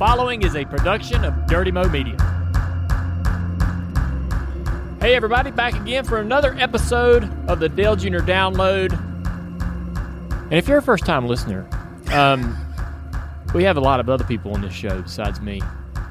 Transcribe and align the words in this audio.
following 0.00 0.40
is 0.40 0.56
a 0.56 0.64
production 0.64 1.26
of 1.26 1.46
Dirty 1.46 1.70
Mo 1.70 1.86
Media. 1.90 2.16
Hey, 4.98 5.14
everybody, 5.14 5.50
back 5.50 5.74
again 5.74 6.04
for 6.06 6.20
another 6.20 6.54
episode 6.58 7.24
of 7.50 7.60
the 7.60 7.68
Dale 7.68 7.96
Jr. 7.96 8.20
Download. 8.20 8.92
And 10.44 10.54
if 10.54 10.66
you're 10.68 10.78
a 10.78 10.82
first 10.82 11.04
time 11.04 11.26
listener, 11.26 11.68
um, 12.14 12.56
we 13.54 13.62
have 13.64 13.76
a 13.76 13.80
lot 13.80 14.00
of 14.00 14.08
other 14.08 14.24
people 14.24 14.54
on 14.54 14.62
this 14.62 14.72
show 14.72 15.02
besides 15.02 15.38
me. 15.42 15.60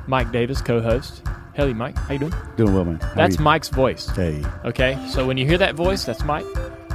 Mike 0.05 0.31
Davis, 0.31 0.61
co 0.61 0.79
host. 0.81 1.23
Hey, 1.55 1.73
Mike. 1.73 1.97
How 1.97 2.13
you 2.13 2.19
doing? 2.19 2.33
Doing 2.57 2.73
well, 2.75 2.85
man. 2.85 2.99
How 2.99 3.15
That's? 3.15 3.39
Mike's 3.39 3.69
voice. 3.69 4.07
Hey. 4.09 4.45
Okay, 4.65 5.03
so 5.09 5.25
when 5.25 5.37
you 5.37 5.47
hear 5.47 5.57
that 5.57 5.73
voice, 5.73 6.05
that's 6.05 6.23
Mike. 6.23 6.45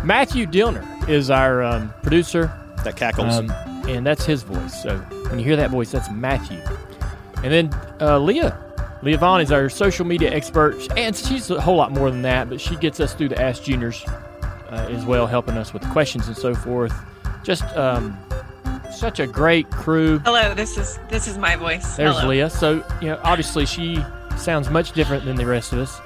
Matthew 0.04 0.46
Dillner 0.46 1.08
is 1.08 1.28
our 1.28 1.60
um, 1.60 1.92
producer, 2.04 2.52
That 2.84 2.96
cackles. 2.96 3.34
um, 3.34 3.52
and 3.88 4.06
that's 4.06 4.24
his 4.24 4.42
voice. 4.42 4.82
So 4.82 4.98
when 5.28 5.38
you 5.38 5.44
hear 5.44 5.56
that 5.56 5.70
voice, 5.70 5.90
that's 5.90 6.10
Matthew. 6.10 6.60
And 7.42 7.52
then 7.52 7.80
uh, 8.00 8.18
Leah. 8.18 8.60
Leah 9.02 9.18
Vaughn 9.18 9.42
is 9.42 9.52
our 9.52 9.68
social 9.68 10.06
media 10.06 10.30
expert, 10.30 10.76
and 10.96 11.14
she's 11.14 11.50
a 11.50 11.60
whole 11.60 11.76
lot 11.76 11.92
more 11.92 12.10
than 12.10 12.22
that, 12.22 12.48
but 12.48 12.58
she 12.58 12.74
gets 12.76 13.00
us 13.00 13.12
through 13.12 13.28
the 13.28 13.40
Ask 13.40 13.62
Juniors 13.62 14.02
uh, 14.70 14.88
as 14.90 15.04
well, 15.04 15.26
helping 15.26 15.58
us 15.58 15.74
with 15.74 15.82
questions 15.90 16.26
and 16.26 16.36
so 16.36 16.54
forth. 16.54 16.94
Just 17.42 17.64
um, 17.76 18.16
such 18.90 19.20
a 19.20 19.26
great 19.26 19.70
crew. 19.70 20.20
Hello, 20.20 20.54
this 20.54 20.78
is 20.78 20.98
this 21.10 21.28
is 21.28 21.36
my 21.36 21.54
voice. 21.54 21.96
There's 21.96 22.16
Hello. 22.16 22.28
Leah. 22.28 22.48
So, 22.48 22.76
you 23.02 23.08
know, 23.08 23.20
obviously 23.22 23.66
she 23.66 24.02
sounds 24.38 24.70
much 24.70 24.92
different 24.92 25.26
than 25.26 25.36
the 25.36 25.46
rest 25.46 25.74
of 25.74 25.80
us. 25.80 26.00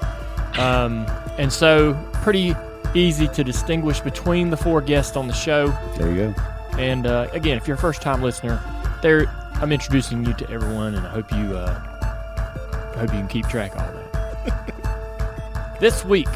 Um, 0.59 1.05
and 1.37 1.53
so, 1.53 1.93
pretty 2.15 2.53
easy 2.93 3.29
to 3.29 3.43
distinguish 3.43 4.01
between 4.01 4.49
the 4.49 4.57
four 4.57 4.81
guests 4.81 5.15
on 5.15 5.27
the 5.27 5.33
show. 5.33 5.67
There 5.97 6.09
you 6.09 6.33
go. 6.33 6.35
And 6.79 7.05
uh, 7.05 7.27
again, 7.33 7.57
if 7.57 7.67
you're 7.67 7.75
a 7.75 7.79
first 7.79 8.01
time 8.01 8.21
listener, 8.21 8.61
there 9.01 9.27
I'm 9.55 9.73
introducing 9.73 10.25
you 10.25 10.33
to 10.35 10.49
everyone, 10.49 10.95
and 10.95 11.05
I 11.05 11.09
hope 11.09 11.29
you 11.31 11.57
uh, 11.57 12.93
I 12.95 12.99
hope 12.99 13.13
you 13.13 13.19
can 13.19 13.27
keep 13.27 13.47
track 13.49 13.75
of 13.75 13.81
all 13.81 13.91
that. 13.91 15.77
this 15.81 16.05
week 16.05 16.29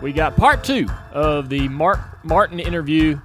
we 0.00 0.14
got 0.14 0.36
part 0.36 0.64
two 0.64 0.88
of 1.12 1.50
the 1.50 1.68
Mark 1.68 2.00
Martin 2.24 2.58
interview. 2.58 3.20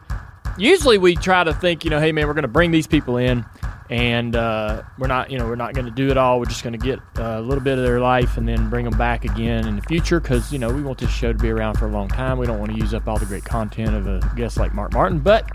Usually 0.58 0.98
we 0.98 1.16
try 1.16 1.46
to 1.46 1.54
think, 1.54 1.86
you 1.86 1.90
know, 1.90 2.00
hey 2.02 2.12
man, 2.12 2.28
we're 2.28 2.34
going 2.34 2.42
to 2.42 2.50
bring 2.50 2.72
these 2.72 2.88
people 2.88 3.16
in, 3.16 3.46
and 3.90 4.36
uh, 4.36 4.84
we're 4.98 5.08
not, 5.08 5.32
you 5.32 5.40
know, 5.40 5.48
we're 5.48 5.56
not 5.56 5.76
going 5.76 5.86
to 5.86 5.92
do 5.92 6.10
it 6.10 6.18
all. 6.18 6.40
We're 6.40 6.46
just 6.46 6.64
going 6.64 6.78
to 6.78 6.86
get 6.86 7.00
uh, 7.18 7.40
a 7.40 7.42
little 7.42 7.64
bit 7.64 7.78
of 7.78 7.86
their 7.86 8.02
life 8.02 8.36
and 8.36 8.46
then 8.46 8.70
bring 8.70 8.84
them 8.84 8.98
back 8.98 9.24
again 9.24 9.66
in 9.66 9.78
the 9.78 9.82
future 9.84 10.20
because 10.20 10.52
you 10.52 10.60
know 10.60 10.74
we 10.74 10.82
want 10.82 10.98
this 10.98 11.10
show 11.10 11.32
to 11.32 11.40
be 11.40 11.50
around 11.50 11.78
for 11.78 11.86
a 11.86 11.92
long 11.92 12.10
time. 12.10 12.38
We 12.38 12.48
don't 12.48 12.60
want 12.60 12.74
to 12.74 12.78
use 12.78 12.94
up 12.94 13.08
all 13.08 13.18
the 13.18 13.26
great 13.26 13.46
content 13.46 13.96
of 13.96 14.08
a 14.08 14.20
guest 14.36 14.58
like 14.58 14.74
Mark 14.74 14.92
Martin, 14.92 15.20
but 15.20 15.50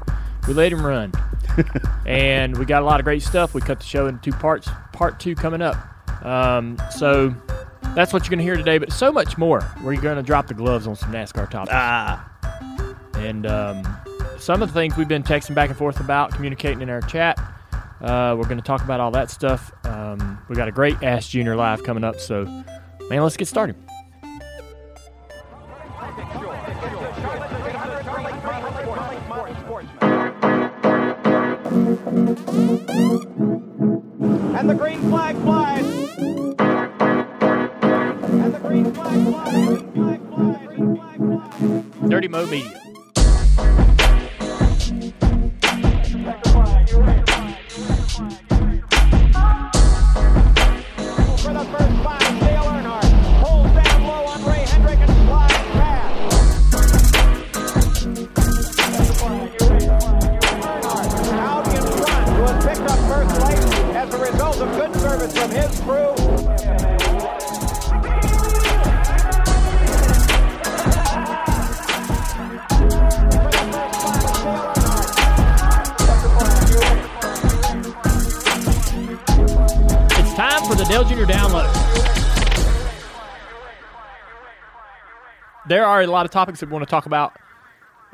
we 0.49 0.55
let 0.55 0.73
him 0.73 0.85
run 0.85 1.13
and 2.07 2.57
we 2.59 2.65
got 2.65 2.83
a 2.83 2.85
lot 2.85 3.01
of 3.01 3.05
great 3.05 3.23
stuff. 3.23 3.55
We 3.55 3.61
cut 3.61 3.81
the 3.81 3.87
show 3.87 4.07
into 4.07 4.21
two 4.31 4.37
parts. 4.37 4.69
Part 4.93 5.21
two 5.21 5.35
coming 5.35 5.63
up. 5.63 5.77
Um, 6.25 6.77
so 6.91 7.35
that's 7.95 8.13
what 8.13 8.23
you're 8.25 8.31
going 8.31 8.39
to 8.39 8.45
hear 8.45 8.57
today, 8.57 8.79
but 8.79 8.93
so 8.93 9.11
much 9.13 9.39
more. 9.39 9.67
We're 9.83 10.01
going 10.01 10.17
to 10.17 10.23
drop 10.23 10.47
the 10.47 10.55
gloves 10.55 10.87
on 10.87 10.97
some 10.97 11.13
NASCAR 11.13 11.51
topics. 11.51 11.73
ah, 11.73 12.31
And 13.15 13.47
um, 13.47 13.83
some 14.39 14.63
of 14.63 14.69
the 14.69 14.75
things 14.75 14.97
we've 14.97 15.09
been 15.09 15.23
texting 15.23 15.55
back 15.55 15.69
and 15.71 15.79
forth 15.79 16.01
about, 16.01 16.33
communicating 16.33 16.83
in 16.83 16.91
our 16.91 17.01
chat. 17.03 17.39
Uh, 18.01 18.35
we're 18.39 18.45
going 18.45 18.57
to 18.57 18.65
talk 18.65 18.83
about 18.83 18.99
all 19.01 19.11
that 19.11 19.31
stuff. 19.31 19.73
Um, 19.85 20.39
we 20.49 20.57
got 20.57 20.69
a 20.69 20.73
great 20.73 21.03
Ask 21.03 21.31
Junior 21.31 21.55
live 21.57 21.83
coming 21.85 22.03
up. 22.05 22.19
So, 22.19 22.45
man, 23.11 23.23
let's 23.23 23.37
get 23.37 23.49
started. 23.49 23.77
And 34.61 34.69
the 34.69 34.75
green 34.75 35.01
flag 35.09 35.37
flies. 35.37 35.87
And 36.19 36.55
the 38.53 38.59
green 38.61 38.93
flag 38.93 39.25
flies. 42.05 42.11
Dirty 42.11 42.29
Mo 42.29 42.45
Media. 42.45 42.79
There 85.71 85.87
are 85.87 86.03
a 86.03 86.07
lot 86.09 86.27
of 86.27 86.33
topics 86.33 86.59
that 86.59 86.67
we 86.67 86.73
want 86.73 86.83
to 86.83 86.91
talk 86.91 87.07
about 87.07 87.39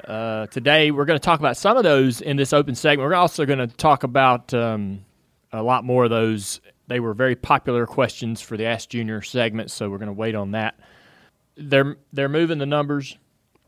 uh, 0.05 0.45
today. 0.49 0.91
We're 0.91 1.07
going 1.07 1.19
to 1.19 1.25
talk 1.25 1.41
about 1.41 1.57
some 1.57 1.79
of 1.79 1.85
those 1.85 2.21
in 2.21 2.37
this 2.37 2.53
open 2.53 2.75
segment. 2.75 3.09
We're 3.09 3.17
also 3.17 3.47
going 3.47 3.61
to 3.61 3.67
talk 3.67 4.03
about 4.03 4.53
um, 4.53 5.07
a 5.55 5.63
lot 5.63 5.83
more 5.83 6.05
of 6.05 6.11
those. 6.11 6.61
They 6.89 7.01
were 7.01 7.15
very 7.15 7.35
popular 7.35 7.87
questions 7.87 8.43
for 8.43 8.59
the 8.59 8.67
Ask 8.67 8.91
Junior 8.91 9.23
segment, 9.23 9.71
so 9.71 9.89
we're 9.89 9.97
going 9.97 10.09
to 10.09 10.13
wait 10.13 10.35
on 10.35 10.51
that. 10.51 10.79
They're 11.57 11.97
they're 12.13 12.29
moving 12.29 12.59
the 12.59 12.67
numbers 12.67 13.17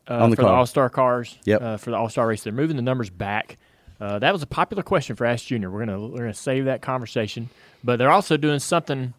uh, 0.07 0.19
On 0.19 0.29
the 0.29 0.35
for 0.35 0.43
the. 0.43 0.49
All 0.49 0.67
Star 0.67 0.91
cars. 0.91 1.39
Yep. 1.45 1.59
Uh, 1.59 1.77
for 1.77 1.89
the 1.89 1.97
All 1.97 2.09
Star 2.09 2.27
race, 2.27 2.43
they're 2.43 2.53
moving 2.53 2.75
the 2.75 2.83
numbers 2.83 3.09
back. 3.09 3.57
Uh, 3.99 4.19
that 4.19 4.31
was 4.31 4.43
a 4.43 4.47
popular 4.47 4.83
question 4.83 5.15
for 5.15 5.25
Ask 5.25 5.47
Junior. 5.47 5.71
We're 5.71 5.87
gonna 5.87 5.99
we're 5.99 6.17
gonna 6.19 6.35
save 6.35 6.65
that 6.65 6.83
conversation, 6.83 7.49
but 7.83 7.97
they're 7.97 8.11
also 8.11 8.37
doing 8.37 8.59
something 8.59 9.15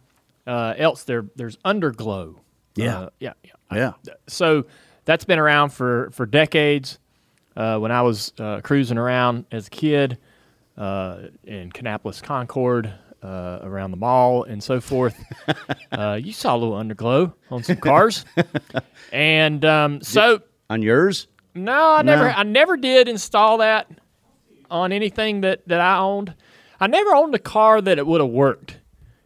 uh, 0.47 0.75
else. 0.77 1.03
There 1.03 1.25
there's 1.35 1.57
underglow. 1.57 2.37
Yeah. 2.75 2.99
Uh, 3.01 3.09
yeah, 3.19 3.33
yeah. 3.43 3.51
Yeah. 4.03 4.13
So 4.27 4.65
that's 5.05 5.25
been 5.25 5.39
around 5.39 5.69
for 5.69 6.09
for 6.11 6.25
decades. 6.25 6.99
Uh, 7.55 7.77
when 7.79 7.91
I 7.91 8.01
was 8.01 8.31
uh, 8.39 8.61
cruising 8.61 8.97
around 8.97 9.45
as 9.51 9.67
a 9.67 9.69
kid 9.69 10.17
uh, 10.77 11.17
in 11.43 11.69
Kannapolis 11.71 12.21
Concord, 12.23 12.93
uh, 13.21 13.59
around 13.61 13.91
the 13.91 13.97
mall 13.97 14.43
and 14.43 14.63
so 14.63 14.79
forth, 14.79 15.21
uh, 15.91 16.17
you 16.21 16.31
saw 16.33 16.55
a 16.55 16.57
little 16.57 16.75
underglow 16.75 17.33
on 17.49 17.61
some 17.63 17.75
cars, 17.77 18.25
and 19.11 19.63
um, 19.65 20.01
so 20.01 20.41
On 20.69 20.81
yours? 20.81 21.27
no, 21.53 21.93
I 21.95 22.01
never, 22.03 22.23
No. 22.23 22.29
I 22.29 22.43
never 22.43 22.77
did 22.77 23.09
install 23.09 23.57
that 23.57 23.89
on 24.69 24.91
anything 24.93 25.41
that 25.41 25.67
that 25.67 25.81
I 25.81 25.97
owned. 25.97 26.33
I 26.79 26.87
never 26.87 27.13
owned 27.13 27.35
a 27.35 27.39
car 27.39 27.81
that 27.81 27.99
it 27.99 28.07
would 28.07 28.21
have 28.21 28.29
worked. 28.31 28.77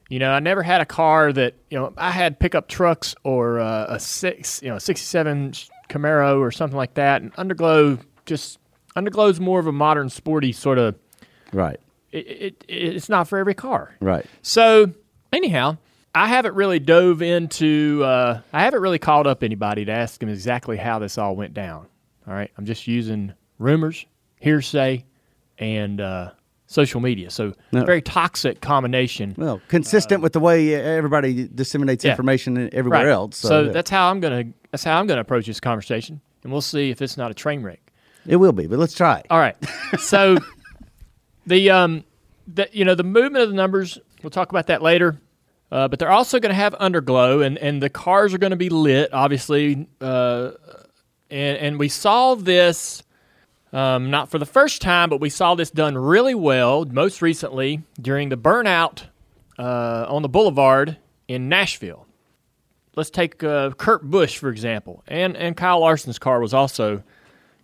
You 0.10 0.20
know, 0.20 0.32
I 0.32 0.40
never 0.40 0.62
had 0.62 0.82
a 0.82 0.86
car 0.86 1.34
that 1.34 1.56
you 1.70 1.78
know 1.80 1.94
I 1.98 2.12
had 2.12 2.40
pickup 2.40 2.68
trucks 2.68 3.16
or 3.24 3.60
uh, 3.60 3.88
a 3.90 4.00
six, 4.00 4.62
you 4.62 4.70
know, 4.70 4.78
'67 4.78 5.54
Camaro 5.90 6.40
or 6.40 6.52
something 6.52 6.78
like 6.78 6.94
that. 6.96 7.22
And 7.22 7.34
underglow 7.34 8.00
just 8.26 8.60
underglow's 8.96 9.40
more 9.40 9.60
of 9.60 9.68
a 9.68 9.72
modern 9.72 10.10
sporty 10.10 10.52
sort 10.52 10.78
of. 10.78 10.96
Right. 11.54 11.80
It, 12.12 12.28
it, 12.28 12.66
it's 12.68 13.10
not 13.10 13.28
for 13.28 13.38
every 13.38 13.56
car. 13.56 13.96
Right. 14.00 14.26
So 14.42 14.94
anyhow, 15.34 15.78
I 16.14 16.28
haven't 16.28 16.56
really 16.56 16.80
dove 16.80 17.22
into. 17.22 18.02
Uh, 18.04 18.42
I 18.54 18.64
haven't 18.64 18.82
really 18.82 19.00
called 19.00 19.28
up 19.28 19.44
anybody 19.44 19.86
to 19.86 19.92
ask 19.92 20.20
them 20.20 20.30
exactly 20.30 20.78
how 20.78 21.00
this 21.00 21.18
all 21.18 21.36
went 21.36 21.54
down. 21.54 21.88
All 22.28 22.34
right, 22.34 22.50
I'm 22.58 22.66
just 22.66 22.88
using 22.88 23.34
rumors, 23.60 24.06
hearsay, 24.40 25.06
and 25.60 26.02
uh, 26.02 26.32
social 26.68 27.00
media. 27.00 27.30
So 27.30 27.54
No. 27.72 27.86
very 27.86 28.02
toxic 28.02 28.62
combination. 28.62 29.36
Well, 29.38 29.62
consistent 29.68 30.22
with 30.24 30.34
the 30.34 30.40
way 30.40 30.74
everybody 30.74 31.48
disseminates 31.54 32.04
Yeah. 32.04 32.12
information 32.12 32.70
everywhere 32.74 33.06
Right. 33.06 33.12
else. 33.12 33.38
So, 33.38 33.48
So, 33.48 33.62
yeah. 33.64 33.72
that's 33.72 33.90
how 33.90 34.10
I'm 34.10 34.20
gonna. 34.20 34.46
That's 34.72 34.84
how 34.84 35.00
I'm 35.00 35.08
gonna 35.08 35.22
approach 35.22 35.46
this 35.48 35.60
conversation, 35.60 36.22
and 36.44 36.52
we'll 36.52 36.62
see 36.62 36.90
if 36.90 37.02
it's 37.02 37.18
not 37.18 37.32
a 37.32 37.34
train 37.34 37.62
wreck. 37.64 37.80
it 38.28 38.38
will 38.38 38.52
be, 38.52 38.66
but 38.68 38.80
let's 38.80 38.96
try 38.96 39.20
it. 39.20 39.28
All 39.30 39.38
right. 39.40 39.56
So 40.00 40.38
the 41.48 41.70
um 41.70 42.04
the 42.48 42.68
you 42.72 42.84
know 42.86 42.96
the 42.96 43.04
movement 43.04 43.44
of 43.44 43.50
the 43.50 43.56
numbers, 43.56 44.00
we'll 44.24 44.30
talk 44.32 44.50
about 44.50 44.68
that 44.68 44.82
later. 44.82 45.20
Uh, 45.72 45.88
but 45.88 45.98
they're 46.00 46.12
also 46.12 46.40
going 46.40 46.52
to 46.52 46.56
have 46.56 46.74
underglow, 46.76 47.44
and, 47.44 47.58
and 47.58 47.82
the 47.82 47.90
cars 47.90 48.34
are 48.36 48.38
going 48.38 48.52
to 48.52 48.56
be 48.56 48.70
lit, 48.70 49.12
obviously. 49.14 49.88
Uh, 50.00 50.52
and 51.32 51.58
and 51.58 51.80
we 51.80 51.90
saw 51.90 52.36
this 52.36 53.02
um, 53.76 54.10
not 54.10 54.32
for 54.32 54.40
the 54.40 54.46
first 54.46 54.82
time, 54.82 55.10
but 55.10 55.20
we 55.20 55.30
saw 55.30 55.54
this 55.54 55.70
done 55.70 55.98
really 55.98 56.34
well 56.34 56.86
most 56.86 57.22
recently 57.22 57.84
during 58.02 58.30
the 58.30 58.38
burnout 58.38 59.04
uh, 59.60 60.06
on 60.08 60.22
the 60.22 60.30
boulevard 60.30 60.98
in 61.28 61.50
Nashville. 61.50 62.08
Let's 62.96 63.10
take 63.10 63.44
uh, 63.44 63.72
Kurt 63.72 64.04
Busch 64.04 64.38
for 64.38 64.50
example, 64.50 65.04
and 65.08 65.36
and 65.36 65.58
Kyle 65.58 65.82
Larson's 65.82 66.18
car 66.18 66.40
was 66.40 66.54
also 66.54 67.04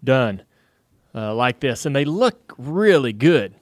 done 0.04 0.44
uh, 1.16 1.34
like 1.34 1.62
this, 1.62 1.86
and 1.86 1.96
they 1.96 2.04
look 2.04 2.54
really 2.58 3.14
good. 3.14 3.56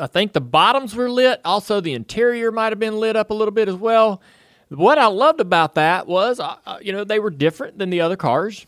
I 0.00 0.08
think 0.08 0.32
the 0.32 0.40
bottoms 0.40 0.96
were 0.96 1.08
lit. 1.08 1.40
Also, 1.44 1.80
the 1.80 1.94
interior 1.94 2.50
might 2.50 2.72
have 2.72 2.80
been 2.80 2.98
lit 2.98 3.14
up 3.14 3.30
a 3.30 3.34
little 3.34 3.52
bit 3.52 3.68
as 3.68 3.76
well. 3.76 4.20
What 4.68 4.98
I 4.98 5.06
loved 5.06 5.40
about 5.40 5.76
that 5.76 6.08
was, 6.08 6.40
uh, 6.40 6.56
uh, 6.66 6.78
you 6.82 6.92
know, 6.92 7.04
they 7.04 7.20
were 7.20 7.30
different 7.30 7.78
than 7.78 7.90
the 7.90 8.00
other 8.00 8.16
cars. 8.16 8.66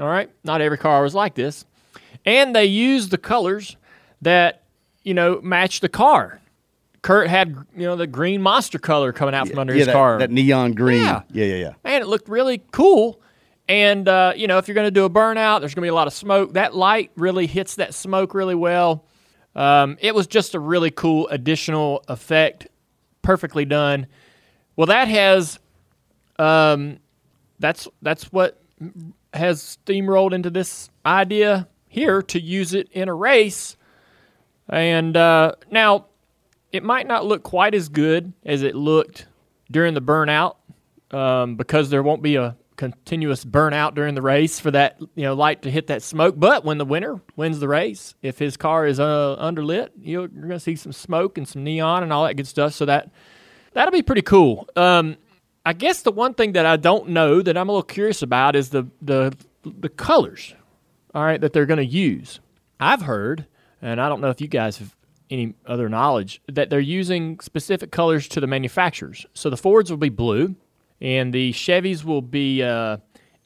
All 0.00 0.08
right, 0.08 0.30
not 0.42 0.60
every 0.60 0.78
car 0.78 1.02
was 1.02 1.14
like 1.14 1.34
this, 1.34 1.64
and 2.24 2.54
they 2.54 2.64
used 2.64 3.10
the 3.10 3.18
colors 3.18 3.76
that 4.22 4.62
you 5.02 5.14
know 5.14 5.40
matched 5.42 5.82
the 5.82 5.88
car. 5.88 6.40
Kurt 7.02 7.28
had 7.28 7.56
you 7.76 7.86
know 7.86 7.96
the 7.96 8.06
green 8.06 8.42
monster 8.42 8.78
color 8.78 9.12
coming 9.12 9.34
out 9.34 9.48
from 9.48 9.58
under 9.58 9.72
yeah, 9.72 9.78
his 9.78 9.86
that, 9.86 9.92
car. 9.92 10.18
that 10.18 10.30
neon 10.30 10.72
green. 10.72 11.02
Yeah. 11.02 11.22
yeah, 11.32 11.44
yeah. 11.44 11.54
yeah. 11.56 11.72
Man, 11.84 12.02
it 12.02 12.08
looked 12.08 12.28
really 12.28 12.62
cool. 12.72 13.20
And 13.68 14.08
uh, 14.08 14.32
you 14.36 14.46
know, 14.46 14.58
if 14.58 14.68
you're 14.68 14.74
going 14.74 14.86
to 14.86 14.90
do 14.90 15.04
a 15.04 15.10
burnout, 15.10 15.60
there's 15.60 15.74
going 15.74 15.82
to 15.82 15.86
be 15.86 15.88
a 15.88 15.94
lot 15.94 16.06
of 16.06 16.12
smoke. 16.12 16.54
That 16.54 16.74
light 16.74 17.10
really 17.16 17.46
hits 17.46 17.76
that 17.76 17.94
smoke 17.94 18.34
really 18.34 18.54
well. 18.54 19.06
Um, 19.54 19.96
it 20.00 20.14
was 20.14 20.26
just 20.26 20.54
a 20.54 20.60
really 20.60 20.90
cool 20.90 21.28
additional 21.28 22.04
effect, 22.08 22.68
perfectly 23.22 23.64
done. 23.64 24.06
Well, 24.76 24.86
that 24.86 25.08
has, 25.08 25.58
um, 26.38 26.98
that's 27.58 27.88
that's 28.02 28.32
what 28.32 28.60
has 29.32 29.78
steamrolled 29.86 30.32
into 30.32 30.50
this 30.50 30.90
idea 31.06 31.68
here 31.90 32.22
to 32.22 32.40
use 32.40 32.72
it 32.72 32.88
in 32.92 33.08
a 33.08 33.14
race. 33.14 33.76
And 34.68 35.16
uh, 35.16 35.56
now, 35.70 36.06
it 36.72 36.84
might 36.84 37.06
not 37.06 37.26
look 37.26 37.42
quite 37.42 37.74
as 37.74 37.88
good 37.88 38.32
as 38.44 38.62
it 38.62 38.76
looked 38.76 39.26
during 39.70 39.94
the 39.94 40.00
burnout 40.00 40.56
um, 41.10 41.56
because 41.56 41.90
there 41.90 42.02
won't 42.02 42.22
be 42.22 42.36
a 42.36 42.56
continuous 42.76 43.44
burnout 43.44 43.94
during 43.94 44.14
the 44.14 44.22
race 44.22 44.58
for 44.58 44.70
that 44.70 44.98
you 45.14 45.24
know 45.24 45.34
light 45.34 45.62
to 45.62 45.70
hit 45.70 45.88
that 45.88 46.00
smoke. 46.00 46.36
But 46.38 46.64
when 46.64 46.78
the 46.78 46.84
winner 46.84 47.20
wins 47.34 47.58
the 47.58 47.68
race, 47.68 48.14
if 48.22 48.38
his 48.38 48.56
car 48.56 48.86
is 48.86 49.00
uh, 49.00 49.36
underlit, 49.40 49.90
you're 50.00 50.28
going 50.28 50.50
to 50.50 50.60
see 50.60 50.76
some 50.76 50.92
smoke 50.92 51.36
and 51.36 51.46
some 51.46 51.64
neon 51.64 52.04
and 52.04 52.12
all 52.12 52.24
that 52.24 52.34
good 52.34 52.46
stuff. 52.46 52.72
So 52.72 52.84
that 52.86 53.10
that'll 53.72 53.92
be 53.92 54.02
pretty 54.02 54.22
cool. 54.22 54.68
Um, 54.76 55.16
I 55.66 55.72
guess 55.72 56.02
the 56.02 56.12
one 56.12 56.34
thing 56.34 56.52
that 56.52 56.66
I 56.66 56.76
don't 56.76 57.08
know 57.08 57.42
that 57.42 57.56
I'm 57.56 57.68
a 57.68 57.72
little 57.72 57.82
curious 57.82 58.22
about 58.22 58.54
is 58.54 58.70
the 58.70 58.86
the 59.02 59.36
the 59.64 59.88
colors. 59.88 60.54
All 61.14 61.24
right, 61.24 61.40
that 61.40 61.52
they're 61.52 61.66
going 61.66 61.78
to 61.78 61.84
use. 61.84 62.40
I've 62.78 63.02
heard, 63.02 63.46
and 63.82 64.00
I 64.00 64.08
don't 64.08 64.20
know 64.20 64.30
if 64.30 64.40
you 64.40 64.48
guys 64.48 64.78
have 64.78 64.94
any 65.28 65.54
other 65.66 65.88
knowledge 65.88 66.40
that 66.48 66.70
they're 66.70 66.80
using 66.80 67.38
specific 67.40 67.90
colors 67.90 68.28
to 68.28 68.40
the 68.40 68.46
manufacturers. 68.46 69.26
So 69.34 69.50
the 69.50 69.56
Fords 69.56 69.90
will 69.90 69.98
be 69.98 70.08
blue, 70.08 70.54
and 71.00 71.32
the 71.32 71.52
Chevys 71.52 72.04
will 72.04 72.22
be 72.22 72.62
uh, 72.62 72.98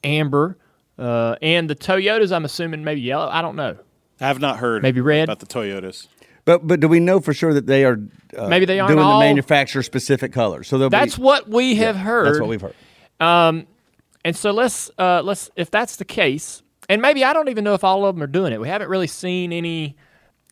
amber, 0.03 0.57
uh, 0.97 1.35
and 1.41 1.69
the 1.69 1.75
Toyotas 1.75 2.31
I'm 2.35 2.45
assuming 2.45 2.83
maybe 2.83 3.01
yellow. 3.01 3.27
I 3.29 3.41
don't 3.41 3.55
know. 3.55 3.77
I 4.21 4.27
have 4.27 4.39
not 4.39 4.57
heard 4.57 4.81
Maybe 4.81 5.01
red? 5.01 5.25
about 5.25 5.39
the 5.39 5.45
Toyotas. 5.45 6.07
But 6.45 6.65
but 6.65 6.79
do 6.79 6.87
we 6.87 6.99
know 6.99 7.19
for 7.19 7.33
sure 7.33 7.53
that 7.53 7.65
they 7.65 7.83
are 7.83 7.99
uh, 8.37 8.47
Maybe 8.47 8.65
they 8.65 8.79
aren't 8.79 8.93
doing 8.93 9.03
all- 9.03 9.19
the 9.19 9.25
manufacturer 9.25 9.81
specific 9.83 10.31
colors? 10.31 10.67
So 10.67 10.87
That's 10.89 11.17
be, 11.17 11.21
what 11.23 11.49
we 11.49 11.75
have 11.75 11.95
heard. 11.97 12.27
That's 12.27 12.39
what 12.39 12.47
we've 12.49 12.61
heard. 12.61 12.75
And 13.19 14.35
so 14.35 14.51
let's 14.51 14.89
uh, 14.97 15.21
let's 15.23 15.51
if 15.55 15.69
that's 15.69 15.97
the 15.97 16.05
case, 16.05 16.63
and 16.89 17.01
maybe 17.01 17.23
I 17.23 17.33
don't 17.33 17.49
even 17.49 17.63
know 17.63 17.73
if 17.73 17.83
all 17.83 18.05
of 18.05 18.15
them 18.15 18.23
are 18.23 18.27
doing 18.27 18.53
it. 18.53 18.61
We 18.61 18.67
haven't 18.67 18.89
really 18.89 19.07
seen 19.07 19.51
any 19.53 19.95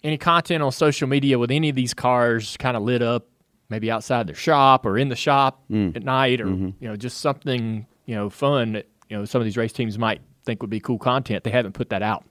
any 0.03 0.17
content 0.17 0.61
on 0.61 0.71
social 0.71 1.07
media 1.07 1.39
with 1.39 1.49
any 1.51 1.69
of 1.69 1.75
these 1.75 1.93
cars 1.93 2.57
kind 2.57 2.75
of 2.75 2.83
lit 2.83 3.01
up, 3.01 3.27
maybe 3.69 3.89
outside 3.89 4.27
their 4.27 4.35
shop 4.35 4.85
or 4.85 4.97
in 4.97 5.09
the 5.09 5.15
shop 5.15 5.63
at 5.95 6.03
night, 6.03 6.41
or 6.41 6.47
you 6.79 6.87
know 6.87 6.95
just 6.95 7.19
something 7.19 7.85
you 8.05 8.15
know 8.15 8.29
fun 8.29 8.73
that 8.73 8.87
you 9.09 9.17
know 9.17 9.25
some 9.25 9.39
of 9.41 9.45
these 9.45 9.57
race 9.57 9.73
teams 9.73 9.97
might 9.97 10.21
think 10.45 10.61
would 10.61 10.69
be 10.69 10.79
cool 10.79 10.99
content. 10.99 11.43
They 11.43 11.51
haven't 11.51 11.73
put 11.73 11.89
that 11.89 12.01
out, 12.01 12.25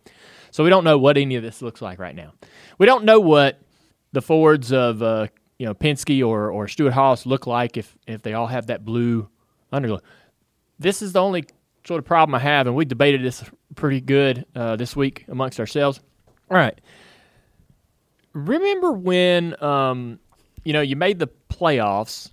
so 0.50 0.64
we 0.64 0.70
don't 0.70 0.84
know 0.84 0.99
what 0.99 1.16
any 1.16 1.37
of 1.37 1.43
this 1.43 1.62
looks 1.62 1.81
like 1.81 1.99
right 1.99 2.14
now. 2.14 2.32
We 2.78 2.87
don't 2.87 3.04
know 3.04 3.20
what 3.20 3.60
the 4.12 4.20
Fords 4.22 4.72
of 4.72 5.02
uh, 5.02 5.28
you 5.58 5.66
know 5.66 5.75
Penske 5.75 6.26
or 6.26 6.50
or 6.50 6.69
Stewart-Haas 6.69 7.25
look 7.26 7.46
like 7.46 7.76
if 7.76 7.96
if 8.06 8.22
they 8.22 8.34
all 8.34 8.49
have 8.49 8.66
that 8.66 8.84
blue 8.84 9.28
underglow 9.72 10.00
this 10.78 11.00
is 11.00 11.12
the 11.12 11.22
only 11.22 11.44
sort 11.84 11.99
of 11.99 12.05
problem 12.05 12.34
I 12.34 12.38
have, 12.40 12.67
and 12.67 12.76
we 12.76 12.84
debated 12.84 13.23
this 13.23 13.43
pretty 13.75 14.00
good 14.00 14.44
uh, 14.55 14.76
this 14.76 14.94
week 14.96 15.25
amongst 15.29 15.58
ourselves. 15.61 16.00
All 16.50 16.56
right. 16.56 16.79
Remember 18.32 18.93
when 18.93 19.62
um, 19.62 20.19
you 20.64 20.73
know 20.73 20.81
you 20.81 20.96
made 20.96 21.19
the 21.19 21.29
playoffs 21.50 22.32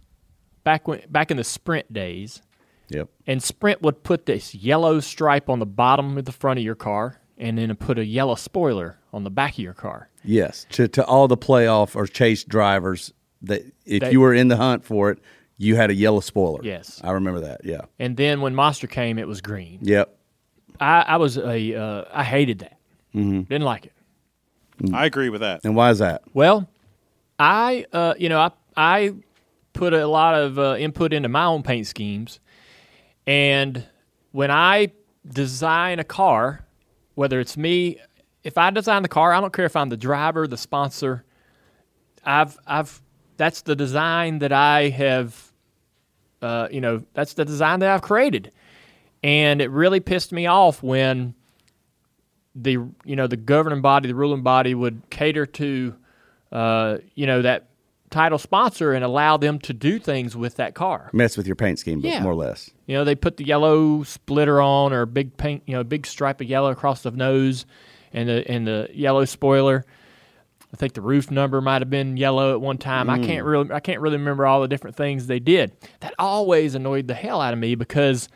back 0.63 0.87
when 0.87 1.01
back 1.09 1.29
in 1.31 1.37
the 1.37 1.43
sprint 1.43 1.91
days, 1.91 2.41
Yep. 2.89 3.09
and 3.27 3.43
Sprint 3.43 3.81
would 3.81 4.03
put 4.03 4.25
this 4.25 4.55
yellow 4.55 4.99
stripe 4.99 5.49
on 5.49 5.59
the 5.59 5.65
bottom 5.65 6.17
of 6.17 6.25
the 6.25 6.31
front 6.31 6.57
of 6.59 6.65
your 6.65 6.75
car, 6.75 7.19
and 7.37 7.57
then 7.57 7.75
put 7.75 7.99
a 7.99 8.05
yellow 8.05 8.35
spoiler 8.35 8.97
on 9.13 9.23
the 9.23 9.29
back 9.29 9.53
of 9.53 9.59
your 9.59 9.73
car. 9.73 10.09
Yes. 10.23 10.65
To 10.71 10.87
to 10.87 11.03
all 11.05 11.27
the 11.27 11.37
playoff 11.37 11.95
or 11.95 12.07
chase 12.07 12.43
drivers 12.45 13.13
that 13.41 13.63
if 13.85 14.01
That- 14.01 14.11
you 14.13 14.21
were 14.21 14.33
in 14.33 14.47
the 14.47 14.57
hunt 14.57 14.85
for 14.85 15.09
it, 15.11 15.19
you 15.59 15.75
had 15.75 15.91
a 15.91 15.93
yellow 15.93 16.21
spoiler. 16.21 16.61
Yes. 16.63 16.99
I 17.03 17.11
remember 17.11 17.41
that. 17.41 17.61
Yeah. 17.63 17.81
And 17.99 18.17
then 18.17 18.41
when 18.41 18.55
Monster 18.55 18.87
came, 18.87 19.19
it 19.19 19.27
was 19.27 19.41
green. 19.41 19.77
Yep. 19.83 20.17
I, 20.79 21.01
I 21.01 21.17
was 21.17 21.37
a 21.37 21.75
uh, 21.75 22.05
I 22.11 22.23
hated 22.23 22.59
that. 22.59 22.79
Didn't 23.13 23.61
like 23.61 23.85
it. 23.85 23.93
I 24.93 25.05
agree 25.05 25.29
with 25.29 25.41
that. 25.41 25.61
And 25.63 25.75
why 25.75 25.89
is 25.89 25.99
that? 25.99 26.23
Well, 26.33 26.69
I, 27.37 27.85
uh, 27.91 28.13
you 28.17 28.29
know, 28.29 28.39
I, 28.39 28.51
I 28.77 29.13
put 29.73 29.93
a 29.93 30.07
lot 30.07 30.35
of 30.35 30.57
uh, 30.57 30.75
input 30.79 31.11
into 31.11 31.27
my 31.27 31.45
own 31.45 31.63
paint 31.63 31.85
schemes, 31.87 32.39
and 33.27 33.85
when 34.31 34.51
I 34.51 34.93
design 35.27 35.99
a 35.99 36.03
car, 36.03 36.65
whether 37.15 37.39
it's 37.41 37.57
me, 37.57 37.97
if 38.43 38.57
I 38.57 38.69
design 38.69 39.01
the 39.01 39.09
car, 39.09 39.33
I 39.33 39.41
don't 39.41 39.51
care 39.51 39.65
if 39.65 39.75
I'm 39.75 39.89
the 39.89 39.97
driver, 39.97 40.47
the 40.47 40.57
sponsor. 40.57 41.25
I've, 42.23 42.57
I've, 42.65 43.01
that's 43.37 43.63
the 43.63 43.75
design 43.75 44.39
that 44.39 44.53
I 44.53 44.89
have, 44.89 45.48
uh, 46.41 46.67
you 46.71 46.81
know, 46.81 47.03
that's 47.13 47.33
the 47.33 47.45
design 47.45 47.79
that 47.81 47.89
I've 47.89 48.01
created, 48.01 48.51
and 49.23 49.61
it 49.61 49.69
really 49.71 49.99
pissed 49.99 50.31
me 50.31 50.45
off 50.47 50.81
when 50.83 51.33
the 52.55 52.71
you 53.05 53.15
know 53.15 53.27
the 53.27 53.37
governing 53.37 53.81
body, 53.81 54.07
the 54.07 54.15
ruling 54.15 54.41
body 54.43 54.73
would 54.75 55.01
cater 55.09 55.45
to 55.45 55.95
uh, 56.51 56.97
you 57.15 57.25
know 57.27 57.41
that 57.41 57.65
title 58.09 58.39
sponsor 58.39 58.93
and 58.93 59.05
allow 59.05 59.37
them 59.37 59.59
to 59.59 59.71
do 59.73 59.99
things 59.99 60.35
with 60.35 60.55
that 60.55 60.73
car. 60.73 61.09
Mess 61.13 61.37
with 61.37 61.45
your 61.45 61.55
paint 61.55 61.77
scheme, 61.77 61.99
Yeah. 61.99 62.23
more 62.23 62.31
or 62.31 62.35
less. 62.35 62.71
You 62.87 62.95
know, 62.95 63.03
they 63.03 63.13
put 63.13 63.37
the 63.37 63.43
yellow 63.45 64.01
splitter 64.01 64.59
on 64.59 64.93
or 64.93 65.01
a 65.01 65.07
big 65.07 65.37
paint, 65.37 65.61
you 65.67 65.75
know, 65.75 65.81
a 65.81 65.85
big 65.85 66.07
stripe 66.07 66.41
of 66.41 66.47
yellow 66.47 66.71
across 66.71 67.03
the 67.03 67.11
nose 67.11 67.67
and 68.11 68.27
the 68.27 68.49
and 68.49 68.65
the 68.65 68.89
yellow 68.93 69.25
spoiler. 69.25 69.85
I 70.73 70.77
think 70.77 70.93
the 70.93 71.01
roof 71.01 71.31
number 71.31 71.61
might 71.61 71.81
have 71.81 71.89
been 71.89 72.15
yellow 72.15 72.53
at 72.53 72.61
one 72.61 72.77
time. 72.77 73.09
I 73.09 73.19
can't 73.19 73.43
really 73.43 73.71
I 73.71 73.79
can't 73.79 73.99
really 74.01 74.17
remember 74.17 74.45
all 74.45 74.61
the 74.61 74.67
different 74.67 74.95
things 74.95 75.27
they 75.27 75.39
did. 75.39 75.71
That 76.01 76.13
always 76.19 76.75
annoyed 76.75 77.07
the 77.07 77.15
hell 77.15 77.41
out 77.41 77.53
of 77.53 77.59
me 77.59 77.75
because 77.75 78.29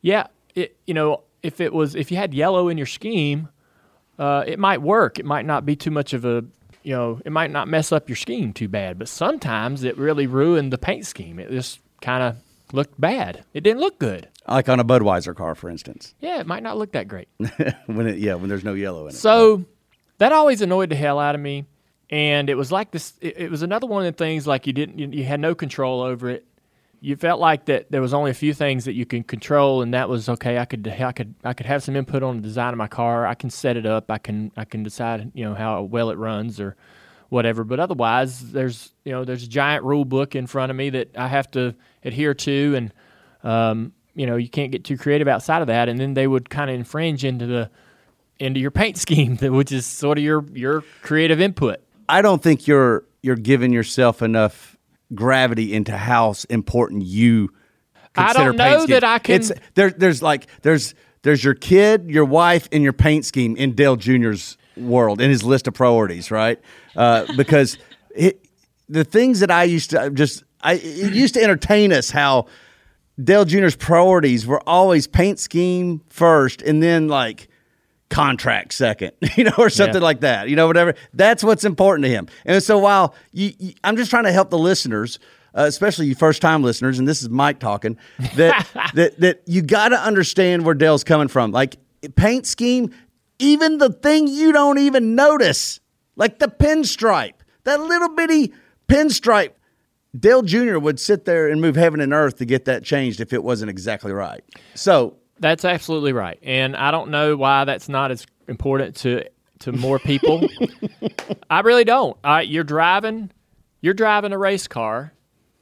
yeah, 0.00 0.26
it 0.54 0.76
you 0.86 0.94
know, 0.94 1.22
if 1.42 1.60
it 1.60 1.72
was 1.72 1.94
if 1.94 2.10
you 2.10 2.16
had 2.16 2.34
yellow 2.34 2.68
in 2.68 2.76
your 2.76 2.86
scheme, 2.86 3.48
uh, 4.18 4.44
it 4.46 4.58
might 4.58 4.82
work. 4.82 5.18
It 5.18 5.24
might 5.24 5.46
not 5.46 5.64
be 5.64 5.76
too 5.76 5.90
much 5.92 6.12
of 6.12 6.24
a 6.24 6.44
you 6.82 6.94
know, 6.94 7.20
it 7.24 7.32
might 7.32 7.50
not 7.50 7.66
mess 7.66 7.92
up 7.92 8.08
your 8.08 8.16
scheme 8.16 8.52
too 8.52 8.68
bad, 8.68 8.98
but 8.98 9.08
sometimes 9.08 9.84
it 9.84 9.96
really 9.96 10.26
ruined 10.26 10.72
the 10.72 10.78
paint 10.78 11.06
scheme. 11.06 11.38
It 11.38 11.50
just 11.50 11.80
kind 12.02 12.22
of 12.22 12.36
looked 12.74 13.00
bad. 13.00 13.44
It 13.54 13.62
didn't 13.62 13.80
look 13.80 13.98
good. 13.98 14.28
Like 14.46 14.68
on 14.68 14.78
a 14.80 14.84
Budweiser 14.84 15.34
car, 15.34 15.54
for 15.54 15.70
instance. 15.70 16.14
Yeah, 16.20 16.40
it 16.40 16.46
might 16.46 16.62
not 16.62 16.76
look 16.76 16.92
that 16.92 17.08
great. 17.08 17.28
when 17.86 18.06
it 18.06 18.18
yeah, 18.18 18.34
when 18.34 18.48
there's 18.48 18.64
no 18.64 18.74
yellow 18.74 19.04
in 19.04 19.14
it. 19.14 19.18
So 19.18 19.64
that 20.18 20.32
always 20.32 20.60
annoyed 20.60 20.90
the 20.90 20.96
hell 20.96 21.18
out 21.18 21.34
of 21.34 21.40
me. 21.40 21.66
And 22.10 22.50
it 22.50 22.54
was 22.54 22.70
like 22.70 22.90
this. 22.90 23.14
It, 23.20 23.38
it 23.38 23.50
was 23.50 23.62
another 23.62 23.86
one 23.86 24.04
of 24.04 24.12
the 24.12 24.16
things 24.16 24.46
like 24.46 24.66
you 24.66 24.72
didn't, 24.72 24.98
you, 24.98 25.08
you 25.08 25.24
had 25.24 25.40
no 25.40 25.54
control 25.54 26.02
over 26.02 26.28
it. 26.28 26.46
You 27.00 27.16
felt 27.16 27.38
like 27.38 27.66
that 27.66 27.90
there 27.90 28.00
was 28.00 28.14
only 28.14 28.30
a 28.30 28.34
few 28.34 28.54
things 28.54 28.86
that 28.86 28.94
you 28.94 29.04
can 29.04 29.24
control, 29.24 29.82
and 29.82 29.92
that 29.92 30.08
was 30.08 30.28
okay. 30.28 30.58
I 30.58 30.64
could, 30.64 30.88
I 30.88 31.12
could, 31.12 31.34
I 31.44 31.52
could 31.52 31.66
have 31.66 31.82
some 31.82 31.96
input 31.96 32.22
on 32.22 32.36
the 32.36 32.42
design 32.42 32.72
of 32.72 32.78
my 32.78 32.86
car. 32.86 33.26
I 33.26 33.34
can 33.34 33.50
set 33.50 33.76
it 33.76 33.84
up. 33.84 34.10
I 34.10 34.16
can, 34.16 34.52
I 34.56 34.64
can 34.64 34.82
decide, 34.82 35.30
you 35.34 35.44
know, 35.44 35.54
how 35.54 35.82
well 35.82 36.08
it 36.08 36.16
runs 36.16 36.58
or 36.60 36.76
whatever. 37.28 37.62
But 37.62 37.80
otherwise, 37.80 38.52
there's, 38.52 38.92
you 39.04 39.12
know, 39.12 39.24
there's 39.24 39.42
a 39.42 39.48
giant 39.48 39.84
rule 39.84 40.06
book 40.06 40.34
in 40.34 40.46
front 40.46 40.70
of 40.70 40.76
me 40.76 40.88
that 40.90 41.14
I 41.16 41.28
have 41.28 41.50
to 41.50 41.74
adhere 42.04 42.32
to, 42.32 42.74
and 42.74 42.94
um, 43.42 43.92
you 44.14 44.26
know, 44.26 44.36
you 44.36 44.48
can't 44.48 44.72
get 44.72 44.84
too 44.84 44.96
creative 44.96 45.28
outside 45.28 45.60
of 45.60 45.66
that. 45.66 45.88
And 45.88 45.98
then 45.98 46.14
they 46.14 46.26
would 46.26 46.48
kind 46.48 46.70
of 46.70 46.76
infringe 46.76 47.24
into 47.24 47.46
the 47.46 47.70
into 48.38 48.60
your 48.60 48.70
paint 48.70 48.96
scheme, 49.04 49.36
which 49.38 49.72
is 49.72 49.86
sort 49.86 50.18
of 50.18 50.24
your 50.24 50.44
your 50.52 50.82
creative 51.02 51.40
input. 51.40 51.80
I 52.08 52.22
don't 52.22 52.42
think 52.42 52.66
you're 52.66 53.04
you're 53.22 53.36
giving 53.36 53.72
yourself 53.72 54.22
enough 54.22 54.76
gravity 55.14 55.72
into 55.74 55.96
how 55.96 56.34
important 56.50 57.04
you 57.04 57.50
I 58.16 58.26
consider 58.32 58.44
don't 58.52 58.58
paint 58.58 58.70
know 58.70 58.78
schemes. 58.80 58.90
that 58.90 59.04
I 59.04 59.18
can- 59.18 59.34
It's 59.36 59.52
there. 59.74 59.90
There's 59.90 60.22
like 60.22 60.46
there's 60.62 60.94
there's 61.22 61.42
your 61.42 61.54
kid, 61.54 62.10
your 62.10 62.24
wife, 62.26 62.68
and 62.70 62.82
your 62.82 62.92
paint 62.92 63.24
scheme 63.24 63.56
in 63.56 63.74
Dale 63.74 63.96
Jr.'s 63.96 64.56
world 64.76 65.20
in 65.20 65.30
his 65.30 65.42
list 65.42 65.66
of 65.68 65.74
priorities, 65.74 66.30
right? 66.30 66.60
Uh, 66.96 67.24
because 67.36 67.78
it, 68.14 68.44
the 68.88 69.04
things 69.04 69.40
that 69.40 69.50
I 69.50 69.64
used 69.64 69.90
to 69.90 70.10
just 70.10 70.44
I 70.60 70.74
it 70.74 71.12
used 71.14 71.34
to 71.34 71.42
entertain 71.42 71.92
us 71.92 72.10
how 72.10 72.46
Dale 73.22 73.44
Jr.'s 73.44 73.76
priorities 73.76 74.46
were 74.46 74.60
always 74.68 75.06
paint 75.06 75.38
scheme 75.38 76.02
first, 76.08 76.60
and 76.62 76.82
then 76.82 77.08
like 77.08 77.48
contract 78.14 78.72
second, 78.72 79.12
you 79.36 79.44
know, 79.44 79.52
or 79.58 79.68
something 79.68 79.96
Yeah. 79.96 80.00
like 80.02 80.20
that, 80.20 80.48
you 80.48 80.56
know, 80.56 80.66
whatever. 80.66 80.94
That's 81.12 81.42
what's 81.42 81.64
important 81.64 82.04
to 82.04 82.08
him. 82.10 82.28
And 82.44 82.62
so 82.62 82.78
while 82.78 83.14
you, 83.32 83.52
you 83.58 83.74
I'm 83.82 83.96
just 83.96 84.10
trying 84.10 84.24
to 84.24 84.32
help 84.32 84.50
the 84.50 84.58
listeners, 84.58 85.18
uh, 85.56 85.62
especially 85.62 86.06
you 86.06 86.14
first 86.14 86.40
time 86.40 86.62
listeners, 86.62 86.98
and 86.98 87.08
this 87.08 87.22
is 87.22 87.28
Mike 87.28 87.58
talking, 87.58 87.96
that 88.36 88.66
that 88.94 89.18
that 89.20 89.42
you 89.46 89.62
got 89.62 89.88
to 89.88 89.98
understand 90.00 90.64
where 90.64 90.74
Dale's 90.74 91.04
coming 91.04 91.28
from. 91.28 91.50
Like 91.50 91.76
paint 92.16 92.46
scheme, 92.46 92.94
even 93.38 93.78
the 93.78 93.90
thing 93.90 94.28
you 94.28 94.52
don't 94.52 94.78
even 94.78 95.14
notice, 95.14 95.80
like 96.16 96.38
the 96.38 96.48
pinstripe, 96.48 97.34
that 97.64 97.80
little 97.80 98.10
bitty 98.10 98.52
pinstripe. 98.88 99.50
Dale 100.16 100.42
Jr. 100.42 100.78
would 100.78 101.00
sit 101.00 101.24
there 101.24 101.48
and 101.48 101.60
move 101.60 101.74
heaven 101.74 101.98
and 102.00 102.12
earth 102.12 102.36
to 102.36 102.44
get 102.44 102.66
that 102.66 102.84
changed 102.84 103.20
if 103.20 103.32
it 103.32 103.42
wasn't 103.42 103.68
exactly 103.68 104.12
right. 104.12 104.44
So 104.76 105.16
That's 105.40 105.64
absolutely 105.64 106.12
right, 106.12 106.38
and 106.42 106.76
I 106.76 106.90
don't 106.90 107.10
know 107.10 107.36
why 107.36 107.64
that's 107.64 107.88
not 107.88 108.10
as 108.10 108.26
important 108.48 108.96
to 108.96 109.24
to 109.60 109.72
more 109.72 109.98
people. 109.98 110.46
I 111.50 111.60
really 111.60 111.84
don't. 111.84 112.16
You're 112.44 112.64
driving, 112.64 113.30
you're 113.80 113.94
driving 113.94 114.32
a 114.32 114.38
race 114.38 114.68
car, 114.68 115.12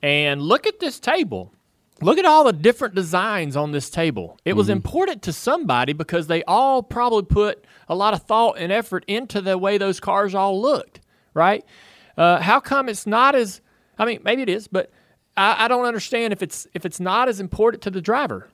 and 0.03 0.43
look 0.43 0.67
at 0.67 0.81
this 0.81 0.99
table. 0.99 1.53
Look 2.01 2.19
at 2.19 2.25
all 2.25 2.43
the 2.43 2.53
different 2.53 2.97
designs 2.97 3.57
on 3.57 3.71
this 3.71 3.89
table. 3.89 4.37
It 4.45 4.55
was 4.55 4.69
important 4.69 5.23
to 5.23 5.33
somebody 5.33 5.93
because 5.93 6.27
they 6.27 6.43
all 6.45 6.83
probably 6.83 7.23
put 7.23 7.65
a 7.89 7.95
lot 7.95 8.13
of 8.13 8.23
thought 8.23 8.59
and 8.59 8.73
effort 8.73 9.05
into 9.07 9.41
the 9.41 9.57
way 9.57 9.79
those 9.79 10.01
cars 10.01 10.35
all 10.35 10.61
looked. 10.61 11.01
Right? 11.33 11.65
Uh, 12.17 12.41
how 12.41 12.59
come 12.59 12.89
it's 12.89 13.07
not 13.07 13.37
as? 13.37 13.61
I 13.99 14.05
mean, 14.05 14.21
maybe 14.25 14.43
it 14.43 14.49
is, 14.49 14.67
but 14.67 14.91
I, 15.37 15.65
I 15.65 15.69
don't 15.69 15.85
understand 15.85 16.33
if 16.33 16.43
it's 16.43 16.67
if 16.75 16.85
it's 16.85 16.99
not 16.99 17.29
as 17.29 17.39
important 17.39 17.83
to 17.85 17.91
the 17.91 18.01
driver. 18.01 18.49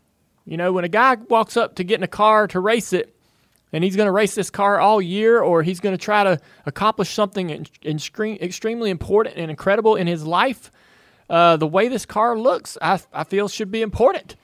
You 0.49 0.57
know, 0.57 0.73
when 0.73 0.85
a 0.85 0.89
guy 0.89 1.15
walks 1.29 1.59
up 1.59 1.75
to 1.75 1.85
get 1.85 2.01
in 2.01 2.03
a 2.03 2.09
car 2.09 2.47
to 2.49 2.59
race 2.59 2.95
it, 2.95 3.15
and 3.71 3.85
he's 3.85 3.97
going 3.97 4.07
to 4.07 4.13
race 4.13 4.35
this 4.35 4.49
car 4.49 4.81
all 4.81 5.03
year, 5.03 5.41
or 5.41 5.63
he's 5.63 5.79
going 5.79 5.95
to 5.95 6.03
try 6.03 6.25
to 6.25 6.41
accomplish 6.65 7.11
something 7.11 7.51
in, 7.51 7.67
in 7.83 7.99
screen, 7.99 8.39
extremely 8.41 8.89
important 8.89 9.37
and 9.37 9.51
incredible 9.51 9.95
in 9.95 10.07
his 10.07 10.25
life, 10.25 10.73
uh, 11.29 11.59
the 11.59 11.67
way 11.67 11.89
this 11.89 12.07
car 12.07 12.39
looks, 12.39 12.79
I, 12.81 12.99
I 13.13 13.25
feel 13.25 13.49
should 13.49 13.71
be 13.71 13.83
important 13.83 14.37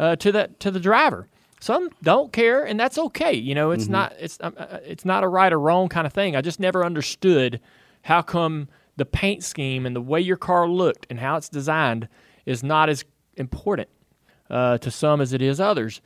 uh, 0.00 0.16
to 0.16 0.32
the 0.32 0.50
to 0.58 0.72
the 0.72 0.80
driver. 0.80 1.28
Some 1.60 1.90
don't 2.02 2.32
care, 2.32 2.64
and 2.64 2.80
that's 2.80 2.98
okay. 2.98 3.32
You 3.32 3.54
know, 3.54 3.70
it's 3.70 3.86
not 3.86 4.14
it's 4.18 4.38
um, 4.40 4.54
uh, 4.58 4.78
it's 4.84 5.04
not 5.04 5.22
a 5.22 5.28
right 5.28 5.52
or 5.52 5.60
wrong 5.60 5.88
kind 5.88 6.08
of 6.08 6.12
thing. 6.12 6.34
I 6.34 6.40
just 6.40 6.58
never 6.58 6.84
understood 6.84 7.60
how 8.02 8.20
come 8.20 8.68
the 8.96 9.04
paint 9.04 9.44
scheme 9.44 9.86
and 9.86 9.94
the 9.94 10.00
way 10.00 10.20
your 10.20 10.36
car 10.36 10.68
looked 10.68 11.06
and 11.08 11.20
how 11.20 11.36
it's 11.36 11.48
designed 11.48 12.08
is 12.46 12.64
not 12.64 12.88
as 12.88 13.04
important 13.36 13.88
uh, 14.52 14.78
to 14.78 14.90
some 14.90 15.20
as 15.20 15.32
it 15.32 15.42
is 15.42 15.58
others. 15.58 16.00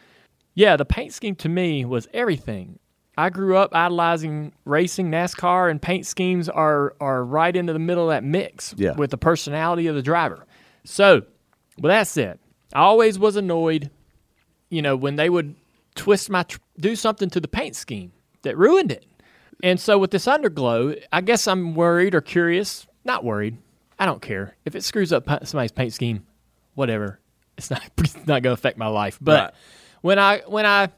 Yeah, 0.54 0.76
the 0.76 0.86
paint 0.86 1.12
scheme 1.12 1.34
to 1.36 1.48
me 1.50 1.84
was 1.84 2.08
everything. 2.14 2.78
I 3.18 3.28
grew 3.30 3.56
up 3.56 3.74
idolizing 3.74 4.52
racing, 4.64 5.10
NASCAR, 5.10 5.70
and 5.70 5.80
paint 5.82 6.06
schemes 6.06 6.48
are 6.48 6.94
are 7.00 7.24
right 7.24 7.54
into 7.54 7.72
the 7.72 7.78
middle 7.78 8.04
of 8.04 8.10
that 8.14 8.24
mix 8.24 8.74
Yeah. 8.78 8.94
with 8.94 9.10
the 9.10 9.18
personality 9.18 9.86
of 9.86 9.94
the 9.94 10.02
driver. 10.02 10.46
So, 10.84 11.22
with 11.78 11.90
that 11.90 12.06
said, 12.06 12.38
I 12.74 12.80
always 12.80 13.18
was 13.18 13.36
annoyed, 13.36 13.90
you 14.70 14.80
know, 14.82 14.96
when 14.96 15.16
they 15.16 15.28
would 15.30 15.54
twist 15.94 16.30
my 16.30 16.42
tr- 16.44 16.58
do 16.78 16.94
something 16.94 17.30
to 17.30 17.40
the 17.40 17.48
paint 17.48 17.74
scheme 17.74 18.12
that 18.42 18.56
ruined 18.56 18.92
it. 18.92 19.04
And 19.62 19.80
so 19.80 19.96
with 19.98 20.10
this 20.10 20.26
underglow, 20.26 21.02
I 21.10 21.22
guess 21.22 21.46
I'm 21.48 21.74
worried 21.74 22.14
or 22.14 22.20
curious. 22.20 22.86
Not 23.04 23.24
worried. 23.24 23.56
I 23.98 24.04
don't 24.04 24.20
care 24.20 24.56
if 24.66 24.74
it 24.74 24.84
screws 24.84 25.10
up 25.12 25.24
somebody's 25.46 25.72
paint 25.72 25.94
scheme. 25.94 26.26
Whatever. 26.74 27.18
It's 27.58 27.70
not. 27.70 27.82
It's 27.98 28.14
not 28.16 28.42
going 28.42 28.44
to 28.44 28.50
affect 28.52 28.78
my 28.78 28.86
life. 28.88 29.18
But 29.20 29.40
Right. 29.44 29.54
when 30.02 30.18
I 30.18 30.38
when 30.46 30.66
I 30.66 30.88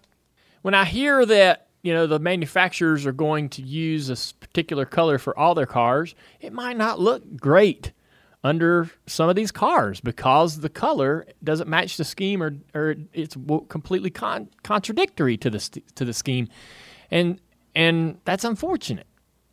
when 0.62 0.74
I 0.74 0.84
hear 0.84 1.24
that 1.26 1.68
you 1.82 1.94
know 1.94 2.06
the 2.06 2.18
manufacturers 2.18 3.06
are 3.06 3.12
going 3.12 3.48
to 3.50 3.62
use 3.62 4.08
a 4.10 4.12
s- 4.12 4.32
particular 4.32 4.84
color 4.84 5.18
for 5.18 5.38
all 5.38 5.54
their 5.54 5.66
cars, 5.66 6.14
it 6.40 6.52
might 6.52 6.76
not 6.76 6.98
look 7.00 7.22
great 7.36 7.92
under 8.44 8.88
some 9.06 9.28
of 9.28 9.34
these 9.36 9.50
cars 9.50 10.00
because 10.00 10.60
the 10.60 10.68
color 10.68 11.26
doesn't 11.42 11.68
match 11.68 11.96
the 11.96 12.04
scheme 12.04 12.42
or 12.42 12.56
or 12.74 12.94
it's 13.12 13.36
completely 13.68 14.10
con- 14.10 14.48
contradictory 14.62 15.36
to 15.36 15.50
the 15.50 15.60
st- 15.60 15.94
to 15.96 16.04
the 16.04 16.12
scheme, 16.12 16.48
and 17.10 17.40
and 17.74 18.18
that's 18.24 18.44
unfortunate, 18.44 19.06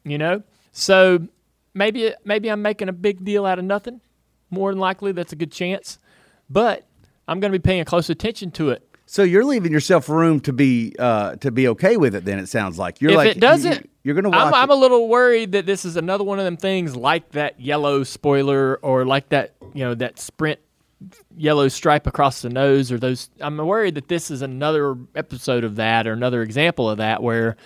you 0.03 0.17
know. 0.17 0.41
So 0.71 1.27
maybe 1.73 2.13
maybe 2.25 2.49
I'm 2.49 2.61
making 2.61 2.89
a 2.89 2.93
big 2.93 3.23
deal 3.23 3.45
out 3.45 3.59
of 3.59 3.65
nothing. 3.65 4.01
More 4.49 4.71
than 4.71 4.79
likely, 4.79 5.11
that's 5.11 5.33
a 5.33 5.35
good 5.35 5.51
chance, 5.51 5.97
but 6.49 6.85
I'm 7.27 7.39
going 7.39 7.51
to 7.51 7.57
be 7.57 7.61
paying 7.61 7.83
close 7.85 8.09
attention 8.09 8.51
to 8.51 8.69
it 8.69 8.87
So 9.07 9.23
you're 9.23 9.45
leaving 9.45 9.71
yourself 9.71 10.09
room 10.09 10.39
to 10.41 10.53
be 10.53 10.95
uh, 10.97 11.35
to 11.37 11.51
be 11.51 11.67
okay 11.69 11.97
with 11.97 12.15
it. 12.15 12.25
Then 12.25 12.39
it 12.39 12.49
sounds 12.49 12.79
like 12.79 13.01
you're 13.01 13.11
if 13.11 13.17
like 13.17 13.37
it 13.37 13.39
doesn't, 13.39 13.89
You, 14.03 14.11
are 14.11 14.21
going 14.21 14.31
to. 14.31 14.37
I'm, 14.37 14.53
I'm 14.53 14.71
a 14.71 14.75
little 14.75 15.07
worried 15.07 15.51
that 15.51 15.65
this 15.65 15.85
is 15.85 15.95
another 15.95 16.23
one 16.23 16.39
of 16.39 16.45
them 16.45 16.57
things 16.57 16.95
like 16.95 17.31
that 17.31 17.59
yellow 17.59 18.03
spoiler 18.03 18.77
or 18.77 19.05
like 19.05 19.29
that 19.29 19.55
you 19.73 19.83
know 19.83 19.93
that 19.95 20.19
sprint 20.19 20.59
yellow 21.37 21.67
stripe 21.67 22.07
across 22.07 22.41
the 22.41 22.49
nose 22.49 22.91
or 22.91 22.97
those. 22.97 23.29
I'm 23.39 23.57
worried 23.57 23.95
that 23.95 24.07
this 24.07 24.31
is 24.31 24.41
another 24.41 24.95
episode 25.13 25.63
of 25.63 25.75
that 25.75 26.07
or 26.07 26.13
another 26.13 26.41
example 26.41 26.89
of 26.89 26.97
that 26.97 27.21
where 27.21 27.57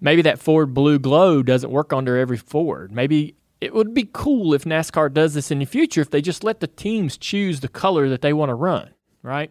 maybe 0.00 0.22
that 0.22 0.38
Ford 0.38 0.72
blue 0.72 0.98
glow 0.98 1.42
doesn't 1.42 1.70
work 1.70 1.92
under 1.92 2.16
every 2.16 2.36
Ford. 2.36 2.92
Maybe 2.92 3.34
it 3.60 3.74
would 3.74 3.92
be 3.92 4.08
cool 4.12 4.54
if 4.54 4.64
NASCAR 4.64 5.12
does 5.12 5.34
this 5.34 5.50
in 5.50 5.58
the 5.58 5.64
future 5.64 6.00
if 6.00 6.10
they 6.10 6.22
just 6.22 6.42
let 6.42 6.60
the 6.60 6.66
teams 6.66 7.16
choose 7.16 7.60
the 7.60 7.68
color 7.68 8.08
that 8.08 8.22
they 8.22 8.32
want 8.32 8.48
to 8.50 8.54
run. 8.54 8.90
Right. 9.22 9.50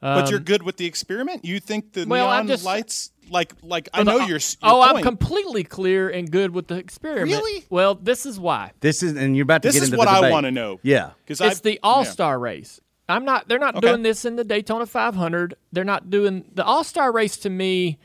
but 0.00 0.30
you're 0.30 0.38
um, 0.38 0.44
good 0.44 0.62
with 0.62 0.76
the 0.76 0.86
experiment. 0.86 1.44
You 1.44 1.60
think 1.60 1.92
the 1.92 2.06
well, 2.06 2.26
neon 2.26 2.48
just, 2.48 2.64
lights, 2.64 3.12
like, 3.30 3.54
like 3.62 3.88
I 3.94 4.02
know 4.02 4.18
your. 4.18 4.28
your 4.28 4.40
Oh, 4.62 4.82
I'm 4.82 5.02
completely 5.02 5.62
clear 5.62 6.08
and 6.08 6.30
good 6.30 6.52
with 6.52 6.66
the 6.66 6.76
experiment. 6.76 7.30
Really? 7.30 7.64
Well, 7.70 7.94
this 7.94 8.26
is 8.26 8.40
why. 8.40 8.72
This 8.80 9.02
is, 9.02 9.16
and 9.16 9.36
you're 9.36 9.44
about 9.44 9.62
to 9.62 9.68
This 9.68 9.76
get 9.76 9.82
is 9.84 9.88
into 9.90 9.98
what 9.98 10.08
I 10.08 10.30
wanna 10.30 10.50
know. 10.50 10.80
Yeah, 10.82 11.10
because 11.24 11.40
It's 11.40 11.60
the 11.60 11.78
All 11.82 12.04
Star 12.04 12.38
race. 12.38 12.80
I'm 13.08 13.24
not. 13.24 13.48
They're 13.48 13.58
not 13.58 13.76
Okay. 13.76 13.88
doing 13.88 14.02
this 14.02 14.24
in 14.24 14.36
the 14.36 14.44
Daytona 14.44 14.86
500. 14.86 15.54
They're 15.72 15.84
not 15.84 16.10
doing 16.10 16.44
the 16.54 16.64
All 16.64 16.84
Star 16.84 17.12
race. 17.12 17.36
To 17.38 17.50
me, 17.50 17.98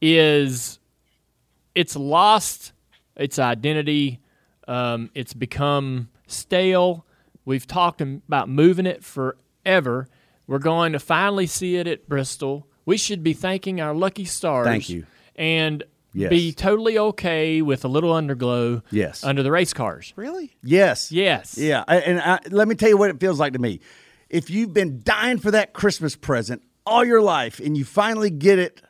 is 0.00 0.78
it's 1.74 1.96
lost 1.96 2.72
its 3.16 3.38
identity. 3.38 4.20
Um, 4.70 5.10
it's 5.14 5.34
become 5.34 6.08
stale. 6.28 7.04
We've 7.44 7.66
talked 7.66 8.00
about 8.00 8.48
moving 8.48 8.86
it 8.86 9.02
forever. 9.04 10.06
We're 10.46 10.58
going 10.60 10.92
to 10.92 11.00
finally 11.00 11.46
see 11.46 11.76
it 11.76 11.86
at 11.88 12.08
Bristol. 12.08 12.66
We 12.86 12.96
should 12.96 13.22
be 13.24 13.32
thanking 13.32 13.80
our 13.80 13.92
lucky 13.94 14.24
stars. 14.24 14.66
Thank 14.66 14.88
you. 14.88 15.06
And 15.36 15.82
Yes. 16.12 16.30
be 16.30 16.52
totally 16.52 16.98
okay 16.98 17.62
with 17.62 17.84
a 17.84 17.88
little 17.88 18.12
underglow. 18.12 18.82
Yes. 18.90 19.22
Under 19.22 19.42
the 19.44 19.50
race 19.52 19.72
cars. 19.72 20.12
Really? 20.16 20.56
Yes. 20.62 21.12
Yes. 21.12 21.56
Yeah. 21.56 21.84
And 21.86 22.20
I, 22.20 22.40
let 22.50 22.66
me 22.66 22.74
tell 22.74 22.88
you 22.88 22.96
what 22.96 23.10
it 23.10 23.20
feels 23.20 23.38
like 23.38 23.52
to 23.52 23.60
me. 23.60 23.78
If 24.28 24.50
you've 24.50 24.72
been 24.74 25.02
dying 25.04 25.38
for 25.38 25.52
that 25.52 25.72
Christmas 25.72 26.16
present 26.16 26.62
all 26.84 27.04
your 27.04 27.22
life 27.22 27.60
and 27.60 27.76
you 27.76 27.84
finally 27.84 28.30
get 28.30 28.58
it, 28.58 28.82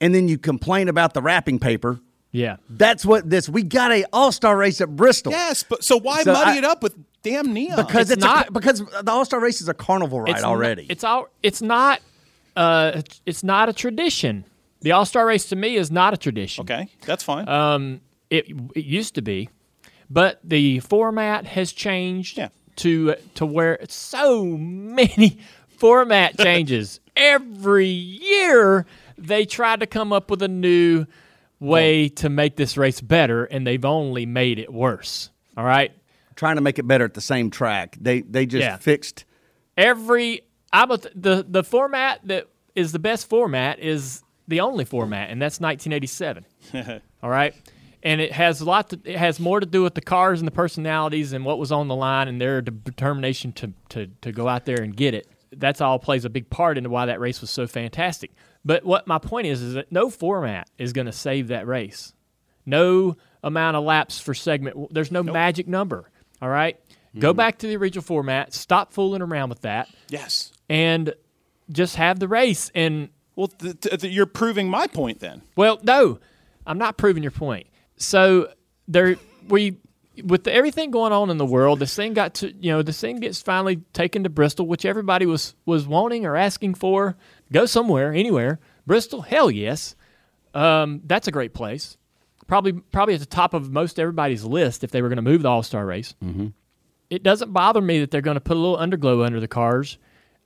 and 0.00 0.14
then 0.14 0.28
you 0.28 0.38
complain 0.38 0.88
about 0.88 1.12
the 1.14 1.22
wrapping 1.22 1.58
paper, 1.58 2.00
Yeah. 2.32 2.56
that's 2.70 3.04
what 3.06 3.28
this. 3.28 3.48
We 3.48 3.62
got 3.62 3.92
a 3.92 4.04
All 4.12 4.32
Star 4.32 4.56
race 4.56 4.80
at 4.80 4.94
Bristol. 4.96 5.32
Yes, 5.32 5.62
but 5.62 5.84
so 5.84 5.98
why 5.98 6.22
So 6.22 6.32
muddy 6.32 6.52
I- 6.52 6.56
it 6.58 6.64
up 6.64 6.82
with 6.82 6.94
damn 7.22 7.52
neon? 7.52 7.76
Because 7.76 8.10
It's 8.10 8.18
it's, 8.18 8.24
not- 8.24 8.48
a, 8.48 8.52
because 8.52 8.80
the 8.80 9.10
All 9.10 9.24
Star 9.24 9.38
race 9.40 9.60
is 9.60 9.68
a 9.68 9.74
carnival 9.74 10.20
ride 10.20 10.30
It's 10.30 10.42
already. 10.42 10.82
Not, 10.82 10.90
it's 10.90 11.04
all. 11.04 11.28
It's 11.42 11.62
not. 11.62 12.00
Uh, 12.56 13.02
it's 13.26 13.42
not 13.44 13.68
a 13.68 13.72
tradition. 13.72 14.44
The 14.80 14.92
All 14.92 15.04
Star 15.06 15.26
race 15.26 15.46
to 15.50 15.56
me 15.56 15.76
is 15.76 15.90
not 15.90 16.12
a 16.14 16.16
tradition. 16.16 16.62
okay, 16.62 16.88
that's 17.06 17.22
fine. 17.22 17.46
Uh, 17.48 17.98
It 18.30 18.46
it 18.74 18.84
used 18.84 19.14
to 19.16 19.22
be, 19.22 19.48
but 20.10 20.40
the 20.42 20.80
format 20.80 21.46
has 21.46 21.70
changed 21.72 22.38
Yeah. 22.38 22.48
to 22.76 23.14
to 23.34 23.44
where 23.46 23.78
so 23.88 24.44
many 24.46 25.38
format 25.68 26.38
changes 26.38 26.98
every 27.16 27.86
year. 27.88 28.86
They 29.18 29.44
tried 29.44 29.80
to 29.80 29.86
come 29.86 30.12
up 30.12 30.30
with 30.30 30.42
a 30.42 30.48
new 30.48 31.06
way 31.62 32.08
to 32.08 32.28
make 32.28 32.56
this 32.56 32.76
race 32.76 33.00
better, 33.00 33.44
and 33.44 33.66
they've 33.66 33.84
only 33.84 34.26
made 34.26 34.58
it 34.58 34.72
worse. 34.72 35.30
All 35.56 35.64
right. 35.64 35.92
trying 36.34 36.56
to 36.56 36.62
make 36.62 36.78
it 36.78 36.86
better 36.86 37.04
at 37.04 37.14
the 37.14 37.20
same 37.20 37.50
track. 37.50 37.96
They 38.00 38.22
they 38.22 38.46
just 38.46 38.62
Yeah. 38.62 38.76
fixed. 38.76 39.24
every 39.76 40.42
I'm 40.72 40.90
a, 40.90 40.98
the 41.14 41.44
the 41.48 41.62
format 41.62 42.20
that 42.24 42.46
is 42.74 42.92
the 42.92 42.98
best 42.98 43.28
format 43.28 43.78
is 43.78 44.22
the 44.48 44.60
only 44.60 44.84
format, 44.84 45.30
and 45.30 45.40
that's 45.40 45.60
1987. 45.60 46.44
All 47.22 47.28
right, 47.30 47.54
and 48.02 48.20
it 48.20 48.32
has 48.32 48.60
a 48.60 48.64
lot. 48.64 48.88
To, 48.90 49.00
it 49.04 49.16
has 49.18 49.38
more 49.38 49.60
to 49.60 49.66
do 49.66 49.82
with 49.82 49.94
the 49.94 50.00
cars 50.00 50.40
and 50.40 50.46
the 50.46 50.52
personalities 50.52 51.32
and 51.34 51.44
what 51.44 51.58
was 51.58 51.70
on 51.70 51.88
the 51.88 51.94
line 51.94 52.28
and 52.28 52.40
their 52.40 52.62
determination 52.62 53.52
to 53.52 53.72
to 53.90 54.06
to 54.22 54.32
go 54.32 54.48
out 54.48 54.64
there 54.64 54.80
and 54.82 54.96
get 54.96 55.12
it. 55.14 55.28
That's 55.54 55.82
all 55.82 55.98
plays 55.98 56.24
a 56.24 56.30
big 56.30 56.48
part 56.48 56.78
into 56.78 56.88
why 56.88 57.04
that 57.06 57.20
race 57.20 57.42
was 57.42 57.50
so 57.50 57.66
fantastic. 57.66 58.30
But 58.64 58.84
what 58.84 59.06
my 59.06 59.18
point 59.18 59.46
is 59.46 59.60
is 59.60 59.74
that 59.74 59.90
no 59.90 60.08
format 60.10 60.70
is 60.78 60.92
going 60.92 61.06
to 61.06 61.12
save 61.12 61.48
that 61.48 61.66
race. 61.66 62.14
No 62.64 63.16
amount 63.42 63.76
of 63.76 63.84
laps 63.84 64.20
for 64.20 64.34
segment. 64.34 64.92
There's 64.92 65.10
no 65.10 65.22
magic 65.22 65.66
number. 65.66 66.10
All 66.40 66.48
right? 66.48 66.78
Go 67.18 67.32
hmm. 67.32 67.36
back 67.36 67.58
to 67.58 67.66
the 67.66 67.76
original 67.76 68.02
format. 68.02 68.54
Stop 68.54 68.92
fooling 68.92 69.22
around 69.22 69.48
with 69.50 69.62
that 69.62 69.88
yes. 70.08 70.52
and 70.68 71.12
just 71.70 71.96
have 71.96 72.18
the 72.18 72.28
race. 72.28 72.70
And 72.74 73.10
Well, 73.36 73.48
th- 73.48 73.80
th- 73.80 74.00
th- 74.00 74.12
you're 74.12 74.26
proving 74.26 74.68
my 74.68 74.86
point 74.86 75.20
then. 75.20 75.42
Well, 75.56 75.78
no, 75.82 76.20
I'm 76.66 76.78
not 76.78 76.96
proving 76.96 77.22
your 77.22 77.32
point. 77.32 77.66
So 77.96 78.48
there, 78.88 79.16
we 79.48 79.76
with 80.24 80.46
everything 80.46 80.90
going 80.90 81.12
on 81.12 81.30
in 81.30 81.38
the 81.38 81.46
world, 81.46 81.78
this 81.78 81.94
thing 81.94 82.12
got 82.12 82.34
to 82.34 82.52
you 82.52 82.70
know 82.70 82.82
this 82.82 83.00
thing 83.00 83.16
gets 83.16 83.40
finally 83.40 83.76
taken 83.92 84.24
to 84.24 84.30
Bristol, 84.30 84.66
which 84.66 84.84
everybody 84.84 85.26
was 85.26 85.54
was 85.64 85.86
wanting 85.86 86.26
or 86.26 86.36
asking 86.36 86.74
for. 86.74 87.16
Go 87.52 87.66
somewhere, 87.66 88.12
anywhere. 88.12 88.58
Bristol, 88.86 89.22
hell 89.22 89.50
yes. 89.50 89.94
Um, 90.54 91.00
that's 91.04 91.28
a 91.28 91.32
great 91.32 91.54
place. 91.54 91.96
Probably 92.46 92.72
probably 92.72 93.14
at 93.14 93.20
the 93.20 93.26
top 93.26 93.54
of 93.54 93.70
most 93.70 93.98
everybody's 94.00 94.44
list 94.44 94.84
if 94.84 94.90
they 94.90 95.00
were 95.00 95.08
going 95.08 95.16
to 95.16 95.22
move 95.22 95.42
the 95.42 95.48
All 95.48 95.62
Star 95.62 95.86
race. 95.86 96.14
Mm-hmm. 96.22 96.48
It 97.08 97.22
doesn't 97.22 97.52
bother 97.52 97.80
me 97.80 98.00
that 98.00 98.10
they're 98.10 98.20
going 98.20 98.36
to 98.36 98.40
put 98.40 98.56
a 98.56 98.60
little 98.60 98.78
underglow 98.78 99.24
under 99.24 99.38
the 99.38 99.48
cars. 99.48 99.98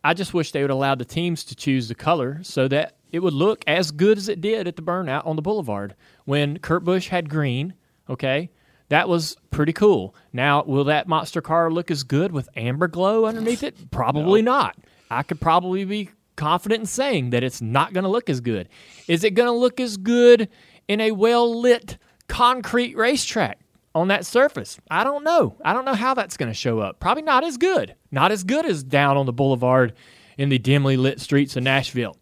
I 0.04 0.14
just 0.14 0.34
wish 0.34 0.52
they 0.52 0.62
would 0.62 0.70
allow 0.70 0.94
the 0.94 1.04
teams 1.04 1.42
to 1.44 1.56
choose 1.56 1.88
the 1.88 1.94
color 1.94 2.40
so 2.42 2.68
that 2.68 2.96
it 3.10 3.20
would 3.20 3.32
look 3.32 3.64
as 3.66 3.90
good 3.90 4.18
as 4.18 4.28
it 4.28 4.40
did 4.40 4.68
at 4.68 4.76
the 4.76 4.82
burnout 4.82 5.26
on 5.26 5.36
the 5.36 5.42
boulevard 5.42 5.94
when 6.24 6.58
Kurt 6.58 6.84
Busch 6.84 7.08
had 7.08 7.30
green. 7.30 7.74
Okay, 8.08 8.50
that 8.88 9.08
was 9.08 9.36
pretty 9.50 9.72
cool. 9.72 10.14
Now, 10.32 10.62
will 10.64 10.84
that 10.84 11.08
monster 11.08 11.40
car 11.40 11.70
look 11.70 11.90
as 11.90 12.02
good 12.02 12.30
with 12.30 12.48
amber 12.56 12.88
glow 12.88 13.26
underneath 13.26 13.62
it? 13.62 13.90
Probably 13.90 14.42
not. 14.42 14.76
I 15.10 15.22
could 15.22 15.40
probably 15.40 15.84
be 15.84 16.10
confident 16.36 16.80
in 16.80 16.86
saying 16.86 17.30
that 17.30 17.42
it's 17.42 17.60
not 17.60 17.92
going 17.92 18.04
to 18.04 18.10
look 18.10 18.30
as 18.30 18.40
good. 18.40 18.68
Is 19.08 19.24
it 19.24 19.34
going 19.34 19.48
to 19.48 19.52
look 19.52 19.80
as 19.80 19.96
good 19.96 20.48
in 20.88 21.00
a 21.00 21.10
well 21.12 21.60
lit 21.60 21.98
concrete 22.28 22.96
racetrack? 22.96 23.58
on 23.96 24.08
that 24.08 24.26
surface. 24.26 24.78
I 24.90 25.04
don't 25.04 25.24
know. 25.24 25.56
I 25.64 25.72
don't 25.72 25.86
know 25.86 25.94
how 25.94 26.12
that's 26.12 26.36
going 26.36 26.50
to 26.50 26.54
show 26.54 26.80
up. 26.80 27.00
Probably 27.00 27.22
not 27.22 27.44
as 27.44 27.56
good. 27.56 27.94
Not 28.10 28.30
as 28.30 28.44
good 28.44 28.66
as 28.66 28.84
down 28.84 29.16
on 29.16 29.24
the 29.24 29.32
boulevard 29.32 29.94
in 30.36 30.50
the 30.50 30.58
dimly 30.58 30.98
lit 30.98 31.18
streets 31.18 31.56
of 31.56 31.62
Nashville. 31.62 32.14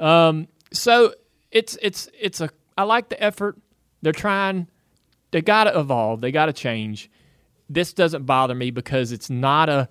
Um, 0.00 0.48
so 0.72 1.12
it's 1.50 1.76
it's 1.82 2.08
it's 2.18 2.40
a. 2.40 2.48
I 2.78 2.84
like 2.84 3.10
the 3.10 3.22
effort. 3.22 3.58
They're 4.00 4.12
trying. 4.14 4.68
They 5.32 5.42
got 5.42 5.64
to 5.64 5.78
evolve. 5.78 6.22
They 6.22 6.32
got 6.32 6.46
to 6.46 6.52
change. 6.54 7.10
This 7.68 7.92
doesn't 7.92 8.24
bother 8.24 8.54
me 8.54 8.70
because 8.70 9.12
it's 9.12 9.28
not 9.28 9.68
a. 9.68 9.90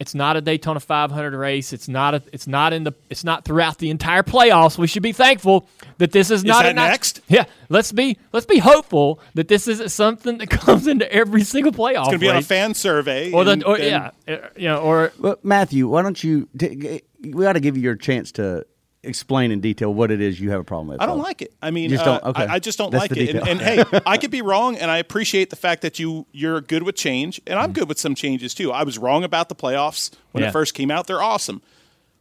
It's 0.00 0.14
not 0.14 0.36
a 0.36 0.40
Daytona 0.40 0.80
500 0.80 1.34
race. 1.38 1.72
It's 1.72 1.88
not 1.88 2.14
a. 2.14 2.22
It's 2.32 2.46
not 2.48 2.72
in 2.72 2.82
the. 2.84 2.92
It's 3.10 3.22
not 3.22 3.44
throughout 3.44 3.78
the 3.78 3.90
entire 3.90 4.22
playoffs. 4.24 4.76
We 4.76 4.86
should 4.88 5.04
be 5.04 5.12
thankful 5.12 5.68
that 5.98 6.10
this 6.10 6.30
is 6.32 6.42
not 6.42 6.64
that 6.64 6.72
a, 6.72 6.74
not- 6.74 6.88
next? 6.88 7.20
Yeah, 7.28 7.44
let's 7.68 7.92
be 7.92 8.18
let's 8.32 8.46
be 8.46 8.58
hopeful 8.58 9.20
that 9.34 9.46
this 9.48 9.68
isn't 9.68 9.90
something 9.90 10.38
that 10.38 10.50
comes 10.50 10.86
into 10.88 11.10
every 11.12 11.44
single 11.44 11.70
playoff. 11.72 12.00
It's 12.00 12.08
going 12.08 12.12
to 12.12 12.18
be 12.18 12.28
on 12.28 12.36
a 12.36 12.42
fan 12.42 12.74
survey. 12.74 13.30
or 13.32 13.44
the 13.44 13.64
or, 13.64 13.78
then- 13.78 14.10
yeah, 14.26 14.48
you 14.56 14.68
know, 14.68 14.78
or 14.78 15.12
Well, 15.18 15.38
Matthew, 15.44 15.86
why 15.86 16.02
don't 16.02 16.22
you? 16.22 16.48
T- 16.58 17.02
we 17.22 17.44
got 17.44 17.52
to 17.54 17.60
give 17.60 17.76
you 17.76 17.82
your 17.84 17.96
chance 17.96 18.32
to 18.32 18.66
explain 19.04 19.50
in 19.50 19.60
detail 19.60 19.92
what 19.92 20.10
it 20.10 20.20
is 20.20 20.40
you 20.40 20.50
have 20.50 20.60
a 20.60 20.64
problem 20.64 20.88
with. 20.88 21.00
I 21.00 21.06
don't 21.06 21.18
like 21.18 21.42
it. 21.42 21.52
I 21.62 21.70
mean, 21.70 21.90
just 21.90 22.04
don't- 22.04 22.22
uh, 22.24 22.28
okay. 22.30 22.44
I, 22.46 22.54
I 22.54 22.58
just 22.58 22.78
don't 22.78 22.90
That's 22.90 23.10
like 23.10 23.16
it. 23.16 23.34
And, 23.36 23.48
and 23.48 23.60
hey, 23.60 23.84
I 24.06 24.16
could 24.18 24.30
be 24.30 24.42
wrong, 24.42 24.76
and 24.76 24.90
I 24.90 24.98
appreciate 24.98 25.50
the 25.50 25.56
fact 25.56 25.82
that 25.82 25.98
you 25.98 26.26
you're 26.32 26.60
good 26.60 26.82
with 26.82 26.96
change, 26.96 27.40
and 27.46 27.58
I'm 27.58 27.72
good 27.72 27.88
with 27.88 27.98
some 27.98 28.14
changes 28.14 28.54
too. 28.54 28.72
I 28.72 28.82
was 28.84 28.98
wrong 28.98 29.24
about 29.24 29.48
the 29.48 29.54
playoffs 29.54 30.10
when 30.32 30.42
Yeah. 30.42 30.48
it 30.48 30.52
first 30.52 30.74
came 30.74 30.90
out; 30.90 31.06
they're 31.06 31.22
awesome, 31.22 31.62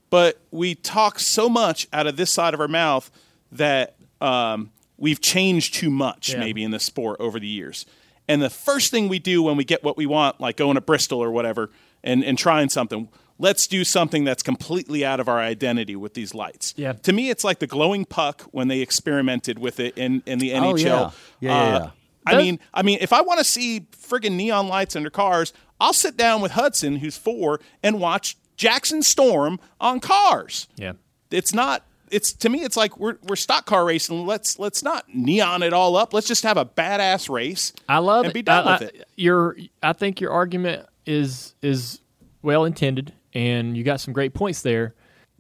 but 0.09 0.39
we 0.51 0.75
talk 0.75 1.19
so 1.19 1.49
much 1.49 1.87
out 1.93 2.07
of 2.07 2.17
this 2.17 2.31
side 2.31 2.53
of 2.53 2.59
our 2.59 2.67
mouth 2.67 3.09
that 3.51 3.95
um, 4.21 4.71
we've 4.97 5.21
changed 5.21 5.73
too 5.73 5.89
much, 5.89 6.33
Yeah. 6.33 6.39
maybe 6.39 6.63
in 6.63 6.71
the 6.71 6.79
sport 6.79 7.19
over 7.19 7.39
the 7.39 7.47
years. 7.47 7.85
And 8.27 8.41
the 8.41 8.49
first 8.49 8.89
thing 8.89 9.09
we 9.09 9.19
do 9.19 9.43
when 9.43 9.57
we 9.57 9.65
get 9.65 9.83
what 9.83 9.97
we 9.97 10.05
want, 10.05 10.39
like 10.39 10.55
going 10.55 10.75
to 10.75 10.81
Bristol 10.81 11.19
or 11.21 11.29
whatever, 11.31 11.71
and, 12.05 12.23
and 12.23 12.37
trying 12.37 12.69
something, 12.69 13.09
let's 13.39 13.67
do 13.67 13.83
something 13.83 14.23
that's 14.23 14.43
completely 14.43 15.03
out 15.03 15.19
of 15.19 15.27
our 15.27 15.39
identity 15.39 15.95
with 15.95 16.13
these 16.13 16.33
lights. 16.33 16.73
Yeah. 16.77 16.93
To 16.93 17.13
me, 17.13 17.29
it's 17.29 17.43
like 17.43 17.59
the 17.59 17.67
glowing 17.67 18.05
puck 18.05 18.43
when 18.51 18.67
they 18.67 18.79
experimented 18.81 19.59
with 19.59 19.79
it 19.79 19.97
in, 19.97 20.21
in 20.25 20.39
the 20.39 20.51
NHL. 20.51 20.61
Oh, 20.63 20.75
yeah. 20.75 20.87
Yeah, 20.89 21.11
yeah, 21.39 21.51
Uh, 21.75 21.79
yeah. 21.79 21.89
I 22.25 22.31
Does- 22.33 22.43
mean, 22.43 22.59
I 22.73 22.81
mean, 22.83 22.97
if 23.01 23.11
I 23.11 23.21
want 23.21 23.39
to 23.39 23.43
see 23.43 23.87
friggin' 23.91 24.31
neon 24.33 24.67
lights 24.69 24.95
under 24.95 25.09
cars, 25.09 25.51
I'll 25.81 25.91
sit 25.93 26.15
down 26.15 26.41
with 26.41 26.53
Hudson, 26.53 26.97
who's 26.97 27.17
four, 27.17 27.59
and 27.81 27.99
watch 27.99 28.37
Jackson 28.55 29.01
Storm 29.01 29.59
on 29.81 29.99
cars. 29.99 30.67
yeah. 30.75 30.93
It's 31.31 31.53
not. 31.53 31.83
It's 32.11 32.31
to 32.33 32.47
me. 32.49 32.61
It's 32.63 32.77
like 32.77 32.95
we're 32.99 33.17
we're 33.23 33.35
stock 33.35 33.65
car 33.65 33.83
racing. 33.85 34.27
Let's 34.27 34.59
let's 34.59 34.83
not 34.83 35.05
neon 35.11 35.63
it 35.63 35.73
all 35.73 35.95
up. 35.95 36.13
Let's 36.13 36.27
just 36.27 36.43
have 36.43 36.57
a 36.57 36.65
badass 36.65 37.27
race. 37.27 37.73
I 37.89 37.97
love 37.97 38.25
and 38.25 38.31
it. 38.31 38.33
be 38.35 38.43
done 38.43 38.67
I, 38.67 38.73
with 38.73 38.81
I- 38.83 38.85
it. 38.99 39.07
Your, 39.15 39.57
I 39.81 39.93
think 39.93 40.21
your 40.21 40.31
argument 40.31 40.85
is 41.07 41.55
is 41.63 42.01
well 42.43 42.65
intended, 42.65 43.13
and 43.33 43.75
you 43.77 43.83
got 43.83 43.99
some 43.99 44.13
great 44.13 44.33
points 44.33 44.61
there. 44.61 44.95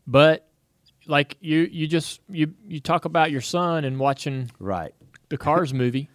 But 0.07 0.47
like 1.07 1.37
you, 1.41 1.59
you 1.71 1.87
just 1.87 2.21
you 2.29 2.53
you 2.67 2.79
talk 2.79 3.05
about 3.05 3.31
your 3.31 3.41
son 3.41 3.85
and 3.85 3.99
watching 3.99 4.49
Right. 4.59 4.93
the 5.29 5.37
Cars 5.37 5.73
movie. 5.83 6.09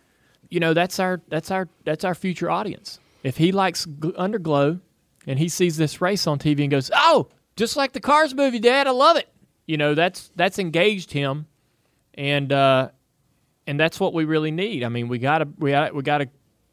You 0.51 0.61
know 0.61 0.73
that's 0.75 0.99
our 0.99 1.21
that's 1.29 1.51
our 1.51 1.69
that's 1.85 2.05
our 2.05 2.15
future 2.15 2.51
audience. 2.51 3.01
If 3.23 3.37
he 3.37 3.53
likes 3.53 3.85
gl- 3.85 4.15
Underglow, 4.17 4.81
and 5.27 5.39
he 5.39 5.49
sees 5.49 5.77
this 5.77 6.01
race 6.01 6.27
on 6.27 6.39
TV 6.39 6.61
and 6.63 6.71
goes, 6.71 6.91
"Oh, 6.95 7.29
just 7.57 7.77
like 7.77 7.93
the 7.93 8.01
Cars 8.01 8.35
movie, 8.35 8.59
Dad, 8.59 8.87
I 8.87 8.93
love 8.93 9.17
it." 9.17 9.29
You 9.67 9.77
know 9.77 9.95
that's 9.95 10.31
that's 10.37 10.59
engaged 10.59 11.13
him, 11.13 11.47
and 12.15 12.51
uh, 12.51 12.89
and 13.67 13.79
that's 13.79 14.01
what 14.01 14.15
we 14.15 14.25
really 14.25 14.51
need. 14.51 14.85
I 14.85 14.89
mean, 14.89 15.09
we 15.09 15.19
gotta 15.19 15.47
we 15.59 15.73
gotta, 15.73 15.95
we 15.95 16.03
gotta 16.03 16.29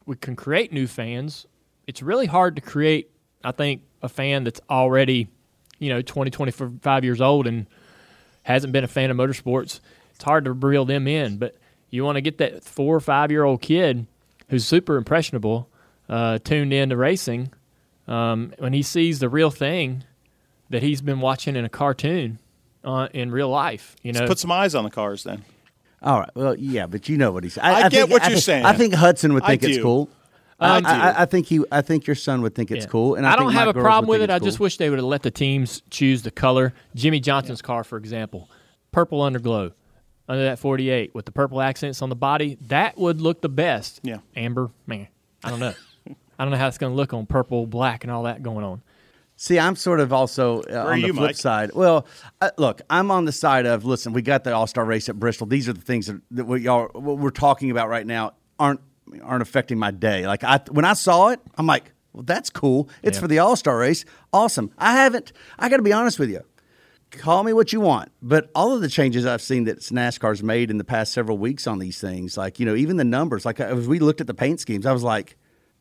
we 0.06 0.16
can 0.16 0.36
create 0.36 0.72
new 0.72 0.86
fans. 0.86 1.46
It's 1.86 2.00
really 2.02 2.26
hard 2.26 2.56
to 2.56 2.62
create. 2.62 3.10
I 3.44 3.52
think 3.52 3.82
a 4.02 4.08
fan 4.08 4.44
that's 4.44 4.60
already, 4.70 5.28
you 5.78 5.88
know, 5.90 6.02
20, 6.02 6.30
25 6.30 7.04
years 7.04 7.20
old 7.20 7.46
and 7.46 7.66
hasn't 8.42 8.72
been 8.72 8.84
a 8.84 8.88
fan 8.88 9.10
of 9.10 9.16
motorsports. 9.16 9.80
It's 10.14 10.24
hard 10.24 10.44
to 10.46 10.52
reel 10.52 10.84
them 10.84 11.06
in, 11.08 11.36
but 11.38 11.56
you 11.90 12.04
want 12.04 12.16
to 12.16 12.20
get 12.20 12.38
that 12.38 12.64
four 12.64 12.94
or 12.96 13.00
five 13.00 13.30
year 13.30 13.44
old 13.44 13.60
kid 13.62 14.06
who's 14.48 14.64
super 14.64 14.96
impressionable, 14.96 15.68
uh, 16.08 16.38
tuned 16.38 16.72
into 16.72 16.96
racing. 16.96 17.52
Um, 18.08 18.52
when 18.58 18.72
he 18.72 18.82
sees 18.82 19.18
the 19.18 19.28
real 19.28 19.50
thing 19.50 20.04
that 20.70 20.82
he's 20.82 21.00
been 21.00 21.20
watching 21.20 21.56
in 21.56 21.64
a 21.64 21.68
cartoon 21.68 22.38
uh, 22.84 23.08
in 23.12 23.30
real 23.32 23.48
life, 23.48 23.96
you 24.02 24.12
know, 24.12 24.20
Let's 24.20 24.30
put 24.30 24.38
some 24.38 24.52
eyes 24.52 24.74
on 24.76 24.84
the 24.84 24.90
cars 24.90 25.24
then. 25.24 25.44
All 26.02 26.20
right. 26.20 26.30
Well, 26.34 26.54
yeah, 26.56 26.86
but 26.86 27.08
you 27.08 27.16
know 27.16 27.32
what 27.32 27.42
he's. 27.42 27.58
I 27.58 27.88
get 27.88 27.92
think, 27.92 28.10
what 28.10 28.22
I 28.22 28.26
you're 28.26 28.34
think- 28.34 28.44
saying. 28.44 28.64
I 28.64 28.74
think 28.74 28.94
Hudson 28.94 29.32
would 29.34 29.44
think 29.44 29.64
it's 29.64 29.78
cool. 29.82 30.08
I 30.58 30.76
I, 30.76 30.80
do. 30.80 30.86
I, 30.86 31.22
I 31.22 31.24
think 31.26 31.46
he. 31.46 31.62
I 31.70 31.82
think 31.82 32.06
your 32.06 32.16
son 32.16 32.42
would 32.42 32.54
think 32.54 32.70
it's 32.70 32.84
Yeah. 32.84 32.90
cool, 32.90 33.14
and 33.14 33.26
I, 33.26 33.36
don't 33.36 33.48
think 33.48 33.58
have 33.58 33.74
my 33.74 33.80
a 33.80 33.82
problem 33.84 34.08
with 34.08 34.22
it. 34.22 34.28
think 34.28 34.42
I 34.42 34.44
just 34.44 34.58
cool. 34.58 34.64
wish 34.64 34.76
they 34.78 34.88
would 34.88 34.98
have 34.98 35.06
let 35.06 35.22
the 35.22 35.30
teams 35.30 35.82
choose 35.90 36.22
the 36.22 36.30
color. 36.30 36.72
Jimmie 36.94 37.20
Johnson's 37.20 37.60
car, 37.62 37.84
for 37.84 37.98
example, 37.98 38.48
purple 38.92 39.20
underglow 39.20 39.72
under 40.28 40.44
that 40.44 40.58
48 40.58 41.14
with 41.14 41.26
the 41.26 41.32
purple 41.32 41.60
accents 41.60 42.00
on 42.02 42.08
the 42.08 42.16
body. 42.16 42.56
That 42.62 42.96
would 42.98 43.20
look 43.20 43.42
the 43.42 43.48
best. 43.48 44.00
Yeah. 44.02 44.18
Amber, 44.34 44.70
man, 44.86 45.08
I 45.44 45.50
don't 45.50 45.60
know. 45.60 45.74
I 46.38 46.44
don't 46.44 46.50
know 46.50 46.58
how 46.58 46.68
it's 46.68 46.78
going 46.78 46.92
to 46.92 46.96
look 46.96 47.12
on 47.14 47.26
purple, 47.26 47.66
black, 47.66 48.04
and 48.04 48.10
all 48.10 48.24
that 48.24 48.42
going 48.42 48.64
on. 48.64 48.82
See, 49.38 49.58
I'm 49.58 49.76
sort 49.76 50.00
of 50.00 50.12
also 50.14 50.62
uh, 50.62 50.86
on 50.86 51.00
the 51.02 51.08
you, 51.08 51.12
flip 51.12 51.28
Mike? 51.28 51.36
side. 51.36 51.70
Well, 51.74 52.06
uh, 52.40 52.50
look, 52.56 52.80
I'm 52.88 53.10
on 53.10 53.26
the 53.26 53.32
side 53.32 53.66
of 53.66 53.84
listen. 53.84 54.14
We 54.14 54.22
got 54.22 54.44
the 54.44 54.54
All 54.54 54.66
Star 54.66 54.84
race 54.86 55.10
at 55.10 55.20
Bristol. 55.20 55.46
These 55.46 55.68
are 55.68 55.74
the 55.74 55.80
things 55.82 56.06
that, 56.06 56.22
that 56.30 56.46
we 56.46 56.62
y'all 56.62 56.88
what 56.94 57.18
we're 57.18 57.28
talking 57.30 57.70
about 57.70 57.90
right 57.90 58.06
now 58.06 58.32
aren't 58.58 58.80
aren't 59.22 59.42
affecting 59.42 59.78
my 59.78 59.90
day. 59.90 60.26
Like 60.26 60.44
I 60.44 60.60
when 60.70 60.84
I 60.84 60.94
saw 60.94 61.28
it, 61.28 61.40
I'm 61.56 61.66
like, 61.66 61.92
well, 62.12 62.22
that's 62.24 62.50
cool. 62.50 62.88
It's 63.02 63.16
Yeah. 63.16 63.20
for 63.22 63.28
the 63.28 63.38
All 63.40 63.56
Star 63.56 63.78
race. 63.78 64.04
Awesome. 64.32 64.70
I 64.78 64.92
haven't. 64.92 65.32
I 65.58 65.68
got 65.68 65.76
to 65.78 65.82
be 65.82 65.92
honest 65.92 66.18
with 66.18 66.30
you. 66.30 66.42
Call 67.12 67.44
me 67.44 67.52
what 67.52 67.72
you 67.72 67.80
want, 67.80 68.10
but 68.20 68.50
all 68.54 68.74
of 68.74 68.80
the 68.80 68.88
changes 68.88 69.24
I've 69.24 69.40
seen 69.40 69.64
that 69.64 69.78
NASCAR's 69.78 70.42
made 70.42 70.70
in 70.70 70.76
the 70.78 70.84
past 70.84 71.12
several 71.12 71.38
weeks 71.38 71.66
on 71.66 71.78
these 71.78 72.00
things, 72.00 72.36
like 72.36 72.58
you 72.58 72.66
know, 72.66 72.74
even 72.74 72.96
the 72.96 73.04
numbers. 73.04 73.46
Like 73.46 73.60
as 73.60 73.86
we 73.86 74.00
looked 74.00 74.20
at 74.20 74.26
the 74.26 74.34
paint 74.34 74.60
schemes, 74.60 74.84
I 74.86 74.92
was 74.92 75.04
like, 75.04 75.36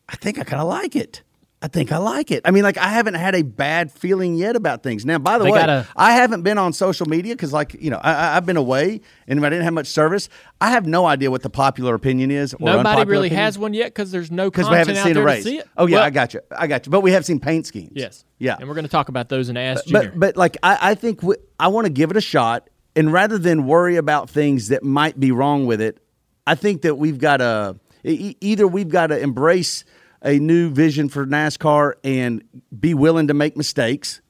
I 0.07 0.15
think 0.17 0.37
I 0.39 0.43
kind 0.43 0.61
of 0.61 0.67
like 0.67 0.95
it. 0.95 1.23
I 1.65 1.67
think 1.67 1.91
I 1.91 1.97
like 1.97 2.29
it. 2.29 2.43
I 2.45 2.51
mean, 2.51 2.61
like 2.61 2.77
I 2.77 2.89
haven't 2.89 3.15
had 3.15 3.33
a 3.33 3.41
bad 3.41 3.91
feeling 3.91 4.35
yet 4.35 4.55
about 4.55 4.83
things. 4.83 5.03
Now, 5.03 5.17
by 5.17 5.39
the 5.39 5.45
They 5.45 5.51
way, 5.51 5.57
gotta- 5.61 5.87
I 5.95 6.11
haven't 6.11 6.43
been 6.43 6.59
on 6.59 6.73
social 6.73 7.07
media 7.07 7.33
because, 7.33 7.51
like, 7.51 7.73
you 7.79 7.89
know, 7.89 7.97
I, 7.97 8.37
I've 8.37 8.45
been 8.45 8.55
away 8.55 9.01
and 9.27 9.43
I 9.43 9.49
didn't 9.49 9.63
have 9.63 9.73
much 9.73 9.87
service. 9.87 10.29
I 10.61 10.69
have 10.69 10.85
no 10.85 11.07
idea 11.07 11.31
what 11.31 11.41
the 11.41 11.49
popular 11.49 11.95
opinion 11.95 12.29
is. 12.29 12.53
Or 12.53 12.59
Nobody 12.59 13.03
really 13.09 13.27
opinion. 13.29 13.43
has 13.45 13.57
one 13.57 13.73
yet 13.73 13.85
because 13.87 14.11
there's 14.11 14.29
no 14.29 14.51
because 14.51 14.69
we 14.69 14.75
haven't 14.75 14.97
seen 14.97 15.17
a 15.17 15.23
race. 15.23 15.43
see 15.43 15.57
it. 15.57 15.67
Oh 15.75 15.87
yeah, 15.87 15.95
Well, 15.97 16.03
I 16.05 16.09
got 16.11 16.35
you. 16.35 16.41
I 16.55 16.67
got 16.67 16.85
you. 16.85 16.91
But 16.91 17.01
we 17.01 17.11
have 17.13 17.25
seen 17.25 17.39
paint 17.39 17.65
schemes. 17.65 17.93
Yes. 17.95 18.25
Yeah. 18.37 18.57
And 18.59 18.67
we're 18.69 18.75
going 18.75 18.85
to 18.85 18.91
talk 18.91 19.09
about 19.09 19.29
those 19.29 19.49
in 19.49 19.57
Ask 19.57 19.87
Junior. 19.87 20.09
But 20.11 20.19
but 20.19 20.37
like 20.37 20.57
I, 20.61 20.77
I 20.91 20.93
think 20.95 21.23
we, 21.23 21.35
I 21.59 21.69
want 21.69 21.87
to 21.87 21.91
give 21.91 22.11
it 22.11 22.17
a 22.17 22.21
shot, 22.21 22.69
and 22.95 23.11
rather 23.11 23.39
than 23.39 23.65
worry 23.65 23.95
about 23.95 24.29
things 24.29 24.67
that 24.67 24.83
might 24.83 25.19
be 25.19 25.31
wrong 25.31 25.65
with 25.65 25.81
it, 25.81 25.97
I 26.45 26.53
think 26.53 26.83
that 26.83 26.95
we've 26.95 27.17
got 27.17 27.37
to 27.37 27.79
either 28.03 28.67
we've 28.67 28.89
got 28.89 29.07
to 29.07 29.19
embrace 29.19 29.83
a 30.25 30.39
new 30.39 30.69
vision 30.71 31.07
for 31.07 31.25
NASCAR 31.25 31.93
and 32.03 32.43
be 32.77 32.93
willing 32.93 33.27
to 33.27 33.33
make 33.33 33.55
mistakes, 33.55 34.21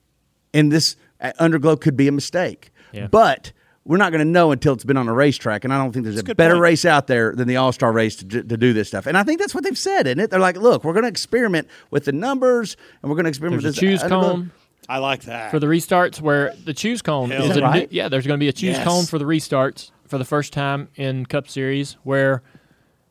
and 0.54 0.72
this 0.72 0.96
uh, 1.22 1.32
underglow 1.40 1.80
could 1.80 1.96
be 1.98 2.08
a 2.08 2.12
mistake, 2.12 2.72
Yeah. 2.94 3.08
but. 3.08 3.52
We're 3.88 3.98
not 3.98 4.12
going 4.12 4.26
to 4.26 4.32
know 4.32 4.52
until 4.52 4.74
it's 4.74 4.84
been 4.84 4.98
on 4.98 5.08
a 5.08 5.14
racetrack, 5.14 5.64
and 5.64 5.72
I 5.72 5.78
don't 5.78 5.92
think 5.92 6.06
there's 6.06 6.18
a 6.18 6.24
better 6.34 6.56
point. 6.56 6.62
race 6.64 6.86
out 6.86 7.06
there 7.06 7.36
than 7.36 7.48
the 7.48 7.58
All 7.58 7.72
Star 7.72 7.92
race 7.92 8.16
to, 8.16 8.26
to 8.42 8.58
do 8.58 8.74
this 8.74 8.88
stuff. 8.88 9.06
And 9.06 9.16
I 9.16 9.22
think 9.22 9.40
that's 9.40 9.54
what 9.54 9.64
they've 9.64 9.78
said, 9.78 10.08
isn't 10.08 10.20
it? 10.20 10.32
They're 10.32 10.40
like, 10.40 10.58
look, 10.58 10.84
we're 10.84 10.94
going 10.94 11.04
to 11.04 11.08
experiment 11.08 11.68
with 11.92 12.06
the 12.06 12.12
numbers, 12.12 12.78
and 13.04 13.12
we're 13.12 13.16
going 13.16 13.26
to 13.26 13.30
experiment 13.30 13.62
There's 13.62 13.76
with 13.76 13.84
a 13.84 13.86
this 13.88 14.02
choose 14.02 14.12
underglow- 14.12 14.22
cone. 14.32 14.52
I 14.90 14.98
like 14.98 15.26
that. 15.26 15.52
for 15.52 15.60
the 15.60 15.68
restarts 15.68 16.20
where 16.20 16.56
the 16.66 16.74
choose 16.74 17.04
cone 17.04 17.30
Hell 17.30 17.44
is 17.44 17.52
Is 17.52 17.58
a 17.58 17.60
that 17.60 17.74
new- 17.76 17.88
yeah 17.92 18.10
there's 18.10 18.26
going 18.26 18.40
to 18.40 18.44
be 18.44 18.48
a 18.50 18.54
choose 18.54 18.76
Yes. 18.78 18.84
cone 18.88 19.06
for 19.06 19.20
the 19.20 19.26
restarts 19.26 19.92
for 20.08 20.18
the 20.18 20.26
first 20.26 20.52
time 20.52 20.90
in 20.96 21.28
cup 21.28 21.48
series 21.48 21.94
where 22.04 22.42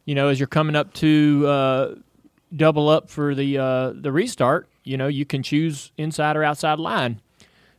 you 0.06 0.16
know 0.16 0.26
as 0.26 0.40
you're 0.40 0.48
coming 0.48 0.74
up 0.74 0.92
to 0.94 1.44
uh, 1.46 1.94
double 2.54 2.88
up 2.88 3.10
for 3.10 3.34
the 3.34 3.58
uh, 3.58 3.92
the 3.94 4.12
restart 4.12 4.68
you 4.84 4.96
know 4.96 5.06
you 5.08 5.24
can 5.24 5.42
choose 5.42 5.92
inside 5.96 6.36
or 6.36 6.44
outside 6.44 6.78
line 6.78 7.20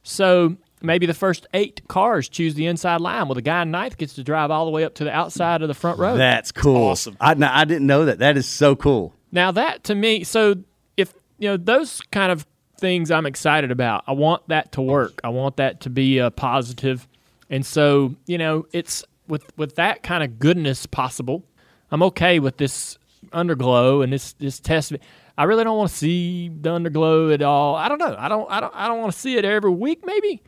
so 0.03 0.55
maybe 0.81 1.05
the 1.05 1.13
first 1.13 1.47
eight 1.53 1.81
cars 1.87 2.29
choose 2.29 2.53
the 2.55 2.65
inside 2.67 3.01
line 3.01 3.27
well 3.27 3.35
the 3.35 3.41
guy 3.41 3.61
in 3.61 3.71
ninth 3.71 3.97
gets 3.97 4.13
to 4.13 4.23
drive 4.23 4.51
all 4.51 4.65
the 4.65 4.71
way 4.71 4.83
up 4.83 4.93
to 4.95 5.03
the 5.03 5.11
outside 5.11 5.61
of 5.61 5.67
the 5.67 5.73
front 5.73 5.97
row 5.99 6.17
That's 6.17 6.51
cool. 6.51 6.87
awesome. 6.89 7.17
I, 7.19 7.33
no, 7.33 7.49
I 7.51 7.65
didn't 7.65 7.87
know 7.87 8.05
that. 8.05 8.19
That 8.19 8.37
is 8.37 8.47
so 8.47 8.75
cool. 8.75 9.13
Now 9.31 9.51
that 9.51 9.83
to 9.85 9.95
me, 9.95 10.23
so 10.23 10.55
if 10.97 11.13
you 11.39 11.49
know 11.49 11.57
those 11.57 12.01
kind 12.11 12.31
of 12.31 12.45
things, 12.77 13.11
I'm 13.11 13.25
excited 13.25 13.71
about. 13.71 14.03
I 14.07 14.11
want 14.11 14.47
that 14.49 14.73
to 14.73 14.81
work. 14.81 15.21
I 15.23 15.29
want 15.29 15.57
that 15.57 15.81
to 15.81 15.89
be 15.89 16.19
a 16.19 16.29
positive. 16.31 16.99
positive, 16.99 17.07
and 17.49 17.65
so 17.65 18.15
you 18.27 18.37
know 18.37 18.65
it's 18.71 19.03
with 19.27 19.45
with 19.57 19.75
that 19.75 20.03
kind 20.03 20.23
of 20.23 20.39
goodness 20.39 20.85
possible. 20.85 21.43
I'm 21.91 22.03
okay 22.03 22.39
with 22.39 22.57
this 22.57 22.97
underglow 23.35 24.03
and 24.03 24.11
this 24.13 24.33
this 24.33 24.59
test. 24.59 24.93
I 25.37 25.43
really 25.43 25.63
don't 25.63 25.77
want 25.77 25.89
to 25.91 25.95
see 25.95 26.47
the 26.49 26.69
underglow 26.69 27.33
at 27.33 27.41
all. 27.41 27.75
I 27.75 27.89
don't 27.89 27.97
know. 27.99 28.15
I 28.17 28.29
don't. 28.29 28.49
I 28.49 28.59
don't. 28.61 28.73
I 28.75 28.87
don't 28.87 28.99
want 29.01 29.13
to 29.13 29.19
see 29.19 29.35
it 29.37 29.45
every 29.45 29.71
week. 29.71 30.01
Maybe. 30.05 30.41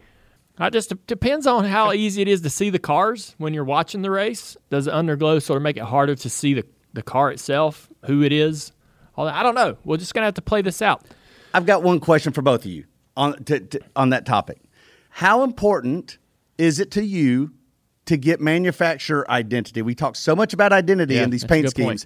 I 0.60 0.72
just 0.72 0.92
depends 1.06 1.46
on 1.46 1.66
how 1.66 1.92
easy 1.94 2.24
it 2.24 2.28
is 2.28 2.42
to 2.42 2.50
see 2.50 2.72
the 2.72 2.80
cars 2.80 3.36
when 3.38 3.54
you're 3.54 3.64
watching 3.64 4.02
the 4.02 4.10
race. 4.10 4.58
Does 4.72 4.86
the 4.86 4.92
underglow 4.92 5.40
sort 5.42 5.58
of 5.58 5.64
make 5.64 5.78
it 5.78 5.84
harder 5.84 6.16
to 6.16 6.30
see 6.32 6.56
the, 6.56 6.64
the 6.94 7.04
car 7.04 7.32
itself, 7.32 7.90
who 8.06 8.24
it 8.24 8.32
is? 8.32 8.72
I 9.16 9.44
don't 9.44 9.54
know. 9.56 9.78
We're 9.84 9.98
just 9.98 10.14
gonna 10.16 10.26
have 10.26 10.34
to 10.36 10.42
play 10.42 10.64
this 10.64 10.82
out. 10.82 11.06
I've 11.54 11.66
got 11.68 11.84
one 11.84 12.00
question 12.00 12.34
for 12.34 12.42
both 12.42 12.66
of 12.66 12.72
you 12.72 12.86
on 13.16 13.44
to, 13.46 13.60
to, 13.60 13.80
on 13.96 14.10
that 14.10 14.26
topic. 14.26 14.60
How 15.10 15.44
important 15.44 16.18
is 16.58 16.80
it 16.80 16.90
to 16.92 17.04
you 17.04 17.52
to 18.06 18.18
get 18.18 18.40
manufacturer 18.42 19.30
identity? 19.30 19.82
We 19.82 19.96
talk 19.96 20.16
so 20.16 20.36
much 20.36 20.54
about 20.54 20.72
identity 20.74 21.16
Yeah, 21.16 21.24
in 21.24 21.30
these 21.30 21.46
paint 21.46 21.70
schemes. 21.70 22.06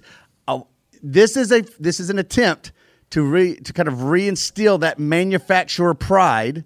This 1.02 1.36
is 1.36 1.52
a 1.52 1.62
this 1.78 2.00
is 2.00 2.10
an 2.10 2.18
attempt 2.18 2.72
to 3.10 3.22
re, 3.22 3.56
to 3.56 3.72
kind 3.72 3.88
of 3.88 3.96
reinstill 3.96 4.80
that 4.80 4.98
manufacturer 4.98 5.94
pride. 5.94 6.64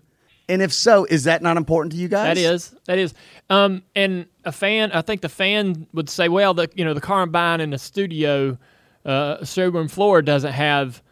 And 0.49 0.62
if 0.62 0.72
so, 0.72 1.05
is 1.07 1.25
that 1.25 1.42
not 1.42 1.57
important 1.57 1.92
to 1.92 1.99
you 1.99 2.07
guys? 2.07 2.37
That 2.37 2.38
is 2.38 2.75
that 2.85 2.99
is. 2.99 3.14
Um, 3.51 3.83
and 3.96 4.27
a 4.44 4.53
fan, 4.53 4.92
I 4.92 5.03
think 5.03 5.20
the 5.20 5.29
fan 5.29 5.88
would 5.92 6.09
say, 6.09 6.29
well, 6.29 6.55
the 6.55 6.68
you 6.75 6.85
know 6.85 6.94
the 6.94 7.01
car 7.01 7.22
I'm 7.22 7.31
buying 7.31 7.61
in 7.61 7.70
the 7.70 7.79
studio, 7.79 8.57
uh, 9.05 9.44
showroom 9.44 9.88
floor 9.88 10.22
doesn't 10.22 10.53
have 10.53 11.03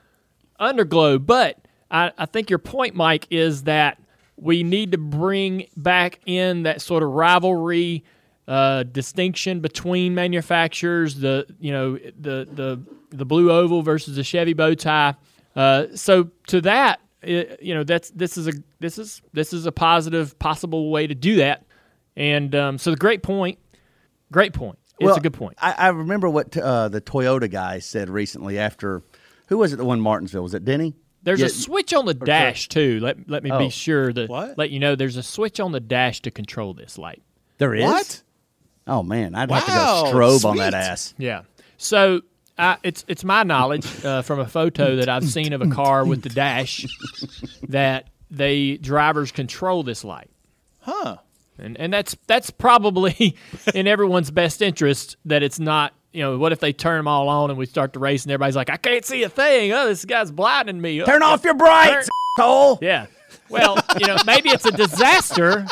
underglow, 0.60 1.24
but 1.24 1.58
I, 1.90 2.12
I 2.16 2.26
think 2.26 2.48
your 2.48 2.60
point, 2.60 2.94
Mike, 2.94 3.26
is 3.30 3.64
that 3.64 4.00
we 4.37 4.62
need 4.62 4.92
to 4.92 4.98
bring 4.98 5.66
back 5.76 6.20
in 6.26 6.64
that 6.64 6.80
sort 6.80 7.02
of 7.02 7.10
rivalry 7.10 8.04
uh, 8.46 8.82
distinction 8.84 9.60
between 9.60 10.14
manufacturers. 10.14 11.16
The 11.16 11.46
you 11.58 11.72
know 11.72 11.96
the 11.96 12.46
the 12.52 12.80
the 13.16 13.24
blue 13.24 13.50
oval 13.50 13.83
versus 13.83 14.16
the 14.16 14.24
Chevy 14.24 14.53
bow 14.53 14.74
tie. 14.74 15.14
Uh, 15.57 15.87
so 15.94 16.31
to 16.48 16.61
that, 16.62 17.00
it, 17.22 17.61
you 17.62 17.74
know 17.74 17.85
that's 17.85 18.11
this 18.11 18.37
is 18.37 18.48
a 18.48 18.53
this 18.81 18.98
is 18.98 19.22
this 19.33 19.53
is 19.53 19.66
a 19.66 19.72
positive 19.72 20.38
possible 20.38 20.90
way 20.90 21.07
to 21.07 21.14
do 21.14 21.37
that. 21.37 21.64
And 22.16 22.55
um, 22.55 22.79
so 22.79 22.90
the 22.90 22.96
great 22.96 23.22
point, 23.22 23.59
great 24.31 24.53
point. 24.53 24.79
It's 25.00 25.07
Well, 25.07 25.16
a 25.16 25.20
good 25.20 25.33
point. 25.35 25.57
I, 25.61 25.72
I 25.72 25.88
remember 25.88 26.29
what 26.29 26.57
uh, 26.57 26.88
the 26.88 27.00
Toyota 27.00 27.50
guy 27.50 27.81
said 27.81 28.09
recently 28.09 28.59
after 28.59 29.03
who 29.48 29.59
was 29.59 29.72
it 29.72 29.77
that 29.77 29.85
won 29.85 30.00
Martinsville? 30.00 30.42
Was 30.44 30.55
it 30.55 30.64
Denny? 30.64 30.94
There's 31.24 31.40
Yeah, 31.40 31.46
a 31.46 31.50
switch 31.50 31.92
on 31.94 32.05
the 32.07 32.14
dash 32.14 32.68
too. 32.68 33.00
Let 33.00 33.29
let 33.29 33.42
me 33.42 33.50
Oh. 33.50 33.59
be 33.59 33.70
sure 33.70 34.12
to 34.12 34.27
What? 34.27 34.59
let 34.59 34.70
you 34.70 34.79
know. 34.79 34.94
There's 34.94 35.16
a 35.16 35.22
switch 35.22 35.59
on 35.59 35.72
the 35.72 35.81
dash 35.81 36.20
to 36.22 36.31
control 36.31 36.74
this 36.74 36.98
light. 36.98 37.22
There 37.59 37.74
is. 37.74 37.85
What? 37.85 38.22
Oh 38.87 39.03
man, 39.03 39.35
I'd 39.35 39.50
have 39.50 39.64
to 39.64 39.70
go 39.70 40.12
strobe 40.12 40.44
on 40.44 40.59
that 40.59 40.74
ass. 40.74 41.14
Yeah. 41.18 41.42
So 41.79 42.20
I, 42.57 42.77
it's 42.83 43.05
it's 43.09 43.25
my 43.25 43.43
knowledge 43.43 44.05
uh, 44.05 44.23
from 44.23 44.38
a 44.38 44.47
photo 44.47 44.97
that 44.97 45.09
I've 45.09 45.29
seen 45.29 45.53
of 45.53 45.61
a 45.61 45.69
car 45.69 46.05
with 46.05 46.23
the 46.23 46.29
dash 46.29 46.87
that 47.69 48.09
the 48.31 48.79
drivers 48.79 49.33
control 49.33 49.83
this 49.83 50.05
light. 50.05 50.31
Huh. 50.81 51.17
And 51.59 51.77
and 51.79 51.93
that's 51.93 52.17
that's 52.27 52.51
probably 52.51 53.37
in 53.75 53.87
everyone's 53.87 54.31
best 54.31 54.62
interest 54.62 55.17
that 55.25 55.43
it's 55.43 55.59
not. 55.59 55.93
You 56.12 56.23
know, 56.23 56.38
what 56.38 56.53
if 56.53 56.61
they 56.61 56.73
turn 56.73 56.99
them 56.99 57.09
all 57.09 57.29
on 57.29 57.51
and 57.51 57.59
we 57.59 57.67
start 57.67 57.93
the 57.93 57.99
race 57.99 58.23
and 58.23 58.31
everybody's 58.31 58.55
like, 58.55 58.71
I 58.71 58.77
can't 58.77 59.05
see 59.05 59.25
a 59.25 59.29
thing. 59.29 59.73
Oh, 59.73 59.88
this 59.88 60.05
guy's 60.05 60.31
blinding 60.31 60.81
me. 60.81 61.03
Oh, 61.03 61.07
Turn 61.07 61.25
off 61.25 61.43
your 61.43 61.55
brights, 61.55 62.09
Cole. 62.38 62.79
Yeah. 62.81 63.07
Well, 63.49 63.77
you 63.99 64.07
know, 64.07 64.17
maybe 64.25 64.51
it's 64.51 64.64
a 64.64 64.71
disaster. 64.71 65.67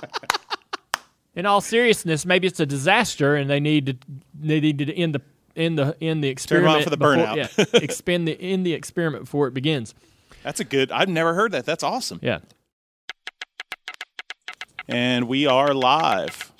In 1.37 1.47
all 1.47 1.61
seriousness, 1.61 2.27
maybe 2.27 2.49
it's 2.49 2.59
a 2.59 2.67
disaster, 2.67 3.37
and 3.37 3.49
they 3.49 3.61
need 3.61 3.87
to 3.87 3.97
they 4.35 4.59
need 4.59 4.79
to 4.79 4.93
end 4.93 5.15
the 5.15 5.23
in 5.55 5.77
the 5.77 5.97
in 6.01 6.21
the 6.21 6.29
experiment 6.29 6.85
for 6.85 6.91
the 6.91 6.97
before- 6.97 7.17
burnout. 7.17 7.37
Yeah, 7.57 7.65
expend 7.81 8.27
the 8.29 8.33
in 8.39 8.63
the 8.63 8.73
experiment 8.75 9.25
before 9.25 9.49
it 9.49 9.55
begins. 9.55 9.95
That's 10.43 10.61
a 10.61 10.65
good. 10.65 10.91
I've 10.91 11.09
never 11.09 11.35
heard 11.35 11.53
that. 11.53 11.65
That's 11.67 11.83
awesome. 11.83 12.19
Yeah. 12.23 12.41
And 14.89 15.29
we 15.29 15.47
are 15.47 15.73
live. 15.73 16.51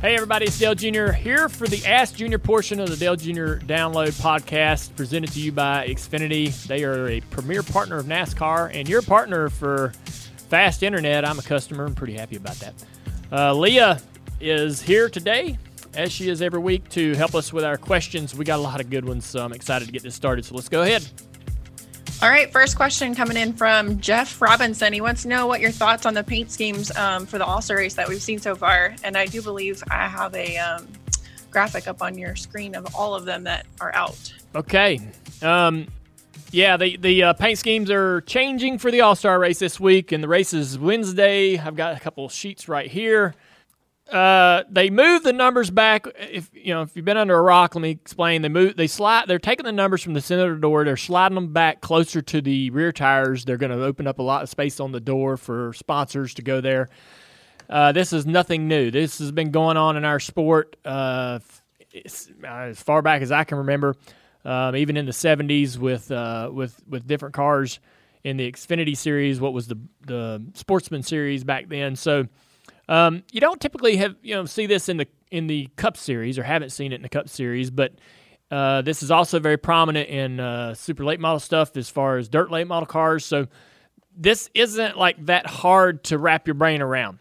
Hey 0.00 0.14
everybody, 0.14 0.46
it's 0.46 0.58
Dale 0.58 0.74
Jr. 0.74 1.12
here 1.12 1.50
for 1.50 1.66
the 1.68 1.84
Ask 1.84 2.16
Junior 2.16 2.38
portion 2.38 2.80
of 2.80 2.88
the 2.88 2.96
Dale 2.96 3.16
Jr. 3.16 3.56
Download 3.66 4.18
podcast 4.22 4.96
presented 4.96 5.30
to 5.32 5.40
you 5.40 5.52
by 5.52 5.86
Xfinity. 5.88 6.66
They 6.66 6.84
are 6.84 7.06
a 7.08 7.20
premier 7.20 7.62
partner 7.62 7.98
of 7.98 8.06
NASCAR 8.06 8.74
and 8.74 8.88
your 8.88 9.02
partner 9.02 9.50
for 9.50 9.92
fast 10.48 10.82
internet. 10.82 11.26
I'm 11.26 11.38
a 11.38 11.42
customer. 11.42 11.84
I'm 11.84 11.94
pretty 11.94 12.14
happy 12.14 12.36
about 12.36 12.56
that. 12.60 12.74
Uh, 13.30 13.52
Leah 13.54 14.00
is 14.40 14.80
here 14.80 15.10
today, 15.10 15.58
as 15.94 16.12
she 16.12 16.28
is 16.28 16.42
every 16.42 16.60
week, 16.60 16.88
to 16.90 17.14
help 17.14 17.34
us 17.34 17.52
with 17.52 17.64
our 17.64 17.76
questions. 17.76 18.34
We 18.34 18.44
got 18.44 18.58
a 18.58 18.62
lot 18.62 18.80
of 18.80 18.90
good 18.90 19.04
ones, 19.04 19.26
so 19.26 19.44
I'm 19.44 19.52
excited 19.52 19.86
to 19.86 19.92
get 19.92 20.02
this 20.02 20.14
started. 20.14 20.44
So 20.44 20.54
let's 20.54 20.68
go 20.68 20.82
ahead. 20.82 21.06
All 22.22 22.28
right, 22.28 22.52
first 22.52 22.76
question 22.76 23.14
coming 23.14 23.38
in 23.38 23.54
from 23.54 23.98
Jeff 23.98 24.42
Robinson. 24.42 24.92
He 24.92 25.00
wants 25.00 25.22
to 25.22 25.28
know 25.28 25.46
what 25.46 25.60
your 25.60 25.70
thoughts 25.70 26.04
on 26.04 26.12
the 26.12 26.22
paint 26.22 26.50
schemes 26.50 26.94
um, 26.96 27.24
for 27.24 27.38
the 27.38 27.46
All 27.46 27.62
Star 27.62 27.78
race 27.78 27.94
that 27.94 28.06
we've 28.06 28.20
seen 28.20 28.38
so 28.38 28.54
far. 28.54 28.94
And 29.02 29.16
I 29.16 29.24
do 29.24 29.40
believe 29.40 29.82
I 29.90 30.06
have 30.06 30.34
a 30.34 30.58
um, 30.58 30.86
graphic 31.50 31.88
up 31.88 32.02
on 32.02 32.18
your 32.18 32.36
screen 32.36 32.74
of 32.74 32.94
all 32.94 33.14
of 33.14 33.24
them 33.24 33.44
that 33.44 33.64
are 33.80 33.94
out. 33.94 34.34
Okay. 34.54 35.00
Um, 35.40 35.86
yeah, 36.50 36.76
the 36.76 36.96
the 36.98 37.22
uh, 37.22 37.32
paint 37.32 37.58
schemes 37.58 37.90
are 37.90 38.20
changing 38.22 38.78
for 38.78 38.90
the 38.90 39.00
All 39.00 39.14
Star 39.14 39.38
race 39.38 39.58
this 39.58 39.80
week, 39.80 40.12
and 40.12 40.22
the 40.22 40.28
race 40.28 40.52
is 40.52 40.78
Wednesday. 40.78 41.56
I've 41.56 41.76
got 41.76 41.96
a 41.96 42.00
couple 42.00 42.28
sheets 42.28 42.68
right 42.68 42.90
here. 42.90 43.34
Uh, 44.10 44.64
they 44.68 44.90
move 44.90 45.22
the 45.22 45.32
numbers 45.32 45.70
back. 45.70 46.06
If 46.18 46.50
you 46.52 46.74
know, 46.74 46.82
if 46.82 46.96
you've 46.96 47.04
been 47.04 47.16
under 47.16 47.36
a 47.36 47.42
rock, 47.42 47.74
let 47.74 47.82
me 47.82 47.90
explain. 47.90 48.42
They 48.42 48.48
move, 48.48 48.76
they 48.76 48.88
slide. 48.88 49.28
They're 49.28 49.38
taking 49.38 49.64
the 49.64 49.72
numbers 49.72 50.02
from 50.02 50.14
the 50.14 50.20
center 50.20 50.52
the 50.54 50.60
door. 50.60 50.84
They're 50.84 50.96
sliding 50.96 51.36
them 51.36 51.52
back 51.52 51.80
closer 51.80 52.20
to 52.20 52.40
the 52.40 52.70
rear 52.70 52.90
tires. 52.90 53.44
They're 53.44 53.56
going 53.56 53.70
to 53.70 53.84
open 53.84 54.08
up 54.08 54.18
a 54.18 54.22
lot 54.22 54.42
of 54.42 54.48
space 54.48 54.80
on 54.80 54.90
the 54.90 55.00
door 55.00 55.36
for 55.36 55.72
sponsors 55.74 56.34
to 56.34 56.42
go 56.42 56.60
there. 56.60 56.88
Uh, 57.68 57.92
this 57.92 58.12
is 58.12 58.26
nothing 58.26 58.66
new. 58.66 58.90
This 58.90 59.20
has 59.20 59.30
been 59.30 59.52
going 59.52 59.76
on 59.76 59.96
in 59.96 60.04
our 60.04 60.18
sport 60.18 60.74
uh, 60.84 61.38
as 61.94 62.82
far 62.82 63.02
back 63.02 63.22
as 63.22 63.30
I 63.30 63.44
can 63.44 63.58
remember. 63.58 63.94
Um, 64.44 64.74
even 64.74 64.96
in 64.96 65.06
the 65.06 65.12
'70s, 65.12 65.78
with 65.78 66.10
uh, 66.10 66.50
with 66.52 66.82
with 66.88 67.06
different 67.06 67.34
cars 67.34 67.78
in 68.24 68.38
the 68.38 68.50
Xfinity 68.50 68.96
series, 68.96 69.40
what 69.40 69.52
was 69.52 69.68
the 69.68 69.78
the 70.06 70.42
Sportsman 70.54 71.02
series 71.02 71.44
back 71.44 71.68
then. 71.68 71.94
So 71.94 72.26
um, 72.90 73.22
you 73.30 73.40
don't 73.40 73.60
typically 73.60 73.96
have 73.98 74.16
you 74.20 74.34
know 74.34 74.44
see 74.44 74.66
this 74.66 74.88
in 74.88 74.96
the 74.96 75.06
in 75.30 75.46
the 75.46 75.68
Cup 75.76 75.96
series 75.96 76.38
or 76.38 76.42
haven't 76.42 76.70
seen 76.70 76.92
it 76.92 76.96
in 76.96 77.02
the 77.02 77.08
Cup 77.08 77.28
series, 77.28 77.70
but 77.70 77.92
uh, 78.50 78.82
this 78.82 79.02
is 79.04 79.12
also 79.12 79.38
very 79.38 79.56
prominent 79.56 80.08
in 80.08 80.40
uh, 80.40 80.74
super 80.74 81.04
late 81.04 81.20
model 81.20 81.38
stuff 81.38 81.76
as 81.76 81.88
far 81.88 82.18
as 82.18 82.28
dirt 82.28 82.50
late 82.50 82.66
model 82.66 82.86
cars. 82.86 83.24
So 83.24 83.46
this 84.16 84.50
isn't 84.54 84.98
like 84.98 85.24
that 85.26 85.46
hard 85.46 86.02
to 86.04 86.18
wrap 86.18 86.48
your 86.48 86.54
brain 86.54 86.82
around 86.82 87.20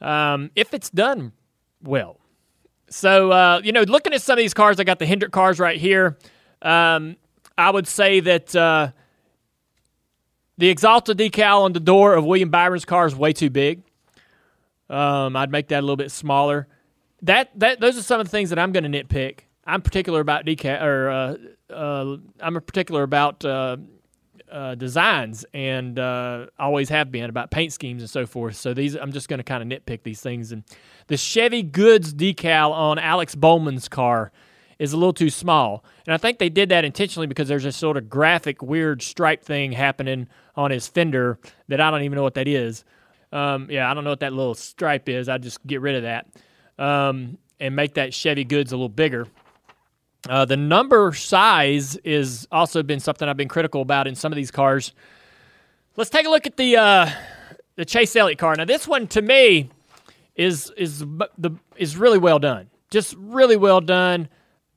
um, 0.00 0.52
if 0.54 0.72
it's 0.72 0.88
done 0.88 1.32
well. 1.82 2.20
So 2.88 3.32
uh, 3.32 3.60
you 3.64 3.72
know, 3.72 3.82
looking 3.82 4.14
at 4.14 4.22
some 4.22 4.34
of 4.34 4.38
these 4.38 4.54
cars, 4.54 4.78
I 4.78 4.84
got 4.84 5.00
the 5.00 5.06
Hendrick 5.06 5.32
cars 5.32 5.58
right 5.58 5.80
here. 5.80 6.16
Um, 6.62 7.16
I 7.58 7.70
would 7.70 7.88
say 7.88 8.20
that 8.20 8.54
uh, 8.54 8.92
the 10.58 10.72
Axalta 10.72 11.12
decal 11.16 11.62
on 11.62 11.72
the 11.72 11.80
door 11.80 12.14
of 12.14 12.24
William 12.24 12.50
Byron's 12.50 12.84
car 12.84 13.04
is 13.04 13.16
way 13.16 13.32
too 13.32 13.50
big. 13.50 13.82
Um, 14.92 15.36
I'd 15.36 15.50
make 15.50 15.68
that 15.68 15.80
a 15.80 15.82
little 15.82 15.96
bit 15.96 16.10
smaller. 16.10 16.68
That 17.22 17.58
that 17.58 17.80
those 17.80 17.96
are 17.96 18.02
some 18.02 18.20
of 18.20 18.26
the 18.26 18.30
things 18.30 18.50
that 18.50 18.58
I'm 18.58 18.72
going 18.72 18.90
to 18.90 19.04
nitpick. 19.04 19.40
I'm 19.64 19.80
particular 19.80 20.20
about 20.20 20.44
decal, 20.44 20.82
or 20.82 21.10
uh, 21.10 21.72
uh, 21.72 22.16
I'm 22.40 22.56
a 22.56 22.60
particular 22.60 23.02
about 23.04 23.44
uh, 23.44 23.76
uh, 24.50 24.74
designs, 24.74 25.46
and 25.54 25.98
uh, 25.98 26.46
always 26.58 26.88
have 26.90 27.10
been 27.10 27.30
about 27.30 27.50
paint 27.50 27.72
schemes 27.72 28.02
and 28.02 28.10
so 28.10 28.26
forth. 28.26 28.56
So 28.56 28.74
these, 28.74 28.96
I'm 28.96 29.12
just 29.12 29.28
going 29.28 29.38
to 29.38 29.44
kind 29.44 29.62
of 29.62 29.68
nitpick 29.80 30.02
these 30.02 30.20
things. 30.20 30.52
And 30.52 30.64
the 31.06 31.16
Chevy 31.16 31.62
Goods 31.62 32.12
decal 32.12 32.72
on 32.72 32.98
Alex 32.98 33.34
Bowman's 33.34 33.88
car 33.88 34.30
is 34.78 34.92
a 34.92 34.96
little 34.96 35.12
too 35.12 35.30
small. 35.30 35.84
And 36.06 36.12
I 36.12 36.16
think 36.16 36.38
they 36.38 36.48
did 36.48 36.68
that 36.70 36.84
intentionally 36.84 37.28
because 37.28 37.48
there's 37.48 37.64
a 37.64 37.72
sort 37.72 37.96
of 37.96 38.10
graphic, 38.10 38.62
weird 38.62 39.00
stripe 39.00 39.44
thing 39.44 39.72
happening 39.72 40.26
on 40.56 40.72
his 40.72 40.88
fender 40.88 41.38
that 41.68 41.80
I 41.80 41.90
don't 41.90 42.02
even 42.02 42.16
know 42.16 42.24
what 42.24 42.34
that 42.34 42.48
is. 42.48 42.84
Um, 43.32 43.68
yeah, 43.70 43.90
I 43.90 43.94
don't 43.94 44.04
know 44.04 44.10
what 44.10 44.20
that 44.20 44.32
little 44.32 44.54
stripe 44.54 45.08
is. 45.08 45.28
I 45.28 45.38
just 45.38 45.66
get 45.66 45.80
rid 45.80 45.96
of 45.96 46.02
that 46.02 46.26
um, 46.78 47.38
and 47.58 47.74
make 47.74 47.94
that 47.94 48.12
Chevy 48.12 48.44
Goods 48.44 48.72
a 48.72 48.76
little 48.76 48.88
bigger. 48.88 49.26
Uh, 50.28 50.44
the 50.44 50.56
number 50.56 51.12
size 51.12 51.96
is 51.96 52.46
also 52.52 52.82
been 52.82 53.00
something 53.00 53.28
I've 53.28 53.36
been 53.36 53.48
critical 53.48 53.82
about 53.82 54.06
in 54.06 54.14
some 54.14 54.30
of 54.30 54.36
these 54.36 54.50
cars. 54.50 54.92
Let's 55.96 56.10
take 56.10 56.26
a 56.26 56.30
look 56.30 56.46
at 56.46 56.56
the 56.56 56.76
uh, 56.76 57.10
the 57.76 57.84
Chase 57.84 58.14
Elliott 58.14 58.38
car. 58.38 58.54
Now, 58.54 58.64
this 58.64 58.86
one 58.86 59.08
to 59.08 59.22
me 59.22 59.68
is 60.36 60.70
is 60.76 61.00
the 61.00 61.50
is 61.76 61.96
really 61.96 62.18
well 62.18 62.38
done. 62.38 62.70
Just 62.90 63.14
really 63.18 63.56
well 63.56 63.80
done. 63.80 64.28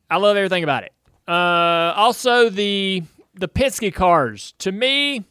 I 0.10 0.18
love 0.18 0.36
everything 0.38 0.63
about 0.63 0.84
it. 0.84 0.94
Uh, 1.28 1.94
also, 1.96 2.50
the 2.50 3.04
the 3.36 3.48
Penske 3.48 3.94
cars 3.94 4.54
to 4.60 4.72
me, 4.72 5.26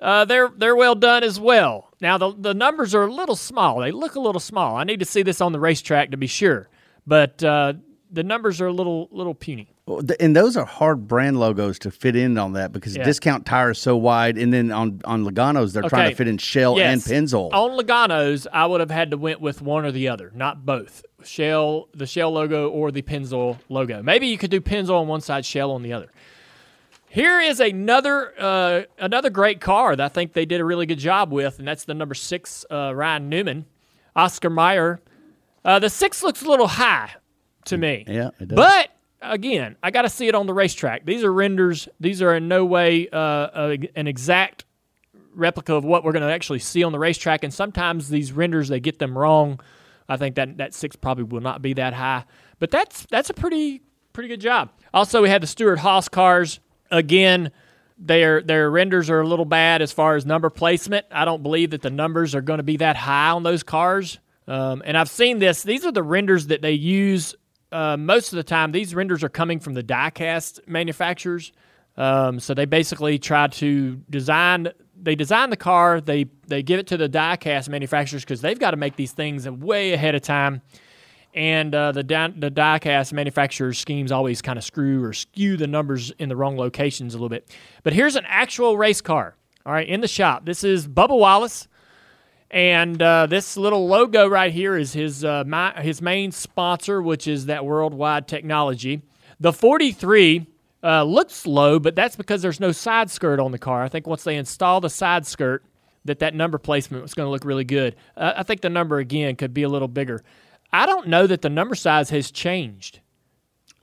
uh, 0.00 0.24
they're 0.24 0.48
they're 0.56 0.76
well 0.76 0.94
done 0.94 1.24
as 1.24 1.38
well. 1.38 1.87
Now 2.00 2.18
the 2.18 2.32
the 2.36 2.54
numbers 2.54 2.94
are 2.94 3.02
a 3.04 3.12
little 3.12 3.36
small. 3.36 3.80
They 3.80 3.90
look 3.92 4.14
a 4.14 4.20
little 4.20 4.40
small. 4.40 4.76
I 4.76 4.84
need 4.84 5.00
to 5.00 5.06
see 5.06 5.22
this 5.22 5.40
on 5.40 5.52
the 5.52 5.60
racetrack 5.60 6.10
to 6.12 6.16
be 6.16 6.26
sure. 6.26 6.68
But 7.06 7.42
uh, 7.42 7.74
the 8.10 8.22
numbers 8.22 8.60
are 8.60 8.66
a 8.66 8.72
little 8.72 9.08
little 9.10 9.34
puny. 9.34 9.74
And 10.20 10.36
those 10.36 10.54
are 10.58 10.66
hard 10.66 11.08
brand 11.08 11.40
logos 11.40 11.78
to 11.78 11.90
fit 11.90 12.14
in 12.14 12.36
on 12.36 12.52
that 12.52 12.72
because 12.72 12.94
Yeah. 12.94 13.04
discount 13.04 13.46
tire 13.46 13.70
is 13.70 13.78
so 13.78 13.96
wide, 13.96 14.36
and 14.36 14.52
then 14.52 14.70
on 14.70 15.00
on 15.06 15.24
Logano's 15.24 15.72
they're 15.72 15.82
trying 15.88 16.10
to 16.10 16.14
fit 16.16 16.28
in 16.28 16.36
Shell 16.36 16.76
Yes. 16.76 17.06
and 17.10 17.26
Pennzoil. 17.26 17.50
On 17.54 17.70
Logano's, 17.76 18.46
I 18.52 18.66
would 18.66 18.80
have 18.80 18.90
had 18.90 19.10
to 19.12 19.16
went 19.16 19.40
with 19.40 19.62
one 19.62 19.86
or 19.86 19.90
the 19.90 20.08
other, 20.08 20.30
not 20.34 20.66
both. 20.66 21.04
Shell, 21.24 21.88
the 21.94 22.06
Shell 22.06 22.32
logo, 22.32 22.68
or 22.68 22.92
the 22.92 23.00
Pennzoil 23.02 23.56
logo. 23.70 24.02
Maybe 24.02 24.26
you 24.28 24.36
could 24.36 24.50
do 24.50 24.60
Pennzoil 24.60 25.00
on 25.00 25.08
one 25.08 25.22
side, 25.22 25.46
Shell 25.46 25.70
on 25.70 25.82
the 25.82 25.94
other. 25.94 26.08
Here 27.10 27.40
is 27.40 27.58
another 27.60 28.34
uh, 28.38 28.82
another 28.98 29.30
great 29.30 29.60
car 29.60 29.96
that 29.96 30.04
I 30.04 30.08
think 30.08 30.34
they 30.34 30.44
did 30.44 30.60
a 30.60 30.64
really 30.64 30.86
good 30.86 30.98
job 30.98 31.32
with, 31.32 31.58
and 31.58 31.66
that's 31.66 31.84
the 31.84 31.94
number 31.94 32.14
six 32.14 32.66
uh, 32.70 32.94
Ryan 32.94 33.28
Newman, 33.28 33.66
Oscar 34.14 34.50
Mayer. 34.50 35.00
Uh, 35.64 35.78
the 35.78 35.90
six 35.90 36.22
looks 36.22 36.42
a 36.42 36.48
little 36.48 36.66
high 36.66 37.10
to 37.66 37.78
me. 37.78 38.04
Yeah, 38.06 38.30
it 38.38 38.48
does. 38.48 38.56
But 38.56 38.90
again, 39.22 39.76
I 39.82 39.90
got 39.90 40.02
to 40.02 40.08
see 40.08 40.28
it 40.28 40.34
on 40.34 40.46
the 40.46 40.54
racetrack. 40.54 41.06
These 41.06 41.24
are 41.24 41.32
renders. 41.32 41.88
These 41.98 42.20
are 42.20 42.34
in 42.36 42.46
no 42.46 42.64
way 42.64 43.08
uh, 43.08 43.48
a, 43.54 43.78
an 43.96 44.06
exact 44.06 44.64
replica 45.34 45.74
of 45.74 45.84
what 45.84 46.04
we're 46.04 46.12
going 46.12 46.26
to 46.26 46.32
actually 46.32 46.58
see 46.58 46.84
on 46.84 46.92
the 46.92 46.98
racetrack. 46.98 47.42
And 47.42 47.54
sometimes 47.54 48.08
these 48.08 48.32
renders 48.32 48.68
they 48.68 48.80
get 48.80 48.98
them 48.98 49.16
wrong. 49.16 49.60
I 50.08 50.16
think 50.16 50.36
that 50.36 50.58
that 50.58 50.74
six 50.74 50.96
probably 50.96 51.24
will 51.24 51.40
not 51.40 51.62
be 51.62 51.74
that 51.74 51.94
high, 51.94 52.24
but 52.58 52.70
that's 52.70 53.06
that's 53.06 53.30
a 53.30 53.34
pretty 53.34 53.82
pretty 54.12 54.28
good 54.28 54.40
job. 54.40 54.70
Also, 54.92 55.22
we 55.22 55.28
had 55.28 55.42
the 55.42 55.46
Stewart-Haas 55.46 56.08
cars 56.08 56.60
again. 56.90 57.50
Their 58.00 58.42
their 58.42 58.70
renders 58.70 59.10
are 59.10 59.20
a 59.20 59.26
little 59.26 59.44
bad 59.44 59.82
as 59.82 59.90
far 59.90 60.14
as 60.14 60.24
number 60.24 60.50
placement. 60.50 61.06
I 61.10 61.24
don't 61.24 61.42
believe 61.42 61.70
that 61.70 61.82
the 61.82 61.90
numbers 61.90 62.34
are 62.34 62.40
going 62.40 62.58
to 62.58 62.64
be 62.64 62.76
that 62.76 62.96
high 62.96 63.30
on 63.30 63.42
those 63.42 63.64
cars. 63.64 64.20
Um, 64.46 64.82
and 64.84 64.96
I've 64.96 65.10
seen 65.10 65.40
this. 65.40 65.62
These 65.62 65.84
are 65.84 65.92
the 65.92 66.02
renders 66.02 66.46
that 66.46 66.62
they 66.62 66.72
use 66.72 67.34
uh, 67.72 67.96
most 67.96 68.32
of 68.32 68.36
the 68.36 68.44
time. 68.44 68.72
These 68.72 68.94
renders 68.94 69.22
are 69.24 69.28
coming 69.28 69.60
from 69.60 69.74
the 69.74 69.82
diecast 69.82 70.66
manufacturers. 70.66 71.52
Um, 71.96 72.38
so 72.38 72.54
they 72.54 72.64
basically 72.64 73.18
try 73.18 73.48
to 73.48 73.96
design. 74.08 74.68
They 75.00 75.16
design 75.16 75.50
the 75.50 75.56
car. 75.56 76.00
They 76.00 76.26
they 76.46 76.62
give 76.62 76.78
it 76.78 76.86
to 76.88 76.96
the 76.96 77.08
diecast 77.08 77.68
manufacturers 77.68 78.22
because 78.22 78.40
they've 78.40 78.58
got 78.58 78.70
to 78.70 78.76
make 78.76 78.96
these 78.96 79.12
things 79.12 79.48
way 79.48 79.92
ahead 79.92 80.14
of 80.14 80.22
time. 80.22 80.62
And 81.34 81.74
uh, 81.74 81.92
the 81.92 82.02
di- 82.02 82.32
the 82.36 82.50
diecast 82.50 83.12
manufacturers' 83.12 83.78
schemes 83.78 84.10
always 84.10 84.42
kind 84.42 84.58
of 84.58 84.64
screw 84.64 85.04
or 85.04 85.12
skew 85.12 85.56
the 85.56 85.66
numbers 85.66 86.10
in 86.18 86.28
the 86.28 86.36
wrong 86.36 86.56
locations 86.56 87.14
a 87.14 87.16
little 87.18 87.28
bit. 87.28 87.48
But 87.82 87.92
here's 87.92 88.16
an 88.16 88.24
actual 88.26 88.76
race 88.76 89.00
car. 89.00 89.36
All 89.66 89.72
right, 89.72 89.86
in 89.86 90.00
the 90.00 90.08
shop. 90.08 90.46
This 90.46 90.64
is 90.64 90.88
Bubba 90.88 91.18
Wallace. 91.18 91.68
And 92.50 93.00
uh, 93.02 93.26
this 93.26 93.58
little 93.58 93.86
logo 93.86 94.26
right 94.26 94.52
here 94.52 94.76
is 94.76 94.94
his 94.94 95.24
uh, 95.24 95.44
my, 95.46 95.72
his 95.82 96.00
main 96.00 96.32
sponsor, 96.32 97.02
which 97.02 97.28
is 97.28 97.46
that 97.46 97.64
Worldwide 97.64 98.26
Technology. 98.26 99.02
The 99.38 99.52
43 99.52 100.46
uh, 100.82 101.02
looks 101.02 101.46
low, 101.46 101.78
but 101.78 101.94
that's 101.94 102.16
because 102.16 102.40
there's 102.40 102.60
no 102.60 102.72
side 102.72 103.10
skirt 103.10 103.38
on 103.38 103.52
the 103.52 103.58
car. 103.58 103.82
I 103.82 103.88
think 103.88 104.06
once 104.06 104.24
they 104.24 104.36
install 104.36 104.80
the 104.80 104.90
side 104.90 105.26
skirt, 105.26 105.62
that 106.04 106.20
that 106.20 106.34
number 106.34 106.58
placement 106.58 107.02
was 107.02 107.14
going 107.14 107.26
to 107.26 107.30
look 107.30 107.44
really 107.44 107.64
good. 107.64 107.96
Uh, 108.16 108.32
I 108.36 108.42
think 108.42 108.62
the 108.62 108.70
number 108.70 108.98
again 108.98 109.36
could 109.36 109.52
be 109.52 109.62
a 109.62 109.68
little 109.68 109.88
bigger. 109.88 110.22
I 110.72 110.86
don't 110.86 111.08
know 111.08 111.26
that 111.26 111.42
the 111.42 111.50
number 111.50 111.74
size 111.74 112.10
has 112.10 112.30
changed. 112.30 113.00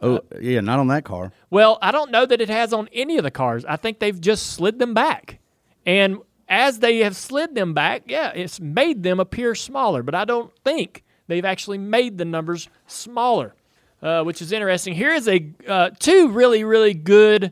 oh, 0.02 0.21
yeah, 0.39 0.60
not 0.60 0.80
on 0.80 0.88
that 0.88 1.04
car. 1.04 1.32
Well, 1.50 1.78
I 1.82 1.91
don't 1.91 2.12
know 2.12 2.26
that 2.26 2.41
it 2.41 2.50
has 2.50 2.74
on 2.74 2.89
any 2.93 3.17
of 3.17 3.24
the 3.24 3.32
cars. 3.32 3.65
I 3.65 3.76
think 3.76 4.00
they've 4.00 4.19
just 4.19 4.48
slid 4.54 4.78
them 4.80 4.93
back. 4.93 5.39
And 5.86 6.19
as 6.48 6.80
they 6.80 7.00
have 7.00 7.15
slid 7.15 7.56
them 7.56 7.74
back, 7.74 8.04
yeah, 8.08 8.32
it's 8.36 8.60
made 8.60 9.04
them 9.04 9.19
appear 9.19 9.56
smaller, 9.56 10.04
but 10.04 10.13
I 10.15 10.26
don't 10.26 10.52
think 10.63 11.04
they've 11.28 11.45
actually 11.45 11.78
made 11.80 12.17
the 12.17 12.26
numbers 12.26 12.69
smaller, 12.88 13.56
uh, 14.02 14.24
which 14.24 14.41
is 14.41 14.52
interesting. 14.52 14.93
Here 14.93 15.12
is 15.12 15.28
a 15.28 15.48
uh, 15.67 15.89
two 15.98 16.30
really, 16.30 16.63
really 16.63 16.93
good. 16.93 17.52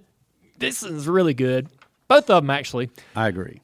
This 0.60 0.84
is 0.84 1.08
really 1.08 1.34
good. 1.34 1.70
Both 2.08 2.30
of 2.30 2.44
them, 2.44 2.50
actually. 2.52 2.90
I 3.16 3.28
agree. 3.28 3.62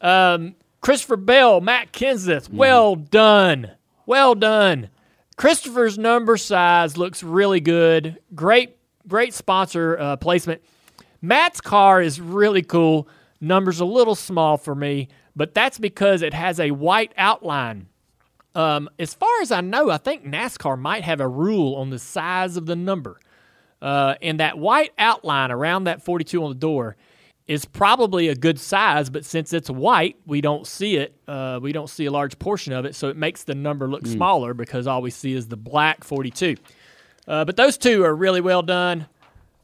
Um, 0.00 0.54
Christopher 0.80 1.16
Bell, 1.16 1.60
Matt 1.60 1.92
Kenseth, 1.92 2.48
well 2.48 2.96
done. 2.96 3.72
Well 4.06 4.34
done. 4.34 4.88
Christopher's 5.40 5.96
number 5.96 6.36
size 6.36 6.98
looks 6.98 7.22
really 7.22 7.60
good. 7.60 8.18
Great, 8.34 8.76
great 9.08 9.32
sponsor 9.32 9.98
uh, 9.98 10.16
placement. 10.16 10.60
Matt's 11.22 11.62
car 11.62 12.02
is 12.02 12.20
really 12.20 12.60
cool. 12.60 13.08
Number's 13.40 13.80
a 13.80 13.86
little 13.86 14.14
small 14.14 14.58
for 14.58 14.74
me, 14.74 15.08
but 15.34 15.54
that's 15.54 15.78
because 15.78 16.20
it 16.20 16.34
has 16.34 16.60
a 16.60 16.72
white 16.72 17.14
outline. 17.16 17.86
Um, 18.54 18.90
as 18.98 19.14
far 19.14 19.30
as 19.40 19.50
I 19.50 19.62
know, 19.62 19.88
I 19.88 19.96
think 19.96 20.26
NASCAR 20.26 20.78
might 20.78 21.04
have 21.04 21.20
a 21.20 21.28
rule 21.28 21.74
on 21.76 21.88
the 21.88 21.98
size 21.98 22.58
of 22.58 22.66
the 22.66 22.76
number. 22.76 23.18
Uh, 23.80 24.16
and 24.20 24.40
that 24.40 24.58
white 24.58 24.92
outline 24.98 25.50
around 25.50 25.84
that 25.84 26.02
42 26.02 26.44
on 26.44 26.50
the 26.50 26.54
door 26.54 26.98
is 27.50 27.64
probably 27.64 28.28
a 28.28 28.34
good 28.36 28.60
size, 28.60 29.10
but 29.10 29.24
since 29.24 29.52
it's 29.52 29.68
white, 29.68 30.14
we 30.24 30.40
don't 30.40 30.68
see 30.68 30.94
it. 30.94 31.16
Uh, 31.26 31.58
we 31.60 31.72
don't 31.72 31.90
see 31.90 32.06
a 32.06 32.10
large 32.12 32.38
portion 32.38 32.72
of 32.72 32.84
it, 32.84 32.94
so 32.94 33.08
it 33.08 33.16
makes 33.16 33.42
the 33.42 33.56
number 33.56 33.88
look 33.88 34.06
smaller 34.06 34.54
because 34.54 34.86
all 34.86 35.02
we 35.02 35.10
see 35.10 35.32
is 35.32 35.48
the 35.48 35.56
black 35.56 36.04
42. 36.04 36.54
Uh, 37.26 37.44
but 37.44 37.56
those 37.56 37.76
two 37.76 38.04
are 38.04 38.14
really 38.14 38.40
well 38.40 38.62
done. 38.62 39.08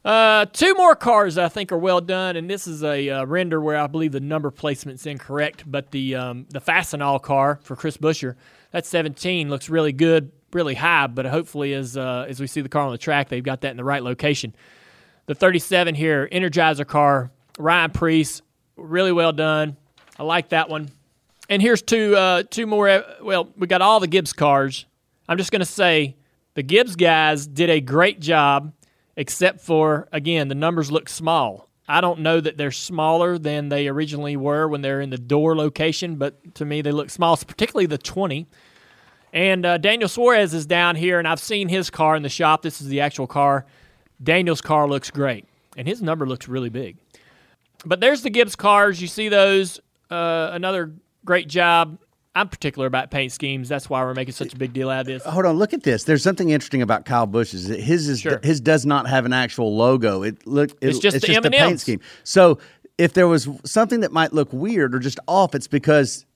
Uh, 0.03 0.45
two 0.47 0.73
more 0.73 0.97
cars 0.97 1.37
I 1.37 1.47
think 1.47 1.71
are 1.71 1.77
well 1.77 2.01
done, 2.01 2.35
and 2.35 2.49
this 2.49 2.67
is 2.67 2.83
a 2.83 3.09
uh, 3.09 3.25
render 3.25 3.61
where 3.61 3.77
I 3.77 3.87
believe 3.87 4.11
the 4.11 4.19
number 4.19 4.51
placement's 4.51 5.05
incorrect. 5.05 5.63
But 5.65 5.91
the 5.91 6.15
um, 6.15 6.45
the 6.49 6.59
Fastenal 6.59 7.21
car 7.21 7.61
for 7.63 7.77
Chris 7.77 7.95
Buescher, 7.95 8.35
that 8.71 8.85
17 8.85 9.49
looks 9.49 9.69
really 9.69 9.93
good, 9.93 10.33
really 10.51 10.75
high. 10.75 11.07
But 11.07 11.25
hopefully, 11.25 11.73
as 11.73 11.95
uh, 11.95 12.25
as 12.27 12.41
we 12.41 12.47
see 12.47 12.59
the 12.59 12.69
car 12.69 12.83
on 12.83 12.91
the 12.91 12.97
track, 12.97 13.29
they've 13.29 13.41
got 13.41 13.61
that 13.61 13.71
in 13.71 13.77
the 13.77 13.85
right 13.85 14.03
location. 14.03 14.53
The 15.27 15.35
37 15.35 15.95
here, 15.95 16.27
Energizer 16.31 16.85
car, 16.87 17.31
Ryan 17.57 17.91
Preece, 17.91 18.41
really 18.75 19.11
well 19.11 19.33
done. 19.33 19.77
I 20.17 20.23
like 20.23 20.49
that 20.49 20.69
one. 20.69 20.89
And 21.49 21.61
here's 21.61 21.81
two 21.81 22.15
uh, 22.15 22.43
two 22.49 22.67
more. 22.67 22.89
uh, 22.89 23.01
Well, 23.21 23.49
we 23.57 23.67
got 23.67 23.81
all 23.81 23.99
the 23.99 24.07
Gibbs 24.07 24.33
cars. 24.33 24.85
I'm 25.29 25.37
just 25.37 25.51
going 25.51 25.59
to 25.61 25.65
say 25.65 26.15
the 26.55 26.63
Gibbs 26.63 26.95
guys 26.95 27.47
did 27.47 27.69
a 27.69 27.79
great 27.81 28.19
job, 28.19 28.73
except 29.15 29.61
for 29.61 30.07
again 30.11 30.47
the 30.47 30.55
numbers 30.55 30.91
look 30.91 31.09
small. 31.09 31.69
I 31.87 32.01
don't 32.01 32.19
know 32.19 32.41
that 32.41 32.57
they're 32.57 32.71
smaller 32.71 33.37
than 33.37 33.69
they 33.69 33.87
originally 33.87 34.35
were 34.35 34.67
when 34.67 34.81
they're 34.81 34.99
in 34.99 35.09
the 35.09 35.17
door 35.17 35.55
location, 35.55 36.17
but 36.17 36.55
to 36.55 36.65
me 36.65 36.81
they 36.81 36.91
look 36.91 37.09
small, 37.09 37.37
particularly 37.37 37.85
the 37.85 37.97
20. 37.97 38.45
And 39.31 39.65
uh, 39.65 39.77
Daniel 39.77 40.09
Suarez 40.09 40.53
is 40.53 40.65
down 40.65 40.97
here, 40.97 41.17
and 41.19 41.27
I've 41.27 41.39
seen 41.39 41.69
his 41.69 41.89
car 41.89 42.15
in 42.17 42.23
the 42.23 42.29
shop. 42.29 42.61
This 42.61 42.81
is 42.81 42.87
the 42.87 42.99
actual 43.01 43.27
car. 43.27 43.65
Daniel's 44.21 44.61
car 44.61 44.87
looks 44.87 45.11
great, 45.11 45.45
and 45.77 45.87
his 45.87 46.01
number 46.01 46.25
looks 46.25 46.47
really 46.49 46.69
big. 46.69 46.97
But 47.87 47.99
there's 48.01 48.21
the 48.21 48.29
Gibbs 48.29 48.55
cars. 48.55 49.01
You 49.01 49.07
see 49.07 49.29
those. 49.29 49.79
Uh, 50.09 50.49
another 50.53 50.93
great 51.25 51.47
job. 51.47 51.97
I'm 52.35 52.49
particular 52.49 52.85
about 52.85 53.09
paint 53.09 53.31
schemes. 53.31 53.67
That's 53.67 53.89
why 53.89 54.03
we're 54.03 54.13
making 54.13 54.35
such 54.35 54.53
a 54.53 54.57
big 54.57 54.71
deal 54.71 54.91
out 54.91 55.01
of 55.01 55.07
this. 55.07 55.23
Hold 55.25 55.45
on, 55.47 55.57
look 55.57 55.73
at 55.73 55.81
this. 55.81 56.03
There's 56.03 56.21
something 56.21 56.49
interesting 56.51 56.83
about 56.83 57.03
Kyle 57.05 57.25
Busch's. 57.25 57.65
His 57.65 58.07
is 58.07 58.19
Sure. 58.19 58.39
his 58.43 58.61
does 58.61 58.85
not 58.85 59.07
have 59.09 59.25
an 59.25 59.33
actual 59.33 59.75
logo. 59.75 60.21
It 60.21 60.45
look 60.45 60.69
it- 60.79 60.89
It's 60.89 60.99
just 60.99 61.19
the 61.21 61.35
a 61.35 61.41
paint 61.41 61.55
M&Ms. 61.55 61.81
scheme. 61.81 61.99
So 62.23 62.59
if 62.99 63.13
there 63.13 63.27
was 63.27 63.49
something 63.65 64.01
that 64.01 64.11
might 64.11 64.33
look 64.33 64.53
weird 64.53 64.93
or 64.93 64.99
just 64.99 65.19
off, 65.27 65.55
it's 65.55 65.67
because 65.67 66.26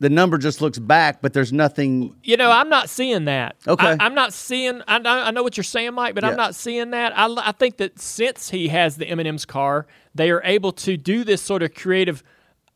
the 0.00 0.08
number 0.10 0.38
just 0.38 0.60
looks 0.60 0.78
back, 0.78 1.22
but 1.22 1.32
there's 1.34 1.52
nothing. 1.52 2.14
You 2.24 2.36
know, 2.36 2.50
I'm 2.50 2.68
not 2.68 2.88
seeing 2.88 3.26
that. 3.26 3.56
Okay. 3.68 3.96
I, 4.00 4.06
am 4.06 4.14
not 4.14 4.32
seeing. 4.32 4.80
I, 4.88 4.96
I 4.96 5.28
I 5.28 5.30
know 5.30 5.42
what 5.42 5.56
you're 5.56 5.64
saying, 5.64 5.94
Mike, 5.94 6.14
but 6.14 6.24
Yeah. 6.24 6.30
I'm 6.30 6.36
not 6.36 6.54
seeing 6.54 6.90
that. 6.90 7.16
I, 7.16 7.26
I 7.38 7.52
think 7.52 7.76
that 7.76 7.98
since 8.00 8.50
he 8.50 8.68
has 8.68 8.96
the 8.96 9.06
M&M's 9.06 9.44
car, 9.44 9.86
they 10.14 10.30
are 10.30 10.40
able 10.44 10.72
to 10.72 10.96
do 10.96 11.22
this 11.22 11.42
sort 11.42 11.62
of 11.62 11.74
creative, 11.74 12.22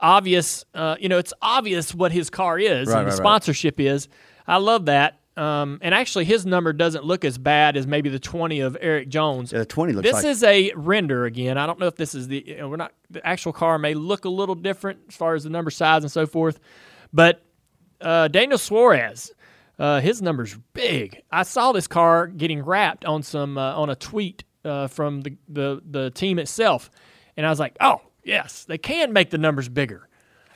obvious. 0.01 0.65
Uh, 0.75 0.97
you 1.01 1.09
know, 1.09 1.19
it's 1.19 1.33
obvious 1.43 1.95
what 1.95 2.13
his 2.13 2.31
car 2.31 2.59
is 2.59 2.69
Right, 2.69 2.79
and 2.79 2.87
the 2.89 2.95
right, 2.97 3.05
right. 3.07 3.13
sponsorship 3.17 3.81
is. 3.81 4.09
I 4.47 4.59
love 4.59 4.87
that. 4.87 5.19
Um, 5.37 5.81
and 5.83 5.95
actually, 5.95 6.27
his 6.27 6.47
number 6.47 6.73
doesn't 6.73 7.05
look 7.05 7.25
as 7.25 7.39
bad 7.39 7.77
as 7.77 7.89
maybe 7.89 8.09
the 8.09 8.21
20 8.21 8.61
of 8.61 8.77
Erik 8.81 9.09
Jones. 9.09 9.51
Yeah, 9.53 9.61
the 9.61 9.67
20 9.67 9.93
looks 9.95 10.07
This 10.07 10.15
like- 10.15 10.25
is 10.27 10.43
a 10.45 10.73
render 10.77 11.25
again. 11.25 11.59
I 11.59 11.67
don't 11.67 11.81
know 11.81 11.87
if 11.89 11.97
this 11.97 12.15
is 12.15 12.29
the 12.29 12.45
you 12.47 12.57
know, 12.59 12.69
we're 12.69 12.77
not 12.77 12.93
the 13.11 13.27
actual 13.27 13.53
car 13.53 13.77
may 13.79 13.95
look 13.95 14.25
a 14.27 14.29
little 14.29 14.55
different 14.55 15.01
as 15.09 15.17
far 15.17 15.35
as 15.35 15.43
the 15.43 15.51
number 15.51 15.73
size 15.73 16.05
and 16.05 16.13
so 16.13 16.25
forth, 16.27 16.61
but 17.15 17.43
uh, 18.01 18.29
Daniel 18.29 18.59
Suarez, 18.59 19.33
uh, 19.79 20.01
his 20.01 20.21
number's 20.21 20.57
big. 20.75 21.23
I 21.31 21.45
saw 21.45 21.73
this 21.73 21.87
car 21.87 22.27
getting 22.27 22.63
wrapped 22.63 23.05
on 23.05 23.23
some 23.23 23.57
uh, 23.57 23.75
on 23.75 23.89
a 23.89 23.97
tweet 23.97 24.45
uh, 24.65 24.89
from 24.89 25.23
the, 25.23 25.37
the 25.49 25.83
the 25.89 26.11
team 26.11 26.39
itself, 26.39 26.91
and 27.37 27.47
I 27.47 27.51
was 27.51 27.61
like, 27.61 27.77
oh 27.81 28.01
yes, 28.25 28.65
they 28.65 28.79
can 28.79 29.13
make 29.13 29.31
the 29.31 29.39
numbers 29.39 29.69
bigger. 29.69 30.09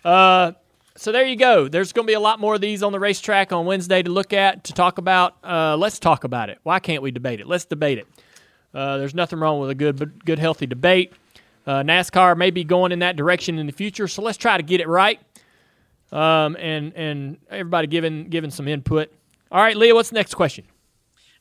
Uh, 0.04 0.52
so 0.96 1.12
there 1.12 1.24
you 1.24 1.36
go. 1.36 1.68
There's 1.68 1.92
going 1.92 2.06
to 2.06 2.10
be 2.10 2.14
a 2.14 2.20
lot 2.20 2.40
more 2.40 2.56
of 2.56 2.60
these 2.60 2.82
on 2.82 2.90
the 2.90 2.98
racetrack 2.98 3.52
on 3.52 3.66
Wednesday 3.66 4.02
to 4.02 4.10
look 4.10 4.32
at, 4.32 4.64
to 4.64 4.72
talk 4.72 4.98
about. 4.98 5.36
Uh, 5.44 5.76
let's 5.76 6.00
talk 6.00 6.24
about 6.24 6.50
it. 6.50 6.58
Why 6.64 6.80
can't 6.80 7.02
we 7.02 7.12
debate 7.12 7.38
it? 7.40 7.46
Let's 7.46 7.66
debate 7.66 7.98
it. 7.98 8.06
There's 8.72 9.14
nothing 9.14 9.38
wrong 9.38 9.60
with 9.60 9.70
a 9.70 9.76
good, 9.76 10.24
good, 10.24 10.38
healthy 10.40 10.66
debate. 10.66 11.12
NASCAR 11.66 12.36
may 12.36 12.50
be 12.50 12.64
going 12.64 12.90
in 12.90 13.00
that 13.00 13.14
direction 13.14 13.58
in 13.58 13.66
the 13.66 13.72
future, 13.72 14.08
so 14.08 14.22
let's 14.22 14.38
try 14.38 14.56
to 14.56 14.62
get 14.62 14.80
it 14.80 14.88
right. 14.88 15.20
Um, 16.10 16.56
and 16.58 16.92
and 16.94 17.38
everybody 17.50 17.86
giving 17.86 18.28
giving 18.28 18.50
some 18.50 18.68
input. 18.68 19.12
All 19.50 19.60
right, 19.60 19.76
Leah, 19.76 19.94
what's 19.94 20.10
the 20.10 20.14
next 20.14 20.34
question? 20.34 20.64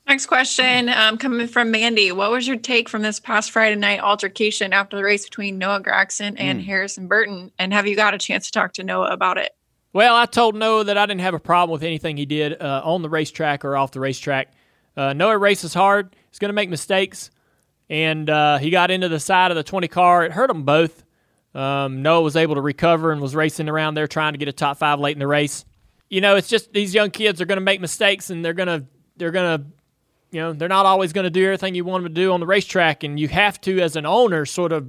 Next 0.08 0.28
question 0.28 0.88
um, 0.88 1.18
coming 1.18 1.48
from 1.48 1.70
Mandy. 1.70 2.14
What 2.14 2.32
was 2.32 2.48
your 2.48 2.56
take 2.56 2.88
from 2.88 3.02
this 3.02 3.20
past 3.20 3.52
Friday 3.52 3.76
night 3.76 4.00
altercation 4.00 4.72
after 4.72 4.96
the 4.96 5.04
race 5.04 5.26
between 5.26 5.58
Noah 5.58 5.82
Gragson 5.82 6.36
and 6.38 6.62
Harrison 6.62 7.08
Burton? 7.08 7.52
And 7.60 7.74
have 7.74 7.88
you 7.88 7.96
got 7.98 8.14
a 8.14 8.18
chance 8.18 8.46
to 8.46 8.54
talk 8.54 8.72
to 8.74 8.84
Noah 8.84 9.12
about 9.12 9.38
it? 9.38 9.54
Well, 9.92 10.16
I 10.16 10.26
told 10.26 10.56
Noah 10.56 10.86
that 10.86 10.98
I 10.98 11.06
didn't 11.06 11.22
have 11.22 11.34
a 11.34 11.40
problem 11.40 11.74
with 11.74 11.84
anything 11.84 12.16
he 12.16 12.26
did 12.26 12.62
uh, 12.62 12.82
on 12.86 13.02
the 13.02 13.10
racetrack 13.10 13.66
or 13.66 13.76
off 13.76 13.92
the 13.92 14.00
racetrack. 14.00 14.54
Uh, 14.96 15.12
Noah 15.12 15.38
races 15.38 15.74
hard. 15.74 16.16
He's 16.30 16.40
going 16.40 16.50
to 16.50 16.54
make 16.54 16.70
mistakes. 16.70 17.30
And 17.90 18.30
uh, 18.30 18.60
he 18.60 18.70
got 18.70 18.92
into 18.92 19.10
the 19.10 19.20
side 19.20 19.52
of 19.52 19.58
the 19.58 19.64
20 19.64 19.90
car. 19.90 20.24
It 20.24 20.32
hurt 20.32 20.48
them 20.48 20.64
both. 20.64 21.04
Um, 21.58 22.04
Noah 22.04 22.22
was 22.22 22.36
able 22.36 22.56
to 22.56 22.62
recover 22.62 23.12
and 23.12 23.20
was 23.20 23.36
racing 23.36 23.68
around 23.68 23.96
there 23.96 24.08
trying 24.08 24.34
to 24.34 24.38
get 24.38 24.48
a 24.48 24.54
top 24.54 24.78
five 24.78 25.00
late 25.00 25.16
in 25.16 25.20
the 25.20 25.28
race. 25.28 25.66
You 26.08 26.22
know, 26.22 26.36
it's 26.36 26.48
just 26.48 26.72
these 26.72 26.94
young 26.94 27.10
kids 27.10 27.42
are 27.42 27.46
going 27.46 27.58
to 27.58 27.66
make 27.66 27.82
mistakes 27.82 28.30
and 28.30 28.46
they're 28.46 28.54
going 28.54 28.68
to, 28.68 28.86
they're 29.18 29.32
going 29.32 29.60
to, 29.60 29.68
you 30.30 30.40
know, 30.40 30.54
they're 30.54 30.70
not 30.70 30.86
always 30.86 31.14
going 31.14 31.24
to 31.24 31.32
do 31.32 31.44
everything 31.46 31.74
you 31.74 31.84
want 31.84 32.04
them 32.04 32.14
to 32.14 32.22
do 32.22 32.32
on 32.32 32.40
the 32.40 32.46
racetrack. 32.46 33.04
And 33.04 33.20
you 33.20 33.28
have 33.30 33.60
to, 33.62 33.80
as 33.80 33.96
an 33.96 34.06
owner, 34.06 34.46
sort 34.46 34.72
of 34.72 34.88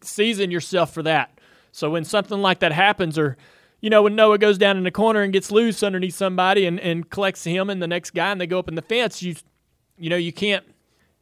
season 0.00 0.50
yourself 0.50 0.94
for 0.94 1.02
that. 1.02 1.38
So 1.72 1.90
when 1.90 2.04
something 2.04 2.40
like 2.40 2.60
that 2.60 2.72
happens, 2.72 3.18
or 3.18 3.36
you 3.80 3.90
know, 3.90 4.02
when 4.02 4.14
Noah 4.14 4.38
goes 4.38 4.58
down 4.58 4.78
in 4.78 4.84
the 4.84 4.90
corner 4.90 5.20
and 5.20 5.32
gets 5.32 5.50
loose 5.50 5.82
underneath 5.82 6.14
somebody 6.14 6.66
and, 6.66 6.80
and 6.80 7.08
collects 7.10 7.44
him 7.44 7.68
and 7.70 7.82
the 7.82 7.86
next 7.86 8.10
guy 8.10 8.32
and 8.32 8.40
they 8.40 8.46
go 8.46 8.58
up 8.58 8.68
in 8.68 8.74
the 8.74 8.82
fence, 8.82 9.22
you 9.22 9.34
you 9.98 10.08
know, 10.08 10.16
you 10.16 10.32
can't 10.32 10.64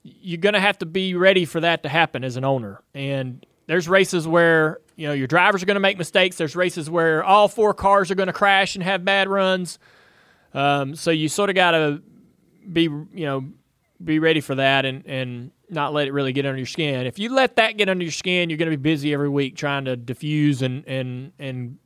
you're 0.02 0.38
gonna 0.38 0.60
have 0.60 0.78
to 0.78 0.86
be 0.86 1.14
ready 1.14 1.44
for 1.44 1.60
that 1.60 1.82
to 1.82 1.88
happen 1.88 2.22
as 2.24 2.36
an 2.36 2.44
owner. 2.44 2.80
And 2.94 3.44
there's 3.68 3.88
races 3.88 4.26
where, 4.26 4.80
you 4.96 5.06
know, 5.06 5.12
your 5.12 5.28
drivers 5.28 5.62
are 5.62 5.66
gonna 5.66 5.78
make 5.78 5.96
mistakes. 5.96 6.36
There's 6.36 6.56
races 6.56 6.90
where 6.90 7.22
all 7.22 7.46
four 7.46 7.72
cars 7.72 8.10
are 8.10 8.16
gonna 8.16 8.32
crash 8.32 8.74
and 8.74 8.82
have 8.82 9.04
bad 9.04 9.28
runs. 9.28 9.78
Um, 10.52 10.96
so 10.96 11.12
you 11.12 11.28
sort 11.28 11.50
of 11.50 11.54
gotta 11.54 12.02
be 12.70 12.82
you 12.82 13.06
know, 13.14 13.44
be 14.02 14.18
ready 14.18 14.40
for 14.40 14.56
that 14.56 14.84
and, 14.84 15.06
and 15.06 15.50
not 15.70 15.92
let 15.92 16.06
it 16.08 16.12
really 16.12 16.32
get 16.32 16.46
under 16.46 16.58
your 16.58 16.66
skin. 16.66 17.06
If 17.06 17.18
you 17.18 17.32
let 17.32 17.56
that 17.56 17.76
get 17.76 17.88
under 17.88 18.04
your 18.04 18.12
skin, 18.12 18.48
you're 18.50 18.58
going 18.58 18.70
to 18.70 18.76
be 18.76 18.82
busy 18.82 19.12
every 19.12 19.28
week 19.28 19.56
trying 19.56 19.84
to 19.86 19.96
diffuse 19.96 20.62
and 20.62 20.86
and 20.86 21.32
and 21.38 21.78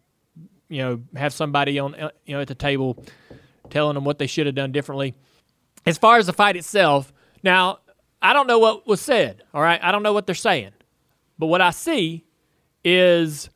you 0.69 0.83
know 0.83 1.03
have 1.17 1.33
somebody 1.33 1.79
on 1.79 1.95
uh, 1.95 2.11
you 2.25 2.35
know 2.35 2.41
at 2.41 2.49
the 2.49 2.55
table 2.55 3.05
telling 3.71 3.95
them 3.95 4.05
what 4.05 4.19
they 4.19 4.27
should 4.27 4.47
have 4.47 4.55
done 4.55 4.73
differently. 4.73 5.15
As 5.85 5.99
far 5.99 6.19
as 6.19 6.27
the 6.27 6.33
fight 6.33 6.57
itself, 6.57 7.13
now 7.43 7.79
I 8.21 8.33
don't 8.33 8.47
know 8.47 8.59
what 8.59 8.87
was 8.87 9.01
said. 9.01 9.43
All 9.53 9.63
right, 9.63 9.83
I 9.83 9.91
don't 9.91 10.03
know 10.03 10.13
what 10.13 10.27
they're 10.27 10.35
saying, 10.35 10.73
but 11.43 11.49
what 11.49 11.61
I 11.61 11.71
see 11.71 12.25
is 12.85 13.51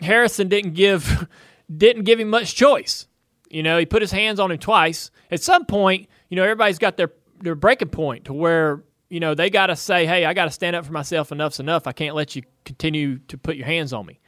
Harrison 0.00 0.48
didn't 0.48 0.72
give 0.72 1.28
didn't 1.76 2.04
give 2.04 2.18
him 2.18 2.30
much 2.30 2.54
choice. 2.54 3.06
You 3.50 3.62
know, 3.62 3.76
he 3.78 3.84
put 3.84 4.00
his 4.00 4.10
hands 4.10 4.40
on 4.40 4.50
him 4.50 4.56
twice. 4.56 5.10
At 5.30 5.42
some 5.42 5.66
point, 5.66 6.08
you 6.30 6.36
know, 6.36 6.42
everybody's 6.42 6.78
got 6.78 6.96
their 6.96 7.12
their 7.40 7.54
breaking 7.54 7.90
point 7.90 8.24
to 8.24 8.32
where 8.32 8.82
you 9.10 9.20
know 9.20 9.34
they 9.34 9.50
got 9.50 9.66
to 9.66 9.76
say, 9.76 10.06
"Hey, 10.06 10.24
I 10.24 10.32
got 10.32 10.46
to 10.46 10.50
stand 10.50 10.74
up 10.74 10.86
for 10.86 10.92
myself. 10.92 11.30
Enough's 11.30 11.60
enough. 11.60 11.86
I 11.86 11.92
can't 11.92 12.14
let 12.14 12.34
you 12.34 12.44
continue 12.64 13.18
to 13.28 13.36
put 13.36 13.56
your 13.56 13.66
hands 13.66 13.92
on 13.92 14.06
me." 14.06 14.20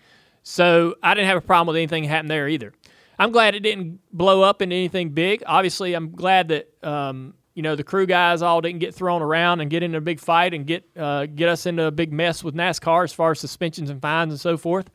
So 0.43 0.97
I 1.03 1.15
didn't 1.15 1.29
have 1.29 1.39
a 1.39 1.41
problem 1.41 1.69
with 1.69 1.77
anything 1.77 2.03
that 2.03 2.11
happened 2.11 2.31
there 2.31 2.49
either. 2.49 2.75
I'm 3.19 3.33
glad 3.33 3.55
it 3.55 3.61
didn't 3.61 4.01
blow 4.13 4.43
up 4.43 4.61
into 4.61 4.77
anything 4.77 5.13
big. 5.13 5.43
Obviously, 5.47 5.95
I'm 5.95 6.11
glad 6.11 6.49
that 6.49 6.69
um, 6.83 7.33
you 7.55 7.63
know 7.63 7.77
the 7.77 7.85
crew 7.85 8.07
guys 8.07 8.43
all 8.43 8.61
didn't 8.61 8.81
get 8.81 8.95
thrown 8.95 9.23
around 9.23 9.61
and 9.61 9.71
get 9.71 9.83
into 9.83 9.99
a 9.99 10.01
big 10.01 10.21
fight 10.21 10.55
and 10.55 10.67
get 10.67 10.85
uh, 10.97 11.27
get 11.27 11.49
us 11.49 11.67
into 11.67 11.85
a 11.85 11.91
big 11.91 12.13
mess 12.13 12.45
with 12.45 12.55
NASCAR 12.55 13.05
as 13.05 13.13
far 13.13 13.33
as 13.33 13.41
suspensions 13.41 13.91
and 13.91 14.01
fines 14.01 14.33
and 14.33 14.41
so 14.41 14.57
forth. 14.57 14.91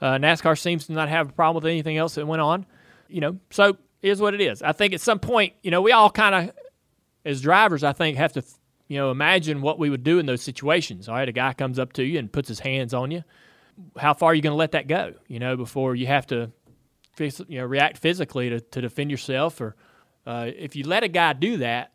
Uh, 0.00 0.12
NASCAR 0.16 0.58
seems 0.58 0.86
to 0.86 0.92
not 0.92 1.08
have 1.08 1.30
a 1.30 1.32
problem 1.32 1.62
with 1.62 1.70
anything 1.70 1.96
else 1.96 2.16
that 2.16 2.26
went 2.26 2.42
on. 2.42 2.66
You 3.08 3.20
know, 3.20 3.38
so 3.50 3.78
is 4.02 4.20
what 4.20 4.34
it 4.34 4.40
is. 4.40 4.62
I 4.62 4.72
think 4.72 4.94
at 4.94 5.00
some 5.00 5.18
point, 5.18 5.54
you 5.62 5.70
know, 5.70 5.80
we 5.80 5.92
all 5.92 6.10
kind 6.10 6.34
of, 6.34 6.54
as 7.24 7.40
drivers, 7.40 7.82
I 7.82 7.92
think 7.92 8.16
have 8.18 8.32
to, 8.34 8.44
you 8.88 8.98
know, 8.98 9.10
imagine 9.10 9.62
what 9.62 9.78
we 9.78 9.90
would 9.90 10.04
do 10.04 10.18
in 10.18 10.26
those 10.26 10.42
situations. 10.42 11.08
All 11.08 11.14
right, 11.14 11.28
a 11.28 11.32
guy 11.32 11.52
comes 11.52 11.78
up 11.78 11.92
to 11.94 12.04
you 12.04 12.18
and 12.18 12.30
puts 12.30 12.48
his 12.48 12.60
hands 12.60 12.94
on 12.94 13.10
you. 13.10 13.24
How 13.96 14.14
far 14.14 14.30
are 14.30 14.34
you 14.34 14.42
going 14.42 14.52
to 14.52 14.58
let 14.58 14.72
that 14.72 14.86
go? 14.86 15.14
You 15.28 15.38
know, 15.38 15.56
before 15.56 15.94
you 15.94 16.06
have 16.06 16.26
to, 16.28 16.50
you 17.18 17.58
know, 17.58 17.64
react 17.64 17.98
physically 17.98 18.50
to, 18.50 18.60
to 18.60 18.80
defend 18.80 19.10
yourself, 19.10 19.60
or 19.60 19.76
uh, 20.26 20.50
if 20.56 20.76
you 20.76 20.84
let 20.84 21.04
a 21.04 21.08
guy 21.08 21.32
do 21.32 21.58
that, 21.58 21.92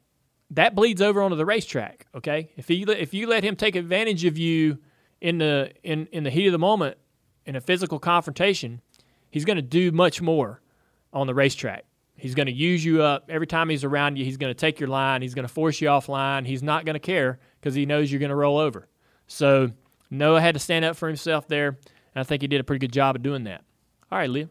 that 0.52 0.76
bleeds 0.76 1.02
over 1.02 1.22
onto 1.22 1.36
the 1.36 1.46
racetrack. 1.46 2.08
Okay, 2.15 2.52
if 2.56 2.67
he 2.67 2.84
if 2.84 3.13
you 3.13 3.28
let 3.28 3.44
him 3.44 3.56
take 3.56 3.76
advantage 3.76 4.26
of 4.26 4.38
you 4.38 4.80
in 5.20 5.38
the 5.38 5.72
in 5.84 6.08
in 6.08 6.24
the 6.24 6.30
heat 6.30 6.48
of 6.48 6.52
the 6.52 6.60
moment 6.60 6.98
in 7.46 7.56
a 7.56 7.62
physical 7.62 8.00
confrontation, 8.00 8.82
he's 9.30 9.46
going 9.46 9.58
to 9.58 9.62
do 9.62 9.91
much 9.91 10.22
more 10.22 10.62
on 11.13 11.28
the 11.28 11.34
racetrack. 11.34 11.86
He's 12.15 12.36
going 12.36 12.46
to 12.46 12.54
use 12.54 12.86
you 12.86 13.02
up 13.02 13.26
every 13.30 13.48
time 13.48 13.70
he's 13.70 13.84
around 13.84 14.17
you. 14.17 14.24
He's 14.24 14.38
going 14.38 14.52
to 14.52 14.58
take 14.58 14.80
your 14.80 14.89
line. 14.89 15.24
He's 15.24 15.34
going 15.34 15.48
to 15.48 15.54
force 15.54 15.82
you 15.82 15.88
offline. 15.88 16.46
He's 16.46 16.62
not 16.62 16.86
going 16.86 16.94
to 16.94 17.00
care 17.00 17.39
because 17.60 17.74
he 17.74 17.86
knows 17.86 18.12
you're 18.12 18.20
going 18.20 18.30
to 18.30 18.36
roll 18.36 18.60
over. 18.60 18.88
So 19.26 19.72
Noah 20.12 20.41
had 20.41 20.54
to 20.54 20.60
stand 20.60 20.86
up 20.86 20.96
for 20.96 21.08
himself 21.08 21.48
there, 21.48 21.70
and 21.70 21.78
I 22.15 22.24
think 22.24 22.44
he 22.44 22.48
did 22.48 22.62
a 22.62 22.63
pretty 22.63 22.86
good 22.86 22.94
job 22.94 23.15
of 23.15 23.24
doing 23.24 23.46
that. 23.46 23.63
All 24.12 24.20
right, 24.20 24.30
Leah. 24.30 24.50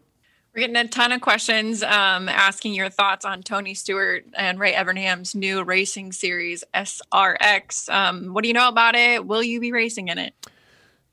We're 0.53 0.63
getting 0.63 0.77
a 0.77 0.89
ton 0.89 1.13
of 1.13 1.21
questions 1.21 1.85
um, 1.85 2.29
asking 2.29 2.75
your 2.75 2.89
thoughts 2.89 3.25
on 3.25 3.43
Tony 3.43 3.75
Stewart 3.75 4.25
and 4.35 4.59
Ray 4.59 4.73
Evernham's 4.73 5.37
new 5.37 5.63
racing 5.63 6.11
series, 6.11 6.65
SRX. 6.75 7.89
Um, 7.89 8.35
what 8.35 8.43
do 8.43 8.49
you 8.49 8.55
know 8.55 8.67
about 8.67 8.97
it? 8.97 9.25
Will 9.25 9.45
you 9.45 9.61
be 9.61 9.71
racing 9.71 10.09
in 10.09 10.19
it? 10.19 10.35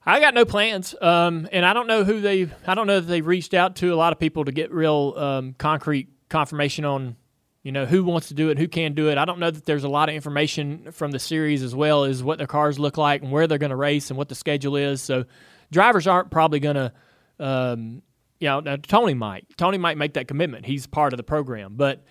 I 0.03 0.19
got 0.19 0.33
no 0.33 0.43
plans, 0.43 0.95
um, 1.01 1.47
and 1.51 1.65
I 1.65 1.73
don't 1.73 1.85
know 1.85 2.03
who 2.03 2.19
they. 2.19 2.49
I 2.65 2.73
don't 2.73 2.87
know 2.87 2.99
that 2.99 3.07
they've 3.07 3.25
reached 3.25 3.53
out 3.53 3.75
to 3.77 3.93
a 3.93 3.95
lot 3.95 4.11
of 4.11 4.17
people 4.17 4.45
to 4.45 4.51
get 4.51 4.71
real 4.71 5.13
um, 5.17 5.53
concrete 5.57 6.07
confirmation 6.29 6.85
on, 6.85 7.15
you 7.61 7.71
know, 7.71 7.85
who 7.85 8.05
wants 8.05 8.29
to 8.29 8.33
do 8.33 8.49
it, 8.49 8.57
who 8.57 8.67
can 8.67 8.93
do 8.93 9.09
it. 9.09 9.19
I 9.19 9.25
don't 9.25 9.37
know 9.37 9.51
that 9.51 9.65
there's 9.65 9.83
a 9.83 9.89
lot 9.89 10.09
of 10.09 10.15
information 10.15 10.91
from 10.93 11.11
the 11.11 11.19
series 11.19 11.61
as 11.61 11.75
well 11.75 12.05
as 12.05 12.23
what 12.23 12.39
their 12.39 12.47
cars 12.47 12.79
look 12.79 12.97
like 12.97 13.21
and 13.21 13.31
where 13.31 13.45
they're 13.45 13.57
going 13.57 13.69
to 13.69 13.75
race 13.75 14.09
and 14.09 14.17
what 14.17 14.29
the 14.29 14.35
schedule 14.35 14.77
is. 14.77 15.01
So, 15.01 15.25
drivers 15.71 16.07
aren't 16.07 16.31
probably 16.31 16.61
going 16.61 16.77
to, 16.77 16.93
um, 17.39 18.01
you 18.39 18.47
know, 18.47 18.59
now 18.59 18.75
Tony 18.75 19.13
might. 19.13 19.45
Tony 19.57 19.77
might 19.77 19.97
make 19.97 20.13
that 20.13 20.27
commitment. 20.27 20.65
He's 20.65 20.87
part 20.87 21.13
of 21.13 21.17
the 21.17 21.23
program, 21.23 21.73
but. 21.75 22.03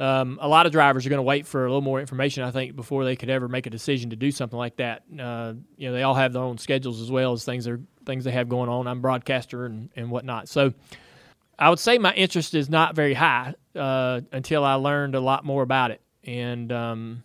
Um, 0.00 0.40
a 0.42 0.48
lot 0.48 0.66
of 0.66 0.72
drivers 0.72 1.06
are 1.06 1.08
going 1.08 1.18
to 1.18 1.22
wait 1.22 1.46
for 1.46 1.64
a 1.64 1.68
little 1.68 1.80
more 1.80 2.00
information, 2.00 2.42
I 2.42 2.50
think, 2.50 2.74
before 2.74 3.04
they 3.04 3.14
could 3.14 3.30
ever 3.30 3.46
make 3.46 3.66
a 3.66 3.70
decision 3.70 4.10
to 4.10 4.16
do 4.16 4.32
something 4.32 4.58
like 4.58 4.74
that. 4.78 5.04
Uh, 5.16 5.52
you 5.76 5.86
know, 5.86 5.94
they 5.94 6.02
all 6.02 6.16
have 6.16 6.32
their 6.32 6.42
own 6.42 6.58
schedules 6.58 7.00
as 7.00 7.12
well 7.12 7.32
as 7.32 7.44
things 7.44 7.68
are 7.68 7.80
things 8.04 8.24
they 8.24 8.32
have 8.32 8.48
going 8.48 8.68
on. 8.68 8.88
I'm 8.88 8.98
a 8.98 9.00
broadcaster 9.00 9.66
and, 9.66 9.90
and 9.94 10.10
whatnot, 10.10 10.48
so 10.48 10.74
I 11.60 11.70
would 11.70 11.78
say 11.78 11.96
my 11.98 12.12
interest 12.14 12.54
is 12.54 12.68
not 12.68 12.96
very 12.96 13.14
high 13.14 13.54
uh, 13.76 14.22
until 14.32 14.64
I 14.64 14.74
learned 14.74 15.14
a 15.14 15.20
lot 15.20 15.44
more 15.44 15.62
about 15.62 15.92
it. 15.92 16.00
And 16.24 16.72
um, 16.72 17.22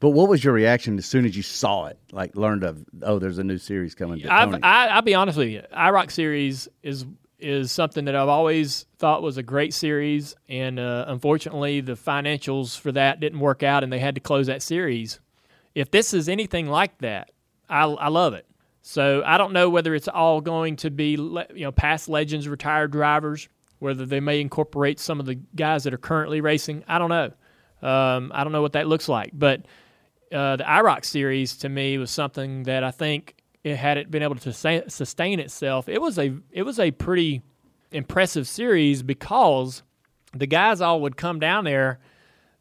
But 0.00 0.10
what 0.10 0.28
was 0.28 0.42
your 0.42 0.52
reaction 0.52 0.98
as 0.98 1.06
soon 1.06 1.24
as 1.24 1.36
you 1.36 1.44
saw 1.44 1.86
it? 1.86 1.98
Like 2.10 2.34
learned 2.34 2.64
of 2.64 2.84
oh, 3.02 3.20
there's 3.20 3.38
a 3.38 3.44
new 3.44 3.58
series 3.58 3.94
coming. 3.94 4.20
To 4.22 4.34
I've, 4.34 4.54
I, 4.64 4.88
I'll 4.88 5.02
be 5.02 5.14
honest 5.14 5.38
with 5.38 5.48
you, 5.48 5.62
IROC 5.72 6.10
series 6.10 6.66
is 6.82 7.06
is 7.40 7.72
something 7.72 8.04
that 8.06 8.14
I've 8.14 8.28
always 8.28 8.86
thought 8.98 9.22
was 9.22 9.36
a 9.36 9.42
great 9.42 9.74
series, 9.74 10.34
and 10.48 10.78
uh, 10.78 11.04
unfortunately, 11.08 11.80
the 11.80 11.92
financials 11.92 12.78
for 12.78 12.92
that 12.92 13.20
didn't 13.20 13.40
work 13.40 13.62
out, 13.62 13.82
and 13.82 13.92
they 13.92 13.98
had 13.98 14.14
to 14.14 14.20
close 14.20 14.46
that 14.46 14.62
series. 14.62 15.20
If 15.74 15.90
this 15.90 16.14
is 16.14 16.28
anything 16.28 16.68
like 16.68 16.98
that, 16.98 17.30
I, 17.68 17.84
I 17.84 18.08
love 18.08 18.34
it. 18.34 18.46
So 18.82 19.22
I 19.24 19.38
don't 19.38 19.52
know 19.52 19.68
whether 19.68 19.94
it's 19.94 20.08
all 20.08 20.40
going 20.40 20.76
to 20.76 20.90
be 20.90 21.10
you 21.10 21.46
know 21.64 21.72
past 21.72 22.08
legends, 22.08 22.48
retired 22.48 22.90
drivers, 22.90 23.48
whether 23.78 24.06
they 24.06 24.20
may 24.20 24.40
incorporate 24.40 24.98
some 24.98 25.20
of 25.20 25.26
the 25.26 25.34
guys 25.34 25.84
that 25.84 25.94
are 25.94 25.98
currently 25.98 26.40
racing. 26.40 26.84
I 26.88 26.98
don't 26.98 27.10
know. 27.10 27.32
Um, 27.86 28.30
I 28.34 28.44
don't 28.44 28.52
know 28.52 28.62
what 28.62 28.72
that 28.72 28.86
looks 28.86 29.08
like, 29.08 29.30
but 29.32 29.64
uh, 30.32 30.56
the 30.56 30.64
IROC 30.64 31.04
series 31.04 31.56
to 31.58 31.68
me 31.68 31.98
was 31.98 32.10
something 32.10 32.64
that 32.64 32.84
I 32.84 32.90
think 32.90 33.36
it 33.64 33.76
had 33.76 33.98
it 33.98 34.10
been 34.10 34.22
able 34.22 34.36
to 34.36 34.52
sustain, 34.52 35.40
itself. 35.40 35.88
It 35.88 36.00
was 36.00 36.18
a 36.18 36.34
it 36.50 36.62
was 36.62 36.78
a 36.78 36.90
pretty 36.90 37.42
impressive 37.92 38.46
series 38.48 39.02
because 39.02 39.82
the 40.32 40.46
guys 40.46 40.80
all 40.80 41.00
would 41.02 41.16
come 41.16 41.40
down 41.40 41.64
there 41.64 41.98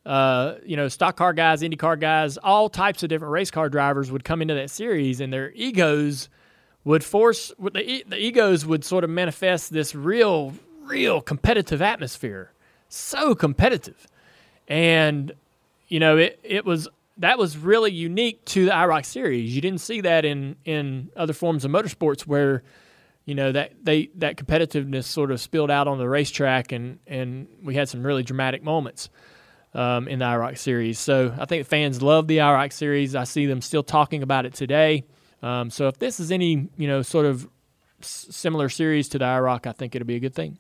uh, 0.06 0.56
you 0.66 0.76
know, 0.76 0.88
stock 0.88 1.18
car 1.18 1.34
guys, 1.34 1.62
Indy 1.62 1.78
car 1.78 1.96
guys, 1.96 2.38
all 2.38 2.70
types 2.70 3.04
of 3.04 3.10
different 3.10 3.32
race 3.32 3.52
car 3.52 3.70
drivers 3.70 4.12
would 4.12 4.24
come 4.24 4.42
into 4.42 4.54
that 4.56 4.70
series, 4.70 5.20
and 5.20 5.32
their 5.32 5.52
egos 5.52 6.30
would 6.84 7.04
force 7.04 7.52
the, 7.60 8.04
the 8.08 8.18
egos 8.18 8.66
would 8.66 8.84
sort 8.84 9.04
of 9.04 9.10
manifest 9.10 9.72
this 9.72 9.94
real, 9.94 10.54
real 10.82 11.22
competitive 11.22 11.82
atmosphere, 11.82 12.52
so 12.88 13.36
competitive, 13.36 14.08
and 14.68 15.34
you 15.90 16.00
know, 16.00 16.18
it 16.18 16.40
it 16.44 16.66
was 16.66 16.88
that 17.20 17.38
was 17.38 17.58
really 17.58 17.92
unique 17.92 18.44
to 18.46 18.66
the 18.66 18.72
IROC 18.72 19.06
series. 19.06 19.54
You 19.54 19.62
didn't 19.62 19.82
see 19.82 20.02
that 20.02 20.26
in 20.26 20.56
in 20.66 21.10
other 21.16 21.34
forms 21.34 21.66
of 21.66 21.72
motorsports 21.72 22.22
where 22.22 22.64
you 23.26 23.36
know 23.36 23.52
that 23.52 23.74
they 23.84 24.10
that 24.16 24.38
competitiveness 24.38 25.04
sort 25.04 25.32
of 25.32 25.40
spilled 25.40 25.70
out 25.70 25.88
on 25.88 25.98
the 25.98 26.10
racetrack, 26.10 26.72
and 26.72 27.00
and 27.06 27.48
we 27.64 27.76
had 27.76 27.88
some 27.88 28.04
really 28.04 28.24
dramatic 28.24 28.64
moments 28.64 29.10
um, 29.74 30.08
in 30.08 30.20
the 30.20 30.26
IROC 30.26 30.58
series. 30.58 30.98
So 30.98 31.34
I 31.38 31.46
think 31.46 31.68
fans 31.68 32.02
love 32.02 32.28
the 32.28 32.38
IROC 32.38 32.74
series. 32.74 33.16
I 33.16 33.26
see 33.26 33.46
them 33.46 33.62
still 33.62 33.84
talking 33.84 34.24
about 34.24 34.46
it 34.46 34.54
today. 34.54 35.04
Um, 35.44 35.70
so 35.70 35.88
if 35.88 36.00
this 36.00 36.20
is 36.20 36.32
any 36.32 36.70
you 36.78 36.88
know 36.88 37.02
sort 37.02 37.26
of 37.26 37.48
s- 38.02 38.28
similar 38.32 38.70
series 38.70 39.10
to 39.10 39.20
the 39.20 39.26
IROC, 39.26 39.68
I 39.68 39.74
think 39.74 39.96
it'll 39.96 40.08
be 40.08 40.16
a 40.16 40.20
good 40.20 40.36
thing. 40.36 40.58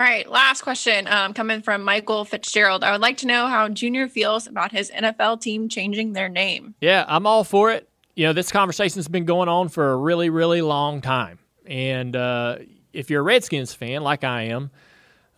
All 0.00 0.06
right, 0.06 0.26
last 0.26 0.62
question 0.62 1.06
um, 1.08 1.34
coming 1.34 1.60
from 1.60 1.82
Michael 1.82 2.24
Fitzgerald. 2.24 2.82
I 2.82 2.92
would 2.92 3.02
like 3.02 3.18
to 3.18 3.26
know 3.26 3.48
how 3.48 3.68
Junior 3.68 4.08
feels 4.08 4.46
about 4.46 4.72
his 4.72 4.90
NFL 4.90 5.42
team 5.42 5.68
changing 5.68 6.14
their 6.14 6.30
name. 6.30 6.74
Yeah, 6.80 7.04
I'm 7.06 7.26
all 7.26 7.44
for 7.44 7.70
it. 7.70 7.86
You 8.14 8.24
know, 8.24 8.32
this 8.32 8.50
conversation's 8.50 9.08
been 9.08 9.26
going 9.26 9.50
on 9.50 9.68
for 9.68 9.90
a 9.90 9.96
really, 9.98 10.30
really 10.30 10.62
long 10.62 11.02
time. 11.02 11.38
And 11.66 12.16
uh, 12.16 12.60
if 12.94 13.10
you're 13.10 13.20
a 13.20 13.22
Redskins 13.22 13.74
fan, 13.74 14.00
like 14.02 14.24
I 14.24 14.44
am, 14.44 14.70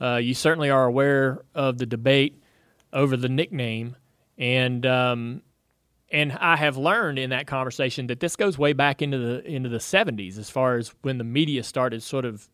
uh, 0.00 0.18
you 0.22 0.32
certainly 0.32 0.70
are 0.70 0.84
aware 0.84 1.42
of 1.56 1.78
the 1.78 1.86
debate 1.86 2.40
over 2.92 3.16
the 3.16 3.28
nickname. 3.28 3.96
And 4.38 4.86
um, 4.86 5.42
and 6.08 6.30
I 6.30 6.54
have 6.54 6.76
learned 6.76 7.18
in 7.18 7.30
that 7.30 7.48
conversation 7.48 8.06
that 8.06 8.20
this 8.20 8.36
goes 8.36 8.58
way 8.58 8.74
back 8.74 9.02
into 9.02 9.18
the 9.18 9.44
into 9.44 9.68
the 9.68 9.78
70s, 9.78 10.38
as 10.38 10.50
far 10.50 10.76
as 10.76 10.94
when 11.02 11.18
the 11.18 11.24
media 11.24 11.64
started 11.64 12.04
sort 12.04 12.24
of 12.24 12.48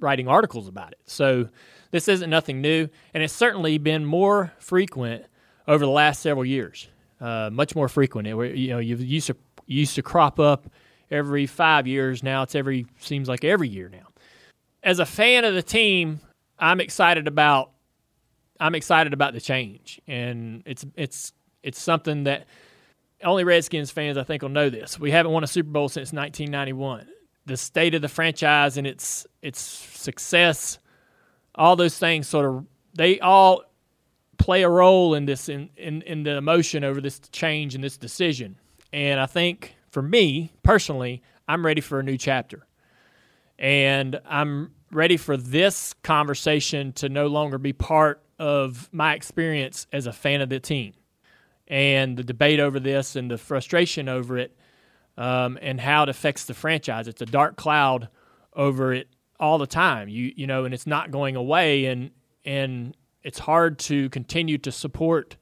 writing 0.00 0.28
articles 0.28 0.68
about 0.68 0.92
it. 0.92 1.00
So 1.06 1.48
this 1.90 2.08
isn't 2.08 2.28
nothing 2.28 2.60
new, 2.60 2.88
and 3.14 3.22
it's 3.22 3.32
certainly 3.32 3.78
been 3.78 4.04
more 4.04 4.52
frequent 4.58 5.24
over 5.66 5.84
the 5.84 5.90
last 5.90 6.20
several 6.20 6.44
years. 6.44 6.88
Uh, 7.20 7.50
much 7.52 7.74
more 7.74 7.88
frequent. 7.88 8.28
It, 8.28 8.56
you 8.56 8.68
know, 8.68 8.78
you 8.78 8.96
used 8.96 9.26
to 9.28 9.36
used 9.66 9.94
to 9.96 10.02
crop 10.02 10.38
up 10.38 10.70
every 11.10 11.46
five 11.46 11.86
years. 11.86 12.22
Now 12.22 12.42
it's 12.42 12.54
every 12.54 12.86
seems 12.98 13.28
like 13.28 13.44
every 13.44 13.68
year 13.68 13.88
now. 13.88 14.06
As 14.82 14.98
a 14.98 15.06
fan 15.06 15.44
of 15.44 15.54
the 15.54 15.62
team, 15.62 16.20
I'm 16.58 16.80
excited 16.80 17.26
about 17.26 17.72
I'm 18.60 18.74
excited 18.74 19.12
about 19.12 19.34
the 19.34 19.40
change, 19.40 20.00
and 20.06 20.62
it's 20.66 20.84
it's 20.96 21.32
it's 21.62 21.80
something 21.80 22.24
that 22.24 22.46
only 23.24 23.44
Redskins 23.44 23.90
fans 23.90 24.16
I 24.16 24.22
think 24.22 24.42
will 24.42 24.48
know 24.48 24.70
this. 24.70 24.98
We 24.98 25.10
haven't 25.10 25.32
won 25.32 25.42
a 25.42 25.48
Super 25.48 25.70
Bowl 25.70 25.88
since 25.88 26.12
1991 26.12 27.08
the 27.48 27.56
state 27.56 27.94
of 27.94 28.02
the 28.02 28.08
franchise 28.08 28.76
and 28.76 28.86
its 28.86 29.26
its 29.42 29.60
success, 29.60 30.78
all 31.54 31.74
those 31.74 31.98
things 31.98 32.28
sort 32.28 32.46
of 32.46 32.64
they 32.94 33.18
all 33.20 33.62
play 34.38 34.62
a 34.62 34.68
role 34.68 35.14
in 35.14 35.26
this 35.26 35.48
in, 35.48 35.68
in, 35.76 36.02
in 36.02 36.22
the 36.22 36.36
emotion 36.36 36.84
over 36.84 37.00
this 37.00 37.18
change 37.32 37.74
and 37.74 37.82
this 37.82 37.96
decision. 37.96 38.56
And 38.92 39.18
I 39.18 39.26
think 39.26 39.76
for 39.90 40.02
me 40.02 40.52
personally, 40.62 41.22
I'm 41.46 41.64
ready 41.66 41.80
for 41.80 41.98
a 41.98 42.02
new 42.02 42.16
chapter. 42.16 42.66
And 43.58 44.20
I'm 44.24 44.72
ready 44.92 45.16
for 45.16 45.36
this 45.36 45.94
conversation 46.02 46.92
to 46.94 47.08
no 47.08 47.26
longer 47.26 47.58
be 47.58 47.72
part 47.72 48.22
of 48.38 48.88
my 48.92 49.14
experience 49.14 49.86
as 49.92 50.06
a 50.06 50.12
fan 50.12 50.40
of 50.40 50.48
the 50.48 50.60
team. 50.60 50.94
And 51.66 52.16
the 52.16 52.22
debate 52.22 52.60
over 52.60 52.78
this 52.80 53.16
and 53.16 53.30
the 53.30 53.36
frustration 53.36 54.08
over 54.08 54.38
it 54.38 54.56
um, 55.18 55.58
and 55.60 55.80
how 55.80 56.04
it 56.04 56.08
affects 56.08 56.44
the 56.44 56.54
franchise. 56.54 57.08
It's 57.08 57.20
a 57.20 57.26
dark 57.26 57.56
cloud 57.56 58.08
over 58.54 58.94
it 58.94 59.08
all 59.38 59.58
the 59.58 59.66
time. 59.66 60.08
You 60.08 60.32
you 60.34 60.46
know, 60.46 60.64
and 60.64 60.72
it's 60.72 60.86
not 60.86 61.10
going 61.10 61.36
away, 61.36 61.86
and 61.86 62.12
and 62.44 62.96
it's 63.22 63.40
hard 63.40 63.78
to 63.80 64.08
continue 64.10 64.56
to 64.58 64.72
support 64.72 65.36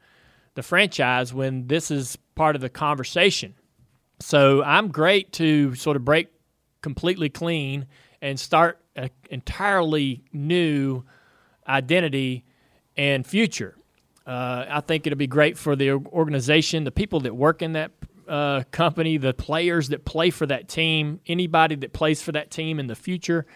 the 0.55 0.63
franchise 0.63 1.33
when 1.33 1.69
this 1.69 1.91
is 1.91 2.17
part 2.35 2.57
of 2.57 2.63
the 2.63 2.71
conversation. 2.71 3.55
So 4.19 4.63
I'm 4.63 4.89
great 4.89 5.33
to 5.35 5.75
sort 5.75 5.97
of 5.97 6.05
break 6.05 6.29
completely 6.81 7.29
clean 7.29 7.87
and 8.23 8.41
start 8.41 8.81
an 8.97 9.11
entirely 9.29 10.25
new 10.33 11.05
identity 11.69 12.47
and 12.97 13.27
future. 13.27 13.77
Uh, 14.27 14.65
I 14.69 14.81
think 14.81 15.07
it'll 15.07 15.19
be 15.19 15.27
great 15.27 15.59
for 15.59 15.77
the 15.77 15.93
organization, 15.93 16.85
the 16.85 16.91
people 16.91 17.21
that 17.21 17.37
work 17.37 17.61
in 17.61 17.75
that 17.75 17.93
uh, 18.29 18.63
company, 18.71 19.17
the 19.17 19.35
players 19.35 19.89
that 19.89 20.05
play 20.05 20.31
for 20.31 20.47
that 20.47 20.69
team, 20.69 21.21
anybody 21.27 21.75
that 21.77 21.93
plays 21.93 22.23
for 22.23 22.33
that 22.33 22.51
team 22.51 22.79
in 22.79 22.87
the 22.87 22.95
future. 22.95 23.47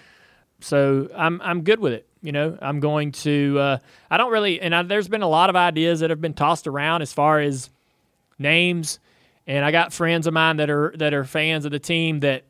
So 0.61 1.09
I'm 1.17 1.41
I'm 1.43 1.63
good 1.63 1.81
with 1.81 1.93
it. 1.93 2.07
You 2.23 2.33
know, 2.33 2.59
I'm 2.61 2.81
going 2.81 3.13
to. 3.13 3.59
Uh, 3.59 3.79
I 4.11 4.17
don't 4.19 4.31
really, 4.31 4.61
and 4.61 4.75
I, 4.75 4.83
there's 4.83 5.09
been 5.09 5.23
a 5.23 5.29
lot 5.29 5.49
of 5.49 5.57
ideas 5.57 6.01
that 6.01 6.11
have 6.11 6.21
been 6.21 6.35
tossed 6.35 6.67
around 6.67 7.03
as 7.03 7.13
far 7.13 7.41
as 7.41 7.71
names, 8.39 8.99
and 9.47 9.65
I 9.65 9.71
got 9.71 9.93
friends 9.93 10.27
of 10.27 10.35
mine 10.35 10.59
that 10.59 10.69
are 10.69 10.93
that 10.99 11.15
are 11.15 11.25
fans 11.25 11.65
of 11.65 11.71
the 11.71 11.79
team 11.79 12.21
that 12.21 12.45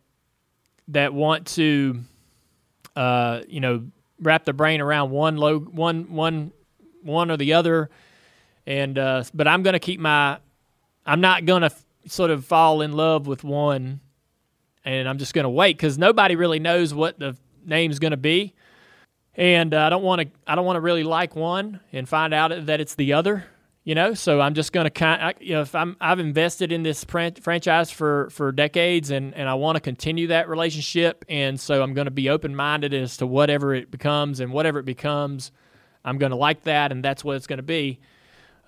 that 0.89 1.15
want 1.15 1.47
to, 1.47 2.01
uh, 2.97 3.43
you 3.49 3.61
know, 3.61 3.87
wrap 4.21 4.45
their 4.45 4.55
brain 4.55 4.81
around 4.81 5.11
one 5.11 5.37
low 5.37 5.61
one 5.61 6.13
one 6.13 6.53
one 7.03 7.31
or 7.31 7.37
the 7.37 7.53
other, 7.53 7.91
and 8.67 8.99
uh, 8.99 9.23
but 9.33 9.47
I'm 9.47 9.63
going 9.63 9.75
to 9.75 9.81
keep 9.81 10.01
my. 10.01 10.39
I'm 11.07 11.21
not 11.21 11.45
going 11.45 11.63
to 11.63 11.71
sort 12.07 12.31
of 12.31 12.45
fall 12.45 12.81
in 12.81 12.93
love 12.93 13.27
with 13.27 13.45
one 13.45 14.01
and 14.85 15.09
I'm 15.09 15.19
just 15.19 15.35
going 15.35 15.45
to 15.45 15.51
wait 15.51 15.77
because 15.77 15.99
nobody 15.99 16.37
really 16.37 16.59
knows 16.59 16.95
what 16.95 17.19
the 17.19 17.37
name's 17.65 17.99
going 17.99 18.13
to 18.13 18.17
be, 18.17 18.55
and 19.35 19.75
uh, 19.75 19.83
I 19.83 19.91
don't 19.91 20.03
want 20.03 20.23
to. 20.23 20.29
I 20.47 20.55
don't 20.55 20.65
want 20.65 20.77
to 20.77 20.81
really 20.81 21.05
like 21.05 21.37
one 21.37 21.81
and 21.93 22.09
find 22.09 22.33
out 22.33 22.67
that 22.67 22.81
it's 22.81 22.95
the 22.95 23.13
other. 23.13 23.45
You 23.83 23.95
know, 23.95 24.13
so 24.13 24.41
I'm 24.41 24.55
just 24.55 24.73
going 24.73 24.85
to 24.85 24.91
kind. 24.91 25.35
You 25.41 25.55
know, 25.55 25.63
if 25.63 25.75
I'm 25.75 25.97
I've 26.01 26.19
invested 26.19 26.73
in 26.73 26.83
this 26.83 27.05
franchise 27.05 27.91
for 27.91 28.31
for 28.31 28.53
decades, 28.53 29.11
and 29.11 29.35
and 29.35 29.49
I 29.49 29.55
want 29.55 29.77
to 29.77 29.81
continue 29.81 30.29
that 30.29 30.49
relationship, 30.49 31.25
and 31.29 31.59
so 31.59 31.83
I'm 31.83 31.95
going 31.95 32.07
to 32.07 32.11
be 32.11 32.29
open 32.29 32.55
minded 32.55 32.95
as 32.95 33.17
to 33.19 33.27
whatever 33.27 33.75
it 33.75 33.91
becomes, 33.91 34.41
and 34.41 34.53
whatever 34.53 34.79
it 34.79 34.85
becomes, 34.85 35.51
I'm 36.05 36.19
going 36.19 36.31
to 36.31 36.37
like 36.37 36.65
that, 36.65 36.93
and 36.93 37.05
that's 37.05 37.25
what 37.25 37.37
it's 37.37 37.47
going 37.47 37.59
to 37.59 37.63
be. 37.63 38.01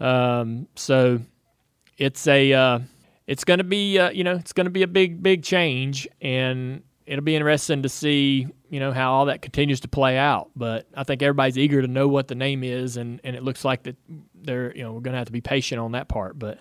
Um, 0.00 0.68
so 0.74 1.20
it's 1.96 2.26
a. 2.26 2.52
Uh, 2.52 2.78
it's 3.26 3.44
going 3.44 3.58
to 3.58 3.64
be 3.64 3.98
uh, 3.98 4.10
you 4.10 4.24
know 4.24 4.34
it's 4.34 4.52
going 4.52 4.66
to 4.66 4.70
be 4.70 4.82
a 4.82 4.88
big 4.88 5.22
big 5.22 5.42
change 5.42 6.08
and 6.20 6.82
it'll 7.06 7.24
be 7.24 7.34
interesting 7.34 7.82
to 7.82 7.88
see 7.88 8.46
you 8.68 8.80
know 8.80 8.92
how 8.92 9.12
all 9.12 9.26
that 9.26 9.42
continues 9.42 9.80
to 9.80 9.88
play 9.88 10.18
out. 10.18 10.50
But 10.56 10.86
i 10.94 11.04
think 11.04 11.22
everybody's 11.22 11.58
eager 11.58 11.82
to 11.82 11.88
know 11.88 12.08
what 12.08 12.28
the 12.28 12.34
name 12.34 12.64
is 12.64 12.96
and, 12.96 13.20
and 13.24 13.36
it 13.36 13.42
looks 13.42 13.64
like 13.64 13.84
that 13.84 13.96
they're 14.34 14.74
you 14.74 14.82
know 14.82 14.92
we're 14.92 15.00
going 15.00 15.12
to 15.12 15.18
have 15.18 15.26
to 15.26 15.32
be 15.32 15.40
patient 15.40 15.80
on 15.80 15.92
that 15.92 16.08
part. 16.08 16.38
But 16.38 16.60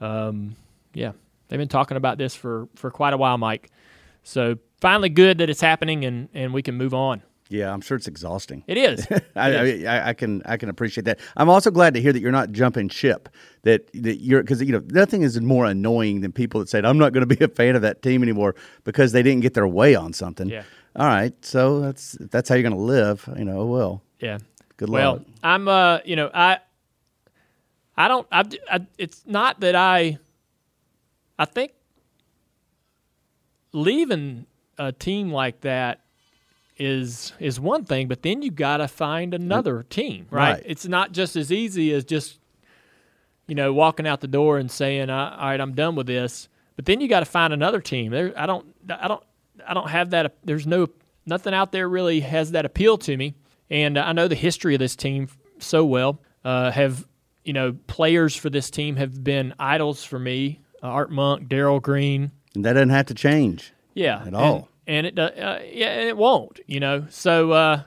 um, 0.00 0.56
yeah 0.94 1.12
they've 1.48 1.58
been 1.58 1.68
talking 1.68 1.96
about 1.96 2.18
this 2.18 2.34
for 2.34 2.68
for 2.74 2.90
quite 2.90 3.14
a 3.14 3.16
while 3.16 3.38
mike. 3.38 3.70
So 4.24 4.56
finally 4.80 5.08
good 5.08 5.38
that 5.38 5.50
it's 5.50 5.60
happening 5.60 6.04
and 6.04 6.28
and 6.34 6.52
we 6.52 6.62
can 6.62 6.76
move 6.76 6.94
on 6.94 7.22
yeah, 7.52 7.72
I'm 7.72 7.80
sure 7.80 7.96
it's 7.96 8.08
exhausting. 8.08 8.64
It 8.66 8.78
is. 8.78 9.06
I, 9.36 9.50
is. 9.50 9.84
I, 9.84 10.08
I, 10.08 10.12
can 10.14 10.42
I 10.46 10.56
can 10.56 10.68
appreciate 10.68 11.04
that. 11.04 11.20
I'm 11.36 11.48
also 11.48 11.70
glad 11.70 11.94
to 11.94 12.00
hear 12.00 12.12
that 12.12 12.20
you're 12.20 12.32
not 12.32 12.52
jumping 12.52 12.88
ship. 12.88 13.28
That 13.62 13.92
that 13.92 14.22
you're 14.22 14.42
because 14.42 14.62
you 14.62 14.72
know 14.72 14.82
nothing 14.88 15.22
is 15.22 15.40
more 15.40 15.66
annoying 15.66 16.22
than 16.22 16.32
people 16.32 16.60
that 16.60 16.68
say 16.68 16.80
I'm 16.80 16.98
not 16.98 17.12
going 17.12 17.28
to 17.28 17.36
be 17.36 17.44
a 17.44 17.48
fan 17.48 17.76
of 17.76 17.82
that 17.82 18.02
team 18.02 18.22
anymore 18.22 18.56
because 18.84 19.12
they 19.12 19.22
didn't 19.22 19.42
get 19.42 19.54
their 19.54 19.68
way 19.68 19.94
on 19.94 20.12
something. 20.12 20.48
Yeah. 20.48 20.64
All 20.96 21.06
right, 21.06 21.32
so 21.44 21.80
that's 21.80 22.16
that's 22.20 22.48
how 22.48 22.54
you're 22.54 22.62
going 22.62 22.74
to 22.74 22.80
live. 22.80 23.28
You 23.36 23.44
know, 23.44 23.66
well. 23.66 24.02
Yeah. 24.18 24.38
Good 24.76 24.88
luck. 24.88 25.00
well. 25.00 25.24
I'm 25.42 25.68
uh, 25.68 25.98
you 26.04 26.16
know, 26.16 26.30
I 26.32 26.58
I 27.96 28.08
don't 28.08 28.26
I, 28.32 28.44
I 28.70 28.86
it's 28.98 29.22
not 29.26 29.60
that 29.60 29.76
I 29.76 30.18
I 31.38 31.44
think 31.44 31.72
leaving 33.72 34.46
a 34.78 34.92
team 34.92 35.30
like 35.30 35.60
that 35.62 36.01
is 36.78 37.32
is 37.38 37.60
one 37.60 37.84
thing, 37.84 38.08
but 38.08 38.22
then 38.22 38.42
you 38.42 38.50
got 38.50 38.78
to 38.78 38.88
find 38.88 39.34
another 39.34 39.84
team, 39.84 40.26
right? 40.30 40.54
Right. 40.54 40.62
It's 40.66 40.86
not 40.86 41.12
just 41.12 41.36
as 41.36 41.52
easy 41.52 41.92
as 41.92 42.04
just 42.04 42.38
you 43.46 43.54
know 43.54 43.72
walking 43.72 44.06
out 44.06 44.20
the 44.20 44.28
door 44.28 44.58
and 44.58 44.70
saying, 44.70 45.10
"All 45.10 45.36
right, 45.38 45.60
I'm 45.60 45.74
done 45.74 45.94
with 45.94 46.06
this." 46.06 46.48
But 46.76 46.86
then 46.86 47.00
you 47.00 47.08
got 47.08 47.20
to 47.20 47.26
find 47.26 47.52
another 47.52 47.80
team. 47.80 48.12
There, 48.12 48.32
I 48.34 48.46
don't, 48.46 48.74
I 48.88 49.06
don't, 49.06 49.22
I 49.68 49.74
don't 49.74 49.90
have 49.90 50.10
that. 50.10 50.36
There's 50.42 50.66
no 50.66 50.88
nothing 51.26 51.52
out 51.54 51.70
there 51.72 51.88
really 51.88 52.20
has 52.20 52.52
that 52.52 52.64
appeal 52.64 52.96
to 52.98 53.16
me, 53.16 53.34
and 53.70 53.98
I 53.98 54.12
know 54.12 54.26
the 54.26 54.34
history 54.34 54.74
of 54.74 54.78
this 54.78 54.96
team 54.96 55.28
so 55.58 55.84
well. 55.84 56.20
Uh, 56.44 56.70
have 56.70 57.06
you 57.44 57.52
know 57.52 57.76
players 57.86 58.34
for 58.34 58.48
this 58.50 58.70
team 58.70 58.96
have 58.96 59.22
been 59.22 59.54
idols 59.58 60.02
for 60.02 60.18
me? 60.18 60.60
Uh, 60.82 60.86
Art 60.86 61.12
Monk, 61.12 61.48
Darrell 61.48 61.78
Green, 61.78 62.32
And 62.56 62.64
that 62.64 62.72
doesn't 62.72 62.88
have 62.88 63.06
to 63.06 63.14
change. 63.14 63.72
yeah, 63.94 64.24
At 64.26 64.34
all. 64.34 64.68
And, 64.86 65.06
it 65.06 65.14
does, 65.14 65.30
uh, 65.30 65.62
yeah, 65.70 65.98
and 65.98 66.08
it 66.08 66.16
won't, 66.16 66.60
you 66.66 66.80
know. 66.80 67.06
So, 67.10 67.52
uh, 67.52 67.82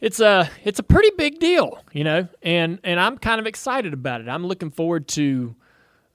it's 0.00 0.20
a 0.20 0.50
it's 0.64 0.78
a 0.78 0.82
pretty 0.82 1.10
big 1.16 1.38
deal, 1.38 1.78
you 1.92 2.04
know, 2.04 2.26
and 2.42 2.80
and 2.84 2.98
I'm 2.98 3.18
kind 3.18 3.38
of 3.38 3.46
excited 3.46 3.92
about 3.92 4.20
it. 4.20 4.28
I'm 4.28 4.46
looking 4.46 4.70
forward 4.70 5.06
to 5.08 5.54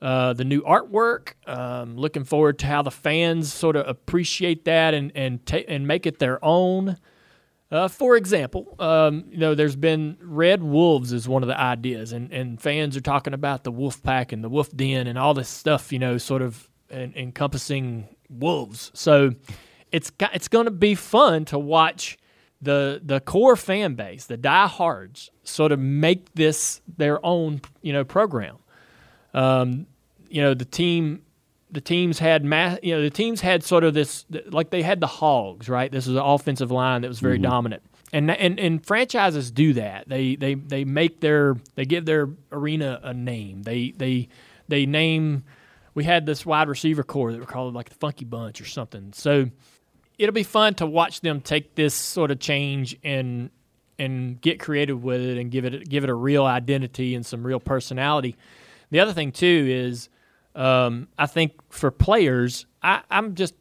uh, 0.02 0.34
the 0.34 0.44
new 0.44 0.62
artwork. 0.64 1.34
Um, 1.48 1.96
looking 1.96 2.24
forward 2.24 2.60
to 2.60 2.66
how 2.66 2.82
the 2.82 2.92
fans 2.92 3.54
sort 3.54 3.76
of 3.76 3.88
appreciate 3.88 4.66
that 4.66 4.94
and 4.94 5.12
and 5.16 5.46
ta- 5.46 5.68
and 5.68 5.88
make 5.88 6.06
it 6.06 6.20
their 6.20 6.44
own. 6.44 6.98
Uh, 7.72 7.88
for 7.88 8.16
example, 8.16 8.76
um, 8.80 9.26
you 9.30 9.38
know, 9.38 9.56
there's 9.56 9.76
been 9.76 10.18
red 10.22 10.62
wolves 10.64 11.12
is 11.12 11.28
one 11.28 11.42
of 11.42 11.48
the 11.48 11.60
ideas, 11.60 12.12
and, 12.12 12.32
and 12.32 12.62
fans 12.62 12.96
are 12.96 13.02
talking 13.02 13.34
about 13.34 13.64
the 13.64 13.72
wolf 13.72 14.02
pack 14.04 14.32
and 14.32 14.44
the 14.44 14.50
wolf 14.50 14.70
den 14.76 15.08
and 15.08 15.18
all 15.18 15.34
this 15.34 15.50
stuff, 15.50 15.92
you 15.92 15.98
know, 15.98 16.18
sort 16.18 16.44
of 16.44 16.70
en- 16.92 17.14
encompassing 17.16 18.08
wolves. 18.30 18.92
So 18.94 19.34
it's 19.96 20.12
it's 20.34 20.50
going 20.50 20.66
to 20.66 20.72
be 20.72 20.94
fun 20.94 21.46
to 21.46 21.58
watch 21.58 22.18
the 22.62 23.00
the 23.02 23.22
corps 23.22 23.56
fan 23.56 23.96
base, 23.96 24.26
the 24.26 24.36
diehards, 24.36 25.32
sort 25.44 25.72
of 25.72 25.80
make 25.80 26.34
this 26.34 26.82
their 26.98 27.26
own, 27.26 27.62
you 27.82 27.94
know, 27.94 28.04
program. 28.04 28.58
Um, 29.34 29.88
you 30.30 30.42
know, 30.42 30.54
the 30.54 30.66
team 30.66 31.22
the 31.72 31.80
teams 31.80 32.20
had 32.20 32.44
mass, 32.44 32.78
you 32.84 32.94
know, 32.94 33.02
the 33.02 33.10
teams 33.10 33.40
had 33.40 33.64
sort 33.64 33.84
of 33.84 33.94
this, 33.94 34.26
like 34.48 34.70
they 34.70 34.82
had 34.82 35.00
the 35.00 35.08
Hogs, 35.08 35.70
right? 35.70 35.92
This 35.92 36.08
was 36.08 36.16
an 36.16 36.22
offensive 36.22 36.72
line 36.72 37.02
that 37.02 37.08
was 37.08 37.20
very 37.20 37.38
dominant. 37.38 37.84
And, 38.14 38.32
and 38.32 38.60
and 38.60 38.86
franchises 38.86 39.52
do 39.52 39.74
that. 39.74 40.08
They 40.08 40.36
they 40.36 40.56
they 40.56 40.84
make 40.84 41.22
their 41.22 41.56
they 41.76 41.86
give 41.86 42.06
their 42.06 42.30
arena 42.52 43.00
a 43.02 43.14
name. 43.14 43.64
They 43.64 43.92
they 43.96 44.28
they 44.68 44.86
name. 44.86 45.44
We 45.94 46.04
had 46.04 46.26
this 46.26 46.46
wide 46.46 46.68
receiver 46.68 47.04
core 47.04 47.32
that 47.32 47.40
were 47.40 47.46
called 47.46 47.74
like 47.74 47.90
the 47.90 47.96
Funky 47.96 48.26
Bunch 48.26 48.60
or 48.60 48.66
something. 48.66 49.12
So 49.14 49.50
it'll 50.18 50.34
be 50.34 50.44
fun 50.44 50.76
to 50.76 50.86
watch 50.86 51.22
them 51.22 51.42
take 51.42 51.76
this 51.76 51.94
sort 51.94 52.32
of 52.32 52.40
change 52.40 52.98
and 53.04 53.50
and 53.98 54.42
get 54.42 54.60
creative 54.60 55.04
with 55.04 55.22
it 55.22 55.38
and 55.38 55.52
give 55.52 55.66
it 55.66 55.88
give 55.88 56.04
it 56.04 56.10
a 56.10 56.14
real 56.14 56.46
identity 56.46 57.16
and 57.16 57.26
some 57.26 57.46
real 57.46 57.60
personality. 57.60 58.36
The 58.92 59.00
other 59.00 59.14
thing 59.14 59.32
too 59.32 59.68
is 59.70 60.10
um, 60.56 61.08
I 61.18 61.26
think 61.26 61.54
for 61.70 61.92
players, 61.92 62.66
I, 62.82 63.02
I'm 63.10 63.36
just 63.36 63.54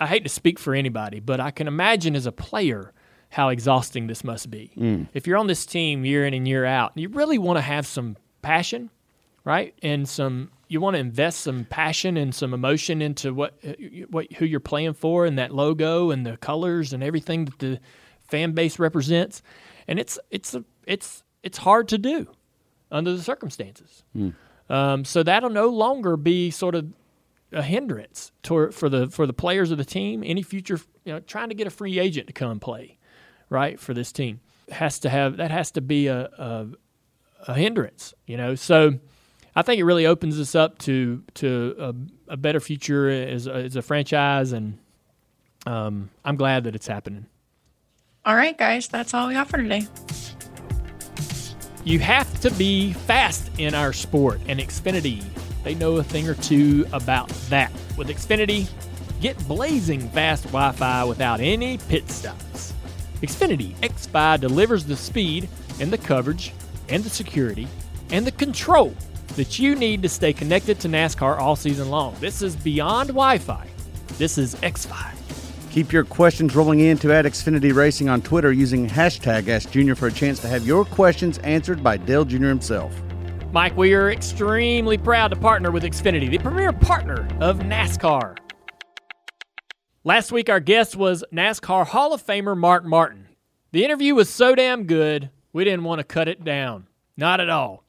I 0.00 0.06
hate 0.06 0.22
to 0.24 0.28
speak 0.28 0.58
for 0.58 0.74
anybody, 0.74 1.20
but 1.20 1.40
I 1.40 1.50
can 1.50 1.68
imagine 1.68 2.16
as 2.16 2.26
a 2.26 2.32
player 2.32 2.92
how 3.30 3.48
exhausting 3.48 4.06
this 4.08 4.24
must 4.24 4.50
be. 4.50 4.72
If 5.14 5.26
you're 5.26 5.38
on 5.38 5.46
this 5.46 5.64
team 5.64 6.04
year 6.04 6.26
in 6.26 6.34
and 6.34 6.46
year 6.46 6.64
out, 6.66 6.92
you 6.96 7.08
really 7.08 7.38
want 7.38 7.56
to 7.56 7.62
have 7.62 7.86
some 7.86 8.16
passion, 8.42 8.90
right? 9.44 9.74
And 9.82 10.06
some 10.08 10.50
you 10.72 10.80
want 10.80 10.94
to 10.94 11.00
invest 11.00 11.40
some 11.40 11.64
passion 11.66 12.16
and 12.16 12.34
some 12.34 12.54
emotion 12.54 13.02
into 13.02 13.34
what 13.34 13.54
what 14.10 14.32
who 14.34 14.46
you're 14.46 14.60
playing 14.60 14.94
for 14.94 15.26
and 15.26 15.38
that 15.38 15.54
logo 15.54 16.10
and 16.10 16.24
the 16.24 16.36
colors 16.38 16.92
and 16.92 17.02
everything 17.02 17.44
that 17.44 17.58
the 17.58 17.80
fan 18.22 18.52
base 18.52 18.78
represents. 18.78 19.42
And 19.86 19.98
it's 19.98 20.18
it's 20.30 20.54
a, 20.54 20.64
it's 20.86 21.22
it's 21.42 21.58
hard 21.58 21.88
to 21.88 21.98
do 21.98 22.26
under 22.90 23.14
the 23.14 23.22
circumstances. 23.22 24.04
Um, 24.70 25.04
so 25.04 25.22
that'll 25.22 25.50
no 25.50 25.68
longer 25.68 26.16
be 26.16 26.50
sort 26.50 26.74
of 26.74 26.86
a 27.52 27.62
hindrance 27.62 28.32
to, 28.44 28.70
for 28.70 28.88
the 28.88 29.08
for 29.08 29.26
the 29.26 29.34
players 29.34 29.70
of 29.70 29.78
the 29.78 29.84
team. 29.84 30.22
Any 30.24 30.42
future, 30.42 30.80
you 31.04 31.12
know, 31.12 31.20
trying 31.20 31.50
to 31.50 31.54
get 31.54 31.66
a 31.66 31.70
free 31.70 31.98
agent 31.98 32.28
to 32.28 32.32
come 32.32 32.58
play, 32.60 32.96
right, 33.50 33.78
for 33.78 33.92
this 33.92 34.10
team 34.12 34.40
has 34.70 34.98
to 35.00 35.10
have 35.10 35.36
that 35.36 35.50
has 35.50 35.70
to 35.72 35.82
be 35.82 36.06
a 36.06 36.30
a, 36.38 36.66
a 37.48 37.54
hindrance, 37.54 38.14
you 38.26 38.38
know. 38.38 38.54
So 38.54 38.98
I 39.54 39.62
think 39.62 39.78
it 39.78 39.84
really 39.84 40.06
opens 40.06 40.40
us 40.40 40.54
up 40.54 40.78
to 40.78 41.22
to 41.34 41.74
a, 41.78 42.32
a 42.32 42.36
better 42.36 42.60
future 42.60 43.08
as 43.10 43.46
a, 43.46 43.54
as 43.54 43.76
a 43.76 43.82
franchise, 43.82 44.52
and 44.52 44.78
um, 45.66 46.10
I'm 46.24 46.36
glad 46.36 46.64
that 46.64 46.74
it's 46.74 46.86
happening. 46.86 47.26
All 48.24 48.34
right, 48.34 48.56
guys, 48.56 48.88
that's 48.88 49.14
all 49.14 49.28
we 49.28 49.34
got 49.34 49.48
for 49.48 49.58
today. 49.58 49.86
You 51.84 51.98
have 51.98 52.40
to 52.40 52.50
be 52.52 52.92
fast 52.92 53.50
in 53.58 53.74
our 53.74 53.92
sport, 53.92 54.40
and 54.46 54.60
Xfinity, 54.60 55.22
they 55.64 55.74
know 55.74 55.96
a 55.96 56.04
thing 56.04 56.28
or 56.28 56.34
two 56.34 56.86
about 56.92 57.28
that. 57.50 57.72
With 57.98 58.08
Xfinity, 58.08 58.68
get 59.20 59.36
blazing 59.48 60.08
fast 60.10 60.44
Wi 60.44 60.72
Fi 60.72 61.04
without 61.04 61.40
any 61.40 61.78
pit 61.78 62.08
stops. 62.10 62.72
Xfinity 63.20 63.74
X5 63.76 64.40
delivers 64.40 64.84
the 64.84 64.96
speed 64.96 65.48
and 65.78 65.92
the 65.92 65.98
coverage 65.98 66.52
and 66.88 67.04
the 67.04 67.10
security 67.10 67.68
and 68.10 68.26
the 68.26 68.32
control 68.32 68.94
that 69.36 69.58
you 69.58 69.74
need 69.74 70.02
to 70.02 70.08
stay 70.08 70.32
connected 70.32 70.80
to 70.80 70.88
NASCAR 70.88 71.38
all 71.38 71.56
season 71.56 71.90
long. 71.90 72.16
This 72.20 72.42
is 72.42 72.56
beyond 72.56 73.08
Wi 73.08 73.38
Fi. 73.38 73.66
This 74.18 74.38
is 74.38 74.54
X5. 74.56 75.16
Keep 75.70 75.90
your 75.90 76.04
questions 76.04 76.54
rolling 76.54 76.80
in 76.80 76.98
to 76.98 77.12
at 77.14 77.24
Xfinity 77.24 77.74
Racing 77.74 78.08
on 78.08 78.20
Twitter 78.20 78.52
using 78.52 78.86
hashtag 78.86 79.44
AskJunior 79.44 79.96
for 79.96 80.08
a 80.08 80.12
chance 80.12 80.38
to 80.40 80.48
have 80.48 80.66
your 80.66 80.84
questions 80.84 81.38
answered 81.38 81.82
by 81.82 81.96
Dale 81.96 82.26
Jr. 82.26 82.48
himself. 82.48 82.94
Mike, 83.52 83.76
we 83.76 83.94
are 83.94 84.10
extremely 84.10 84.98
proud 84.98 85.28
to 85.28 85.36
partner 85.36 85.70
with 85.70 85.82
Xfinity, 85.82 86.30
the 86.30 86.38
premier 86.38 86.72
partner 86.72 87.26
of 87.40 87.60
NASCAR. 87.60 88.36
Last 90.04 90.32
week, 90.32 90.50
our 90.50 90.60
guest 90.60 90.96
was 90.96 91.24
NASCAR 91.32 91.86
Hall 91.86 92.12
of 92.12 92.22
Famer 92.22 92.56
Mark 92.56 92.84
Martin. 92.84 93.28
The 93.70 93.84
interview 93.84 94.14
was 94.14 94.28
so 94.28 94.54
damn 94.54 94.84
good, 94.84 95.30
we 95.52 95.64
didn't 95.64 95.84
want 95.84 96.00
to 96.00 96.04
cut 96.04 96.28
it 96.28 96.44
down. 96.44 96.86
Not 97.16 97.40
at 97.40 97.48
all. 97.48 97.84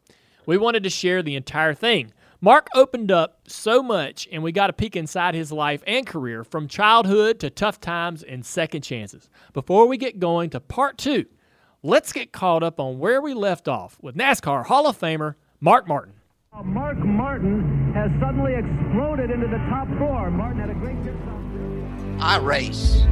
We 0.45 0.57
wanted 0.57 0.83
to 0.83 0.89
share 0.89 1.23
the 1.23 1.35
entire 1.35 1.73
thing. 1.73 2.13
Mark 2.41 2.67
opened 2.75 3.09
up 3.09 3.39
so 3.47 3.81
much, 3.81 4.27
and 4.29 4.43
we 4.43 4.51
got 4.51 4.69
a 4.69 4.73
peek 4.73 4.97
inside 4.97 5.33
his 5.33 5.51
life 5.51 5.81
and 5.87 6.05
career 6.05 6.43
from 6.43 6.67
childhood 6.67 7.39
to 7.39 7.49
tough 7.49 7.79
times 7.79 8.21
and 8.21 8.45
second 8.45 8.81
chances. 8.81 9.29
Before 9.53 9.87
we 9.87 9.95
get 9.95 10.19
going 10.19 10.49
to 10.49 10.59
part 10.59 10.97
two, 10.97 11.25
let's 11.83 12.11
get 12.11 12.33
caught 12.33 12.61
up 12.61 12.81
on 12.81 12.99
where 12.99 13.21
we 13.21 13.33
left 13.33 13.69
off 13.69 13.97
with 14.01 14.15
NASCAR 14.15 14.65
Hall 14.65 14.87
of 14.87 14.99
Famer 14.99 15.35
Mark 15.61 15.87
Martin. 15.87 16.15
Uh, 16.51 16.63
Mark 16.63 16.97
Martin 16.97 17.93
has 17.93 18.11
suddenly 18.19 18.55
exploded 18.55 19.31
into 19.31 19.47
the 19.47 19.57
top 19.69 19.87
four. 19.97 20.29
Martin 20.29 20.59
had 20.59 20.69
a 20.69 20.73
great 20.73 20.97
year. 21.05 21.17
I 22.19 22.37
race. 22.39 23.03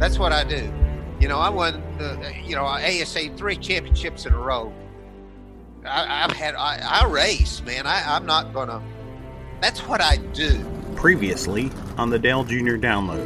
That's 0.00 0.18
what 0.18 0.32
I 0.32 0.42
do. 0.42 0.72
You 1.20 1.28
know, 1.28 1.38
I 1.38 1.48
won 1.48 1.80
the 1.98 2.34
you 2.44 2.56
know 2.56 2.64
ASA 2.64 3.36
three 3.36 3.56
championships 3.56 4.26
in 4.26 4.32
a 4.32 4.38
row. 4.38 4.72
I, 5.84 6.24
I've 6.24 6.36
had 6.36 6.54
I, 6.54 7.02
I 7.02 7.06
race, 7.06 7.62
man. 7.62 7.86
I, 7.86 8.16
I'm 8.16 8.26
not 8.26 8.52
gonna. 8.52 8.82
That's 9.60 9.80
what 9.80 10.00
I 10.00 10.16
do. 10.16 10.64
Previously 10.96 11.70
on 11.96 12.10
the 12.10 12.18
Dale 12.18 12.44
Jr. 12.44 12.76
download. 12.76 13.24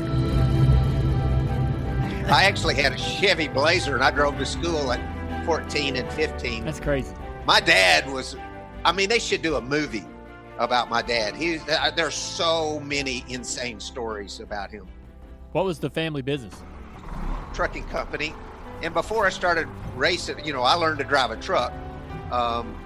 I 2.31 2.45
actually 2.45 2.75
had 2.75 2.93
a 2.93 2.99
Chevy 2.99 3.49
Blazer, 3.49 3.95
and 3.95 4.05
I 4.05 4.11
drove 4.11 4.37
to 4.39 4.47
school 4.47 4.93
at 4.93 5.47
14 5.47 5.97
and 5.97 6.13
15. 6.13 6.65
That's 6.65 6.81
crazy. 6.81 7.15
My 7.47 7.61
dad 7.61 8.11
was. 8.11 8.37
I 8.85 8.93
mean, 8.93 9.09
they 9.09 9.19
should 9.19 9.43
do 9.43 9.57
a 9.57 9.61
movie 9.61 10.05
about 10.59 10.91
my 10.91 11.03
dad. 11.03 11.35
He 11.35 11.59
uh, 11.59 11.91
there's 11.93 12.15
so 12.15 12.81
many 12.81 13.25
insane 13.29 13.81
stories 13.81 14.41
about 14.41 14.71
him. 14.71 14.87
What 15.53 15.65
was 15.65 15.79
the 15.79 15.91
family 15.91 16.23
business? 16.23 16.55
trucking 17.59 17.85
company. 17.89 18.33
And 18.83 18.95
before 18.95 19.27
I 19.27 19.31
started 19.31 19.67
racing, 19.97 20.45
you 20.45 20.53
know, 20.53 20.63
I 20.63 20.75
learned 20.75 20.99
to 20.99 21.05
drive 21.05 21.33
a 21.33 21.37
truck 21.37 21.73
um, 22.33 22.79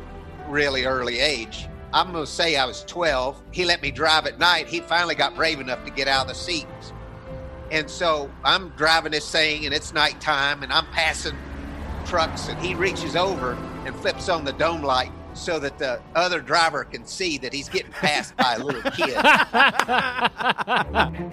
really 0.49 0.85
early 0.85 1.19
age. 1.19 1.69
I'm 1.93 2.13
going 2.13 2.25
to 2.25 2.31
say 2.31 2.57
I 2.57 2.65
was 2.65 2.85
12. 2.85 3.43
He 3.51 3.65
let 3.65 3.83
me 3.83 3.91
drive 3.91 4.27
at 4.27 4.39
night. 4.39 4.67
He 4.67 4.81
finally 4.81 5.15
got 5.15 5.35
brave 5.35 5.61
enough 5.61 5.85
to 5.85 5.91
get 5.91 6.09
out 6.09 6.23
of 6.23 6.29
the 6.29 6.35
seat. 6.35 6.67
And 7.71 7.89
so 7.89 8.31
I'm 8.45 8.71
driving 8.71 9.13
this 9.13 9.31
thing 9.31 9.65
and 9.65 9.75
it's 9.75 9.93
nighttime 9.93 10.63
and 10.63 10.73
I'm 10.73 10.87
passing 10.87 11.37
trucks 12.05 12.49
and 12.49 12.59
he 12.61 12.75
reaches 12.75 13.17
over 13.17 13.53
and 13.87 13.95
flips 13.97 14.29
on 14.29 14.45
the 14.45 14.53
dome 14.53 14.83
light 14.83 15.11
so 15.35 15.59
that 15.59 15.79
the 15.79 16.01
other 16.15 16.41
driver 16.41 16.85
can 16.85 17.07
see 17.07 17.39
that 17.39 17.53
he's 17.53 17.69
getting 17.69 17.93
passed 17.93 18.37
by 18.37 18.55
a 18.55 18.59
little 18.59 18.83
kid. 18.91 19.17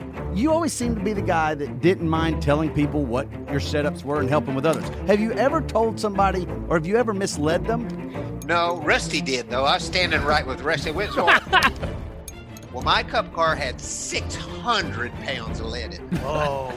You 0.36 0.51
always 0.51 0.73
seem 0.73 0.95
to 0.95 1.01
be 1.01 1.13
the 1.13 1.21
guy 1.21 1.55
that 1.55 1.82
didn't 1.82 2.07
mind 2.07 2.41
telling 2.41 2.69
people 2.73 3.03
what 3.03 3.30
your 3.49 3.59
setups 3.59 4.03
were 4.03 4.19
and 4.19 4.30
helping 4.30 4.53
with 4.55 4.65
others. 4.65 4.88
Have 5.07 5.19
you 5.19 5.34
ever 5.34 5.61
told 5.61 5.99
somebody 5.99 6.47
or 6.69 6.77
have 6.77 6.86
you 6.86 6.97
ever 6.97 7.13
misled 7.13 7.65
them? 7.65 8.39
No, 8.45 8.77
Rusty 8.84 9.21
did 9.21 9.49
though. 9.49 9.65
I 9.65 9.75
was 9.75 9.84
standing 9.84 10.21
right 10.23 10.45
with 10.45 10.61
Rusty. 10.61 10.91
Went 10.91 11.13
so- 11.13 11.25
well, 12.73 12.84
my 12.84 13.03
cup 13.03 13.34
car 13.34 13.55
had 13.55 13.82
600 13.82 15.11
pounds 15.15 15.59
of 15.59 15.65
lead 15.67 15.93
in 15.95 16.13
it. 16.13 16.19
Oh. 16.23 16.73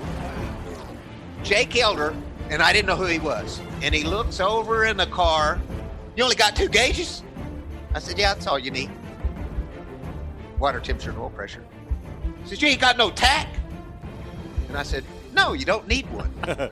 Jake 1.43 1.77
Elder, 1.77 2.15
and 2.51 2.63
I 2.63 2.73
didn't 2.73 2.87
know 2.87 2.97
who 2.97 3.07
he 3.07 3.19
was. 3.19 3.61
And 3.83 3.95
he 3.95 4.03
looks 4.05 4.41
over 4.41 4.85
in 4.87 4.97
the 4.97 5.07
car. 5.07 5.61
You 6.17 6.25
only 6.25 6.37
got 6.37 6.57
two 6.57 6.69
gauges? 6.69 7.23
I 7.95 7.99
said, 7.99 8.19
Yeah, 8.19 8.33
that's 8.35 8.47
all 8.47 8.59
you 8.59 8.71
need. 8.71 8.91
Water 10.59 10.81
temperature 10.81 11.11
and 11.11 11.19
oil 11.19 11.31
pressure. 11.31 11.65
He 12.43 12.49
says, 12.49 12.63
You 12.63 12.69
ain't 12.69 12.81
got 12.81 12.97
no 12.97 13.11
tach? 13.11 13.49
And 14.69 14.77
I 14.77 14.83
said, 14.83 15.05
No, 15.33 15.53
you 15.53 15.65
don't 15.65 15.87
need 15.87 16.11
one. 16.11 16.33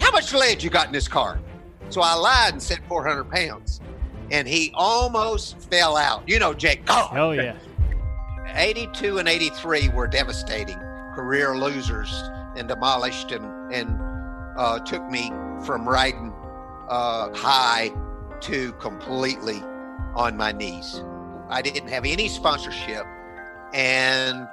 How 0.00 0.10
much 0.12 0.32
lead 0.32 0.62
you 0.62 0.70
got 0.70 0.86
in 0.86 0.92
this 0.92 1.08
car? 1.08 1.40
So 1.88 2.00
I 2.00 2.14
lied 2.14 2.52
and 2.52 2.62
said 2.62 2.80
400 2.88 3.30
pounds. 3.30 3.80
And 4.30 4.46
he 4.48 4.72
almost 4.74 5.58
fell 5.70 5.96
out. 5.96 6.28
You 6.28 6.38
know, 6.38 6.52
Jake. 6.52 6.82
Oh, 6.88 7.08
Hell 7.12 7.34
yeah. 7.34 7.56
82 8.54 9.18
and 9.18 9.28
83 9.28 9.90
were 9.90 10.06
devastating 10.06 10.78
career 11.14 11.56
losers 11.56 12.12
and 12.56 12.68
demolished 12.68 13.32
and 13.32 13.72
and 13.72 13.98
uh, 14.56 14.78
took 14.80 15.08
me 15.10 15.30
from 15.64 15.86
riding 15.88 16.32
uh, 16.88 17.32
high 17.34 17.90
to 18.40 18.72
completely 18.74 19.60
on 20.14 20.36
my 20.36 20.52
knees. 20.52 21.02
I 21.48 21.62
didn't 21.62 21.88
have 21.88 22.04
any 22.04 22.28
sponsorship, 22.28 23.04
and 23.74 24.48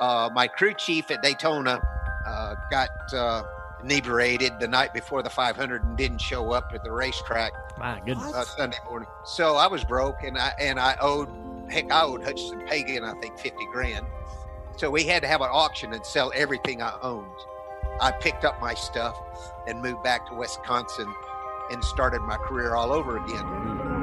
uh, 0.00 0.30
my 0.32 0.48
crew 0.48 0.74
chief 0.74 1.10
at 1.10 1.22
Daytona 1.22 1.80
uh, 2.26 2.54
got 2.70 2.90
uh, 3.14 3.42
inebriated 3.82 4.58
the 4.58 4.66
night 4.68 4.92
before 4.92 5.22
the 5.22 5.30
500 5.30 5.84
and 5.84 5.96
didn't 5.96 6.20
show 6.20 6.52
up 6.52 6.72
at 6.74 6.82
the 6.82 6.90
racetrack 6.90 7.52
My 7.78 8.00
goodness. 8.04 8.34
uh, 8.34 8.44
Sunday 8.44 8.78
morning. 8.88 9.08
So 9.24 9.56
I 9.56 9.66
was 9.66 9.84
broke, 9.84 10.22
and 10.22 10.36
I 10.38 10.52
and 10.58 10.80
I 10.80 10.96
owed 11.00 11.28
heck, 11.68 11.90
I 11.92 12.02
owed 12.02 12.22
Hutcherson 12.22 12.66
Pagan 12.68 13.04
I 13.04 13.12
think 13.20 13.38
50 13.38 13.56
grand. 13.72 14.06
So 14.76 14.90
we 14.90 15.04
had 15.04 15.22
to 15.22 15.28
have 15.28 15.42
an 15.42 15.50
auction 15.52 15.92
and 15.92 16.04
sell 16.04 16.32
everything 16.34 16.82
I 16.82 16.96
owned. 17.02 17.26
I 18.00 18.10
picked 18.12 18.44
up 18.46 18.60
my 18.60 18.72
stuff 18.72 19.14
and 19.68 19.82
moved 19.82 20.02
back 20.02 20.26
to 20.30 20.34
Wisconsin 20.34 21.12
and 21.70 21.84
started 21.84 22.20
my 22.22 22.36
career 22.38 22.74
all 22.74 22.92
over 22.92 23.18
again. 23.18 23.99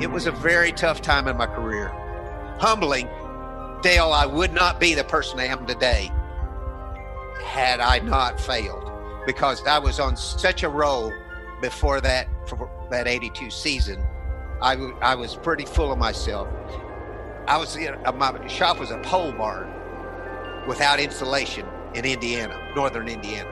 It 0.00 0.08
was 0.08 0.26
a 0.26 0.32
very 0.32 0.70
tough 0.70 1.02
time 1.02 1.26
in 1.26 1.36
my 1.36 1.46
career. 1.46 1.88
Humbling. 2.60 3.08
Dale, 3.82 4.12
I 4.12 4.26
would 4.26 4.52
not 4.52 4.78
be 4.78 4.94
the 4.94 5.04
person 5.04 5.40
I 5.40 5.46
am 5.46 5.66
today 5.66 6.10
had 7.44 7.80
I 7.80 7.98
not 8.00 8.40
failed 8.40 8.92
because 9.26 9.64
I 9.66 9.78
was 9.78 9.98
on 9.98 10.16
such 10.16 10.62
a 10.62 10.68
roll 10.68 11.12
before 11.60 12.00
that 12.00 12.28
that 12.90 13.08
82 13.08 13.50
season. 13.50 14.04
I, 14.62 14.74
w- 14.74 14.96
I 15.00 15.14
was 15.14 15.36
pretty 15.36 15.64
full 15.64 15.92
of 15.92 15.98
myself. 15.98 16.48
I 17.46 17.56
was 17.56 17.76
in, 17.76 17.94
my 18.16 18.46
shop 18.46 18.78
was 18.78 18.90
a 18.90 18.98
pole 18.98 19.32
barn 19.32 19.68
without 20.66 21.00
insulation 21.00 21.66
in 21.94 22.04
Indiana, 22.04 22.72
northern 22.74 23.08
Indiana. 23.08 23.50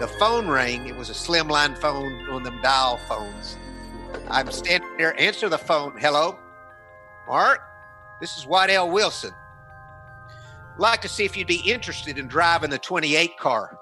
The 0.00 0.08
phone 0.08 0.48
rang. 0.48 0.86
It 0.86 0.96
was 0.96 1.10
a 1.10 1.14
slimline 1.14 1.76
phone, 1.76 2.28
on 2.30 2.42
them 2.42 2.60
dial 2.62 2.96
phones. 2.96 3.56
I'm 4.28 4.50
standing 4.50 4.96
there, 4.96 5.18
answer 5.20 5.48
the 5.48 5.58
phone. 5.58 5.98
Hello, 5.98 6.38
Mark. 7.28 7.60
This 8.20 8.36
is 8.38 8.46
Waddell 8.46 8.90
Wilson. 8.90 9.32
Like 10.78 11.02
to 11.02 11.08
see 11.08 11.24
if 11.24 11.36
you'd 11.36 11.46
be 11.46 11.60
interested 11.70 12.18
in 12.18 12.28
driving 12.28 12.70
the 12.70 12.78
28 12.78 13.36
car. 13.38 13.78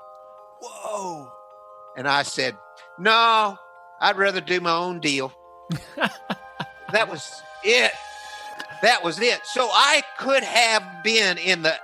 Whoa. 0.61 1.31
And 1.97 2.09
I 2.09 2.23
said, 2.23 2.57
No, 2.99 3.57
I'd 4.01 4.17
rather 4.17 4.41
do 4.41 4.61
my 4.61 4.73
own 4.73 5.01
deal. 5.01 5.33
that 5.97 7.09
was 7.09 7.43
it. 7.65 7.93
That 8.83 9.05
was 9.05 9.21
it. 9.21 9.41
So 9.45 9.69
I 9.71 10.03
could 10.19 10.43
have 10.43 10.83
been 11.05 11.39
in 11.39 11.63
the 11.63 11.75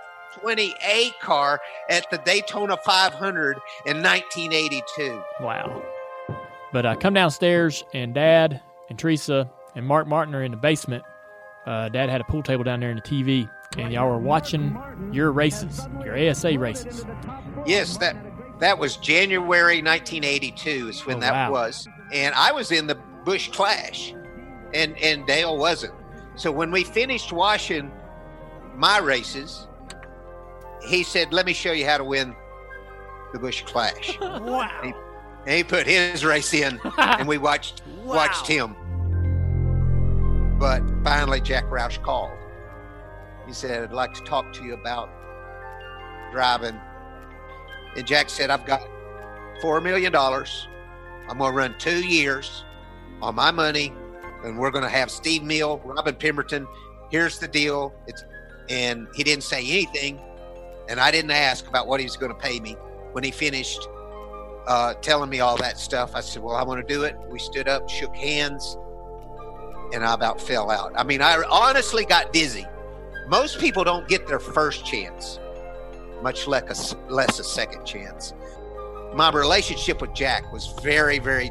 28 0.41 1.13
car 1.21 1.61
at 1.89 2.11
the 2.11 2.19
Daytona 2.19 2.77
500 2.85 3.59
in 3.87 4.03
1982. 4.03 5.23
Wow. 5.41 5.83
But 6.77 6.85
I 6.85 6.95
come 6.95 7.15
downstairs, 7.15 7.85
and 7.95 8.13
Dad 8.13 8.61
and 8.91 8.99
Teresa 8.99 9.51
and 9.75 9.87
Mark 9.87 10.07
Martin 10.07 10.35
are 10.35 10.43
in 10.43 10.51
the 10.51 10.59
basement. 10.59 11.05
Uh, 11.65 11.89
Dad 11.89 12.11
had 12.11 12.21
a 12.21 12.25
pool 12.25 12.43
table 12.43 12.65
down 12.65 12.81
there 12.81 12.91
in 12.91 12.97
the 12.97 13.03
TV, 13.03 13.49
and 13.79 13.91
y'all 13.95 14.11
were 14.11 14.19
watching 14.19 14.79
your 15.11 15.33
races, 15.33 15.81
your 16.05 16.19
ASA 16.19 16.59
races. 16.59 17.07
Yes, 17.65 17.97
that 17.97 18.15
that 18.61 18.79
was 18.79 18.99
January 18.99 19.81
1982 19.81 20.89
is 20.91 21.07
when 21.07 21.17
Oh, 21.17 21.21
that 21.21 21.33
wow. 21.33 21.51
was, 21.51 21.89
and 22.13 22.35
I 22.35 22.53
was 22.53 22.71
in 22.71 22.87
the 22.87 22.97
Bush 23.25 23.49
Clash, 23.49 24.13
and 24.75 24.99
and 24.99 25.27
Dale 25.27 25.57
wasn't. 25.57 25.95
So 26.35 26.53
when 26.53 26.71
we 26.71 26.85
finished 26.85 27.33
washing 27.33 27.91
my 28.75 28.99
races, 28.99 29.67
he 30.87 31.03
said, 31.05 31.33
"Let 31.33 31.47
me 31.47 31.55
show 31.55 31.73
you 31.73 31.87
how 31.87 31.97
to 31.97 32.05
win 32.05 32.37
the 33.33 33.39
Bush 33.39 33.63
Clash." 33.63 34.19
wow. 34.21 34.69
He, 34.85 34.93
and 35.47 35.55
he 35.55 35.63
put 35.63 35.87
his 35.87 36.25
race 36.25 36.53
in, 36.53 36.81
and 36.99 37.27
we 37.29 37.39
watched 37.39 37.83
watched 38.05 38.47
him. 38.47 38.75
But 40.59 40.83
finally, 41.05 41.41
Jack 41.41 41.65
Roush 41.67 42.03
called. 42.03 42.33
He 43.47 43.53
said, 43.53 43.85
"I'd 43.85 43.93
like 43.93 44.13
to 44.15 44.23
talk 44.23 44.53
to 44.55 44.65
you 44.65 44.75
about 44.75 45.09
driving." 46.33 46.79
And 47.97 48.07
Jack 48.07 48.29
said, 48.29 48.51
"I've 48.51 48.67
got 48.67 48.83
four 49.63 49.81
million 49.81 50.13
dollars. 50.13 50.67
I'm 51.29 51.39
going 51.39 51.53
to 51.53 51.57
run 51.57 51.75
two 51.79 52.05
years 52.05 52.65
on 53.23 53.35
my 53.35 53.51
money, 53.51 53.93
and 54.45 54.59
we're 54.59 54.71
going 54.71 54.85
to 54.85 54.91
have 54.91 55.11
Steve 55.11 55.43
Hmiel, 55.43 55.81
Robin 55.85 56.15
Pemberton. 56.15 56.67
Here's 57.11 57.39
the 57.39 57.49
deal." 57.49 57.95
It's 58.07 58.25
and 58.69 59.07
he 59.15 59.23
didn't 59.23 59.45
say 59.45 59.61
anything, 59.61 60.21
and 60.89 60.99
I 60.99 61.13
didn't 61.13 61.31
ask 61.31 61.69
about 61.69 61.87
what 61.87 62.01
he 62.01 62.07
was 62.07 62.17
going 62.17 62.33
to 62.33 62.39
pay 62.39 62.59
me. 62.59 62.77
When 63.13 63.23
he 63.23 63.31
finished 63.31 63.89
uh, 64.67 64.95
telling 64.95 65.31
me 65.31 65.41
all 65.41 65.57
that 65.59 65.79
stuff, 65.79 66.13
I 66.15 66.21
said, 66.21 66.43
"Well, 66.43 66.57
I 66.57 66.63
want 66.63 66.87
to 66.87 66.95
do 66.95 67.05
it." 67.05 67.17
We 67.29 67.39
stood 67.39 67.69
up, 67.69 67.89
shook 67.89 68.15
hands, 68.15 68.77
and 69.93 70.05
I 70.05 70.13
about 70.15 70.41
fell 70.41 70.71
out. 70.71 70.93
I 70.97 71.05
mean, 71.05 71.23
I 71.23 71.43
honestly 71.51 72.05
got 72.05 72.33
dizzy. 72.33 72.67
Most 73.29 73.59
people 73.59 73.85
don't 73.85 74.09
get 74.09 74.27
their 74.27 74.39
first 74.39 74.85
chance, 74.85 75.39
much 76.23 76.47
less 76.47 76.93
a, 76.93 76.97
less 77.13 77.39
a 77.39 77.45
second 77.45 77.85
chance. 77.85 78.35
My 79.15 79.31
relationship 79.31 80.01
with 80.01 80.15
Jack 80.15 80.53
was 80.53 80.75
very, 80.83 81.19
very 81.19 81.51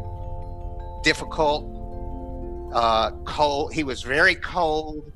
difficult. 1.04 1.72
Uh, 2.74 3.12
cold. 3.24 3.74
He 3.74 3.84
was 3.84 4.02
very 4.02 4.36
cold 4.36 5.12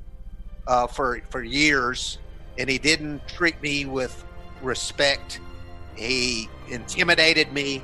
uh, 0.66 0.86
for 0.86 1.20
for 1.28 1.42
years, 1.42 2.18
and 2.56 2.70
he 2.70 2.78
didn't 2.78 3.26
treat 3.28 3.60
me 3.60 3.84
with 3.84 4.24
respect. 4.62 5.40
He 6.00 6.48
intimidated 6.68 7.52
me 7.52 7.82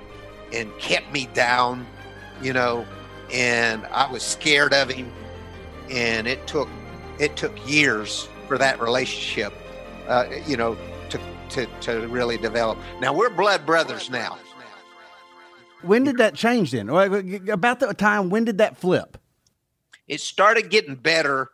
and 0.53 0.77
kept 0.79 1.13
me 1.13 1.29
down, 1.35 1.87
you 2.43 2.53
know, 2.53 2.87
and 3.33 3.85
I 3.87 4.11
was 4.11 4.23
scared 4.23 4.73
of 4.73 4.91
him. 4.91 5.13
And 5.91 6.27
it 6.27 6.47
took 6.47 6.69
it 7.19 7.37
took 7.37 7.55
years 7.69 8.29
for 8.49 8.59
that 8.59 8.81
relationship, 8.81 9.53
uh, 10.09 10.27
you 10.47 10.57
know, 10.57 10.77
to, 11.11 11.21
to 11.51 11.67
to 11.83 12.09
really 12.09 12.39
develop. 12.39 12.79
Now 13.01 13.13
we're 13.13 13.31
blood 13.31 13.65
brothers 13.65 14.11
now. 14.11 14.39
When 15.83 16.05
did 16.05 16.17
that 16.19 16.35
change 16.35 16.73
then? 16.73 16.89
About 16.89 17.81
the 17.81 17.95
time, 17.95 18.31
when 18.31 18.45
did 18.45 18.59
that 18.59 18.77
flip? 18.77 19.19
it 20.09 20.21
started 20.21 20.71
getting 20.71 20.95
better 20.95 21.51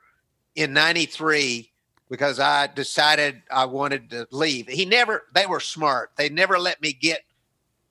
in 0.54 0.72
93 0.72 1.71
because 2.12 2.38
I 2.38 2.66
decided 2.66 3.40
I 3.50 3.64
wanted 3.64 4.10
to 4.10 4.28
leave. 4.30 4.68
He 4.68 4.84
never, 4.84 5.22
they 5.34 5.46
were 5.46 5.60
smart. 5.60 6.10
They 6.16 6.28
never 6.28 6.58
let 6.58 6.82
me 6.82 6.92
get 6.92 7.22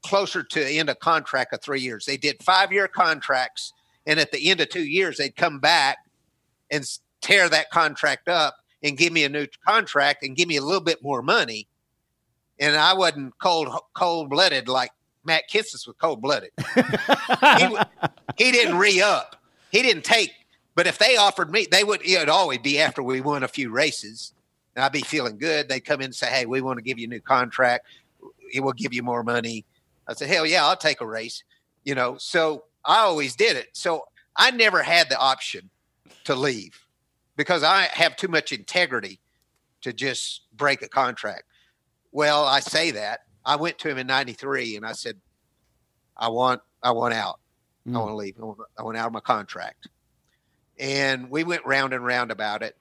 closer 0.04 0.44
to 0.44 0.64
end 0.64 0.92
of 0.92 1.00
contract 1.00 1.54
of 1.54 1.62
three 1.64 1.82
years. 1.82 2.06
They 2.06 2.18
did 2.18 2.44
five 2.44 2.72
year 2.72 2.88
contracts. 2.88 3.74
And 4.06 4.20
at 4.20 4.32
the 4.32 4.52
end 4.52 4.62
of 4.62 4.70
two 4.70 4.84
years, 4.84 5.18
they'd 5.18 5.36
come 5.36 5.58
back 5.58 5.98
and 6.70 6.88
tear 7.22 7.50
that 7.50 7.72
contract 7.72 8.28
up 8.28 8.58
and 8.84 8.96
give 8.96 9.12
me 9.12 9.24
a 9.24 9.30
new 9.30 9.48
contract 9.68 10.22
and 10.22 10.36
give 10.36 10.48
me 10.48 10.58
a 10.58 10.64
little 10.64 10.82
bit 10.82 11.02
more 11.02 11.24
money. 11.24 11.68
And 12.60 12.76
I 12.76 12.94
wasn't 12.94 13.34
cold, 13.40 13.70
cold 13.96 14.30
blooded 14.30 14.68
like 14.68 14.92
Matt 15.26 15.50
Kenseth 15.52 15.88
was 15.88 15.96
cold 16.00 16.22
blooded. 16.22 16.52
he, 17.58 17.78
he 18.38 18.52
didn't 18.52 18.78
re 18.78 19.02
up. 19.02 19.42
He 19.72 19.82
didn't 19.82 20.04
take. 20.04 20.30
But 20.76 20.88
if 20.88 20.98
they 20.98 21.18
offered 21.18 21.52
me, 21.52 21.68
they 21.70 21.84
would. 21.84 22.02
It 22.04 22.20
would 22.20 22.30
always 22.30 22.60
be 22.60 22.80
after 22.80 23.04
we 23.04 23.22
won 23.22 23.44
a 23.44 23.48
few 23.48 23.72
races, 23.72 24.34
and 24.76 24.84
I'd 24.84 24.92
be 24.92 25.02
feeling 25.02 25.38
good. 25.38 25.68
They'd 25.68 25.82
come 25.82 26.00
in 26.02 26.06
and 26.06 26.16
say, 26.16 26.28
"Hey, 26.28 26.46
we 26.46 26.62
want 26.62 26.78
to 26.78 26.84
give 26.84 26.98
you 26.98 27.08
a 27.08 27.10
new 27.10 27.22
contract. 27.22 27.88
It 28.54 28.62
will 28.62 28.74
give 28.74 28.94
you 28.94 29.04
more 29.04 29.24
money." 29.24 29.66
I 30.08 30.14
said, 30.14 30.30
"Hell 30.30 30.46
yeah, 30.46 30.66
I'll 30.66 30.78
take 30.78 31.02
a 31.02 31.06
race." 31.06 31.44
You 31.84 31.96
know, 31.96 32.18
so 32.18 32.66
I 32.86 33.00
always 33.00 33.36
did 33.36 33.58
it. 33.58 33.70
So 33.74 34.06
I 34.36 34.52
never 34.52 34.82
had 34.82 35.10
the 35.10 35.18
option 35.18 35.70
to 36.24 36.36
leave 36.36 36.86
because 37.36 37.64
I 37.64 37.84
have 37.94 38.16
too 38.16 38.28
much 38.28 38.52
integrity 38.52 39.20
to 39.82 39.92
just 39.92 40.44
break 40.56 40.82
a 40.82 40.88
contract. 40.88 41.44
Well, 42.12 42.46
I 42.46 42.60
say 42.60 42.92
that. 42.92 43.22
I 43.44 43.56
went 43.56 43.78
to 43.80 43.90
him 43.90 43.98
in 43.98 44.08
'93 44.08 44.78
and 44.78 44.86
I 44.86 44.94
said, 44.94 45.20
"I 46.16 46.30
want, 46.30 46.62
I 46.82 46.92
want 46.92 47.14
out. 47.14 47.40
I 47.86 47.90
hmm. 47.90 47.98
want 47.98 48.10
to 48.12 48.16
leave. 48.16 48.36
I 48.40 48.46
want, 48.46 48.60
I 48.80 48.84
want 48.84 48.98
out 48.98 49.08
of 49.08 49.14
my 49.14 49.20
contract." 49.20 49.90
And 50.82 51.30
we 51.30 51.44
went 51.44 51.66
round 51.66 51.94
and 51.94 52.04
round 52.04 52.32
about 52.32 52.64
it. 52.64 52.76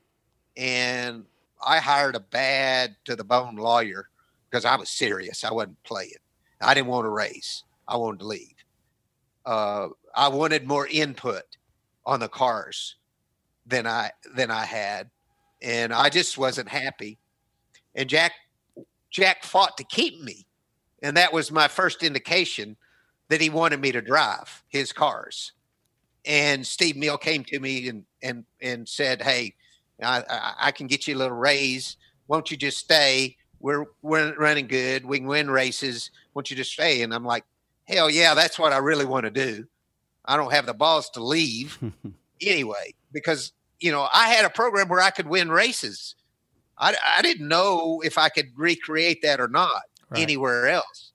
And 0.57 1.26
I 1.64 1.78
hired 1.78 2.16
a 2.16 2.20
bad 2.20 2.96
to 3.05 3.14
the 3.14 3.24
bone 3.24 3.57
lawyer 3.57 4.09
because 4.48 4.64
I 4.64 4.74
was 4.76 4.88
serious. 4.88 5.44
I 5.44 5.53
wasn't 5.53 5.82
playing. 5.84 6.14
I 6.62 6.72
didn't 6.74 6.88
want 6.88 7.05
to 7.05 7.11
raise. 7.11 7.64
I 7.86 7.98
wanted 7.98 8.20
to 8.20 8.26
leave. 8.26 8.55
Uh, 9.44 9.88
I 10.14 10.28
wanted 10.28 10.66
more 10.66 10.86
input 10.86 11.44
on 12.07 12.20
the 12.20 12.28
cars 12.28 12.96
than 13.66 13.86
I 13.86 14.11
than 14.34 14.51
I 14.51 14.64
had, 14.64 15.11
and 15.62 15.92
I 15.92 16.09
just 16.09 16.38
wasn't 16.38 16.68
happy. 16.68 17.18
And 17.94 18.09
Jack 18.09 18.32
Jack 19.11 19.44
fought 19.44 19.76
to 19.78 19.84
keep 19.84 20.20
me, 20.20 20.46
and 21.03 21.16
that 21.16 21.32
was 21.32 21.51
my 21.51 21.68
first 21.68 22.03
indication 22.03 22.76
that 23.28 23.40
he 23.40 23.51
wanted 23.51 23.80
me 23.80 23.92
to 23.92 24.03
drive 24.03 24.64
his 24.68 24.92
cars. 24.92 25.53
And 26.31 26.64
Steve 26.64 26.95
Hmiel 26.95 27.20
came 27.20 27.43
to 27.45 27.59
me 27.59 27.89
and 27.89 28.05
and 28.22 28.45
and 28.62 28.89
said, 28.89 29.20
"Hey, 29.20 29.55
I, 30.01 30.22
I, 30.31 30.55
I 30.68 30.70
can 30.70 30.87
get 30.87 31.09
you 31.09 31.16
a 31.16 31.18
little 31.18 31.37
raise. 31.37 31.97
Won't 32.28 32.51
you 32.53 32.57
just 32.57 32.78
stay? 32.78 33.37
we're 33.59 33.85
we're 34.01 34.35
running 34.37 34.66
good. 34.68 35.05
We 35.05 35.18
can 35.18 35.26
win 35.26 35.51
races. 35.51 36.11
Won't 36.33 36.49
you 36.51 36.57
just 36.57 36.72
stay?" 36.72 37.03
And 37.03 37.12
I'm 37.12 37.24
like, 37.24 37.45
"Hell 37.89 38.09
yeah, 38.09 38.35
that's 38.35 38.61
what 38.61 38.72
I 38.72 38.78
really 38.78 39.05
want 39.05 39.24
to 39.24 39.31
do." 39.33 39.66
I 40.24 40.37
don't 40.37 40.53
have 40.53 40.66
the 40.66 40.72
balls 40.74 41.11
to 41.11 41.22
leave 41.24 41.76
anyway 42.41 42.95
because 43.12 43.53
you 43.81 43.91
know 43.91 44.07
I 44.12 44.28
had 44.28 44.45
a 44.45 44.51
program 44.51 44.89
where 44.89 45.01
I 45.01 45.11
could 45.11 45.26
win 45.26 45.51
races. 45.51 46.14
I, 46.78 46.95
I 47.18 47.22
didn't 47.22 47.49
know 47.49 48.01
if 48.05 48.16
I 48.18 48.28
could 48.28 48.53
recreate 48.57 49.20
that 49.22 49.41
or 49.41 49.49
not 49.49 49.83
Right. 50.09 50.22
anywhere 50.22 50.68
else. 50.68 51.12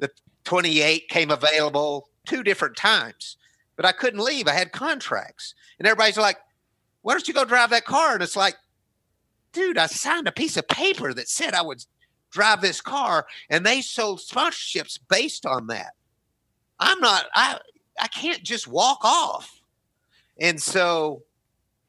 The 0.00 0.10
28 0.44 1.08
came 1.08 1.30
available 1.30 2.08
two 2.26 2.42
different 2.42 2.76
times, 2.76 3.36
but 3.82 3.88
I 3.88 3.92
couldn't 3.92 4.20
leave. 4.20 4.46
I 4.46 4.52
had 4.52 4.70
contracts, 4.70 5.54
and 5.78 5.88
everybody's 5.88 6.16
like, 6.16 6.38
"Why 7.02 7.14
don't 7.14 7.26
you 7.26 7.34
go 7.34 7.44
drive 7.44 7.70
that 7.70 7.84
car?" 7.84 8.14
And 8.14 8.22
it's 8.22 8.36
like, 8.36 8.54
dude, 9.52 9.76
I 9.76 9.86
signed 9.86 10.28
a 10.28 10.32
piece 10.32 10.56
of 10.56 10.68
paper 10.68 11.12
that 11.12 11.28
said 11.28 11.52
I 11.52 11.62
would 11.62 11.84
drive 12.30 12.60
this 12.60 12.80
car, 12.80 13.26
and 13.50 13.66
they 13.66 13.82
sold 13.82 14.20
sponsorships 14.20 15.00
based 15.08 15.44
on 15.44 15.66
that. 15.66 15.94
I'm 16.78 17.00
not. 17.00 17.26
I 17.34 17.58
I 18.00 18.06
can't 18.06 18.44
just 18.44 18.68
walk 18.68 19.04
off. 19.04 19.60
And 20.40 20.62
so, 20.62 21.24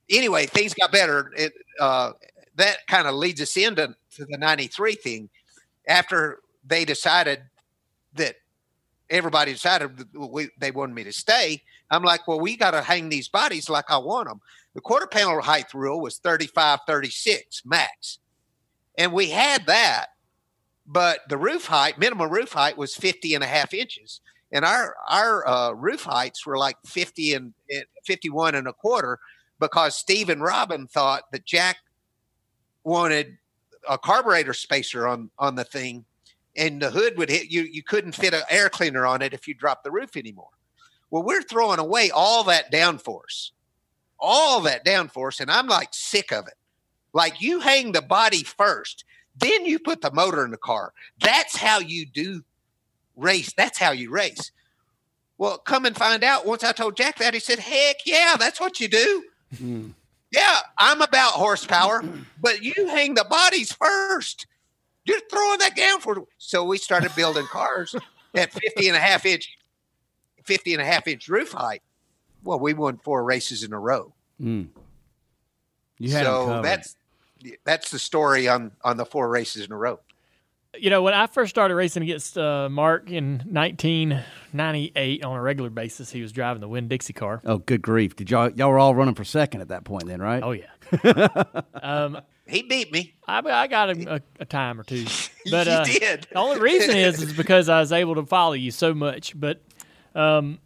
anyway, 0.10 0.48
things 0.48 0.74
got 0.74 0.92
better. 0.92 1.32
It 1.38 1.54
uh, 1.80 2.14
that 2.56 2.88
kind 2.88 3.08
of 3.08 3.14
leads 3.14 3.40
us 3.40 3.56
into 3.56 3.96
to 4.16 4.26
the 4.26 4.38
'93 4.38 4.96
thing. 4.96 5.30
After 5.88 6.40
they 6.66 6.86
decided 6.86 7.44
that 8.16 8.38
everybody 9.10 9.54
decided 9.54 9.92
we, 10.16 10.50
they 10.58 10.72
wanted 10.72 10.96
me 10.96 11.04
to 11.04 11.14
stay, 11.14 11.62
I'm 11.92 12.04
like, 12.04 12.28
well, 12.28 12.40
we 12.40 12.58
got 12.58 12.72
to 12.72 12.82
hang 12.82 13.10
these 13.10 13.28
bodies 13.28 13.70
like 13.70 13.90
I 13.90 13.98
want 13.98 14.28
them. 14.28 14.42
The 14.74 14.82
quarter 14.82 15.08
panel 15.08 15.42
height 15.42 15.74
rule 15.74 16.02
was 16.02 16.18
35, 16.18 16.80
36 16.88 17.62
max. 17.66 18.20
And 18.98 19.14
we 19.14 19.30
had 19.30 19.66
that, 19.68 20.08
but 20.88 21.20
the 21.30 21.38
roof 21.38 21.66
height, 21.66 21.98
minimum 21.98 22.30
roof 22.32 22.54
height 22.54 22.78
was 22.78 22.96
50 22.96 23.36
and 23.36 23.44
a 23.44 23.48
half 23.48 23.74
inches. 23.74 24.22
And 24.52 24.66
our, 24.66 24.96
our 25.10 25.48
uh, 25.48 25.72
roof 25.72 26.04
heights 26.04 26.46
were 26.46 26.58
like 26.58 26.78
50 26.86 27.34
and 27.34 27.54
and 27.70 27.86
51 28.06 28.56
and 28.56 28.68
a 28.68 28.74
quarter 28.74 29.20
because 29.60 29.96
Steve 29.96 30.30
and 30.30 30.42
Robin 30.42 30.88
thought 30.88 31.32
that 31.32 31.46
Jack 31.46 31.78
wanted 32.84 33.38
a 33.90 33.98
carburetor 33.98 34.54
spacer 34.54 35.08
on, 35.08 35.30
on 35.40 35.56
the 35.56 35.64
thing 35.64 36.06
and 36.56 36.82
the 36.82 36.92
hood 36.92 37.18
would 37.18 37.30
hit 37.30 37.50
you. 37.50 37.64
You 37.64 37.84
couldn't 37.84 38.14
fit 38.14 38.34
an 38.34 38.44
air 38.50 38.70
cleaner 38.70 39.06
on 39.06 39.22
it 39.22 39.34
if 39.34 39.48
you 39.48 39.54
dropped 39.54 39.84
the 39.84 39.92
roof 39.92 40.16
anymore. 40.16 40.50
Well, 41.14 41.24
we're 41.24 41.44
throwing 41.44 41.80
away 41.80 42.10
all 42.12 42.44
that 42.46 42.74
downforce 42.74 43.52
all 44.24 44.62
that 44.62 44.86
downforce, 44.86 45.42
and 45.42 45.52
I'm 45.52 45.68
like 45.68 45.90
sick 45.92 46.32
of 46.32 46.48
it. 46.48 46.56
Like 47.12 47.42
you 47.42 47.60
hang 47.60 47.92
the 47.92 48.02
body 48.02 48.44
first, 48.44 49.04
then 49.36 49.66
you 49.66 49.78
put 49.78 50.02
the 50.02 50.12
motor 50.12 50.46
in 50.46 50.52
the 50.52 50.58
car. 50.58 50.94
That's 51.20 51.58
how 51.58 51.80
you 51.80 52.06
do 52.08 52.44
race. 53.16 53.54
That's 53.56 53.78
how 53.78 53.92
you 53.92 54.10
race. 54.10 54.52
Well, 55.38 55.58
come 55.58 55.86
and 55.86 55.96
find 55.96 56.24
out. 56.24 56.48
Once 56.48 56.64
I 56.64 56.72
told 56.72 56.96
Jack 56.96 57.18
that, 57.20 57.34
he 57.34 57.40
said, 57.40 57.60
"Heck 57.60 57.98
yeah, 58.06 58.38
that's 58.40 58.60
what 58.60 58.80
you 58.80 58.88
do." 58.88 59.26
Hmm. 59.58 59.90
Yeah, 60.32 60.60
I'm 60.80 61.02
about 61.02 61.34
horsepower, 61.34 62.04
but 62.42 62.64
you 62.64 62.88
hang 62.88 63.14
the 63.14 63.26
bodies 63.26 63.72
first. 63.72 64.48
You're 65.06 65.20
throwing 65.30 65.60
that 65.60 65.76
down 65.76 66.00
for. 66.00 66.26
So 66.38 66.64
we 66.64 66.78
started 66.78 67.14
building 67.16 67.46
cars 67.46 67.94
at 68.34 68.54
50 68.54 68.88
and 68.88 68.98
a 68.98 69.00
half 69.00 69.26
inch, 69.26 69.56
50 70.44 70.74
and 70.74 70.82
a 70.82 70.86
half 70.86 71.08
inch 71.08 71.28
roof 71.28 71.52
height. 71.54 71.82
Well, 72.44 72.60
we 72.60 72.74
won 72.74 72.98
four 72.98 73.24
races 73.24 73.64
in 73.64 73.74
a 73.74 73.80
row. 73.80 74.14
You 74.40 74.68
had 76.12 76.26
'em 76.26 76.34
so 76.34 76.62
that's 76.62 76.96
that's 77.64 77.92
the 77.92 78.00
story 78.00 78.48
on 78.48 78.72
on 78.84 78.98
the 78.98 79.06
four 79.06 79.30
races 79.30 79.66
in 79.66 79.72
a 79.72 79.78
row. 79.78 80.00
You 80.78 80.90
know, 80.90 81.04
when 81.04 81.14
I 81.14 81.28
first 81.28 81.52
started 81.52 81.76
racing 81.76 82.02
against 82.04 82.36
uh, 82.38 82.68
Mark 82.68 83.12
in 83.12 83.44
1998 83.46 85.24
on 85.24 85.38
a 85.38 85.42
regular 85.42 85.70
basis, 85.70 86.12
he 86.12 86.22
was 86.22 86.32
driving 86.32 86.62
the 86.62 86.68
Winn-Dixie 86.68 87.14
car. 87.14 87.42
oh, 87.46 87.60
good 87.60 87.82
grief! 87.82 88.16
Did 88.16 88.32
y'all 88.32 88.50
y'all 88.52 88.70
were 88.72 88.80
all 88.80 88.96
running 88.96 89.14
for 89.16 89.24
second 89.24 89.62
at 89.62 89.68
that 89.70 89.84
point 89.84 90.06
then, 90.08 90.22
right? 90.22 90.42
Oh 90.44 90.52
yeah, 90.52 91.28
um, 91.82 92.20
He 92.48 92.64
beat 92.64 92.92
me. 92.92 93.14
I, 93.28 93.40
I 93.40 93.68
got 93.68 93.92
him 93.92 94.08
a, 94.08 94.20
a 94.40 94.46
time 94.46 94.80
or 94.80 94.84
two, 94.84 95.06
but 95.52 95.68
You 95.68 95.74
uh, 95.74 95.86
did. 95.86 96.28
the 96.32 96.38
only 96.38 96.60
reason 96.60 96.98
is 96.98 97.22
is 97.22 97.34
because 97.34 97.70
I 97.70 97.80
was 97.80 97.92
able 97.92 98.16
to 98.16 98.26
follow 98.26 98.54
you 98.54 98.72
so 98.72 98.94
much. 98.96 99.40
But 99.40 99.62
um, 100.16 100.60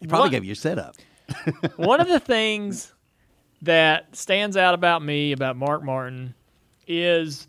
he 0.00 0.06
probably 0.06 0.26
what- 0.26 0.30
gave 0.32 0.44
you 0.44 0.52
a 0.52 0.56
setup. 0.56 0.96
one 1.76 2.00
of 2.00 2.08
the 2.08 2.20
things 2.20 2.92
that 3.62 4.14
stands 4.14 4.56
out 4.56 4.74
about 4.74 5.02
me 5.02 5.32
about 5.32 5.56
Mark 5.56 5.82
Martin 5.82 6.34
is 6.86 7.48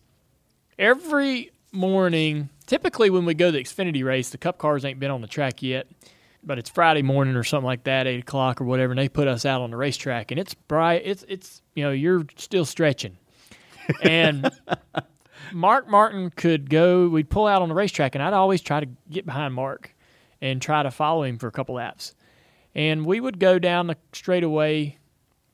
every 0.80 1.52
morning, 1.72 2.50
typically 2.66 3.10
when 3.10 3.26
we 3.26 3.34
go 3.34 3.48
to 3.48 3.52
the 3.52 3.64
Xfinity 3.64 4.04
race, 4.04 4.30
the 4.30 4.38
Cup 4.38 4.58
cars 4.58 4.84
ain't 4.84 5.00
been 5.00 5.12
on 5.12 5.22
the 5.22 5.28
track 5.28 5.62
yet, 5.62 5.88
but 6.44 6.58
it's 6.58 6.70
Friday 6.70 7.02
morning 7.04 7.36
or 7.36 7.44
something 7.44 7.66
like 7.66 7.84
that, 7.84 8.08
eight 8.08 8.22
o'clock 8.22 8.62
or 8.62 8.64
whatever, 8.64 8.94
and 8.94 9.00
they 9.00 9.10
put 9.10 9.28
us 9.28 9.46
out 9.46 9.62
on 9.62 9.70
the 9.70 9.78
racetrack, 9.78 10.32
and 10.32 10.40
it's 10.40 10.54
bright. 10.54 11.04
It's 11.06 11.24
it's 11.28 11.62
you 11.76 11.84
know 11.84 11.92
you're 11.92 12.26
still 12.38 12.66
stretching, 12.66 13.18
and 14.02 14.50
Mark 15.52 15.88
Martin 15.88 16.32
could 16.32 16.70
go. 16.70 17.08
We'd 17.10 17.30
pull 17.30 17.48
out 17.48 17.62
on 17.62 17.70
the 17.70 17.76
racetrack, 17.76 18.16
and 18.16 18.24
I'd 18.24 18.34
always 18.34 18.62
try 18.62 18.80
to 18.80 18.88
get 19.10 19.26
behind 19.26 19.54
Mark 19.54 19.94
and 20.42 20.62
try 20.62 20.84
to 20.84 20.92
follow 20.92 21.24
him 21.24 21.38
for 21.38 21.48
a 21.48 21.52
couple 21.52 21.76
laps 21.76 22.14
and 22.76 23.06
we 23.08 23.20
would 23.20 23.40
go 23.40 23.58
down 23.58 23.88
the 23.88 23.98
straightaway, 24.14 24.98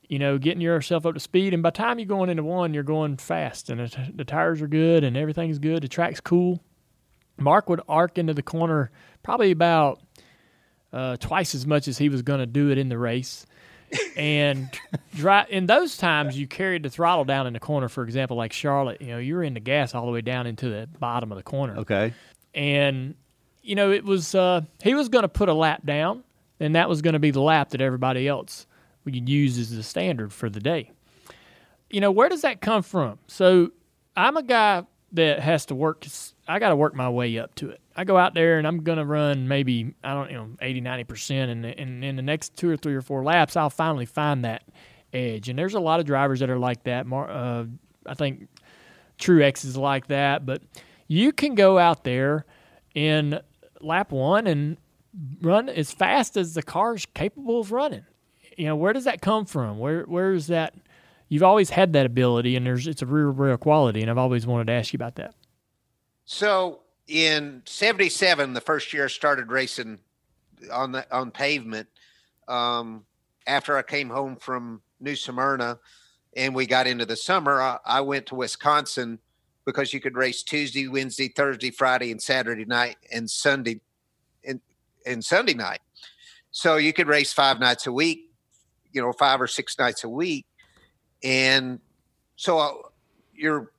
you 0.08 0.18
know, 0.18 0.36
getting 0.36 0.60
yourself 0.60 1.06
up 1.06 1.14
to 1.14 1.20
speed. 1.20 1.54
And 1.54 1.62
by 1.62 1.70
the 1.70 1.76
time 1.78 1.98
you're 1.98 2.06
going 2.06 2.28
into 2.28 2.42
one, 2.44 2.74
you're 2.74 2.82
going 2.82 3.16
fast, 3.16 3.70
and 3.70 3.80
the, 3.80 3.88
t- 3.88 4.12
the 4.14 4.24
tires 4.26 4.60
are 4.60 4.68
good, 4.68 5.02
and 5.04 5.16
everything's 5.16 5.58
good. 5.58 5.82
The 5.82 5.88
track's 5.88 6.20
cool. 6.20 6.62
Mark 7.38 7.70
would 7.70 7.80
arc 7.88 8.18
into 8.18 8.34
the 8.34 8.42
corner 8.42 8.90
probably 9.22 9.52
about 9.52 10.02
uh, 10.92 11.16
twice 11.16 11.54
as 11.54 11.66
much 11.66 11.88
as 11.88 11.96
he 11.96 12.10
was 12.10 12.20
going 12.20 12.40
to 12.40 12.46
do 12.46 12.70
it 12.70 12.76
in 12.76 12.90
the 12.90 12.98
race. 12.98 13.46
and 14.16 14.68
dry, 15.14 15.46
in 15.48 15.64
those 15.64 15.96
times, 15.96 16.38
you 16.38 16.46
carried 16.46 16.82
the 16.82 16.90
throttle 16.90 17.24
down 17.24 17.46
in 17.46 17.54
the 17.54 17.60
corner. 17.60 17.88
For 17.88 18.04
example, 18.04 18.36
like 18.36 18.52
Charlotte, 18.52 19.00
you 19.00 19.08
know, 19.08 19.18
you 19.18 19.34
were 19.34 19.42
in 19.42 19.54
the 19.54 19.60
gas 19.60 19.94
all 19.94 20.04
the 20.04 20.12
way 20.12 20.20
down 20.20 20.46
into 20.46 20.68
the 20.68 20.88
bottom 20.98 21.32
of 21.32 21.36
the 21.38 21.42
corner 21.42 21.78
Okay. 21.78 22.12
and 22.54 23.14
you 23.64 23.74
know 23.74 23.90
it 23.90 24.04
was 24.04 24.34
uh, 24.34 24.60
he 24.82 24.94
was 24.94 25.08
going 25.08 25.22
to 25.22 25.28
put 25.28 25.48
a 25.48 25.54
lap 25.54 25.84
down, 25.84 26.22
and 26.60 26.76
that 26.76 26.88
was 26.88 27.02
going 27.02 27.14
to 27.14 27.18
be 27.18 27.30
the 27.30 27.40
lap 27.40 27.70
that 27.70 27.80
everybody 27.80 28.28
else 28.28 28.66
would 29.04 29.28
use 29.28 29.58
as 29.58 29.74
the 29.74 29.82
standard 29.82 30.32
for 30.32 30.48
the 30.48 30.60
day. 30.60 30.90
You 31.90 32.00
know 32.00 32.10
where 32.10 32.28
does 32.28 32.42
that 32.42 32.60
come 32.60 32.82
from? 32.82 33.18
So 33.26 33.72
I'm 34.16 34.36
a 34.36 34.42
guy 34.42 34.84
that 35.12 35.40
has 35.40 35.66
to 35.66 35.74
work. 35.74 36.06
I 36.46 36.58
got 36.58 36.68
to 36.68 36.76
work 36.76 36.94
my 36.94 37.08
way 37.08 37.38
up 37.38 37.54
to 37.56 37.70
it. 37.70 37.80
I 37.96 38.04
go 38.04 38.18
out 38.18 38.34
there 38.34 38.58
and 38.58 38.66
I'm 38.66 38.82
going 38.82 38.98
to 38.98 39.04
run 39.04 39.46
maybe 39.46 39.94
I 40.02 40.12
don't 40.12 40.30
you 40.30 40.36
know 40.36 40.48
80 40.60 40.80
90 40.82 41.04
percent, 41.04 41.50
and 41.50 41.64
and 41.64 42.04
in 42.04 42.16
the 42.16 42.22
next 42.22 42.56
two 42.56 42.68
or 42.68 42.76
three 42.76 42.94
or 42.94 43.02
four 43.02 43.24
laps, 43.24 43.56
I'll 43.56 43.70
finally 43.70 44.06
find 44.06 44.44
that 44.44 44.62
edge. 45.12 45.48
And 45.48 45.58
there's 45.58 45.74
a 45.74 45.80
lot 45.80 46.00
of 46.00 46.06
drivers 46.06 46.40
that 46.40 46.50
are 46.50 46.58
like 46.58 46.82
that. 46.84 47.10
Uh, 47.10 47.64
I 48.06 48.14
think 48.14 48.48
Truex 49.18 49.64
is 49.64 49.76
like 49.76 50.08
that, 50.08 50.44
but 50.44 50.62
you 51.06 51.32
can 51.32 51.54
go 51.54 51.78
out 51.78 52.04
there 52.04 52.44
in 52.94 53.40
lap 53.84 54.12
one 54.12 54.46
and 54.46 54.76
run 55.40 55.68
as 55.68 55.92
fast 55.92 56.36
as 56.36 56.54
the 56.54 56.62
car's 56.62 57.06
capable 57.14 57.60
of 57.60 57.72
running. 57.72 58.04
You 58.56 58.66
know, 58.66 58.76
where 58.76 58.92
does 58.92 59.04
that 59.04 59.20
come 59.20 59.46
from? 59.46 59.78
Where 59.78 60.02
where 60.04 60.32
is 60.32 60.46
that? 60.48 60.74
You've 61.28 61.42
always 61.42 61.70
had 61.70 61.92
that 61.94 62.06
ability, 62.06 62.56
and 62.56 62.66
there's 62.66 62.86
it's 62.86 63.02
a 63.02 63.06
real 63.06 63.28
real 63.28 63.56
quality, 63.56 64.00
and 64.00 64.10
I've 64.10 64.18
always 64.18 64.46
wanted 64.46 64.66
to 64.68 64.72
ask 64.72 64.92
you 64.92 64.96
about 64.96 65.16
that. 65.16 65.34
So 66.24 66.80
in 67.08 67.62
'77, 67.64 68.54
the 68.54 68.60
first 68.60 68.92
year 68.92 69.04
I 69.04 69.08
started 69.08 69.50
racing 69.50 69.98
on 70.72 70.92
the 70.92 71.06
on 71.14 71.30
pavement. 71.30 71.88
Um, 72.46 73.04
after 73.46 73.76
I 73.76 73.82
came 73.82 74.10
home 74.10 74.36
from 74.36 74.82
New 75.00 75.16
Smyrna, 75.16 75.78
and 76.36 76.54
we 76.54 76.66
got 76.66 76.86
into 76.86 77.06
the 77.06 77.16
summer, 77.16 77.60
I, 77.60 77.78
I 77.84 78.00
went 78.00 78.26
to 78.26 78.34
Wisconsin 78.34 79.18
because 79.64 79.92
you 79.92 80.00
could 80.00 80.16
race 80.16 80.42
Tuesday, 80.42 80.88
Wednesday, 80.88 81.28
Thursday, 81.28 81.70
Friday, 81.70 82.10
and 82.10 82.20
Saturday 82.20 82.64
night, 82.64 82.96
and 83.12 83.30
Sunday, 83.30 83.80
and 84.44 84.60
and 85.06 85.24
Sunday 85.24 85.54
night. 85.54 85.80
So 86.50 86.76
you 86.76 86.92
could 86.92 87.08
race 87.08 87.32
five 87.32 87.58
nights 87.58 87.86
a 87.86 87.92
week, 87.92 88.30
you 88.92 89.02
know, 89.02 89.12
five 89.12 89.40
or 89.40 89.46
six 89.46 89.78
nights 89.78 90.04
a 90.04 90.08
week, 90.08 90.46
and 91.22 91.80
so 92.36 92.58
uh, 92.58 92.72
you're 93.34 93.72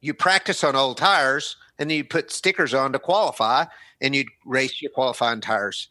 you 0.00 0.14
practice 0.14 0.62
on 0.62 0.76
old 0.76 0.96
tires 0.96 1.56
and 1.78 1.90
you 1.90 2.04
put 2.04 2.30
stickers 2.30 2.74
on 2.74 2.92
to 2.92 2.98
qualify 2.98 3.64
and 4.00 4.14
you'd 4.14 4.28
race 4.44 4.80
your 4.80 4.90
qualifying 4.92 5.40
tires. 5.40 5.88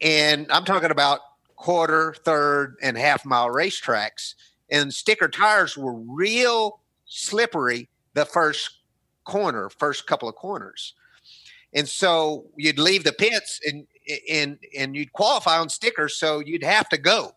And 0.00 0.50
I'm 0.50 0.64
talking 0.64 0.90
about 0.90 1.20
quarter, 1.56 2.14
third, 2.24 2.76
and 2.82 2.96
half 2.96 3.24
mile 3.24 3.48
racetracks. 3.48 4.34
And 4.70 4.92
sticker 4.92 5.28
tires 5.28 5.76
were 5.76 5.94
real 5.94 6.80
slippery 7.06 7.88
the 8.14 8.24
first 8.24 8.78
corner, 9.24 9.68
first 9.70 10.06
couple 10.06 10.28
of 10.28 10.34
corners. 10.34 10.94
And 11.72 11.88
so 11.88 12.46
you'd 12.56 12.78
leave 12.78 13.04
the 13.04 13.12
pits 13.12 13.60
and 13.66 13.86
and 14.30 14.58
and 14.76 14.94
you'd 14.94 15.12
qualify 15.12 15.58
on 15.58 15.68
stickers, 15.68 16.16
so 16.16 16.40
you'd 16.40 16.62
have 16.62 16.88
to 16.90 16.98
go. 16.98 17.32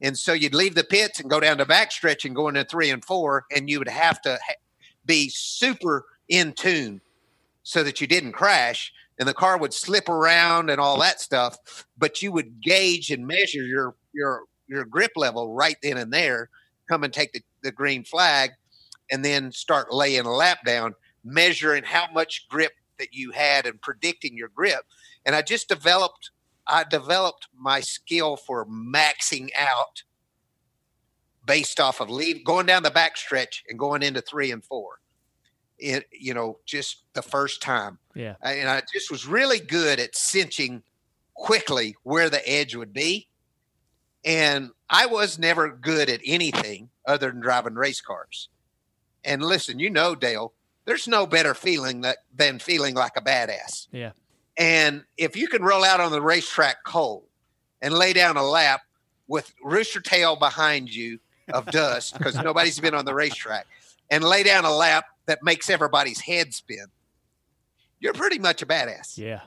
And 0.00 0.16
so 0.16 0.32
you'd 0.32 0.54
leave 0.54 0.74
the 0.74 0.84
pits 0.84 1.20
and 1.20 1.28
go 1.28 1.40
down 1.40 1.58
the 1.58 1.66
backstretch 1.66 2.24
and 2.24 2.34
go 2.34 2.48
into 2.48 2.64
three 2.64 2.90
and 2.90 3.04
four, 3.04 3.44
and 3.54 3.68
you 3.68 3.78
would 3.78 3.88
have 3.88 4.22
to 4.22 4.38
ha- 4.46 4.54
be 5.04 5.28
super 5.28 6.06
in 6.28 6.52
tune 6.52 7.00
so 7.62 7.82
that 7.82 8.00
you 8.00 8.06
didn't 8.06 8.32
crash 8.32 8.92
and 9.18 9.28
the 9.28 9.34
car 9.34 9.58
would 9.58 9.74
slip 9.74 10.08
around 10.08 10.70
and 10.70 10.80
all 10.80 10.98
that 10.98 11.20
stuff 11.20 11.84
but 11.98 12.22
you 12.22 12.32
would 12.32 12.60
gauge 12.60 13.10
and 13.10 13.26
measure 13.26 13.62
your 13.62 13.94
your 14.12 14.44
your 14.66 14.84
grip 14.84 15.12
level 15.16 15.52
right 15.54 15.76
then 15.82 15.98
and 15.98 16.12
there 16.12 16.48
come 16.88 17.04
and 17.04 17.12
take 17.12 17.32
the, 17.32 17.42
the 17.62 17.70
green 17.70 18.02
flag 18.02 18.50
and 19.10 19.24
then 19.24 19.52
start 19.52 19.92
laying 19.92 20.26
a 20.26 20.32
lap 20.32 20.58
down 20.64 20.94
measuring 21.24 21.84
how 21.84 22.06
much 22.12 22.48
grip 22.48 22.72
that 22.98 23.12
you 23.12 23.30
had 23.32 23.66
and 23.66 23.80
predicting 23.80 24.36
your 24.36 24.48
grip. 24.48 24.84
And 25.26 25.34
i 25.34 25.42
just 25.42 25.68
developed 25.68 26.30
i 26.66 26.84
developed 26.84 27.48
my 27.56 27.80
skill 27.80 28.36
for 28.36 28.66
maxing 28.66 29.50
out 29.58 30.02
based 31.46 31.80
off 31.80 32.00
of 32.00 32.10
leave 32.10 32.44
going 32.44 32.66
down 32.66 32.82
the 32.82 32.90
back 32.90 33.16
stretch 33.16 33.64
and 33.68 33.78
going 33.78 34.02
into 34.02 34.20
three 34.20 34.50
and 34.50 34.64
four. 34.64 35.00
It 35.78 36.06
you 36.12 36.34
know 36.34 36.58
just 36.64 37.02
the 37.14 37.22
first 37.22 37.62
time. 37.62 37.98
Yeah. 38.14 38.34
and 38.42 38.68
i 38.68 38.82
just 38.92 39.10
was 39.10 39.26
really 39.26 39.60
good 39.60 39.98
at 40.00 40.16
cinching 40.16 40.82
quickly 41.34 41.96
where 42.02 42.28
the 42.28 42.46
edge 42.48 42.74
would 42.76 42.92
be. 42.92 43.28
And 44.24 44.70
i 44.88 45.06
was 45.06 45.38
never 45.38 45.70
good 45.70 46.08
at 46.08 46.20
anything 46.24 46.90
other 47.06 47.30
than 47.30 47.40
driving 47.40 47.74
race 47.74 48.00
cars 48.00 48.48
and 49.24 49.42
listen 49.42 49.78
you 49.78 49.90
know 49.90 50.14
dale 50.14 50.52
there's 50.84 51.06
no 51.08 51.26
better 51.26 51.54
feeling 51.54 52.00
that 52.02 52.18
than 52.34 52.58
feeling 52.58 52.94
like 52.94 53.12
a 53.16 53.20
badass 53.20 53.86
Yeah. 53.92 54.12
and 54.56 55.04
if 55.16 55.36
you 55.36 55.46
can 55.48 55.62
roll 55.62 55.84
out 55.84 56.00
on 56.00 56.10
the 56.12 56.22
racetrack 56.22 56.84
cold 56.84 57.24
and 57.82 57.94
lay 57.94 58.12
down 58.12 58.36
a 58.36 58.42
lap 58.44 58.80
with 59.28 59.52
rooster 59.62 60.00
tail 60.00 60.36
behind 60.36 60.92
you 60.94 61.18
of 61.52 61.66
dust 61.66 62.16
because 62.18 62.34
nobody's 62.42 62.78
been 62.80 62.94
on 62.94 63.04
the 63.04 63.14
racetrack 63.14 63.66
and 64.10 64.24
lay 64.24 64.42
down 64.42 64.64
a 64.64 64.72
lap 64.74 65.04
that 65.26 65.42
makes 65.42 65.70
everybody's 65.70 66.20
head 66.20 66.52
spin, 66.52 66.86
you're 68.00 68.12
pretty 68.12 68.38
much 68.40 68.62
a 68.62 68.66
badass. 68.66 69.16
Yeah. 69.16 69.40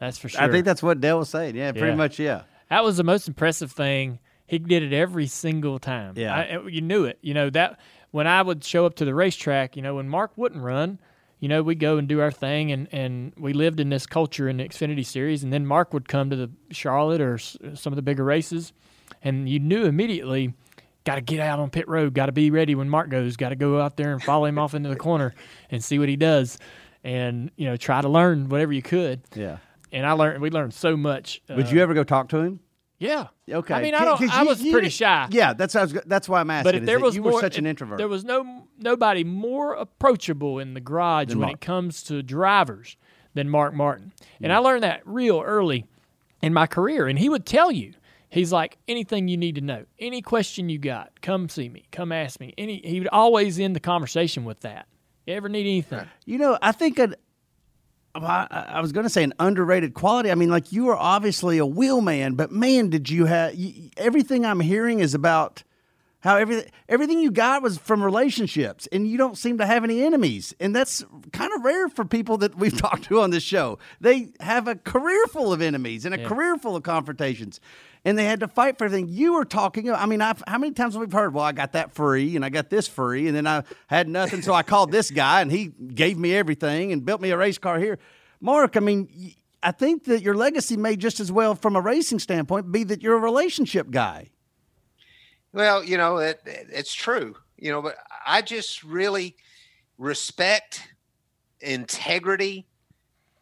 That's 0.00 0.18
for 0.18 0.28
sure. 0.28 0.40
I 0.42 0.50
think 0.50 0.64
that's 0.64 0.82
what 0.82 1.00
Dale 1.00 1.18
was 1.20 1.28
saying. 1.28 1.54
Yeah, 1.54 1.70
pretty 1.72 1.88
Yeah. 1.88 1.94
much. 1.94 2.18
Yeah. 2.18 2.42
That 2.70 2.82
was 2.82 2.96
the 2.96 3.04
most 3.04 3.28
impressive 3.28 3.70
thing. 3.70 4.18
He 4.46 4.58
did 4.58 4.82
it 4.82 4.92
every 4.92 5.26
single 5.28 5.78
time. 5.78 6.14
Yeah. 6.16 6.34
I, 6.34 6.66
you 6.66 6.80
knew 6.80 7.04
it. 7.04 7.18
You 7.22 7.34
know 7.34 7.50
that 7.50 7.78
when 8.14 8.28
I 8.28 8.42
would 8.42 8.62
show 8.62 8.86
up 8.86 8.94
to 8.96 9.04
the 9.04 9.12
racetrack, 9.12 9.74
you 9.74 9.82
know, 9.82 9.96
when 9.96 10.08
Mark 10.08 10.30
wouldn't 10.36 10.62
run, 10.62 11.00
you 11.40 11.48
know, 11.48 11.64
we'd 11.64 11.80
go 11.80 11.98
and 11.98 12.06
do 12.06 12.20
our 12.20 12.30
thing, 12.30 12.70
and 12.70 12.86
and 12.92 13.32
we 13.36 13.52
lived 13.52 13.80
in 13.80 13.88
this 13.88 14.06
culture 14.06 14.48
in 14.48 14.58
the 14.58 14.64
Xfinity 14.64 15.04
Series, 15.04 15.42
and 15.42 15.52
then 15.52 15.66
Mark 15.66 15.92
would 15.92 16.08
come 16.08 16.30
to 16.30 16.36
the 16.36 16.48
Charlotte 16.70 17.20
or 17.20 17.34
s- 17.34 17.56
some 17.74 17.92
of 17.92 17.96
the 17.96 18.02
bigger 18.02 18.22
races, 18.22 18.72
and 19.20 19.48
you 19.48 19.58
knew 19.58 19.84
immediately. 19.84 20.54
Got 21.02 21.16
to 21.16 21.22
get 21.22 21.40
out 21.40 21.58
on 21.58 21.70
pit 21.70 21.88
road. 21.88 22.14
Got 22.14 22.26
to 22.26 22.32
be 22.32 22.52
ready 22.52 22.76
when 22.76 22.88
Mark 22.88 23.10
goes. 23.10 23.36
Got 23.36 23.48
to 23.48 23.56
go 23.56 23.80
out 23.80 23.96
there 23.96 24.12
and 24.12 24.22
follow 24.22 24.44
him 24.44 24.58
off 24.62 24.74
into 24.74 24.88
the 24.90 24.96
corner 24.96 25.34
and 25.68 25.82
see 25.82 25.98
what 25.98 26.08
he 26.08 26.14
does, 26.16 26.56
and 27.02 27.50
you 27.56 27.66
know 27.66 27.76
try 27.76 28.00
to 28.00 28.08
learn 28.08 28.48
whatever 28.48 28.72
you 28.72 28.80
could. 28.82 29.22
Yeah. 29.34 29.58
And 29.90 30.06
I 30.06 30.12
learned. 30.12 30.40
We 30.40 30.50
learned 30.50 30.72
so 30.72 30.96
much. 30.96 31.42
Would 31.48 31.66
uh, 31.66 31.70
you 31.70 31.82
ever 31.82 31.94
go 31.94 32.04
talk 32.04 32.28
to 32.28 32.38
him? 32.38 32.60
Yeah. 33.04 33.26
Okay. 33.50 33.74
I 33.74 33.82
mean, 33.82 33.94
I 33.94 34.04
don't. 34.04 34.20
I 34.30 34.42
you- 34.42 34.48
was 34.48 34.62
you- 34.62 34.72
pretty 34.72 34.88
shy. 34.88 35.28
Yeah, 35.30 35.52
that's 35.52 35.76
I 35.76 35.82
was, 35.82 35.92
that's 36.06 36.28
why 36.28 36.40
I'm 36.40 36.50
asking. 36.50 36.68
But 36.68 36.74
if 36.76 36.84
there 36.86 36.98
was 37.00 37.14
you 37.14 37.22
more, 37.22 37.32
were 37.34 37.40
such 37.40 37.58
an 37.58 37.66
introvert. 37.66 37.98
There 37.98 38.08
was 38.08 38.24
no 38.24 38.66
nobody 38.78 39.24
more 39.24 39.74
approachable 39.74 40.58
in 40.58 40.74
the 40.74 40.80
garage 40.80 41.28
Than 41.28 41.38
when 41.38 41.48
Mark. 41.48 41.54
it 41.56 41.60
comes 41.60 42.02
to 42.04 42.22
drivers 42.22 42.96
than 43.34 43.48
Mark 43.50 43.74
Martin, 43.74 44.12
and 44.40 44.52
I 44.52 44.58
learned 44.58 44.82
that 44.84 45.02
real 45.04 45.40
early 45.40 45.86
in 46.40 46.52
my 46.54 46.66
career. 46.66 47.06
And 47.06 47.18
he 47.18 47.28
would 47.28 47.44
tell 47.44 47.70
you, 47.72 47.94
he's 48.30 48.52
like, 48.52 48.78
anything 48.88 49.28
you 49.28 49.36
need 49.36 49.56
to 49.56 49.60
know, 49.60 49.84
any 49.98 50.22
question 50.22 50.68
you 50.68 50.78
got, 50.78 51.20
come 51.20 51.48
see 51.48 51.68
me, 51.68 51.84
come 51.90 52.12
ask 52.12 52.38
me. 52.40 52.54
Any, 52.56 52.80
he 52.84 52.98
would 53.00 53.08
always 53.08 53.58
end 53.58 53.74
the 53.76 53.80
conversation 53.80 54.44
with 54.44 54.60
that. 54.60 54.86
You 55.26 55.34
ever 55.34 55.48
need 55.48 55.62
anything? 55.66 56.06
You 56.26 56.38
know, 56.38 56.58
I 56.62 56.72
think 56.72 56.98
an, 56.98 57.16
I, 58.14 58.46
I 58.68 58.80
was 58.80 58.92
going 58.92 59.04
to 59.04 59.10
say 59.10 59.22
an 59.24 59.34
underrated 59.40 59.94
quality. 59.94 60.30
I 60.30 60.34
mean, 60.34 60.50
like 60.50 60.72
you 60.72 60.88
are 60.88 60.96
obviously 60.96 61.58
a 61.58 61.66
wheelman, 61.66 62.34
but 62.36 62.52
man, 62.52 62.88
did 62.90 63.10
you 63.10 63.26
have 63.26 63.54
you, 63.54 63.90
everything 63.96 64.46
I'm 64.46 64.60
hearing 64.60 65.00
is 65.00 65.14
about 65.14 65.62
how 66.20 66.36
everything 66.36 66.70
everything 66.88 67.20
you 67.20 67.30
got 67.30 67.60
was 67.62 67.76
from 67.76 68.02
relationships, 68.02 68.86
and 68.92 69.06
you 69.06 69.18
don't 69.18 69.36
seem 69.36 69.58
to 69.58 69.66
have 69.66 69.84
any 69.84 70.02
enemies, 70.02 70.54
and 70.58 70.74
that's 70.74 71.04
kind 71.32 71.52
of 71.54 71.64
rare 71.64 71.88
for 71.88 72.04
people 72.04 72.38
that 72.38 72.56
we've 72.56 72.76
talked 72.78 73.04
to 73.04 73.20
on 73.20 73.30
this 73.30 73.42
show. 73.42 73.78
They 74.00 74.28
have 74.40 74.68
a 74.68 74.74
career 74.76 75.26
full 75.26 75.52
of 75.52 75.60
enemies 75.60 76.04
and 76.06 76.14
a 76.14 76.20
Yeah. 76.20 76.28
career 76.28 76.56
full 76.56 76.76
of 76.76 76.82
confrontations. 76.82 77.60
And 78.06 78.18
they 78.18 78.26
had 78.26 78.40
to 78.40 78.48
fight 78.48 78.76
for 78.76 78.84
everything. 78.84 79.08
You 79.08 79.32
were 79.32 79.46
talking. 79.46 79.90
I 79.90 80.04
mean, 80.04 80.20
I've, 80.20 80.42
how 80.46 80.58
many 80.58 80.74
times 80.74 80.92
have 80.92 81.00
we 81.02 81.10
heard? 81.10 81.32
Well, 81.32 81.44
I 81.44 81.52
got 81.52 81.72
that 81.72 81.94
free, 81.94 82.36
and 82.36 82.44
I 82.44 82.50
got 82.50 82.68
this 82.68 82.86
free, 82.86 83.28
and 83.28 83.34
then 83.34 83.46
I 83.46 83.64
had 83.86 84.08
nothing, 84.08 84.42
so 84.42 84.52
I 84.52 84.62
called 84.62 84.92
this 84.92 85.10
guy, 85.10 85.40
and 85.40 85.50
he 85.50 85.68
gave 85.68 86.18
me 86.18 86.34
everything 86.34 86.92
and 86.92 87.02
built 87.02 87.22
me 87.22 87.30
a 87.30 87.36
race 87.38 87.56
car 87.56 87.78
here. 87.78 87.98
Mark, 88.42 88.76
I 88.76 88.80
mean, 88.80 89.34
I 89.62 89.72
think 89.72 90.04
that 90.04 90.20
your 90.20 90.34
legacy 90.34 90.76
may 90.76 90.96
just 90.96 91.18
as 91.18 91.32
well, 91.32 91.54
from 91.54 91.76
a 91.76 91.80
racing 91.80 92.18
standpoint, 92.18 92.70
be 92.70 92.84
that 92.84 93.00
you're 93.00 93.16
a 93.16 93.20
relationship 93.20 93.90
guy. 93.90 94.28
Well, 95.54 95.82
you 95.82 95.96
know, 95.96 96.18
it, 96.18 96.42
it's 96.44 96.92
true, 96.92 97.36
you 97.56 97.70
know, 97.70 97.80
but 97.80 97.96
I 98.26 98.42
just 98.42 98.84
really 98.84 99.36
respect, 99.96 100.86
integrity 101.62 102.66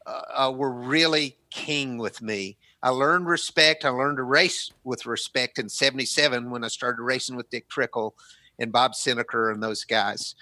uh, 0.07 0.21
uh, 0.33 0.53
were 0.55 0.71
really 0.71 1.37
king 1.51 1.99
with 1.99 2.23
me. 2.23 2.59
I 2.83 2.91
learned 2.91 3.27
respect. 3.27 3.85
I 3.85 3.91
learned 3.91 4.17
to 4.17 4.25
race 4.25 4.73
with 4.85 5.07
respect 5.07 5.59
in 5.59 5.69
77 5.69 6.51
when 6.51 6.65
I 6.65 6.69
started 6.69 7.03
racing 7.03 7.37
with 7.37 7.51
Dick 7.51 7.69
Trickle 7.69 8.15
and 8.59 8.73
Bob 8.73 8.93
Senneker 8.93 9.53
and 9.53 9.63
those 9.63 9.85
guys. 9.85 10.35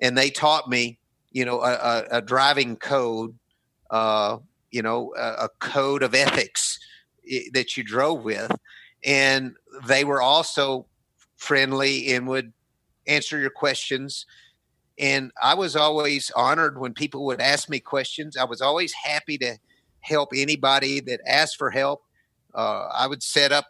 And 0.00 0.18
they 0.18 0.30
taught 0.30 0.68
me, 0.68 0.98
you 1.30 1.44
know, 1.44 1.60
a, 1.60 1.72
a, 1.72 2.04
a 2.18 2.22
driving 2.22 2.76
code, 2.76 3.34
uh, 3.90 4.38
you 4.70 4.82
know, 4.82 5.14
a, 5.16 5.44
a 5.44 5.48
code 5.60 6.02
of 6.02 6.14
ethics 6.14 6.80
that 7.52 7.76
you 7.76 7.84
drove 7.84 8.24
with. 8.24 8.50
And 9.04 9.54
they 9.86 10.04
were 10.04 10.20
also 10.20 10.86
friendly 11.36 12.12
and 12.14 12.26
would 12.26 12.52
answer 13.06 13.38
your 13.38 13.50
questions. 13.50 14.26
And 14.98 15.30
I 15.40 15.54
was 15.54 15.76
always 15.76 16.30
honored 16.34 16.78
when 16.78 16.92
people 16.92 17.24
would 17.26 17.40
ask 17.40 17.68
me 17.68 17.80
questions. 17.80 18.36
I 18.36 18.44
was 18.44 18.60
always 18.60 18.92
happy 18.92 19.38
to 19.38 19.58
help 20.04 20.30
anybody 20.34 21.00
that 21.00 21.20
asked 21.26 21.56
for 21.56 21.70
help. 21.70 22.02
Uh, 22.54 22.88
I 22.94 23.06
would 23.06 23.22
set 23.22 23.52
up 23.52 23.66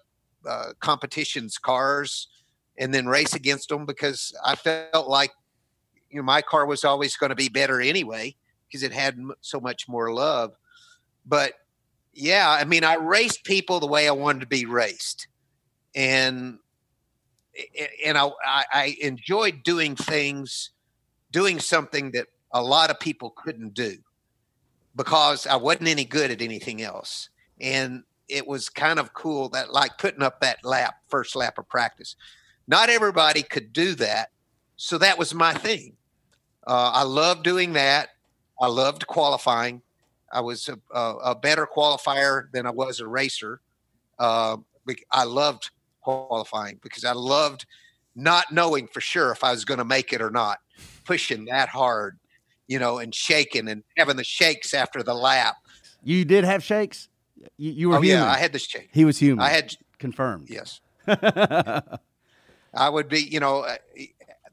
uh, 0.47 0.72
competitions 0.80 1.57
cars 1.57 2.28
and 2.76 2.93
then 2.93 3.07
race 3.07 3.35
against 3.35 3.68
them 3.68 3.87
because 3.87 4.35
I 4.45 4.57
felt 4.57 5.09
like 5.09 5.30
you 6.11 6.18
know 6.18 6.24
my 6.24 6.43
car 6.43 6.66
was 6.66 6.85
always 6.85 7.16
going 7.16 7.30
to 7.30 7.37
be 7.37 7.49
better 7.49 7.80
anyway 7.80 8.37
because 8.66 8.82
it 8.82 8.93
had 8.93 9.14
m- 9.14 9.32
so 9.41 9.61
much 9.61 9.89
more 9.89 10.12
love. 10.12 10.53
But 11.24 11.55
yeah, 12.12 12.51
I 12.51 12.64
mean, 12.64 12.85
I 12.85 12.95
raced 12.95 13.45
people 13.45 13.80
the 13.80 13.87
way 13.87 14.07
I 14.07 14.12
wanted 14.12 14.41
to 14.41 14.47
be 14.47 14.66
raced, 14.66 15.28
and 15.95 16.59
and 18.05 18.18
I, 18.18 18.26
I 18.45 18.64
I 18.72 18.97
enjoyed 19.01 19.62
doing 19.62 19.97
things, 19.97 20.70
doing 21.30 21.59
something 21.59 22.11
that 22.11 22.26
a 22.53 22.62
lot 22.62 22.91
of 22.91 23.01
people 23.01 23.30
couldn't 23.30 23.74
do 23.74 23.97
because 24.97 25.47
I 25.47 25.57
wasn't 25.57 25.88
any 25.88 26.05
good 26.05 26.30
at 26.30 26.42
anything 26.42 26.82
else. 26.82 27.28
And 27.61 28.05
it 28.28 28.47
was 28.47 28.68
kind 28.68 28.99
of 28.99 29.12
cool 29.12 29.49
that 29.51 29.72
like 29.72 29.99
putting 29.99 30.22
up 30.22 30.40
that 30.40 30.64
lap, 30.64 30.97
first 31.09 31.36
lap 31.36 31.59
of 31.59 31.68
practice. 31.68 32.16
Not 32.66 32.88
everybody 32.88 33.42
could 33.42 33.72
do 33.72 33.95
that. 33.97 34.30
So 34.76 34.99
that 34.99 35.18
was 35.18 35.34
my 35.34 35.53
thing. 35.55 35.95
Uh, 36.66 36.90
I 36.95 37.03
loved 37.03 37.45
doing 37.45 37.74
that. 37.74 38.11
I 38.61 38.68
loved 38.68 39.07
qualifying. 39.07 39.82
I 40.32 40.40
was 40.40 40.68
a, 40.68 40.78
a, 40.97 41.14
a 41.16 41.34
better 41.34 41.66
qualifier 41.66 42.51
than 42.53 42.66
I 42.66 42.70
was 42.70 43.01
a 43.01 43.07
racer. 43.07 43.61
Uh, 44.18 44.57
I 45.11 45.24
loved 45.24 45.70
qualifying 46.01 46.78
because 46.82 47.05
I 47.05 47.12
loved 47.12 47.66
not 48.16 48.53
knowing 48.53 48.86
for 48.86 49.01
sure 49.01 49.32
if 49.32 49.45
I 49.45 49.51
was 49.51 49.64
going 49.64 49.78
to 49.78 49.84
make 49.84 50.12
it 50.12 50.22
or 50.22 50.30
not, 50.30 50.59
pushing 51.05 51.47
that 51.47 51.68
hard, 51.68 52.18
you 52.68 52.78
know, 52.78 52.98
and 52.98 53.14
shaking 53.14 53.68
and 53.68 53.82
having 53.96 54.16
the 54.16 54.24
shakes 54.24 54.74
after 54.74 55.02
the 55.02 55.14
lap. 55.14 55.56
You 56.02 56.24
did 56.24 56.44
have 56.44 56.62
shakes. 56.62 57.08
You, 57.56 57.72
you 57.72 57.88
were 57.90 57.96
Oh 57.96 58.00
human. 58.00 58.24
yeah, 58.24 58.30
I 58.32 58.38
had 58.38 58.52
the 58.52 58.58
shake. 58.58 58.88
He 58.92 59.04
was 59.04 59.18
human. 59.18 59.44
I 59.44 59.48
had 59.50 59.74
confirmed. 59.98 60.48
yes. 60.50 60.80
I 61.06 62.88
would 62.88 63.08
be, 63.08 63.20
you 63.20 63.40
know, 63.40 63.60
uh, 63.60 63.76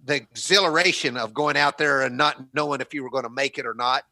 the 0.06 0.16
exhilaration 0.16 1.18
of 1.18 1.34
going 1.34 1.58
out 1.58 1.78
there 1.78 2.02
and 2.02 2.18
not 2.18 2.54
knowing 2.54 2.82
if 2.82 2.94
you 2.94 3.04
were 3.04 3.10
going 3.10 3.24
to 3.24 3.30
make 3.30 3.58
it 3.58 3.66
or 3.66 3.74
not 3.74 4.04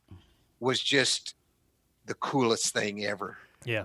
was 0.59 0.79
just 0.79 1.35
the 2.05 2.13
coolest 2.15 2.73
thing 2.73 3.05
ever. 3.05 3.37
Yeah. 3.65 3.83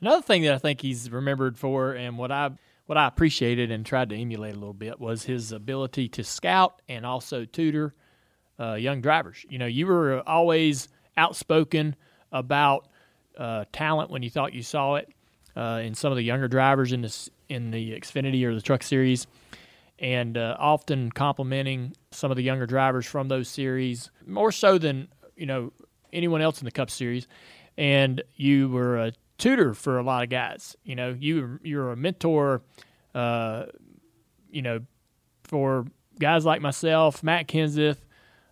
Another 0.00 0.22
thing 0.22 0.42
that 0.42 0.54
I 0.54 0.58
think 0.58 0.80
he's 0.80 1.10
remembered 1.10 1.56
for, 1.58 1.92
and 1.92 2.18
what 2.18 2.30
I 2.30 2.50
what 2.86 2.96
I 2.98 3.06
appreciated 3.08 3.70
and 3.72 3.84
tried 3.84 4.10
to 4.10 4.16
emulate 4.16 4.52
a 4.54 4.58
little 4.58 4.72
bit, 4.74 5.00
was 5.00 5.24
his 5.24 5.50
ability 5.50 6.08
to 6.10 6.22
scout 6.22 6.80
and 6.88 7.04
also 7.04 7.44
tutor 7.44 7.94
uh, 8.60 8.74
young 8.74 9.00
drivers. 9.00 9.44
You 9.48 9.58
know, 9.58 9.66
you 9.66 9.86
were 9.86 10.22
always 10.26 10.88
outspoken 11.16 11.96
about 12.32 12.88
uh, 13.36 13.64
talent 13.72 14.10
when 14.10 14.22
you 14.22 14.30
thought 14.30 14.54
you 14.54 14.62
saw 14.62 14.96
it 14.96 15.08
uh, 15.56 15.80
in 15.82 15.94
some 15.94 16.12
of 16.12 16.16
the 16.16 16.24
younger 16.24 16.48
drivers 16.48 16.92
in 16.92 17.02
this 17.02 17.30
in 17.48 17.70
the 17.70 17.92
Xfinity 17.92 18.44
or 18.44 18.54
the 18.54 18.60
Truck 18.60 18.82
Series, 18.82 19.26
and 19.98 20.36
uh, 20.36 20.56
often 20.58 21.10
complimenting 21.12 21.94
some 22.10 22.30
of 22.30 22.36
the 22.36 22.42
younger 22.42 22.66
drivers 22.66 23.06
from 23.06 23.28
those 23.28 23.48
series, 23.48 24.10
more 24.26 24.52
so 24.52 24.78
than 24.78 25.08
you 25.36 25.46
know 25.46 25.72
anyone 26.12 26.40
else 26.40 26.60
in 26.60 26.64
the 26.64 26.70
Cup 26.70 26.90
Series. 26.90 27.26
And 27.78 28.22
you 28.34 28.70
were 28.70 28.96
a 28.96 29.12
tutor 29.38 29.74
for 29.74 29.98
a 29.98 30.02
lot 30.02 30.22
of 30.22 30.30
guys. 30.30 30.76
You 30.84 30.96
know, 30.96 31.16
you 31.18 31.58
you're 31.62 31.92
a 31.92 31.96
mentor. 31.96 32.62
Uh, 33.14 33.66
you 34.50 34.62
know, 34.62 34.80
for 35.44 35.86
guys 36.18 36.44
like 36.44 36.60
myself, 36.60 37.22
Matt 37.22 37.48
Kenseth. 37.48 37.98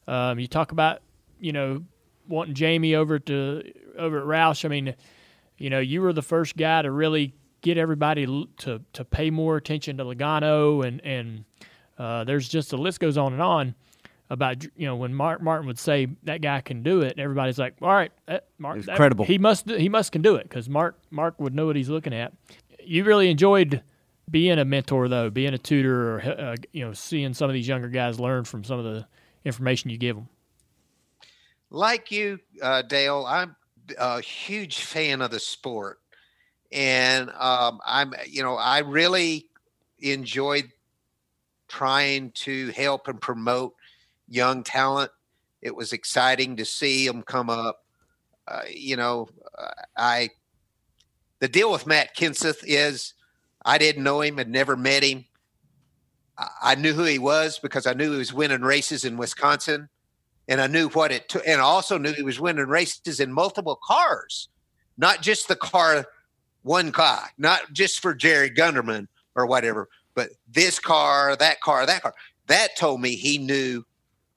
Um, 0.06 0.38
you 0.38 0.46
talk 0.46 0.72
about 0.72 1.00
you 1.40 1.52
know 1.52 1.84
wanting 2.28 2.54
Jamie 2.54 2.94
over 2.94 3.18
to 3.18 3.62
over 3.98 4.18
at 4.20 4.24
Roush. 4.26 4.64
I 4.64 4.68
mean, 4.68 4.94
you 5.58 5.70
know, 5.70 5.80
you 5.80 6.00
were 6.02 6.12
the 6.12 6.22
first 6.22 6.56
guy 6.56 6.82
to 6.82 6.90
really 6.90 7.34
get 7.60 7.78
everybody 7.78 8.26
to 8.58 8.80
to 8.92 9.04
pay 9.04 9.30
more 9.30 9.56
attention 9.56 9.96
to 9.98 10.04
Logano, 10.04 10.86
and 10.86 11.00
and 11.02 11.44
uh, 11.98 12.24
there's 12.24 12.48
just 12.48 12.70
the 12.70 12.78
list 12.78 13.00
goes 13.00 13.16
on 13.16 13.32
and 13.32 13.42
on 13.42 13.74
about 14.30 14.64
you 14.64 14.86
know 14.86 14.96
when 14.96 15.14
Mark 15.14 15.42
Martin 15.42 15.66
would 15.66 15.78
say 15.78 16.08
that 16.24 16.40
guy 16.40 16.60
can 16.60 16.82
do 16.82 17.02
it, 17.02 17.18
everybody's 17.18 17.58
like, 17.58 17.74
all 17.82 17.88
right, 17.88 18.12
that, 18.26 18.48
Mark, 18.58 18.80
that- 18.82 18.96
credible. 18.96 19.24
He 19.24 19.38
must 19.38 19.68
he 19.68 19.88
must 19.88 20.12
can 20.12 20.22
do 20.22 20.36
it 20.36 20.44
because 20.44 20.68
Mark 20.68 20.98
Mark 21.10 21.40
would 21.40 21.54
know 21.54 21.66
what 21.66 21.76
he's 21.76 21.88
looking 21.90 22.14
at. 22.14 22.32
You 22.82 23.04
really 23.04 23.30
enjoyed 23.30 23.82
being 24.30 24.58
a 24.58 24.64
mentor 24.64 25.08
though, 25.08 25.30
being 25.30 25.54
a 25.54 25.58
tutor, 25.58 26.16
or 26.16 26.20
uh, 26.22 26.56
you 26.72 26.84
know, 26.84 26.92
seeing 26.92 27.34
some 27.34 27.48
of 27.48 27.54
these 27.54 27.68
younger 27.68 27.88
guys 27.88 28.18
learn 28.18 28.44
from 28.44 28.64
some 28.64 28.78
of 28.78 28.84
the 28.84 29.06
information 29.44 29.90
you 29.90 29.98
give 29.98 30.16
them. 30.16 30.28
like 31.70 32.10
you, 32.10 32.38
uh, 32.62 32.82
Dale, 32.82 33.24
I'm 33.26 33.56
a 33.98 34.20
huge 34.20 34.80
fan 34.80 35.20
of 35.20 35.30
the 35.30 35.40
sport, 35.40 36.00
and 36.72 37.30
um, 37.38 37.80
I'm, 37.84 38.14
you 38.26 38.42
know, 38.42 38.56
I 38.56 38.78
really 38.80 39.48
enjoyed 39.98 40.70
trying 41.68 42.30
to 42.32 42.70
help 42.70 43.08
and 43.08 43.20
promote 43.20 43.74
young 44.28 44.62
talent. 44.62 45.10
It 45.62 45.74
was 45.74 45.92
exciting 45.92 46.56
to 46.56 46.64
see 46.64 47.06
them 47.06 47.22
come 47.22 47.50
up. 47.50 47.84
Uh, 48.46 48.62
you 48.70 48.96
know, 48.96 49.28
uh, 49.56 49.70
I 49.96 50.30
the 51.40 51.48
deal 51.48 51.72
with 51.72 51.86
Matt 51.86 52.16
Kenseth 52.16 52.62
is 52.62 53.14
I 53.64 53.78
didn't 53.78 54.04
know 54.04 54.20
him, 54.20 54.36
had 54.38 54.48
never 54.50 54.76
met 54.76 55.02
him. 55.02 55.24
I- 56.38 56.74
knew 56.74 56.92
who 56.92 57.04
he 57.04 57.18
was 57.18 57.58
because 57.58 57.86
I 57.86 57.92
knew 57.92 58.12
he 58.12 58.18
was 58.18 58.32
winning 58.32 58.62
races 58.62 59.04
in 59.04 59.16
Wisconsin 59.16 59.88
and 60.48 60.60
I 60.60 60.66
knew 60.66 60.88
what 60.90 61.12
it 61.12 61.28
took, 61.28 61.46
and 61.46 61.60
I 61.60 61.64
also 61.64 61.96
knew 61.96 62.12
he 62.12 62.22
was 62.22 62.40
winning 62.40 62.66
races 62.66 63.20
in 63.20 63.32
multiple 63.32 63.78
cars, 63.82 64.48
not 64.98 65.22
just 65.22 65.48
the 65.48 65.56
car, 65.56 66.06
one 66.62 66.92
car, 66.92 67.30
not 67.38 67.72
just 67.72 68.00
for 68.00 68.14
Jerry 68.14 68.50
Gunderman 68.50 69.06
or 69.34 69.46
whatever, 69.46 69.88
but 70.14 70.30
this 70.48 70.78
car, 70.78 71.36
that 71.36 71.60
car, 71.60 71.86
that 71.86 72.02
car. 72.02 72.14
That 72.46 72.76
told 72.76 73.00
me 73.00 73.16
he 73.16 73.38
knew 73.38 73.84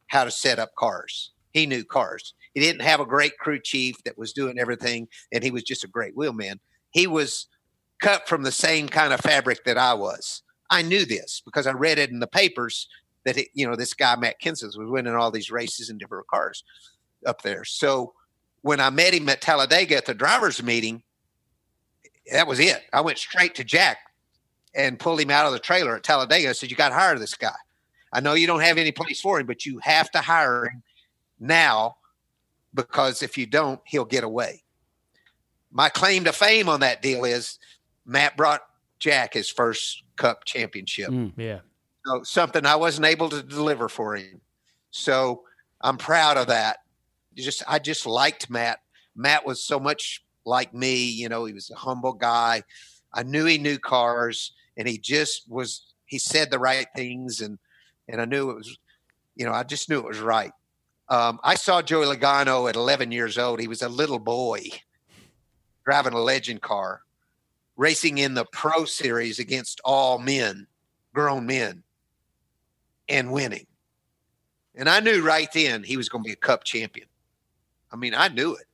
how 0.08 0.24
to 0.24 0.32
set 0.32 0.60
up 0.60 0.76
cars. 0.76 1.32
He 1.52 1.66
knew 1.66 1.84
cars. 1.84 2.34
He 2.54 2.62
didn't 2.62 2.82
have 2.82 3.00
a 3.00 3.06
great 3.06 3.38
crew 3.38 3.60
chief 3.60 4.02
that 4.04 4.18
was 4.18 4.34
doing 4.34 4.58
everything, 4.60 5.08
and 5.32 5.44
he 5.44 5.52
was 5.52 5.64
just 5.64 5.84
a 5.84 5.88
great 5.88 6.16
wheelman. 6.16 6.60
He 6.92 7.06
was 7.06 7.48
cut 8.02 8.28
from 8.28 8.44
the 8.44 8.52
same 8.52 8.88
kind 8.88 9.14
of 9.14 9.20
fabric 9.20 9.64
that 9.66 9.78
I 9.78 9.94
was. 9.94 10.42
I 10.70 10.82
knew 10.82 11.06
this 11.06 11.42
because 11.44 11.68
I 11.68 11.72
read 11.72 12.00
it 12.00 12.10
in 12.10 12.20
the 12.20 12.28
papers 12.28 12.88
that 13.26 13.38
it, 13.38 13.50
you 13.54 13.68
know 13.68 13.76
this 13.76 13.94
guy 13.94 14.16
Matt 14.16 14.42
Kenseth 14.42 14.78
was 14.78 14.90
winning 14.90 15.16
all 15.16 15.32
these 15.32 15.52
races 15.52 15.90
in 15.90 15.98
different 15.98 16.28
cars 16.28 16.64
up 17.26 17.42
there. 17.42 17.64
So 17.66 18.14
when 18.62 18.80
I 18.80 18.90
met 18.90 19.14
him 19.14 19.30
at 19.30 19.42
Talladega 19.42 19.98
at 19.98 20.06
the 20.06 20.14
drivers' 20.14 20.64
meeting, 20.64 21.04
that 22.32 22.48
was 22.48 22.60
it. 22.60 22.84
I 22.94 23.02
went 23.02 23.18
straight 23.18 23.56
to 23.56 23.64
Jack 23.64 23.98
and 24.76 25.00
pulled 25.00 25.20
him 25.20 25.32
out 25.32 25.46
of 25.46 25.54
the 25.54 25.60
trailer 25.60 25.96
at 25.96 26.04
Talladega. 26.04 26.50
I 26.50 26.54
said, 26.54 26.72
"You 26.72 26.78
got 26.78 26.90
to 26.90 26.96
hire 26.96 27.18
this 27.18 27.36
guy. 27.36 27.56
I 28.14 28.20
know 28.22 28.34
you 28.34 28.48
don't 28.48 28.62
have 28.62 28.78
any 28.78 28.92
place 28.92 29.20
for 29.20 29.40
him, 29.40 29.48
but 29.48 29.66
you 29.66 29.80
have 29.80 30.10
to 30.12 30.20
hire 30.20 30.66
him 30.66 30.84
now 31.40 31.98
because 32.74 33.22
if 33.22 33.38
you 33.38 33.46
don't, 33.46 33.82
he'll 33.86 34.06
get 34.06 34.24
away." 34.24 34.64
My 35.72 35.90
claim 35.90 36.24
to 36.24 36.32
fame 36.32 36.70
on 36.70 36.80
that 36.80 37.02
deal 37.02 37.26
is 37.26 37.60
Matt 38.06 38.38
brought 38.38 38.62
Jack 39.00 39.34
his 39.34 39.50
first 39.50 40.04
Cup 40.16 40.46
championship 40.46 41.10
Yeah. 41.38 41.60
so 42.06 42.24
something 42.24 42.66
I 42.66 42.76
wasn't 42.76 43.06
able 43.06 43.30
to 43.30 43.44
deliver 43.44 43.88
for 43.88 44.16
him. 44.16 44.42
So 44.90 45.44
I'm 45.82 45.98
proud 45.98 46.38
of 46.38 46.48
that. 46.48 46.78
Just 47.36 47.64
I 47.68 47.78
just 47.80 48.06
liked 48.08 48.50
Matt. 48.50 48.80
Matt 49.16 49.46
was 49.46 49.64
so 49.64 49.80
much 49.80 50.24
like 50.46 50.74
me. 50.74 51.06
You 51.06 51.30
know, 51.30 51.46
he 51.46 51.54
was 51.54 51.70
a 51.70 51.76
humble 51.76 52.14
guy. 52.14 52.64
I 53.14 53.24
knew 53.24 53.46
he 53.46 53.58
knew 53.60 53.78
cars, 53.78 54.54
and 54.76 54.88
he 54.88 54.98
just 54.98 55.44
was. 55.48 55.94
He 56.06 56.18
said 56.18 56.50
the 56.50 56.58
right 56.58 56.88
things, 56.96 57.42
and 57.42 57.60
and 58.08 58.20
I 58.20 58.26
knew 58.26 58.50
it 58.50 58.56
was. 58.56 58.78
You 59.36 59.46
know, 59.46 59.52
I 59.52 59.62
just 59.62 59.88
knew 59.88 60.00
it 60.00 60.06
was 60.06 60.20
right. 60.20 60.52
Um, 61.10 61.40
I 61.44 61.54
saw 61.56 61.84
Joey 61.84 62.06
Logano 62.08 62.68
at 62.68 62.76
11 62.76 63.12
years 63.12 63.38
old. 63.38 63.60
He 63.60 63.68
was 63.68 63.84
a 63.84 63.88
little 63.90 64.20
boy 64.20 64.64
driving 65.86 66.14
a 66.14 66.20
legend 66.20 66.62
car, 66.62 67.02
racing 67.78 68.18
in 68.18 68.34
the 68.34 68.46
Pro 68.52 68.86
Series 68.86 69.40
against 69.40 69.80
all 69.86 70.20
men, 70.20 70.68
grown 71.14 71.46
men 71.46 71.84
and 73.08 73.32
winning. 73.32 73.68
And 74.76 74.90
I 74.90 75.00
knew 75.00 75.24
right 75.24 75.52
then 75.54 75.84
he 75.84 75.98
was 75.98 76.10
going 76.10 76.24
to 76.24 76.28
be 76.28 76.34
a 76.34 76.38
cup 76.38 76.64
champion. 76.64 77.08
I 77.92 77.96
mean, 77.96 78.14
I 78.14 78.28
knew 78.28 78.56
it. 78.56 78.66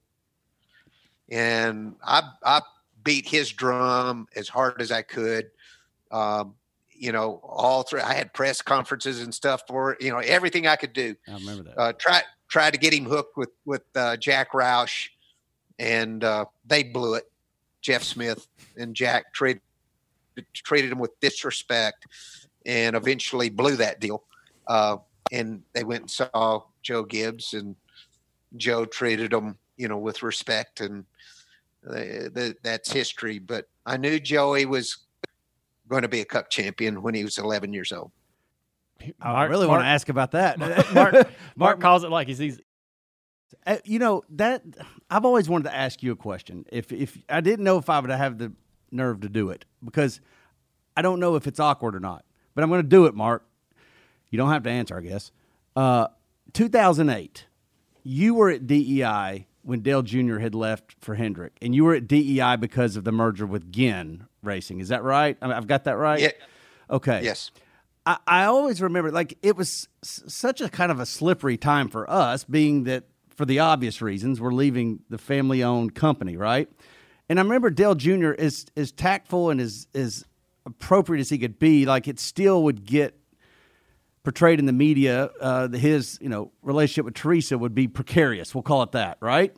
And 1.30 1.96
I 2.04 2.24
I 2.44 2.62
beat 3.04 3.28
his 3.28 3.52
drum 3.52 4.28
as 4.36 4.50
hard 4.50 4.82
as 4.82 4.92
I 4.92 5.02
could. 5.02 5.52
Um, 6.12 6.56
you 6.90 7.12
know, 7.12 7.40
all 7.44 7.84
through 7.84 8.02
I 8.02 8.14
had 8.14 8.34
press 8.34 8.62
conferences 8.62 9.22
and 9.22 9.34
stuff 9.34 9.64
for 9.68 9.98
you 10.00 10.12
know, 10.12 10.20
everything 10.20 10.68
I 10.68 10.76
could 10.76 10.94
do. 10.94 11.16
I 11.28 11.34
remember 11.34 11.64
that. 11.64 11.80
Uh 11.80 11.94
try 11.94 12.22
tried 12.50 12.72
to 12.72 12.80
get 12.80 12.94
him 12.94 13.06
hooked 13.06 13.38
with 13.38 13.50
with 13.66 13.84
uh, 13.96 14.18
Jack 14.18 14.52
Roush 14.52 15.08
and 15.80 16.24
uh, 16.24 16.46
they 16.66 16.84
blew 16.84 17.16
it. 17.16 17.26
Geoff 17.84 18.04
Smith 18.04 18.48
and 18.78 18.96
Jack 18.96 19.34
treated 19.34 19.62
treated 20.54 20.92
him 20.92 20.98
with 20.98 21.20
disrespect 21.20 22.08
and 22.66 22.96
eventually 22.96 23.50
blew 23.50 23.76
that 23.76 24.00
deal. 24.00 24.24
Uh, 24.66 24.98
and 25.32 25.62
they 25.74 25.84
went 25.84 26.02
and 26.02 26.12
saw 26.12 26.64
Joe 26.82 27.04
Gibbs, 27.04 27.54
and 27.54 27.76
Joe 28.58 28.86
treated 28.86 29.34
him, 29.34 29.58
you 29.78 29.88
know, 29.88 29.98
with 29.98 30.24
respect, 30.24 30.82
and 30.82 31.06
uh, 31.88 31.94
the, 31.94 32.56
that's 32.64 32.92
history. 32.92 33.40
But 33.40 33.68
I 33.86 33.98
knew 33.98 34.20
Joey 34.20 34.66
was 34.66 34.98
going 35.88 36.04
to 36.04 36.08
be 36.08 36.22
a 36.22 36.26
Cup 36.26 36.50
champion 36.50 37.02
when 37.02 37.14
he 37.14 37.24
was 37.24 37.38
11 37.38 37.74
years 37.74 37.92
old. 37.92 38.12
I 39.20 39.44
really 39.46 39.68
want 39.68 39.82
to 39.82 39.88
ask 39.88 40.08
about 40.08 40.32
that. 40.32 40.58
Mark, 40.94 41.30
Mark 41.58 41.80
calls 41.82 42.06
it 42.06 42.10
like 42.10 42.28
he's 42.28 42.42
easy. 42.42 42.64
Uh, 43.66 43.78
you 43.86 44.00
know 44.00 44.24
that 44.30 44.64
I've 45.10 45.26
always 45.26 45.48
wanted 45.50 45.66
to 45.66 45.76
ask 45.76 46.02
you 46.04 46.12
a 46.12 46.16
question. 46.16 46.66
If 46.72 46.92
if 46.92 47.18
I 47.30 47.42
didn't 47.42 47.64
know 47.66 47.78
if 47.78 47.90
I 47.90 48.00
would 48.00 48.10
have 48.10 48.38
the 48.38 48.52
nerve 48.92 49.22
to 49.22 49.30
do 49.30 49.50
it 49.50 49.66
because 49.84 50.20
I 50.96 51.02
don't 51.02 51.20
know 51.20 51.36
if 51.36 51.48
it's 51.48 51.60
awkward 51.60 51.96
or 51.96 52.00
not, 52.00 52.24
but 52.56 52.64
I'm 52.64 52.70
going 52.70 52.82
to 52.84 52.88
do 52.88 53.06
it, 53.06 53.16
Mark. 53.16 53.46
You 54.30 54.38
don't 54.38 54.50
have 54.52 54.64
to 54.64 54.70
answer, 54.70 54.98
I 54.98 55.02
guess. 55.02 55.32
Uh, 55.76 56.08
2008, 56.54 57.46
you 58.04 58.34
were 58.36 58.50
at 58.50 58.68
DEI 58.68 59.48
when 59.64 59.82
Dale 59.82 60.02
Jr. 60.02 60.40
had 60.40 60.54
left 60.54 60.96
for 61.00 61.16
Hendrick, 61.16 61.54
and 61.62 61.74
you 61.74 61.84
were 61.86 61.96
at 61.96 62.08
DEI 62.08 62.56
because 62.58 62.96
of 62.96 63.04
the 63.04 63.12
merger 63.12 63.46
with 63.46 63.72
Ginn 63.72 64.26
Racing. 64.42 64.80
Is 64.80 64.90
that 64.90 65.04
right? 65.04 65.38
I 65.42 65.48
mean, 65.48 65.56
I've 65.56 65.68
got 65.68 65.86
that 65.86 65.98
right. 65.98 66.20
Yeah. 66.20 66.32
Okay. 66.90 67.22
Yes. 67.24 67.52
I, 68.06 68.18
I 68.28 68.44
always 68.46 68.82
remember 68.82 69.12
like 69.12 69.38
it 69.42 69.56
was 69.56 69.88
s- 70.04 70.22
such 70.28 70.60
a 70.62 70.68
kind 70.70 70.92
of 70.92 71.00
a 71.00 71.06
slippery 71.06 71.58
time 71.58 71.88
for 71.88 72.10
us, 72.10 72.44
being 72.44 72.84
that 72.84 73.06
for 73.36 73.46
the 73.46 73.60
obvious 73.60 74.02
reasons 74.02 74.40
we're 74.40 74.54
leaving 74.54 75.00
the 75.10 75.18
family-owned 75.18 75.96
company, 75.96 76.38
right? 76.38 76.70
And 77.30 77.40
I 77.40 77.44
remember 77.44 77.70
Dale 77.70 77.96
Jr. 77.96 78.32
is 78.32 78.66
as 78.76 78.92
tactful 78.92 79.50
and 79.50 79.60
as 79.62 79.88
as 79.94 80.26
appropriate 80.66 81.22
as 81.22 81.30
he 81.30 81.38
could 81.38 81.60
be, 81.60 81.86
like 81.86 82.08
it 82.08 82.20
still 82.20 82.64
would 82.64 82.86
get 82.86 83.18
portrayed 84.24 84.60
in 84.60 84.66
the 84.66 84.74
media. 84.74 85.30
Uh, 85.40 85.68
his 85.70 86.18
you 86.22 86.30
know 86.30 86.52
relationship 86.62 87.06
with 87.06 87.16
Teresa 87.16 87.58
would 87.58 87.74
be 87.74 87.88
precarious. 87.88 88.54
We'll 88.54 88.62
call 88.62 88.84
it 88.84 88.92
that, 88.92 89.18
right? 89.20 89.56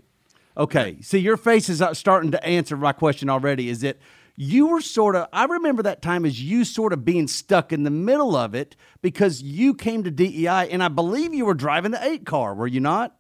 Okay. 0.58 0.98
See, 1.02 1.20
your 1.20 1.38
face 1.38 1.70
is 1.70 1.82
uh, 1.82 1.94
starting 1.94 2.32
to 2.32 2.44
answer 2.46 2.78
my 2.78 2.94
question 2.94 3.30
already. 3.30 3.70
Is 3.70 3.84
it? 3.84 4.00
you 4.38 4.68
were 4.68 4.82
sort 4.82 5.16
of, 5.16 5.28
I 5.32 5.46
remember 5.46 5.84
that 5.84 6.02
time 6.02 6.26
as 6.26 6.42
you 6.42 6.66
sort 6.66 6.94
of 6.94 7.06
being 7.06 7.28
stuck 7.28 7.72
in 7.72 7.84
the 7.84 7.90
middle 7.90 8.36
of 8.36 8.54
it 8.54 8.76
because 9.02 9.42
you 9.42 9.74
came 9.74 10.04
to 10.04 10.12
DEI 10.12 10.70
and 10.70 10.84
I 10.84 10.90
believe 10.90 11.34
you 11.34 11.46
were 11.46 11.54
driving 11.54 11.92
the 11.92 12.06
eight 12.06 12.26
car, 12.26 12.54
were 12.54 12.68
you 12.68 12.80
not? 12.80 13.16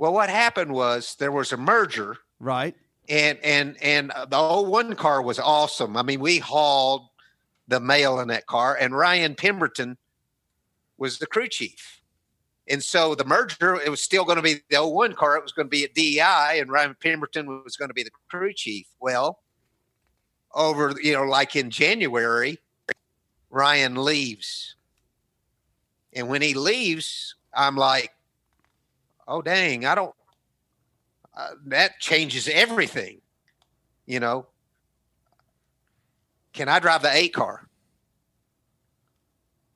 Well, 0.00 0.14
what 0.14 0.30
happened 0.30 0.72
was 0.72 1.14
there 1.18 1.30
was 1.30 1.52
a 1.52 1.58
merger, 1.58 2.16
Right. 2.38 2.74
and 3.06 3.38
and 3.44 3.76
and 3.82 4.10
uh, 4.12 4.24
the 4.24 4.38
old 4.38 4.70
one 4.70 4.96
car 4.96 5.20
was 5.20 5.38
awesome. 5.38 5.94
I 5.94 6.02
mean, 6.02 6.20
we 6.20 6.38
hauled 6.38 7.10
the 7.68 7.80
mail 7.80 8.18
in 8.18 8.28
that 8.28 8.46
car, 8.46 8.74
and 8.74 8.96
Ryan 8.96 9.34
Pemberton 9.34 9.98
was 10.96 11.18
the 11.18 11.26
crew 11.26 11.48
chief. 11.48 12.00
And 12.66 12.82
so 12.82 13.14
the 13.14 13.26
merger, 13.26 13.74
it 13.78 13.90
was 13.90 14.00
still 14.00 14.24
going 14.24 14.36
to 14.36 14.42
be 14.42 14.60
the 14.70 14.86
01 14.86 15.12
car. 15.16 15.36
It 15.36 15.42
was 15.42 15.52
going 15.52 15.66
to 15.66 15.70
be 15.70 15.84
at 15.84 15.92
DEI, 15.92 16.60
and 16.60 16.70
Ryan 16.72 16.96
Pemberton 16.98 17.62
was 17.62 17.76
going 17.76 17.90
to 17.90 17.94
be 17.94 18.02
the 18.02 18.10
crew 18.30 18.54
chief. 18.54 18.86
Well, 19.02 19.40
over, 20.54 20.94
you 21.02 21.12
know, 21.12 21.24
like 21.24 21.56
in 21.56 21.68
January, 21.68 22.58
Ryan 23.50 23.96
leaves. 23.96 24.76
And 26.14 26.30
when 26.30 26.40
he 26.40 26.54
leaves, 26.54 27.34
I'm 27.52 27.76
like, 27.76 28.12
oh, 29.28 29.42
dang, 29.42 29.86
I 29.86 29.94
don't, 29.94 30.14
uh, 31.36 31.50
that 31.66 31.98
changes 32.00 32.48
everything. 32.48 33.20
You 34.06 34.20
know, 34.20 34.46
can 36.52 36.68
I 36.68 36.80
drive 36.80 37.02
the 37.02 37.14
eight 37.14 37.32
car? 37.32 37.66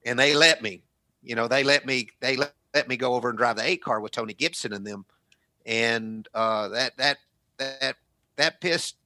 And 0.05 0.19
they 0.19 0.35
let 0.35 0.63
me, 0.63 0.83
you 1.23 1.35
know, 1.35 1.49
they 1.49 1.65
let 1.65 1.87
me, 1.87 2.09
they 2.21 2.37
let, 2.37 2.53
let 2.75 2.89
me 2.89 2.97
go 2.97 3.15
over 3.15 3.29
and 3.29 3.39
drive 3.39 3.57
the 3.57 3.67
eight 3.67 3.83
car 3.83 4.01
with 4.01 4.13
Tony 4.13 4.35
Gibson 4.35 4.73
and 4.73 4.87
them. 4.87 5.05
And 5.65 6.29
uh, 6.35 6.69
that, 6.69 6.97
that, 6.99 7.19
that, 7.59 7.97
that 8.37 8.61
pissed 8.61 8.97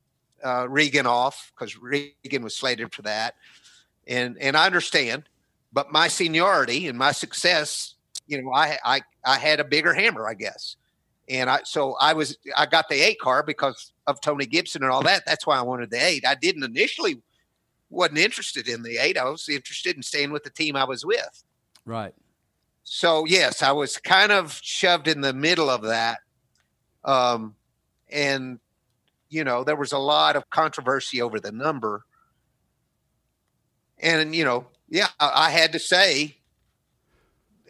uh, 0.43 0.66
Regan 0.68 1.07
off 1.07 1.53
because 1.55 1.76
Regan 1.76 2.43
was 2.43 2.57
slated 2.57 2.93
for 2.93 3.03
that. 3.03 3.34
And, 4.07 4.39
and 4.39 4.57
I 4.57 4.66
understand, 4.66 5.24
but 5.72 5.93
my 5.93 6.09
seniority 6.09 6.89
and 6.89 6.99
my 6.99 7.12
success, 7.12 7.95
you 8.29 8.41
know, 8.41 8.53
I, 8.53 8.79
I, 8.85 9.01
I 9.24 9.39
had 9.39 9.59
a 9.59 9.64
bigger 9.64 9.93
hammer, 9.93 10.29
I 10.29 10.35
guess. 10.35 10.76
And 11.29 11.51
I, 11.51 11.61
so 11.64 11.97
I 12.01 12.12
was, 12.12 12.39
I 12.57 12.66
got 12.66 12.89
the 12.89 13.01
eight 13.01 13.18
car 13.18 13.43
because 13.43 13.93
of 14.07 14.20
Tony 14.20 14.47
Gibson 14.47 14.83
and 14.83 14.93
all 14.93 15.03
that. 15.03 15.24
That's 15.26 15.47
why 15.47 15.59
I 15.59 15.62
wanted 15.62 15.91
the 15.91 16.03
eight. 16.03 16.24
I 16.26 16.35
didn't 16.35 16.62
initially 16.62 17.20
wasn't 17.91 18.18
interested 18.18 18.68
in 18.68 18.83
the 18.83 18.99
eight. 18.99 19.18
I 19.18 19.24
was 19.24 19.49
interested 19.49 19.97
in 19.97 20.03
staying 20.03 20.31
with 20.31 20.45
the 20.45 20.51
team 20.51 20.76
I 20.76 20.85
was 20.85 21.05
with. 21.05 21.45
Right. 21.85 22.14
So 22.85 23.26
yes, 23.26 23.62
I 23.62 23.72
was 23.72 23.99
kind 23.99 24.33
of 24.33 24.59
shoved 24.62 25.09
in 25.09 25.20
the 25.20 25.35
middle 25.35 25.68
of 25.68 25.83
that. 25.83 26.20
Um, 27.05 27.55
and 28.11 28.59
you 29.29 29.45
know, 29.45 29.64
there 29.64 29.76
was 29.76 29.93
a 29.93 29.99
lot 29.99 30.37
of 30.37 30.49
controversy 30.49 31.20
over 31.20 31.39
the 31.39 31.53
number. 31.53 32.05
And 33.99 34.35
you 34.35 34.45
know, 34.45 34.66
yeah, 34.89 35.09
I, 35.20 35.47
I 35.47 35.51
had 35.51 35.72
to 35.72 35.79
say 35.79 36.38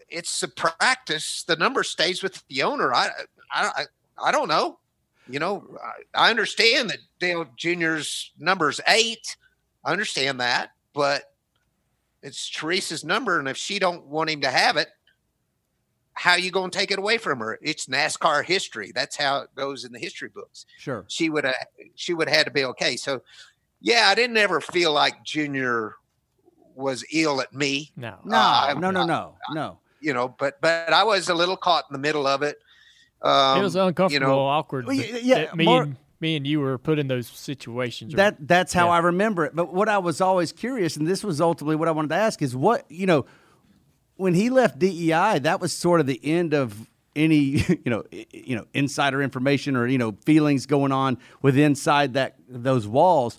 it's 0.08 0.42
a 0.42 0.48
practice. 0.48 1.44
The 1.46 1.56
number 1.56 1.82
stays 1.82 2.22
with 2.22 2.42
the 2.48 2.62
owner. 2.62 2.92
I, 2.94 3.08
I, 3.52 3.84
I 4.22 4.32
don't 4.32 4.48
know. 4.48 4.78
You 5.28 5.38
know, 5.38 5.76
I, 6.14 6.26
I 6.26 6.30
understand 6.30 6.90
that 6.90 6.98
Dale 7.18 7.46
Jr.'s 7.56 8.30
number's 8.38 8.80
eight. 8.88 9.36
I 9.84 9.92
understand 9.92 10.40
that, 10.40 10.70
but 10.94 11.22
it's 12.22 12.50
Teresa's 12.50 13.04
number, 13.04 13.38
and 13.38 13.46
if 13.48 13.56
she 13.56 13.78
don't 13.78 14.06
want 14.06 14.30
him 14.30 14.40
to 14.40 14.50
have 14.50 14.76
it, 14.76 14.88
how 16.14 16.34
you 16.34 16.50
going 16.50 16.70
to 16.70 16.76
take 16.78 16.90
it 16.90 16.98
away 16.98 17.16
from 17.18 17.38
her? 17.38 17.58
It's 17.62 17.86
NASCAR 17.86 18.44
history. 18.44 18.90
That's 18.92 19.16
how 19.16 19.42
it 19.42 19.54
goes 19.54 19.84
in 19.84 19.92
the 19.92 20.00
history 20.00 20.28
books. 20.28 20.66
Sure. 20.78 21.04
She 21.08 21.30
would 21.30 21.44
have 21.44 21.54
she 21.94 22.12
would 22.12 22.28
have 22.28 22.36
had 22.38 22.44
to 22.46 22.50
be 22.50 22.64
okay. 22.64 22.96
So, 22.96 23.22
yeah, 23.80 24.06
I 24.08 24.16
didn't 24.16 24.36
ever 24.36 24.60
feel 24.60 24.92
like 24.92 25.22
Junior 25.22 25.94
was 26.74 27.04
ill 27.12 27.40
at 27.40 27.54
me. 27.54 27.92
No. 27.96 28.16
No, 28.24 28.36
Uh, 28.36 28.74
no, 28.78 28.90
no, 28.90 29.04
no, 29.04 29.36
no. 29.52 29.78
You 30.00 30.14
know, 30.14 30.28
but 30.38 30.60
but 30.60 30.92
I 30.92 31.04
was 31.04 31.28
a 31.28 31.34
little 31.34 31.56
caught 31.56 31.84
in 31.88 31.92
the 31.92 31.98
middle 31.98 32.26
of 32.26 32.42
it. 32.42 32.58
Um, 33.20 33.58
it 33.58 33.62
was 33.62 33.74
uncomfortable, 33.74 34.12
You 34.12 34.20
know, 34.32 34.40
awkward. 34.46 34.86
Well, 34.86 34.94
yeah, 34.96 35.34
that 35.46 35.56
me 35.56 35.64
Mark- 35.64 35.86
and 35.86 35.96
me 36.20 36.36
and 36.36 36.46
you 36.46 36.60
were 36.60 36.78
put 36.78 36.98
in 36.98 37.08
those 37.08 37.26
situations. 37.26 38.14
or- 38.14 38.18
That 38.18 38.36
that's 38.46 38.72
how 38.72 38.86
Yeah. 38.86 38.92
I 38.92 38.98
remember 38.98 39.44
it. 39.44 39.54
But 39.56 39.72
what 39.74 39.88
I 39.88 39.98
was 39.98 40.20
always 40.20 40.52
curious, 40.52 40.96
and 40.96 41.06
this 41.06 41.24
was 41.24 41.40
ultimately 41.40 41.76
what 41.76 41.88
I 41.88 41.90
wanted 41.90 42.08
to 42.08 42.14
ask, 42.16 42.42
is 42.42 42.54
what 42.54 42.84
you 42.88 43.06
know 43.06 43.26
when 44.16 44.34
he 44.34 44.50
left 44.50 44.78
DEI. 44.78 45.38
That 45.40 45.60
was 45.60 45.72
sort 45.72 46.00
of 46.00 46.06
the 46.06 46.20
end 46.24 46.54
of 46.54 46.88
any 47.16 47.34
you 47.68 47.78
know 47.86 48.04
you 48.10 48.54
know 48.56 48.66
insider 48.74 49.20
information 49.22 49.74
or 49.76 49.86
you 49.88 49.98
know 49.98 50.12
feelings 50.24 50.66
going 50.66 50.92
on 50.92 51.18
with 51.42 51.56
inside 51.58 52.14
that 52.14 52.36
those 52.48 52.86
walls. 52.86 53.38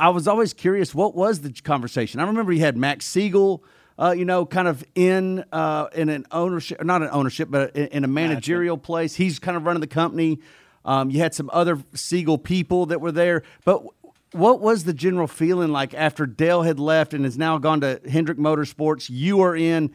I 0.00 0.08
was 0.08 0.26
always 0.26 0.52
curious 0.52 0.94
what 0.94 1.14
was 1.14 1.42
the 1.42 1.52
conversation. 1.52 2.18
I 2.18 2.24
remember 2.24 2.52
you 2.52 2.60
had 2.60 2.76
Max 2.76 3.04
Siegel. 3.04 3.62
Uh, 3.98 4.14
you 4.16 4.24
know, 4.24 4.46
kind 4.46 4.68
of 4.68 4.82
in 4.94 5.44
uh, 5.52 5.88
in 5.94 6.08
an 6.08 6.26
ownership, 6.32 6.82
not 6.82 7.02
an 7.02 7.10
ownership, 7.12 7.48
but 7.50 7.76
in, 7.76 7.86
in 7.88 8.04
a 8.04 8.08
managerial 8.08 8.78
place. 8.78 9.14
He's 9.14 9.38
kind 9.38 9.56
of 9.56 9.64
running 9.64 9.80
the 9.80 9.86
company. 9.86 10.40
Um, 10.84 11.10
you 11.10 11.20
had 11.20 11.34
some 11.34 11.50
other 11.52 11.78
Siegel 11.94 12.38
people 12.38 12.86
that 12.86 13.00
were 13.00 13.12
there, 13.12 13.42
but 13.64 13.84
what 14.32 14.60
was 14.60 14.84
the 14.84 14.94
general 14.94 15.26
feeling 15.26 15.70
like 15.70 15.94
after 15.94 16.26
Dale 16.26 16.62
had 16.62 16.80
left 16.80 17.12
and 17.14 17.24
has 17.24 17.36
now 17.36 17.58
gone 17.58 17.82
to 17.82 18.00
Hendrick 18.10 18.38
Motorsports? 18.38 19.10
You 19.10 19.42
are 19.42 19.54
in 19.54 19.92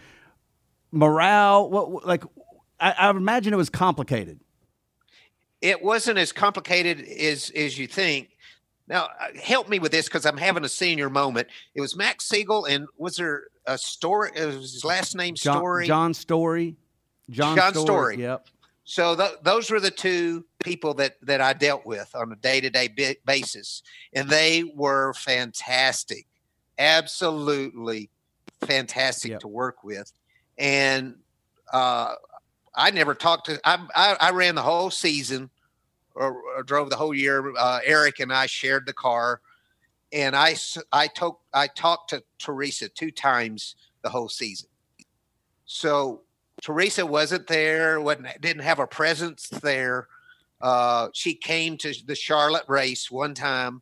morale. 0.92 1.70
What 1.70 2.06
like? 2.06 2.24
I, 2.80 2.92
I 2.92 3.10
imagine 3.10 3.52
it 3.52 3.58
was 3.58 3.72
complicated. 3.72 4.40
it 5.62 5.82
wasn't 5.84 6.20
as 6.20 6.32
complicated 6.32 7.02
as 7.02 7.50
as 7.56 7.78
you 7.78 7.88
think. 7.88 8.37
Now, 8.88 9.10
uh, 9.20 9.28
help 9.42 9.68
me 9.68 9.80
with 9.80 9.92
this 9.92 10.06
because 10.06 10.26
I'm 10.26 10.38
having 10.38 10.64
a 10.64 10.70
senior 10.70 11.10
moment. 11.10 11.48
It 11.76 11.82
was 11.82 11.96
Max 11.96 12.26
Siegel, 12.28 12.66
and 12.66 12.88
was 12.98 13.18
there 13.18 13.48
a 13.66 13.78
story? 13.78 14.32
It 14.36 14.46
was 14.46 14.74
his 14.74 14.86
last 14.86 15.16
name 15.16 15.36
John 15.36 15.58
Story. 15.58 15.88
John 15.88 16.14
Story. 16.14 16.76
John, 17.30 17.58
John 17.58 17.72
Story. 17.74 17.86
Story. 17.86 18.18
Yep. 18.22 18.48
So 18.86 19.16
th- 19.18 19.40
those 19.44 19.70
were 19.70 19.82
the 19.82 19.92
two 19.92 20.46
people 20.64 20.94
that 20.94 21.18
that 21.24 21.42
I 21.42 21.52
dealt 21.52 21.86
with 21.86 22.10
on 22.16 22.32
a 22.32 22.38
day 22.38 22.62
to 22.62 22.70
day 22.70 23.18
basis, 23.26 23.84
and 24.14 24.30
they 24.30 24.64
were 24.64 25.14
fantastic, 25.16 26.26
absolutely 26.80 28.10
fantastic 28.62 29.32
Yep. 29.32 29.40
to 29.42 29.48
work 29.48 29.84
with. 29.84 30.12
And 30.58 31.16
uh, 31.74 32.14
I 32.76 32.92
never 32.92 33.14
talked 33.14 33.48
to. 33.48 33.60
I, 33.66 33.86
I 33.94 34.18
I 34.22 34.32
ran 34.32 34.56
the 34.56 34.62
whole 34.62 34.90
season, 34.90 35.50
or, 36.18 36.42
or 36.58 36.64
drove 36.64 36.90
the 36.90 36.96
whole 36.96 37.14
year. 37.14 37.54
Uh, 37.58 37.80
Aric 37.88 38.20
and 38.20 38.34
I 38.34 38.46
shared 38.46 38.86
the 38.86 38.94
car, 38.94 39.42
and 40.12 40.36
I 40.36 40.56
I 40.92 41.08
took 41.08 41.40
I 41.54 41.68
talked 41.68 42.10
to 42.12 42.24
Teresa 42.40 42.90
two 42.90 43.12
times 43.12 43.76
the 44.02 44.10
whole 44.10 44.30
season. 44.30 44.70
So 45.66 46.22
Teresa 46.62 47.06
wasn't 47.06 47.48
there, 47.48 48.02
wasn't 48.02 48.42
didn't 48.42 48.64
have 48.64 48.80
a 48.80 48.88
presence 48.88 49.48
there. 49.50 50.08
Uh, 50.60 51.10
she 51.14 51.36
came 51.36 51.78
to 51.78 51.94
the 52.06 52.16
Charlotte 52.16 52.66
race 52.68 53.12
one 53.12 53.36
time. 53.36 53.82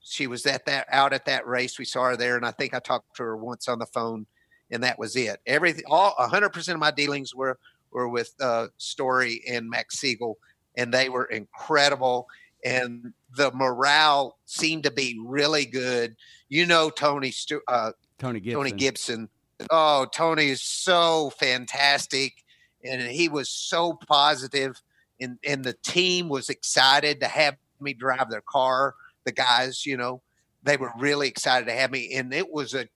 She 0.00 0.26
was 0.26 0.44
at 0.44 0.66
that 0.66 0.86
out 0.90 1.14
at 1.14 1.24
that 1.24 1.46
race. 1.46 1.78
We 1.78 1.86
saw 1.86 2.04
her 2.04 2.16
there, 2.16 2.36
and 2.36 2.44
I 2.44 2.50
think 2.50 2.74
I 2.74 2.78
talked 2.78 3.16
to 3.16 3.22
her 3.22 3.36
once 3.36 3.68
on 3.68 3.78
the 3.78 3.86
phone, 3.86 4.26
and 4.70 4.82
that 4.82 4.98
was 4.98 5.16
it. 5.16 5.40
Everything, 5.46 5.84
all 5.86 6.14
100 6.18 6.50
percent 6.50 6.74
of 6.74 6.80
my 6.80 6.90
dealings 6.90 7.34
were 7.34 7.58
were 7.90 8.08
with 8.08 8.34
uh, 8.40 8.66
Story 8.76 9.42
and 9.48 9.70
Max 9.70 9.98
Siegel, 9.98 10.36
and 10.76 10.92
they 10.92 11.08
were 11.08 11.24
incredible. 11.24 12.28
And 12.64 13.12
the 13.36 13.50
morale 13.52 14.38
seemed 14.46 14.84
to 14.84 14.90
be 14.90 15.20
really 15.22 15.66
good. 15.66 16.16
You 16.48 16.66
know, 16.66 16.90
Tony 16.90 17.30
Stu- 17.30 17.62
uh, 17.68 17.92
Tony 18.18 18.40
Gibson. 18.40 18.58
Tony 18.58 18.70
Gibson. 18.72 19.28
Oh, 19.70 20.06
Tony 20.12 20.48
is 20.48 20.62
so 20.62 21.30
fantastic, 21.38 22.44
and 22.82 23.02
he 23.02 23.28
was 23.28 23.48
so 23.48 23.98
positive, 24.08 24.80
and 25.20 25.38
and 25.46 25.64
the 25.64 25.74
team 25.84 26.28
was 26.28 26.48
excited 26.48 27.20
to 27.20 27.28
have 27.28 27.56
me 27.80 27.92
drive 27.92 28.30
their 28.30 28.42
car. 28.42 28.94
The 29.24 29.32
guys, 29.32 29.86
you 29.86 29.96
know, 29.96 30.22
they 30.62 30.76
were 30.76 30.92
really 30.98 31.28
excited 31.28 31.66
to 31.66 31.72
have 31.72 31.90
me, 31.90 32.14
and 32.14 32.32
it 32.32 32.50
was 32.50 32.74
a 32.74 32.88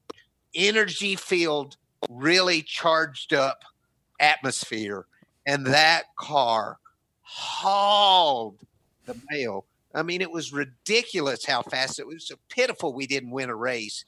energy 0.54 1.14
filled, 1.14 1.76
really 2.08 2.62
charged 2.62 3.32
up 3.34 3.64
atmosphere, 4.18 5.06
and 5.46 5.66
that 5.66 6.04
car 6.18 6.78
hauled 7.28 8.58
the 9.04 9.14
mail. 9.30 9.66
I 9.94 10.02
mean, 10.02 10.22
it 10.22 10.30
was 10.30 10.52
ridiculous 10.52 11.44
how 11.44 11.62
fast 11.62 11.98
it 11.98 12.06
was. 12.06 12.26
So 12.26 12.36
pitiful 12.48 12.94
we 12.94 13.06
didn't 13.06 13.30
win 13.30 13.50
a 13.50 13.54
race. 13.54 14.04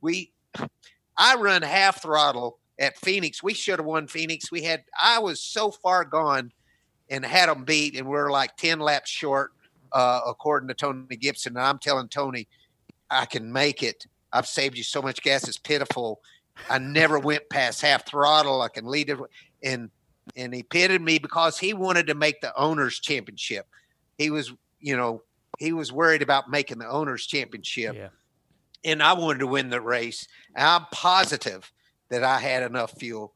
We 0.00 0.32
I 1.16 1.36
run 1.36 1.62
half 1.62 2.02
throttle 2.02 2.58
at 2.78 2.98
Phoenix. 2.98 3.42
We 3.42 3.54
should 3.54 3.78
have 3.78 3.86
won 3.86 4.08
Phoenix. 4.08 4.50
We 4.50 4.62
had 4.62 4.82
I 5.00 5.20
was 5.20 5.40
so 5.40 5.70
far 5.70 6.04
gone 6.04 6.52
and 7.08 7.24
had 7.24 7.48
them 7.48 7.64
beat, 7.64 7.96
and 7.96 8.08
we're 8.08 8.32
like 8.32 8.56
ten 8.56 8.80
laps 8.80 9.10
short, 9.10 9.52
uh, 9.92 10.20
according 10.26 10.68
to 10.68 10.74
Tony 10.74 11.16
Gibson. 11.16 11.56
And 11.56 11.64
I'm 11.64 11.78
telling 11.78 12.08
Tony, 12.08 12.48
I 13.10 13.26
can 13.26 13.52
make 13.52 13.82
it. 13.82 14.06
I've 14.32 14.46
saved 14.46 14.76
you 14.76 14.82
so 14.82 15.00
much 15.00 15.22
gas. 15.22 15.46
It's 15.46 15.56
pitiful. 15.56 16.20
I 16.68 16.78
never 16.78 17.18
went 17.18 17.48
past 17.48 17.80
half 17.80 18.06
throttle. 18.06 18.60
I 18.60 18.68
can 18.68 18.86
lead 18.86 19.10
it, 19.10 19.18
and 19.62 19.90
and 20.34 20.52
he 20.54 20.62
pitted 20.62 21.00
me 21.00 21.18
because 21.18 21.58
he 21.58 21.72
wanted 21.72 22.06
to 22.08 22.14
make 22.14 22.40
the 22.40 22.56
owners 22.56 22.98
championship. 22.98 23.66
He 24.18 24.30
was, 24.30 24.52
you 24.80 24.96
know, 24.96 25.22
he 25.58 25.72
was 25.72 25.92
worried 25.92 26.22
about 26.22 26.50
making 26.50 26.78
the 26.78 26.88
owners 26.88 27.26
championship 27.26 27.94
yeah. 27.94 28.08
and 28.84 29.02
I 29.02 29.12
wanted 29.12 29.38
to 29.40 29.46
win 29.46 29.70
the 29.70 29.80
race. 29.80 30.26
And 30.54 30.66
I'm 30.66 30.86
positive 30.90 31.70
that 32.08 32.24
I 32.24 32.38
had 32.38 32.62
enough 32.62 32.92
fuel 32.98 33.34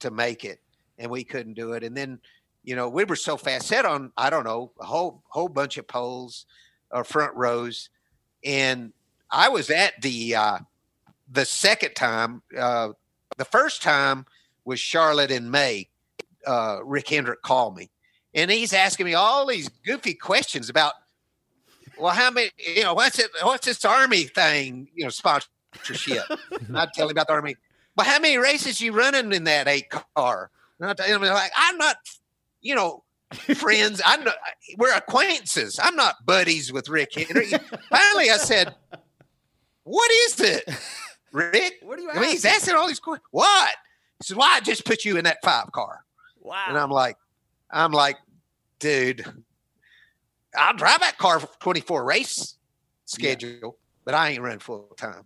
to 0.00 0.10
make 0.10 0.44
it, 0.44 0.60
and 0.98 1.10
we 1.10 1.24
couldn't 1.24 1.54
do 1.54 1.72
it. 1.72 1.84
And 1.84 1.96
then, 1.96 2.18
you 2.64 2.74
know, 2.76 2.88
we 2.88 3.04
were 3.04 3.16
so 3.16 3.36
fast 3.36 3.68
set 3.68 3.84
on 3.84 4.12
I 4.16 4.30
don't 4.30 4.44
know 4.44 4.72
a 4.80 4.84
whole 4.84 5.22
whole 5.28 5.48
bunch 5.48 5.78
of 5.78 5.86
poles 5.86 6.46
or 6.90 7.04
front 7.04 7.34
rows, 7.36 7.90
and 8.44 8.92
I 9.30 9.48
was 9.48 9.70
at 9.70 10.00
the 10.02 10.34
uh, 10.34 10.58
the 11.30 11.44
second 11.44 11.94
time. 11.94 12.42
Uh, 12.56 12.90
the 13.36 13.44
first 13.44 13.82
time 13.82 14.26
was 14.64 14.80
Charlotte 14.80 15.30
in 15.30 15.50
May. 15.50 15.89
Uh, 16.46 16.78
Rick 16.84 17.08
Hendrick 17.08 17.42
called 17.42 17.76
me, 17.76 17.90
and 18.34 18.50
he's 18.50 18.72
asking 18.72 19.06
me 19.06 19.14
all 19.14 19.46
these 19.46 19.68
goofy 19.84 20.14
questions 20.14 20.68
about 20.68 20.94
well, 21.98 22.14
how 22.14 22.30
many? 22.30 22.50
You 22.56 22.84
know, 22.84 22.94
what's 22.94 23.18
it? 23.18 23.30
What's 23.42 23.66
this 23.66 23.84
army 23.84 24.24
thing? 24.24 24.88
You 24.94 25.04
know, 25.04 25.10
sponsored 25.10 25.50
sponsorship. 25.74 26.24
and 26.68 26.78
I'd 26.78 26.92
tell 26.92 27.06
him 27.06 27.12
about 27.12 27.26
the 27.26 27.34
Army. 27.34 27.56
Well, 27.96 28.06
how 28.06 28.18
many 28.18 28.36
races 28.38 28.80
you 28.80 28.92
running 28.92 29.32
in 29.32 29.44
that 29.44 29.68
eight 29.68 29.90
car? 29.90 30.50
And 30.78 30.88
I'd 30.88 30.96
tell 30.96 31.06
him, 31.06 31.22
like, 31.22 31.52
I'm 31.56 31.76
not, 31.76 31.96
you 32.60 32.74
know, 32.74 33.04
friends. 33.54 34.00
I'm 34.04 34.24
not, 34.24 34.34
we're 34.78 34.94
acquaintances. 34.94 35.78
I'm 35.82 35.96
not 35.96 36.24
buddies 36.24 36.72
with 36.72 36.88
Rick 36.88 37.14
Hendrick. 37.14 37.50
Finally, 37.90 38.30
I 38.30 38.38
said, 38.38 38.74
What 39.84 40.10
is 40.10 40.40
it, 40.40 40.64
Rick? 41.32 41.74
What 41.82 41.98
are 41.98 42.02
you 42.02 42.10
I 42.10 42.20
mean, 42.20 42.30
he's 42.30 42.44
asking 42.44 42.74
all 42.74 42.88
these 42.88 43.00
questions. 43.00 43.26
What? 43.30 43.70
He 44.18 44.28
said, 44.28 44.36
Why 44.36 44.56
I 44.56 44.60
just 44.60 44.84
put 44.84 45.04
you 45.04 45.16
in 45.16 45.24
that 45.24 45.38
five 45.44 45.70
car? 45.72 46.04
Wow. 46.40 46.66
And 46.68 46.78
I'm 46.78 46.90
like, 46.90 47.16
I'm 47.70 47.92
like, 47.92 48.16
dude, 48.78 49.24
I'll 50.56 50.76
drive 50.76 51.00
that 51.00 51.18
car 51.18 51.40
for 51.40 51.48
24 51.60 52.04
race 52.04 52.56
schedule, 53.04 53.76
but 54.04 54.14
I 54.14 54.30
ain't 54.30 54.42
running 54.42 54.58
full 54.58 54.92
time. 54.96 55.24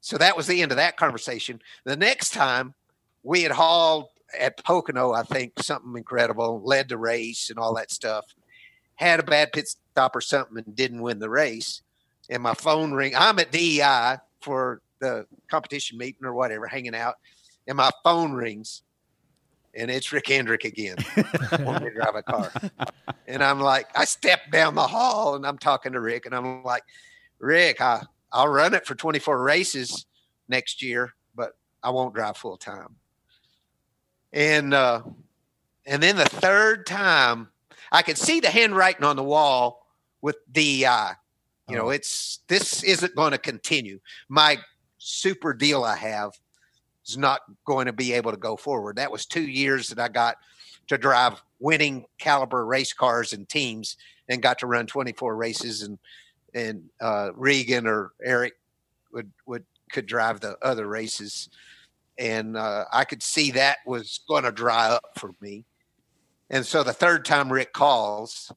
So 0.00 0.16
that 0.18 0.36
was 0.36 0.46
the 0.46 0.62
end 0.62 0.72
of 0.72 0.76
that 0.76 0.96
conversation. 0.96 1.60
The 1.84 1.96
next 1.96 2.30
time 2.30 2.74
we 3.22 3.42
had 3.42 3.52
hauled 3.52 4.08
at 4.38 4.62
Pocono, 4.64 5.12
I 5.12 5.22
think 5.22 5.52
something 5.58 5.96
incredible, 5.96 6.62
led 6.64 6.88
the 6.88 6.96
race 6.96 7.50
and 7.50 7.58
all 7.58 7.74
that 7.74 7.90
stuff. 7.90 8.24
Had 8.94 9.20
a 9.20 9.24
bad 9.24 9.52
pit 9.52 9.68
stop 9.68 10.16
or 10.16 10.20
something 10.20 10.62
and 10.64 10.74
didn't 10.74 11.02
win 11.02 11.18
the 11.18 11.30
race. 11.30 11.82
And 12.28 12.42
my 12.42 12.54
phone 12.54 12.92
ring. 12.92 13.14
I'm 13.16 13.38
at 13.38 13.50
DEI 13.50 14.16
for 14.40 14.80
the 15.00 15.26
competition 15.50 15.98
meeting 15.98 16.24
or 16.24 16.34
whatever, 16.34 16.66
hanging 16.66 16.94
out, 16.94 17.16
and 17.66 17.76
my 17.76 17.90
phone 18.04 18.32
rings, 18.32 18.82
and 19.74 19.90
it's 19.90 20.12
Rick 20.12 20.28
Hendrick 20.28 20.64
again. 20.64 20.96
wanting 21.60 21.84
me 21.84 21.90
to 21.90 21.94
drive 21.94 22.14
a 22.14 22.22
car, 22.22 22.52
and 23.26 23.42
I'm 23.42 23.60
like, 23.60 23.86
I 23.96 24.04
step 24.04 24.50
down 24.50 24.74
the 24.74 24.86
hall 24.86 25.34
and 25.34 25.46
I'm 25.46 25.58
talking 25.58 25.92
to 25.92 26.00
Rick, 26.00 26.26
and 26.26 26.34
I'm 26.34 26.62
like, 26.62 26.82
Rick, 27.38 27.80
I 27.80 28.02
I'll 28.32 28.48
run 28.48 28.74
it 28.74 28.86
for 28.86 28.94
24 28.94 29.42
races 29.42 30.06
next 30.48 30.82
year, 30.82 31.14
but 31.34 31.56
I 31.82 31.90
won't 31.90 32.14
drive 32.14 32.36
full 32.36 32.56
time. 32.56 32.96
And 34.32 34.72
uh, 34.72 35.02
and 35.86 36.02
then 36.02 36.16
the 36.16 36.24
third 36.24 36.86
time, 36.86 37.48
I 37.90 38.02
could 38.02 38.18
see 38.18 38.40
the 38.40 38.50
handwriting 38.50 39.04
on 39.04 39.16
the 39.16 39.24
wall 39.24 39.86
with 40.20 40.36
DEI. 40.52 41.12
You 41.68 41.76
know, 41.76 41.90
it's 41.90 42.40
this 42.48 42.82
isn't 42.82 43.14
going 43.14 43.30
to 43.30 43.38
continue. 43.38 44.00
My 44.28 44.58
super 44.98 45.54
deal 45.54 45.84
I 45.84 45.94
have 45.96 46.32
is 47.06 47.16
not 47.16 47.40
going 47.64 47.86
to 47.86 47.92
be 47.92 48.12
able 48.12 48.30
to 48.30 48.36
go 48.36 48.56
forward. 48.56 48.96
That 48.96 49.12
was 49.12 49.26
two 49.26 49.46
years 49.46 49.88
that 49.88 49.98
I 49.98 50.08
got 50.08 50.36
to 50.88 50.98
drive 50.98 51.42
winning 51.58 52.06
caliber 52.18 52.64
race 52.66 52.92
cars 52.92 53.32
and 53.32 53.48
teams 53.48 53.96
and 54.28 54.42
got 54.42 54.58
to 54.60 54.66
run 54.66 54.86
24 54.86 55.36
races 55.36 55.82
and 55.82 55.98
and 56.54 56.84
uh, 57.00 57.30
Regan 57.34 57.86
or 57.86 58.12
Aric 58.26 58.52
would 59.12 59.30
would 59.46 59.64
could 59.92 60.06
drive 60.06 60.40
the 60.40 60.56
other 60.62 60.86
races, 60.86 61.48
and 62.18 62.56
uh, 62.56 62.84
I 62.92 63.04
could 63.04 63.22
see 63.22 63.52
that 63.52 63.78
was 63.86 64.20
going 64.28 64.44
to 64.44 64.52
dry 64.52 64.88
up 64.88 65.18
for 65.18 65.34
me. 65.40 65.64
And 66.48 66.66
so 66.66 66.82
the 66.82 66.92
third 66.92 67.24
time 67.24 67.52
Rick 67.52 67.72
calls, 67.72 68.52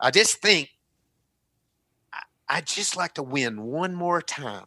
I 0.00 0.10
just 0.10 0.36
think 0.36 0.70
I, 2.12 2.20
I'd 2.48 2.66
just 2.66 2.96
like 2.96 3.14
to 3.14 3.22
win 3.22 3.62
one 3.62 3.94
more 3.94 4.22
time. 4.22 4.66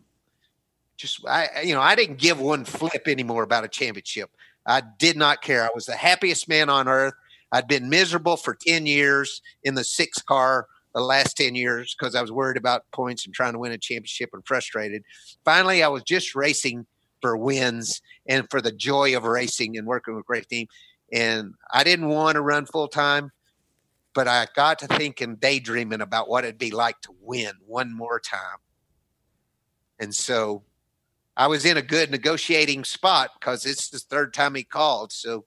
Just 1.00 1.26
I, 1.26 1.62
you 1.64 1.74
know, 1.74 1.82
I 1.82 1.96
didn't 1.96 2.18
give 2.18 2.40
one 2.40 2.66
flip 2.66 3.08
anymore 3.08 3.44
about 3.44 3.64
a 3.64 3.70
championship. 3.70 4.30
I 4.68 4.84
did 5.00 5.16
not 5.16 5.42
care. 5.42 5.64
I 5.64 5.70
was 5.74 5.86
the 5.86 5.96
happiest 5.96 6.50
man 6.50 6.70
on 6.70 6.88
earth. 6.88 7.14
I'd 7.52 7.68
been 7.68 7.90
miserable 7.90 8.36
for 8.38 8.56
10 8.68 8.86
years 8.86 9.42
in 9.64 9.76
the 9.76 9.84
six 9.84 10.22
car 10.22 10.68
the 10.94 11.02
last 11.02 11.38
10 11.38 11.56
years 11.56 11.96
because 11.98 12.16
I 12.16 12.22
was 12.22 12.32
worried 12.32 12.58
about 12.58 12.84
points 12.92 13.26
and 13.26 13.34
trying 13.34 13.54
to 13.54 13.60
win 13.60 13.72
a 13.72 13.78
championship 13.78 14.32
and 14.34 14.46
frustrated. 14.46 15.04
Finally, 15.46 15.84
I 15.84 15.88
was 15.88 16.04
just 16.04 16.36
racing 16.36 16.86
for 17.22 17.38
wins 17.38 18.02
and 18.28 18.48
for 18.50 18.62
the 18.62 18.72
joy 18.72 19.16
of 19.16 19.24
racing 19.24 19.78
and 19.78 19.88
working 19.88 20.16
with 20.16 20.24
a 20.24 20.28
great 20.28 20.50
team. 20.50 20.68
And 21.14 21.54
I 21.74 21.84
didn't 21.84 22.10
want 22.10 22.36
to 22.36 22.42
run 22.42 22.66
full 22.66 22.88
time, 22.88 23.32
but 24.14 24.28
I 24.28 24.48
got 24.56 24.80
to 24.80 24.88
thinking, 24.88 25.36
daydreaming 25.36 26.02
about 26.02 26.30
what 26.30 26.44
it'd 26.44 26.58
be 26.58 26.72
like 26.72 27.00
to 27.02 27.16
win 27.22 27.54
one 27.66 27.96
more 27.96 28.20
time. 28.20 28.58
And 30.00 30.14
so 30.14 30.64
I 31.40 31.48
was 31.48 31.66
in 31.66 31.78
a 31.78 31.82
good 31.82 32.12
negotiating 32.12 32.84
spot 32.84 33.32
because 33.40 33.66
it's 33.66 33.90
the 33.90 33.98
third 33.98 34.34
time 34.34 34.56
he 34.56 34.64
called. 34.66 35.14
So 35.14 35.46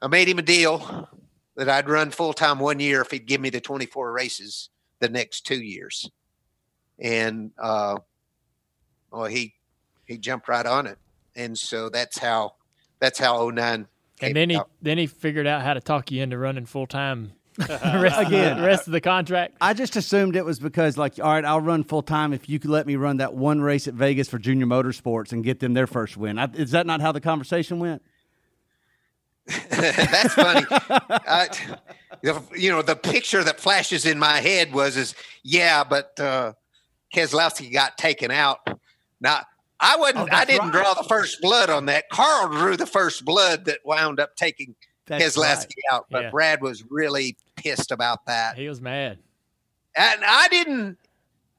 I 0.00 0.08
made 0.08 0.26
him 0.26 0.38
a 0.38 0.42
deal 0.42 1.06
that 1.54 1.68
I'd 1.68 1.86
run 1.86 2.10
full 2.10 2.32
time 2.32 2.58
one 2.58 2.80
year 2.80 3.02
if 3.02 3.10
he'd 3.10 3.26
give 3.26 3.42
me 3.42 3.50
the 3.50 3.60
24 3.60 4.10
races 4.10 4.70
the 5.00 5.10
next 5.10 5.42
two 5.42 5.62
years. 5.62 6.10
And 6.98 7.50
uh, 7.58 7.98
well, 9.10 9.26
he 9.26 9.52
he 10.06 10.16
jumped 10.16 10.48
right 10.48 10.64
on 10.64 10.86
it, 10.86 10.96
and 11.36 11.56
so 11.56 11.90
that's 11.90 12.18
how 12.18 12.54
that's 13.00 13.18
how 13.18 13.50
09 13.50 13.86
And 14.22 14.34
then 14.34 14.48
he 14.48 14.56
out. 14.56 14.70
then 14.80 14.96
he 14.96 15.06
figured 15.08 15.46
out 15.46 15.60
how 15.60 15.74
to 15.74 15.80
talk 15.80 16.10
you 16.10 16.22
into 16.22 16.38
running 16.38 16.64
full 16.64 16.86
time. 16.86 17.32
rest 18.00 18.20
again, 18.20 18.56
the 18.58 18.66
rest 18.66 18.86
of 18.86 18.92
the 18.92 19.00
contract. 19.00 19.56
I 19.60 19.74
just 19.74 19.96
assumed 19.96 20.36
it 20.36 20.44
was 20.44 20.58
because, 20.58 20.96
like, 20.96 21.18
all 21.18 21.32
right, 21.32 21.44
I'll 21.44 21.60
run 21.60 21.84
full 21.84 22.02
time 22.02 22.32
if 22.32 22.48
you 22.48 22.58
could 22.58 22.70
let 22.70 22.86
me 22.86 22.96
run 22.96 23.18
that 23.18 23.34
one 23.34 23.60
race 23.60 23.88
at 23.88 23.94
Vegas 23.94 24.28
for 24.28 24.38
Junior 24.38 24.66
Motorsports 24.66 25.32
and 25.32 25.44
get 25.44 25.60
them 25.60 25.74
their 25.74 25.86
first 25.86 26.16
win. 26.16 26.38
I, 26.38 26.50
is 26.54 26.72
that 26.72 26.86
not 26.86 27.00
how 27.00 27.12
the 27.12 27.20
conversation 27.20 27.78
went? 27.78 28.02
That's 29.70 30.34
funny. 30.34 30.64
I, 30.70 31.48
you 32.56 32.70
know, 32.70 32.82
the 32.82 32.96
picture 32.96 33.42
that 33.42 33.58
flashes 33.58 34.06
in 34.06 34.18
my 34.18 34.40
head 34.40 34.72
was 34.72 34.96
is 34.96 35.14
yeah, 35.42 35.82
but 35.82 36.18
uh, 36.20 36.52
Keselowski 37.12 37.72
got 37.72 37.98
taken 37.98 38.30
out. 38.30 38.58
Now 39.20 39.40
I 39.82 39.96
wasn't. 39.96 40.30
Oh, 40.32 40.36
I 40.36 40.44
didn't 40.44 40.70
right. 40.70 40.72
draw 40.72 40.94
the 40.94 41.08
first 41.08 41.40
blood 41.40 41.68
on 41.68 41.86
that. 41.86 42.08
Carl 42.08 42.48
drew 42.48 42.76
the 42.76 42.86
first 42.86 43.24
blood 43.24 43.64
that 43.64 43.80
wound 43.84 44.20
up 44.20 44.36
taking 44.36 44.76
That's 45.06 45.24
Keselowski 45.36 45.76
right. 45.90 45.92
out. 45.92 46.06
But 46.10 46.22
Yeah. 46.24 46.30
Brad 46.30 46.62
was 46.62 46.84
really 46.88 47.36
pissed 47.56 47.90
about 47.92 48.26
that, 48.26 48.56
He 48.56 48.68
was 48.68 48.80
mad. 48.80 49.18
and 49.96 50.24
I 50.24 50.48
didn't. 50.48 50.98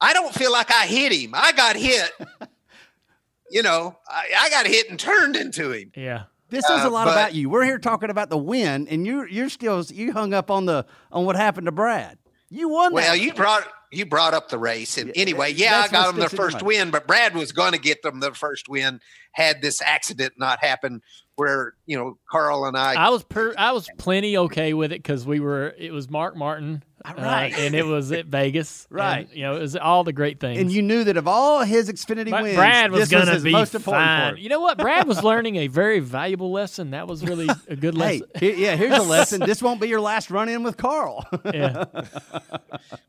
I 0.01 0.13
don't 0.13 0.33
feel 0.33 0.51
like 0.51 0.69
I 0.71 0.85
hit 0.85 1.13
him. 1.13 1.31
I 1.33 1.51
got 1.53 1.75
hit. 1.77 2.11
you 3.49 3.63
know, 3.63 3.97
I, 4.07 4.25
I 4.37 4.49
got 4.49 4.65
hit 4.67 4.89
and 4.89 4.99
turned 4.99 5.35
into 5.35 5.71
him. 5.71 5.91
Yeah. 5.95 6.23
This 6.49 6.65
says 6.67 6.83
Uh, 6.85 6.89
a 6.89 6.91
lot 6.91 7.05
but- 7.05 7.13
about 7.13 7.33
you. 7.33 7.49
We're 7.49 7.63
here 7.63 7.79
talking 7.79 8.09
about 8.09 8.29
the 8.29 8.37
win, 8.37 8.87
and 8.87 9.05
you 9.07 9.25
you're 9.25 9.49
still 9.49 9.83
you 9.83 10.13
hung 10.13 10.33
up 10.33 10.51
on 10.51 10.65
the 10.65 10.85
on 11.11 11.25
what 11.25 11.35
happened 11.35 11.65
to 11.65 11.71
Brad. 11.71 12.17
You 12.49 12.69
won. 12.69 12.93
Well, 12.93 13.13
that. 13.13 13.21
you 13.21 13.33
brought 13.33 13.67
you 13.91 14.05
brought 14.05 14.33
up 14.33 14.49
the 14.49 14.57
race, 14.59 14.97
and 14.97 15.11
anyway, 15.15 15.53
yeah, 15.53 15.81
I 15.85 15.87
got 15.87 16.05
what 16.05 16.07
them 16.11 16.19
their 16.19 16.27
sticks 16.27 16.33
in 16.33 16.37
your 16.43 16.51
first 16.51 16.63
win, 16.63 16.91
but 16.91 17.07
Brad 17.07 17.33
was 17.35 17.51
going 17.51 17.71
to 17.73 17.79
get 17.79 18.01
them 18.03 18.19
their 18.19 18.33
first 18.33 18.69
win 18.69 18.99
had 19.31 19.61
this 19.61 19.81
accident 19.81 20.33
not 20.37 20.63
happened, 20.63 21.01
where 21.35 21.73
you 21.85 21.97
know 21.97 22.17
Carl 22.29 22.65
and 22.65 22.77
I. 22.77 22.93
I 22.93 23.09
was 23.09 23.23
per, 23.23 23.53
I 23.57 23.71
was 23.71 23.87
plenty 23.97 24.37
okay 24.37 24.73
with 24.73 24.91
it 24.91 25.01
because 25.01 25.25
we 25.25 25.39
were. 25.39 25.73
It 25.77 25.91
was 25.91 26.09
Mark 26.09 26.35
Martin, 26.35 26.83
uh, 27.03 27.13
Right. 27.17 27.53
and 27.57 27.73
it 27.73 27.85
was 27.85 28.11
at 28.11 28.27
Vegas, 28.27 28.87
Right. 28.91 29.27
and, 29.27 29.35
you 29.37 29.41
know, 29.43 29.55
it 29.55 29.61
was 29.61 29.75
all 29.75 30.03
the 30.03 30.13
great 30.13 30.39
things. 30.39 30.59
and 30.59 30.71
you 30.71 30.81
knew 30.83 31.03
that 31.05 31.17
of 31.17 31.27
all 31.27 31.63
his 31.63 31.89
Xfinity 31.91 32.29
But 32.29 32.43
wins, 32.43 32.55
Brad 32.55 32.91
was 32.91 33.09
going 33.09 33.25
to 33.27 33.39
be 33.39 33.51
most 33.51 33.73
important 33.73 34.05
fine. 34.05 34.37
You 34.37 34.49
know 34.49 34.59
what? 34.61 34.77
Brad 34.77 35.07
was 35.07 35.23
learning 35.31 35.55
a 35.57 35.67
very 35.67 35.99
valuable 35.99 36.51
lesson. 36.51 36.91
That 36.91 37.07
was 37.07 37.23
really 37.23 37.47
a 37.67 37.75
good 37.75 37.95
lesson. 37.95 38.27
here- 38.39 38.55
yeah, 38.55 38.75
here's 38.75 38.97
a 38.97 39.01
lesson. 39.03 39.41
This 39.45 39.61
won't 39.61 39.81
be 39.81 39.87
your 39.87 40.01
last 40.01 40.29
run 40.29 40.49
in 40.49 40.61
with 40.63 40.77
Carl. 40.77 41.25
Yeah. 41.51 41.85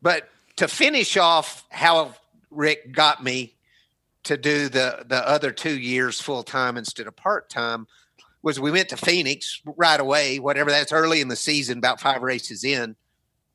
but 0.03 0.29
to 0.57 0.69
finish 0.69 1.17
off 1.17 1.65
how 1.71 2.15
Rick 2.51 2.93
got 2.93 3.23
me 3.23 3.55
to 4.25 4.37
do 4.37 4.69
the 4.69 5.05
the 5.07 5.27
other 5.29 5.51
two 5.51 5.79
years 5.79 6.21
full 6.21 6.43
time 6.43 6.77
instead 6.77 7.07
of 7.07 7.15
part 7.17 7.51
time 7.51 7.87
was 8.45 8.61
we 8.61 8.71
went 8.71 8.91
to 8.91 8.97
Phoenix 8.99 9.63
right 9.65 9.99
away, 9.99 10.39
whatever 10.39 10.71
that's 10.71 10.93
early 10.93 11.23
in 11.23 11.29
the 11.29 11.35
season, 11.35 11.79
about 11.79 11.99
five 11.99 12.21
races 12.21 12.63
in, 12.63 12.95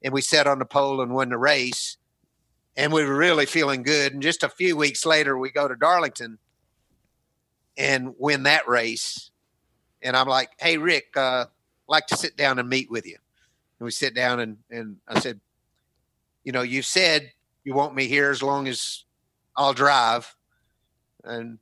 and 0.04 0.12
we 0.12 0.20
sat 0.20 0.48
on 0.48 0.58
the 0.58 0.66
pole 0.66 1.00
and 1.00 1.14
won 1.14 1.30
the 1.30 1.38
race, 1.38 1.98
and 2.76 2.92
we 2.92 3.06
were 3.06 3.16
really 3.16 3.46
feeling 3.46 3.84
good. 3.84 4.14
And 4.14 4.24
just 4.24 4.42
a 4.42 4.50
few 4.50 4.76
weeks 4.76 5.06
later, 5.06 5.38
we 5.38 5.52
go 5.52 5.68
to 5.68 5.76
Darlington 5.76 6.40
and 7.78 8.16
win 8.18 8.44
that 8.44 8.68
race, 8.68 9.30
and 10.02 10.18
I'm 10.18 10.28
like, 10.28 10.50
"Hey, 10.60 10.80
Rick, 10.80 11.16
uh, 11.16 11.46
like 11.88 12.08
to 12.08 12.18
sit 12.18 12.36
down 12.36 12.58
and 12.58 12.68
meet 12.68 12.90
with 12.90 13.06
you." 13.06 13.18
And 13.80 13.86
we 13.86 13.92
sit 13.92 14.16
down 14.16 14.40
and 14.40 14.58
and 14.72 14.98
I 15.08 15.20
said, 15.20 15.40
you 16.44 16.52
know, 16.52 16.64
you 16.64 16.82
said 16.82 17.32
you 17.64 17.76
want 17.76 17.94
me 17.94 18.08
here 18.08 18.32
as 18.32 18.42
long 18.42 18.68
as 18.68 19.04
I'll 19.56 19.74
drive, 19.74 20.36
and 21.24 21.60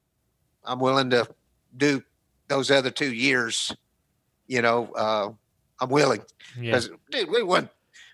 I'm 0.63 0.79
willing 0.79 1.09
to 1.09 1.27
do 1.75 2.01
those 2.47 2.71
other 2.71 2.91
two 2.91 3.13
years. 3.13 3.75
You 4.47 4.61
know, 4.61 4.91
uh, 4.95 5.29
I'm 5.81 5.89
willing 5.89 6.21
Yeah. 6.59 6.79
dude, 7.11 7.29
we 7.29 7.43
won, 7.43 7.69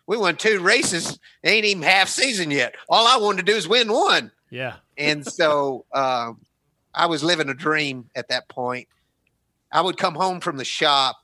we 0.07 0.18
won 0.18 0.35
two 0.35 0.60
races, 0.60 1.19
ain't 1.43 1.65
even 1.65 1.84
half 1.84 2.10
season 2.10 2.51
yet. 2.51 2.76
All 2.89 3.07
I 3.07 3.18
wanted 3.23 3.45
to 3.45 3.51
do 3.51 3.57
is 3.57 3.68
win 3.68 3.91
one, 3.91 4.31
Yeah. 4.49 4.76
and 4.97 5.26
so 5.26 5.85
uh, 5.93 6.34
I 6.93 7.05
was 7.05 7.23
living 7.23 7.49
a 7.49 7.53
dream 7.53 8.10
at 8.15 8.27
that 8.30 8.49
point. 8.49 8.88
I 9.72 9.81
would 9.81 9.97
come 9.97 10.15
home 10.15 10.39
from 10.39 10.57
the 10.57 10.65
shop 10.65 11.18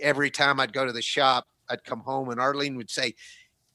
every 0.00 0.30
time 0.30 0.60
I'd 0.60 0.72
go 0.72 0.84
to 0.84 0.92
the 0.92 1.02
shop. 1.02 1.46
I'd 1.68 1.84
come 1.84 2.00
home 2.00 2.30
and 2.30 2.40
Arlene 2.40 2.76
would 2.76 2.90
say, 2.90 3.14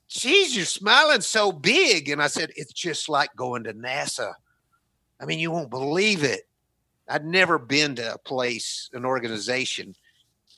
geez, 0.08 0.56
you're 0.56 0.66
smiling 0.66 1.22
so 1.22 1.52
big. 1.52 2.10
And 2.10 2.22
I 2.22 2.28
said, 2.28 2.52
it's 2.56 2.72
just 2.74 3.10
like 3.10 3.30
going 3.36 3.64
to 3.66 3.74
NASA. 3.74 4.34
I 5.20 5.26
mean, 5.26 5.40
you 5.40 5.52
won't 5.52 5.70
believe 5.70 6.24
it. 6.24 6.42
I'd 7.08 7.26
never 7.26 7.60
been 7.60 7.96
to 7.96 8.14
a 8.14 8.18
place, 8.18 8.90
an 8.94 9.06
organization 9.06 9.96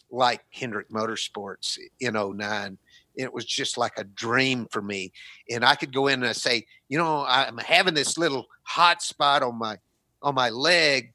like 0.09 0.41
Hendrick 0.51 0.89
Motorsports 0.89 1.77
in 1.99 2.13
09. 2.13 2.77
It 3.15 3.33
was 3.33 3.45
just 3.45 3.77
like 3.77 3.93
a 3.97 4.03
dream 4.03 4.67
for 4.71 4.81
me. 4.81 5.11
And 5.49 5.65
I 5.65 5.75
could 5.75 5.93
go 5.93 6.07
in 6.07 6.23
and 6.23 6.35
say, 6.35 6.65
you 6.87 6.97
know, 6.97 7.25
I'm 7.27 7.57
having 7.57 7.93
this 7.93 8.17
little 8.17 8.45
hot 8.63 9.01
spot 9.01 9.43
on 9.43 9.57
my 9.57 9.77
on 10.21 10.35
my 10.35 10.49
leg 10.49 11.13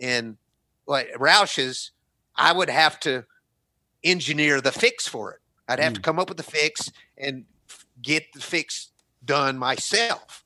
and 0.00 0.36
like 0.86 1.08
Roush's, 1.18 1.92
I 2.36 2.52
would 2.52 2.70
have 2.70 3.00
to 3.00 3.24
engineer 4.02 4.60
the 4.60 4.72
fix 4.72 5.08
for 5.08 5.32
it. 5.32 5.40
I'd 5.68 5.80
have 5.80 5.92
mm. 5.92 5.96
to 5.96 6.02
come 6.02 6.18
up 6.18 6.28
with 6.28 6.36
the 6.36 6.44
fix 6.44 6.90
and 7.16 7.44
get 8.02 8.32
the 8.32 8.40
fix 8.40 8.90
done 9.24 9.58
myself. 9.58 10.43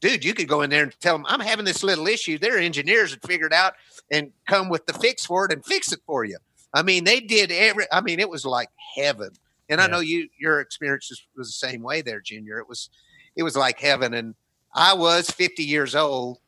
Dude, 0.00 0.24
you 0.24 0.34
could 0.34 0.48
go 0.48 0.62
in 0.62 0.70
there 0.70 0.82
and 0.82 1.00
tell 1.00 1.14
them, 1.14 1.26
I'm 1.28 1.40
having 1.40 1.64
this 1.64 1.82
little 1.82 2.06
issue. 2.06 2.38
Their 2.38 2.58
engineers 2.58 3.10
had 3.10 3.22
figured 3.22 3.52
it 3.52 3.56
out 3.56 3.74
and 4.10 4.32
come 4.46 4.68
with 4.68 4.86
the 4.86 4.94
fix 4.94 5.26
for 5.26 5.44
it 5.44 5.52
and 5.52 5.64
fix 5.64 5.92
it 5.92 6.00
for 6.06 6.24
you. 6.24 6.38
I 6.72 6.82
mean, 6.82 7.04
they 7.04 7.20
did 7.20 7.52
every, 7.52 7.84
I 7.92 8.00
mean, 8.00 8.20
it 8.20 8.30
was 8.30 8.44
like 8.44 8.70
heaven. 8.94 9.30
And 9.68 9.78
yeah. 9.78 9.84
I 9.84 9.88
know 9.88 10.00
you, 10.00 10.28
your 10.38 10.60
experience 10.60 11.10
was 11.36 11.48
the 11.48 11.68
same 11.68 11.82
way 11.82 12.00
there, 12.00 12.20
Junior. 12.20 12.58
It 12.58 12.68
was, 12.68 12.88
it 13.36 13.42
was 13.42 13.56
like 13.56 13.78
heaven. 13.78 14.14
And 14.14 14.34
I 14.74 14.94
was 14.94 15.30
50 15.30 15.62
years 15.62 15.94
old, 15.94 16.38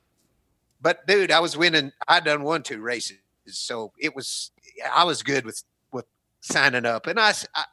but 0.80 1.06
dude, 1.06 1.30
I 1.30 1.40
was 1.40 1.56
winning. 1.56 1.92
I 2.08 2.20
done 2.20 2.42
one, 2.42 2.62
two 2.62 2.80
races. 2.80 3.18
So 3.46 3.92
it 3.98 4.16
was, 4.16 4.50
I 4.90 5.04
was 5.04 5.22
good 5.22 5.44
with, 5.44 5.62
with 5.92 6.06
signing 6.40 6.86
up 6.86 7.06
and 7.06 7.20
I, 7.20 7.34
I, 7.54 7.64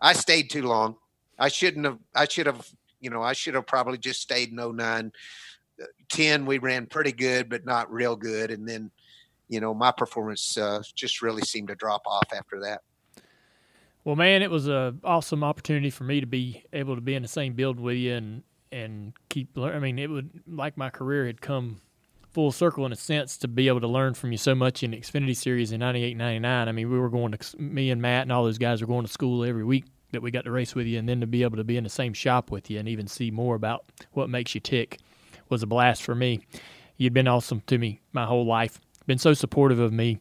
I 0.00 0.12
stayed 0.12 0.48
too 0.50 0.62
long. 0.62 0.96
I 1.38 1.48
shouldn't 1.48 1.84
have. 1.84 1.98
I 2.14 2.26
should 2.26 2.46
have. 2.46 2.68
You 3.00 3.10
know, 3.10 3.22
I 3.22 3.32
should 3.32 3.54
have 3.54 3.66
probably 3.66 3.98
just 3.98 4.20
stayed 4.20 4.50
in 4.50 4.56
09. 4.56 5.12
10, 6.08 6.46
we 6.46 6.58
ran 6.58 6.86
pretty 6.86 7.12
good, 7.12 7.48
but 7.48 7.64
not 7.64 7.92
real 7.92 8.16
good. 8.16 8.50
And 8.50 8.68
then, 8.68 8.90
you 9.48 9.60
know, 9.60 9.74
my 9.74 9.92
performance 9.92 10.56
uh, 10.58 10.82
just 10.94 11.22
really 11.22 11.42
seemed 11.42 11.68
to 11.68 11.74
drop 11.74 12.02
off 12.06 12.28
after 12.36 12.60
that. 12.60 12.82
Well, 14.04 14.16
man, 14.16 14.42
it 14.42 14.50
was 14.50 14.68
a 14.68 14.94
awesome 15.04 15.44
opportunity 15.44 15.90
for 15.90 16.04
me 16.04 16.20
to 16.20 16.26
be 16.26 16.64
able 16.72 16.94
to 16.94 17.00
be 17.00 17.14
in 17.14 17.22
the 17.22 17.28
same 17.28 17.54
build 17.54 17.78
with 17.78 17.96
you 17.96 18.14
and 18.14 18.42
and 18.70 19.12
keep. 19.28 19.56
learning. 19.56 19.76
I 19.76 19.80
mean, 19.80 19.98
it 19.98 20.08
would 20.08 20.30
like 20.46 20.76
my 20.76 20.90
career 20.90 21.26
had 21.26 21.40
come 21.40 21.80
full 22.32 22.52
circle 22.52 22.86
in 22.86 22.92
a 22.92 22.96
sense 22.96 23.36
to 23.38 23.48
be 23.48 23.68
able 23.68 23.80
to 23.80 23.88
learn 23.88 24.14
from 24.14 24.32
you 24.32 24.38
so 24.38 24.54
much 24.54 24.82
in 24.82 24.92
Xfinity 24.92 25.36
Series 25.36 25.72
in 25.72 25.80
98, 25.80 26.16
99. 26.16 26.68
I 26.68 26.72
mean, 26.72 26.90
we 26.90 26.98
were 26.98 27.08
going 27.08 27.32
to 27.32 27.60
me 27.60 27.90
and 27.90 28.00
Matt 28.00 28.22
and 28.22 28.32
all 28.32 28.44
those 28.44 28.58
guys 28.58 28.80
were 28.80 28.86
going 28.86 29.04
to 29.04 29.12
school 29.12 29.44
every 29.44 29.64
week 29.64 29.84
that 30.12 30.22
we 30.22 30.30
got 30.30 30.44
to 30.44 30.50
race 30.50 30.74
with 30.74 30.86
you, 30.86 30.98
and 30.98 31.08
then 31.08 31.20
to 31.20 31.26
be 31.26 31.42
able 31.42 31.56
to 31.56 31.64
be 31.64 31.76
in 31.76 31.84
the 31.84 31.90
same 31.90 32.12
shop 32.12 32.50
with 32.50 32.70
you 32.70 32.78
and 32.78 32.88
even 32.88 33.06
see 33.06 33.30
more 33.30 33.54
about 33.54 33.84
what 34.12 34.30
makes 34.30 34.54
you 34.54 34.60
tick 34.60 34.98
was 35.48 35.62
a 35.62 35.66
blast 35.66 36.02
for 36.02 36.14
me. 36.14 36.40
You'd 36.96 37.14
been 37.14 37.28
awesome 37.28 37.62
to 37.66 37.78
me 37.78 38.00
my 38.12 38.24
whole 38.24 38.44
life, 38.44 38.80
been 39.06 39.18
so 39.18 39.34
supportive 39.34 39.78
of 39.78 39.92
me 39.92 40.18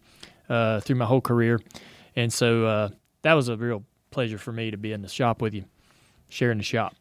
uh, 0.49 0.79
through 0.81 0.97
my 0.97 1.05
whole 1.05 1.21
career, 1.21 1.59
and 2.15 2.31
so 2.31 2.65
uh, 2.65 2.89
that 3.23 3.33
was 3.33 3.49
a 3.49 3.57
real 3.57 3.83
pleasure 4.11 4.37
for 4.37 4.51
me 4.51 4.71
to 4.71 4.77
be 4.77 4.91
in 4.91 5.01
the 5.01 5.07
shop 5.09 5.41
with 5.41 5.53
you, 5.53 5.65
sharing 6.29 6.57
the 6.57 6.63
shop. 6.63 6.95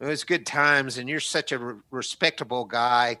It 0.00 0.06
was 0.06 0.24
good 0.24 0.44
times, 0.44 0.98
and 0.98 1.08
you're 1.08 1.20
such 1.20 1.52
a 1.52 1.58
re- 1.58 1.80
respectable 1.90 2.64
guy. 2.64 3.18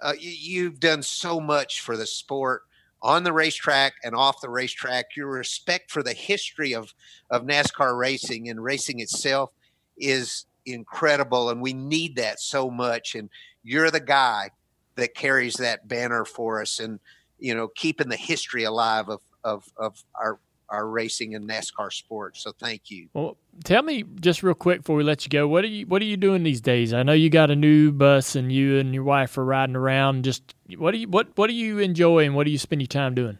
Uh, 0.00 0.12
you, 0.18 0.30
you've 0.30 0.80
done 0.80 1.02
so 1.02 1.40
much 1.40 1.80
for 1.80 1.96
the 1.96 2.06
sport 2.06 2.64
on 3.02 3.24
the 3.24 3.32
racetrack 3.32 3.94
and 4.02 4.14
off 4.14 4.40
the 4.40 4.50
racetrack. 4.50 5.16
Your 5.16 5.28
respect 5.28 5.90
for 5.90 6.02
the 6.02 6.12
history 6.12 6.74
of 6.74 6.94
of 7.30 7.42
NASCAR 7.42 7.98
racing 7.98 8.48
and 8.48 8.62
racing 8.62 9.00
itself 9.00 9.50
is 9.96 10.46
incredible, 10.64 11.50
and 11.50 11.60
we 11.60 11.72
need 11.72 12.16
that 12.16 12.40
so 12.40 12.70
much. 12.70 13.14
And 13.14 13.30
you're 13.62 13.90
the 13.90 14.00
guy 14.00 14.50
that 14.96 15.14
carries 15.14 15.54
that 15.54 15.88
banner 15.88 16.24
for 16.24 16.60
us, 16.60 16.78
and 16.78 17.00
you 17.38 17.54
know, 17.54 17.68
keeping 17.68 18.08
the 18.08 18.16
history 18.16 18.64
alive 18.64 19.08
of 19.08 19.20
of 19.44 19.70
of 19.76 20.02
our 20.14 20.38
our 20.68 20.86
racing 20.88 21.34
and 21.34 21.48
NASCAR 21.48 21.92
sports. 21.92 22.42
So 22.42 22.52
thank 22.52 22.90
you. 22.90 23.08
Well, 23.14 23.36
tell 23.64 23.82
me 23.82 24.04
just 24.20 24.42
real 24.42 24.54
quick 24.54 24.80
before 24.80 24.96
we 24.96 25.04
let 25.04 25.24
you 25.24 25.28
go, 25.28 25.46
what 25.46 25.64
are 25.64 25.68
you 25.68 25.86
what 25.86 26.02
are 26.02 26.06
you 26.06 26.16
doing 26.16 26.42
these 26.42 26.60
days? 26.60 26.92
I 26.92 27.02
know 27.02 27.12
you 27.12 27.30
got 27.30 27.50
a 27.50 27.56
new 27.56 27.92
bus 27.92 28.34
and 28.36 28.50
you 28.50 28.78
and 28.78 28.94
your 28.94 29.04
wife 29.04 29.38
are 29.38 29.44
riding 29.44 29.76
around. 29.76 30.24
Just 30.24 30.54
what 30.76 30.92
do 30.92 30.98
you 30.98 31.08
what 31.08 31.28
what 31.36 31.48
do 31.48 31.54
you 31.54 31.78
enjoy 31.78 32.24
and 32.24 32.34
what 32.34 32.44
do 32.44 32.50
you 32.50 32.58
spend 32.58 32.82
your 32.82 32.88
time 32.88 33.14
doing? 33.14 33.38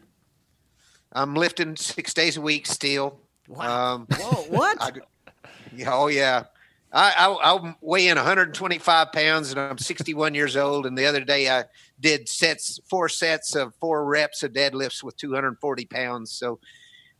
I'm 1.12 1.34
lifting 1.34 1.76
six 1.76 2.12
days 2.12 2.36
a 2.36 2.40
week 2.40 2.66
still. 2.66 3.20
Wow. 3.48 3.94
Um, 3.94 4.06
Whoa, 4.18 4.42
what? 4.56 4.76
I, 4.80 4.90
yeah, 5.74 5.94
oh 5.94 6.08
yeah. 6.08 6.44
I, 6.92 7.12
I, 7.16 7.54
I 7.54 7.74
weigh 7.80 8.08
in 8.08 8.16
125 8.16 9.12
pounds 9.12 9.50
and 9.50 9.60
I'm 9.60 9.78
61 9.78 10.34
years 10.34 10.56
old. 10.56 10.86
And 10.86 10.96
the 10.96 11.04
other 11.06 11.20
day 11.20 11.50
I 11.50 11.64
did 12.00 12.28
sets, 12.28 12.80
four 12.88 13.08
sets 13.08 13.54
of 13.54 13.74
four 13.80 14.04
reps 14.04 14.42
of 14.42 14.52
deadlifts 14.52 15.02
with 15.02 15.16
240 15.16 15.84
pounds. 15.86 16.32
So 16.32 16.58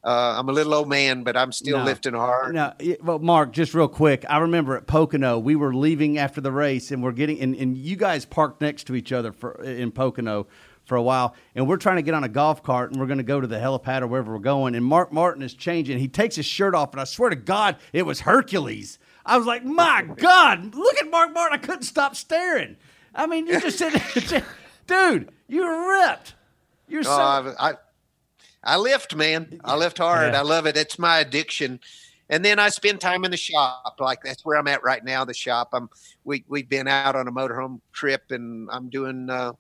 uh, 0.06 0.36
I'm 0.38 0.48
a 0.48 0.52
little 0.52 0.72
old 0.72 0.88
man, 0.88 1.24
but 1.24 1.36
I'm 1.36 1.50
still 1.50 1.78
no, 1.78 1.84
lifting 1.84 2.14
hard. 2.14 2.54
No, 2.54 2.72
well, 3.02 3.18
Mark, 3.18 3.50
just 3.50 3.74
real 3.74 3.88
quick. 3.88 4.24
I 4.28 4.38
remember 4.38 4.76
at 4.76 4.86
Pocono, 4.86 5.36
we 5.36 5.56
were 5.56 5.74
leaving 5.74 6.16
after 6.16 6.40
the 6.40 6.52
race, 6.52 6.92
and 6.92 7.02
we're 7.02 7.10
getting, 7.10 7.40
and, 7.40 7.56
and 7.56 7.76
you 7.76 7.96
guys 7.96 8.24
parked 8.24 8.60
next 8.60 8.84
to 8.84 8.94
each 8.94 9.10
other 9.10 9.32
for 9.32 9.60
in 9.64 9.90
Pocono 9.90 10.46
for 10.84 10.94
a 10.94 11.02
while, 11.02 11.34
and 11.56 11.66
we're 11.66 11.76
trying 11.76 11.96
to 11.96 12.02
get 12.02 12.14
on 12.14 12.22
a 12.22 12.28
golf 12.28 12.62
cart, 12.62 12.92
and 12.92 13.00
we're 13.00 13.08
going 13.08 13.18
to 13.18 13.24
go 13.24 13.40
to 13.40 13.48
the 13.48 13.56
helipad 13.56 14.02
or 14.02 14.06
wherever 14.06 14.32
we're 14.32 14.38
going. 14.38 14.76
And 14.76 14.84
Mark 14.84 15.12
Martin 15.12 15.42
is 15.42 15.54
changing. 15.54 15.98
He 15.98 16.06
takes 16.06 16.36
his 16.36 16.46
shirt 16.46 16.72
off, 16.72 16.92
and 16.92 17.00
I 17.00 17.04
swear 17.04 17.30
to 17.30 17.36
God, 17.36 17.76
it 17.92 18.06
was 18.06 18.20
Hercules. 18.20 19.00
I 19.24 19.36
was 19.36 19.46
like, 19.46 19.64
my 19.64 20.02
God, 20.16 20.76
look 20.76 20.98
at 20.98 21.10
Mark 21.10 21.34
Martin. 21.34 21.58
I 21.58 21.60
couldn't 21.60 21.82
stop 21.82 22.14
staring. 22.14 22.76
I 23.12 23.26
mean, 23.26 23.48
you 23.48 23.60
just 23.60 23.78
said, 23.78 24.00
dude, 24.86 25.32
you're 25.48 25.90
ripped. 25.90 26.34
You're 26.86 27.02
so. 27.02 27.10
Uh, 27.10 27.54
I, 27.58 27.74
I 28.66 28.76
lift, 28.76 29.14
man. 29.14 29.60
I 29.64 29.76
lift 29.76 29.98
hard. 29.98 30.32
Yeah. 30.32 30.40
I 30.40 30.42
love 30.42 30.66
it. 30.66 30.76
It's 30.76 30.98
my 30.98 31.20
addiction. 31.20 31.78
And 32.28 32.44
then 32.44 32.58
I 32.58 32.68
spend 32.68 33.00
time 33.00 33.24
in 33.24 33.30
the 33.30 33.36
shop. 33.36 33.96
Like 34.00 34.18
that's 34.24 34.44
where 34.44 34.58
I'm 34.58 34.66
at 34.66 34.82
right 34.82 35.04
now. 35.04 35.24
The 35.24 35.32
shop. 35.32 35.68
I'm. 35.72 35.88
We 36.24 36.44
we've 36.48 36.68
been 36.68 36.88
out 36.88 37.14
on 37.14 37.28
a 37.28 37.32
motorhome 37.32 37.80
trip, 37.92 38.24
and 38.30 38.68
I'm 38.72 38.88
doing 38.90 39.30
uh, 39.30 39.52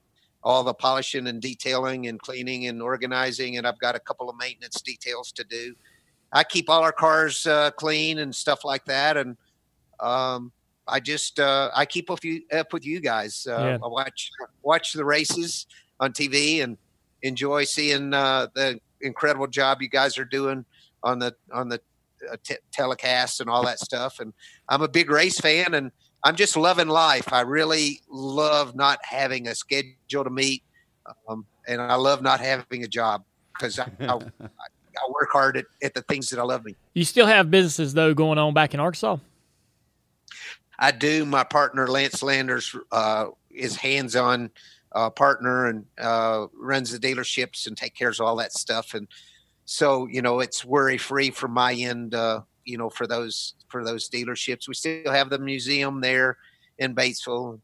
all 0.42 0.64
the 0.64 0.74
polishing 0.74 1.28
and 1.28 1.40
detailing 1.40 2.08
and 2.08 2.20
cleaning 2.20 2.66
and 2.66 2.82
organizing. 2.82 3.56
And 3.56 3.66
I've 3.66 3.78
got 3.78 3.94
a 3.94 4.00
couple 4.00 4.28
of 4.28 4.36
maintenance 4.36 4.80
details 4.80 5.30
to 5.32 5.44
do. 5.44 5.76
I 6.32 6.42
keep 6.42 6.68
all 6.68 6.82
our 6.82 6.92
cars 6.92 7.46
uh, 7.46 7.70
clean 7.70 8.18
and 8.18 8.34
stuff 8.34 8.64
like 8.64 8.84
that. 8.86 9.16
And 9.16 9.36
um, 10.00 10.50
I 10.88 10.98
just 10.98 11.38
uh, 11.38 11.70
I 11.74 11.86
keep 11.86 12.10
up, 12.10 12.24
you, 12.24 12.42
up 12.52 12.72
with 12.72 12.84
you 12.84 12.98
guys. 12.98 13.46
Uh, 13.48 13.52
yeah. 13.52 13.78
I 13.82 13.86
watch 13.86 14.32
watch 14.62 14.92
the 14.92 15.04
races 15.04 15.66
on 16.00 16.12
TV 16.12 16.64
and 16.64 16.76
enjoy 17.22 17.62
seeing 17.62 18.12
uh, 18.12 18.48
the 18.54 18.80
incredible 19.00 19.46
job 19.46 19.82
you 19.82 19.88
guys 19.88 20.18
are 20.18 20.24
doing 20.24 20.64
on 21.02 21.18
the 21.18 21.34
on 21.52 21.68
the 21.68 21.80
uh, 22.30 22.36
t- 22.42 22.56
telecast 22.72 23.40
and 23.40 23.50
all 23.50 23.64
that 23.64 23.78
stuff. 23.78 24.20
And 24.20 24.32
I'm 24.68 24.82
a 24.82 24.88
big 24.88 25.10
race 25.10 25.38
fan, 25.38 25.74
and 25.74 25.90
I'm 26.24 26.36
just 26.36 26.56
loving 26.56 26.88
life. 26.88 27.32
I 27.32 27.42
really 27.42 28.00
love 28.08 28.74
not 28.74 28.98
having 29.04 29.48
a 29.48 29.54
schedule 29.54 30.24
to 30.24 30.30
meet, 30.30 30.62
um, 31.28 31.46
and 31.68 31.80
I 31.80 31.94
love 31.94 32.22
not 32.22 32.40
having 32.40 32.84
a 32.84 32.88
job 32.88 33.24
because 33.52 33.78
I, 33.78 33.90
I, 34.00 34.14
I, 34.40 35.10
work 35.10 35.30
hard 35.30 35.56
at, 35.56 35.66
at 35.82 35.94
the 35.94 36.02
things 36.02 36.28
that 36.30 36.38
I 36.38 36.42
love. 36.42 36.64
Me. 36.64 36.74
You 36.94 37.04
still 37.04 37.26
have 37.26 37.50
businesses 37.50 37.94
though 37.94 38.14
going 38.14 38.38
on 38.38 38.54
back 38.54 38.74
in 38.74 38.80
Arkansas. 38.80 39.18
I 40.78 40.90
do. 40.90 41.24
My 41.24 41.44
partner 41.44 41.86
Lance 41.86 42.22
Landers 42.22 42.74
uh, 42.92 43.26
is 43.50 43.76
hands 43.76 44.16
on 44.16 44.50
uh, 44.96 45.10
partner 45.10 45.66
and 45.66 45.84
uh, 46.00 46.46
runs 46.58 46.90
the 46.90 46.98
dealerships 46.98 47.66
and 47.66 47.76
take 47.76 47.94
cares 47.94 48.18
of 48.18 48.26
all 48.26 48.36
that 48.36 48.52
stuff. 48.52 48.94
And 48.94 49.06
so, 49.66 50.06
you 50.06 50.22
know, 50.22 50.40
it's 50.40 50.64
worry 50.64 50.96
free 50.96 51.30
from 51.30 51.52
my 51.52 51.74
end. 51.74 52.14
Uh, 52.14 52.40
you 52.64 52.78
know, 52.78 52.88
for 52.88 53.06
those 53.06 53.54
for 53.68 53.84
those 53.84 54.08
dealerships, 54.08 54.66
we 54.66 54.74
still 54.74 55.12
have 55.12 55.28
the 55.28 55.38
museum 55.38 56.00
there 56.00 56.38
in 56.78 56.94
Batesville. 56.94 57.60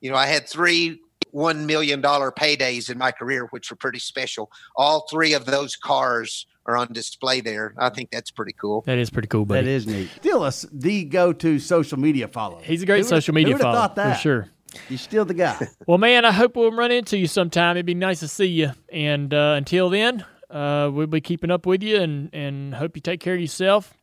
You 0.00 0.10
know, 0.10 0.16
I 0.16 0.26
had 0.26 0.48
three 0.48 1.00
one 1.30 1.64
million 1.64 2.00
dollar 2.00 2.32
paydays 2.32 2.90
in 2.90 2.98
my 2.98 3.12
career, 3.12 3.46
which 3.50 3.70
were 3.70 3.76
pretty 3.76 4.00
special. 4.00 4.50
All 4.76 5.06
three 5.08 5.32
of 5.32 5.46
those 5.46 5.76
cars 5.76 6.46
are 6.66 6.76
on 6.76 6.92
display 6.92 7.40
there. 7.40 7.74
I 7.78 7.88
think 7.90 8.10
that's 8.10 8.30
pretty 8.30 8.52
cool. 8.52 8.82
That 8.82 8.98
is 8.98 9.10
pretty 9.10 9.28
cool, 9.28 9.44
buddy. 9.44 9.64
That 9.64 9.70
is 9.70 9.86
neat. 9.86 10.10
Still, 10.20 10.44
a, 10.44 10.52
the 10.72 11.04
go-to 11.04 11.58
social 11.58 11.98
media 11.98 12.28
follow. 12.28 12.60
He's 12.62 12.82
a 12.82 12.86
great 12.86 13.02
who 13.02 13.08
social 13.08 13.34
media 13.34 13.58
follower 13.58 13.92
for 13.94 14.14
sure. 14.20 14.48
You're 14.88 14.98
still 14.98 15.24
the 15.24 15.34
guy. 15.34 15.68
well, 15.86 15.98
man, 15.98 16.24
I 16.24 16.32
hope 16.32 16.56
we'll 16.56 16.72
run 16.72 16.90
into 16.90 17.18
you 17.18 17.26
sometime. 17.26 17.76
It'd 17.76 17.86
be 17.86 17.94
nice 17.94 18.20
to 18.20 18.28
see 18.28 18.46
you. 18.46 18.72
And 18.90 19.32
uh, 19.32 19.54
until 19.56 19.90
then, 19.90 20.24
uh, 20.50 20.90
we'll 20.92 21.06
be 21.06 21.20
keeping 21.20 21.50
up 21.50 21.66
with 21.66 21.82
you 21.82 22.00
and, 22.00 22.30
and 22.34 22.74
hope 22.74 22.96
you 22.96 23.02
take 23.02 23.20
care 23.20 23.34
of 23.34 23.40
yourself. 23.40 23.94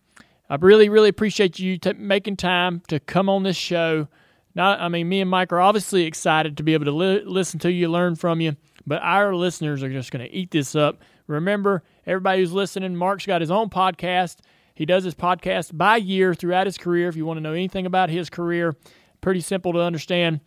I 0.50 0.56
really, 0.56 0.90
really 0.90 1.10
appreciate 1.10 1.60
you 1.60 1.78
t- 1.78 1.94
making 1.94 2.38
time 2.38 2.82
to 2.88 3.00
come 3.00 3.30
on 3.30 3.44
this 3.44 3.58
show. 3.58 4.08
Not, 4.56 4.80
I 4.80 4.90
mean, 4.90 5.08
me 5.08 5.22
and 5.22 5.30
Mike 5.30 5.54
are 5.54 5.62
obviously 5.62 6.06
excited 6.06 6.58
to 6.58 6.64
be 6.64 6.74
able 6.74 6.86
to 6.86 6.92
li- 6.92 7.24
listen 7.24 7.60
to 7.60 7.72
you, 7.72 7.88
learn 7.88 8.16
from 8.16 8.42
you, 8.42 8.56
but 8.88 9.02
our 9.04 9.36
listeners 9.36 9.84
are 9.84 9.92
just 9.92 10.12
going 10.12 10.28
to 10.28 10.34
eat 10.34 10.50
this 10.50 10.76
up. 10.76 11.02
Remember, 11.28 11.84
everybody 12.08 12.40
who's 12.40 12.52
listening, 12.52 12.96
Mark's 12.96 13.28
got 13.28 13.42
his 13.42 13.52
own 13.52 13.70
podcast. 13.70 14.38
He 14.74 14.86
does 14.86 15.04
his 15.04 15.14
podcast 15.14 15.78
by 15.78 15.98
year 15.98 16.34
throughout 16.34 16.66
his 16.66 16.78
career. 16.78 17.10
If 17.10 17.16
you 17.16 17.26
want 17.26 17.38
to 17.38 17.42
know 17.42 17.54
anything 17.54 17.86
about 17.86 18.10
his 18.10 18.30
career, 18.32 18.76
pretty 19.22 19.42
simple 19.42 19.74
to 19.74 19.80
understand. 19.80 20.42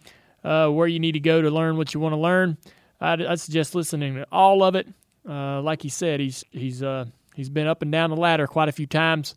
uh, 0.45 0.69
where 0.69 0.87
you 0.87 0.99
need 0.99 1.13
to 1.13 1.21
go 1.21 1.41
to 1.41 1.51
learn 1.51 1.77
what 1.77 1.95
you 1.95 2.01
want 2.01 2.13
to 2.13 2.19
learn. 2.19 2.57
I'd, 3.01 3.23
i 3.23 3.35
suggest 3.35 3.75
listening 3.75 4.15
to 4.15 4.27
all 4.31 4.63
of 4.63 4.75
it. 4.75 4.89
Uh, 5.29 5.61
like 5.63 5.83
he 5.83 5.89
said, 5.89 6.21
he's 6.21 6.45
he's 6.51 6.83
uh, 6.83 7.05
he's 7.35 7.49
been 7.49 7.67
up 7.67 7.83
and 7.83 7.93
down 7.93 8.11
the 8.11 8.17
ladder 8.17 8.47
quite 8.47 8.69
a 8.69 8.73
few 8.73 8.87
times, 8.87 9.35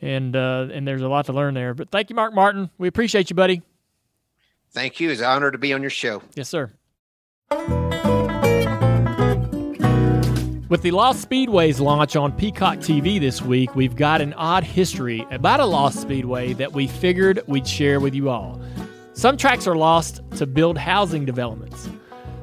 and 0.00 0.36
uh, 0.36 0.68
and 0.72 0.86
there's 0.86 1.02
a 1.02 1.08
lot 1.08 1.26
to 1.26 1.32
learn 1.32 1.54
there. 1.54 1.74
But 1.74 1.90
thank 1.90 2.10
you, 2.10 2.16
Mark 2.16 2.34
Martin. 2.34 2.70
We 2.78 2.88
appreciate 2.88 3.30
you, 3.30 3.36
buddy. 3.36 3.62
Thank 4.70 5.00
you. 5.00 5.10
It's 5.10 5.20
an 5.20 5.26
honor 5.26 5.50
to 5.50 5.58
be 5.58 5.72
on 5.72 5.80
your 5.80 5.90
show. 5.90 6.22
Yes, 6.34 6.48
sir. 6.50 6.70
With 10.68 10.82
the 10.82 10.90
Lost 10.90 11.26
Speedways 11.26 11.80
launch 11.80 12.14
on 12.14 12.30
Peacock 12.30 12.76
TV 12.80 13.18
this 13.18 13.40
week, 13.40 13.74
we've 13.74 13.96
got 13.96 14.20
an 14.20 14.34
odd 14.34 14.64
history 14.64 15.26
about 15.30 15.60
a 15.60 15.64
lost 15.64 16.02
speedway 16.02 16.52
that 16.52 16.70
we 16.70 16.86
figured 16.86 17.40
we'd 17.46 17.66
share 17.66 18.00
with 18.00 18.14
you 18.14 18.28
all. 18.28 18.60
Some 19.14 19.38
tracks 19.38 19.66
are 19.66 19.76
lost 19.76 20.20
to 20.36 20.46
build 20.46 20.76
housing 20.76 21.24
developments. 21.24 21.88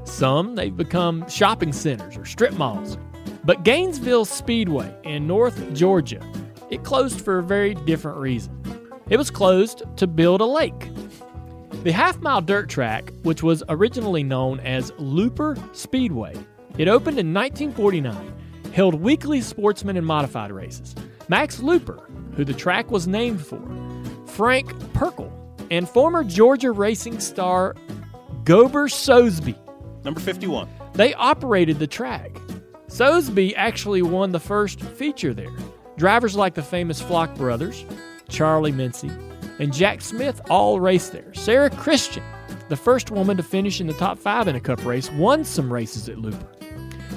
Some 0.05 0.55
they've 0.55 0.75
become 0.75 1.29
shopping 1.29 1.71
centers 1.71 2.17
or 2.17 2.25
strip 2.25 2.53
malls. 2.53 2.97
But 3.43 3.63
Gainesville 3.63 4.25
Speedway 4.25 4.91
in 5.03 5.27
North 5.27 5.71
Georgia, 5.75 6.27
it 6.71 6.83
closed 6.83 7.21
for 7.21 7.37
a 7.37 7.43
very 7.43 7.75
different 7.75 8.17
reason. 8.17 8.59
It 9.07 9.17
was 9.17 9.29
closed 9.29 9.83
to 9.97 10.07
build 10.07 10.41
a 10.41 10.45
lake. 10.45 10.89
The 11.83 11.91
half 11.91 12.17
mile 12.21 12.41
dirt 12.41 12.69
track, 12.69 13.13
which 13.21 13.43
was 13.43 13.61
originally 13.69 14.23
known 14.23 14.61
as 14.61 14.91
Looper 14.97 15.55
Speedway, 15.73 16.33
it 16.77 16.87
opened 16.87 17.19
in 17.19 17.33
1949, 17.33 18.71
held 18.73 18.95
weekly 18.95 19.41
sportsman 19.41 19.97
and 19.97 20.05
modified 20.05 20.51
races. 20.51 20.95
Max 21.27 21.59
Looper, 21.59 21.99
who 22.35 22.45
the 22.45 22.53
track 22.53 22.91
was 22.91 23.07
named 23.07 23.45
for, 23.45 23.61
Frank 24.25 24.73
Perkel, 24.93 25.31
and 25.71 25.87
former 25.89 26.23
Georgia 26.23 26.71
racing 26.71 27.19
star 27.19 27.75
Gober 28.43 28.91
Sosebee. 28.91 29.55
Number 30.03 30.19
51. 30.19 30.69
They 30.93 31.13
operated 31.15 31.79
the 31.79 31.87
track. 31.87 32.37
Sosebee 32.87 33.55
actually 33.55 34.01
won 34.01 34.31
the 34.31 34.39
first 34.39 34.79
feature 34.81 35.33
there. 35.33 35.51
Drivers 35.97 36.35
like 36.35 36.53
the 36.53 36.61
famous 36.61 37.01
Flock 37.01 37.33
brothers, 37.35 37.85
Charlie 38.29 38.71
Mincey, 38.71 39.09
and 39.59 39.73
Jack 39.73 40.01
Smith 40.01 40.39
all 40.49 40.79
raced 40.79 41.11
there. 41.11 41.33
Sarah 41.33 41.69
Christian, 41.69 42.23
the 42.69 42.75
first 42.75 43.11
woman 43.11 43.37
to 43.37 43.43
finish 43.43 43.81
in 43.81 43.87
the 43.87 43.93
top 43.93 44.19
five 44.19 44.47
in 44.47 44.55
a 44.55 44.59
cup 44.59 44.85
race, 44.85 45.09
won 45.11 45.43
some 45.43 45.71
races 45.71 46.07
at 46.07 46.19
Looper. 46.19 46.54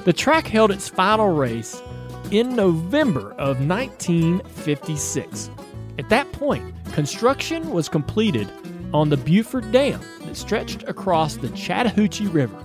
The 0.09 0.15
track 0.15 0.47
held 0.47 0.71
its 0.71 0.89
final 0.89 1.29
race 1.29 1.83
in 2.31 2.57
November 2.57 3.33
of 3.33 3.61
1956. 3.69 5.51
At 5.99 6.09
that 6.09 6.33
point, 6.33 6.75
construction 6.95 7.73
was 7.73 7.91
completed 7.91 8.51
on 8.95 9.11
the 9.11 9.19
Buford 9.19 9.71
Dam 9.71 10.01
that 10.25 10.35
stretched 10.35 10.83
across 10.85 11.37
the 11.37 11.51
Chattahoochee 11.51 12.27
River 12.27 12.57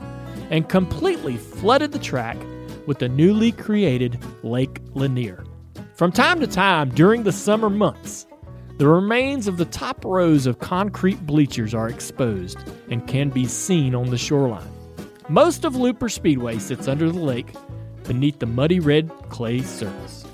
and 0.52 0.70
completely 0.70 1.36
flooded 1.36 1.92
the 1.92 2.00
track 2.00 2.38
with 2.88 3.00
the 3.00 3.10
newly 3.10 3.52
created 3.52 4.24
Lake 4.42 4.80
Lanier. 4.94 5.44
From 5.96 6.14
time 6.14 6.40
to 6.40 6.48
time 6.48 6.92
during 6.92 7.24
the 7.24 7.34
summer 7.34 7.70
months, 7.70 8.26
the 8.78 8.88
remains 8.88 9.50
of 9.50 9.58
the 9.58 9.66
top 9.66 10.06
rows 10.06 10.46
of 10.46 10.60
concrete 10.60 11.26
bleachers 11.26 11.74
are 11.74 11.90
exposed 11.90 12.58
and 12.90 13.06
can 13.06 13.30
be 13.30 13.48
seen 13.48 13.94
on 13.94 14.12
the 14.12 14.18
shoreline. 14.18 14.83
Most 15.30 15.64
of 15.64 15.76
Looper 15.76 16.10
Speedway 16.10 16.60
sits 16.60 16.88
under 16.88 17.10
the 17.10 17.20
lake 17.20 17.54
beneath 18.04 18.40
the 18.40 18.46
muddy 18.46 18.80
red 18.80 19.10
clay 19.30 19.62
surface, 19.62 20.26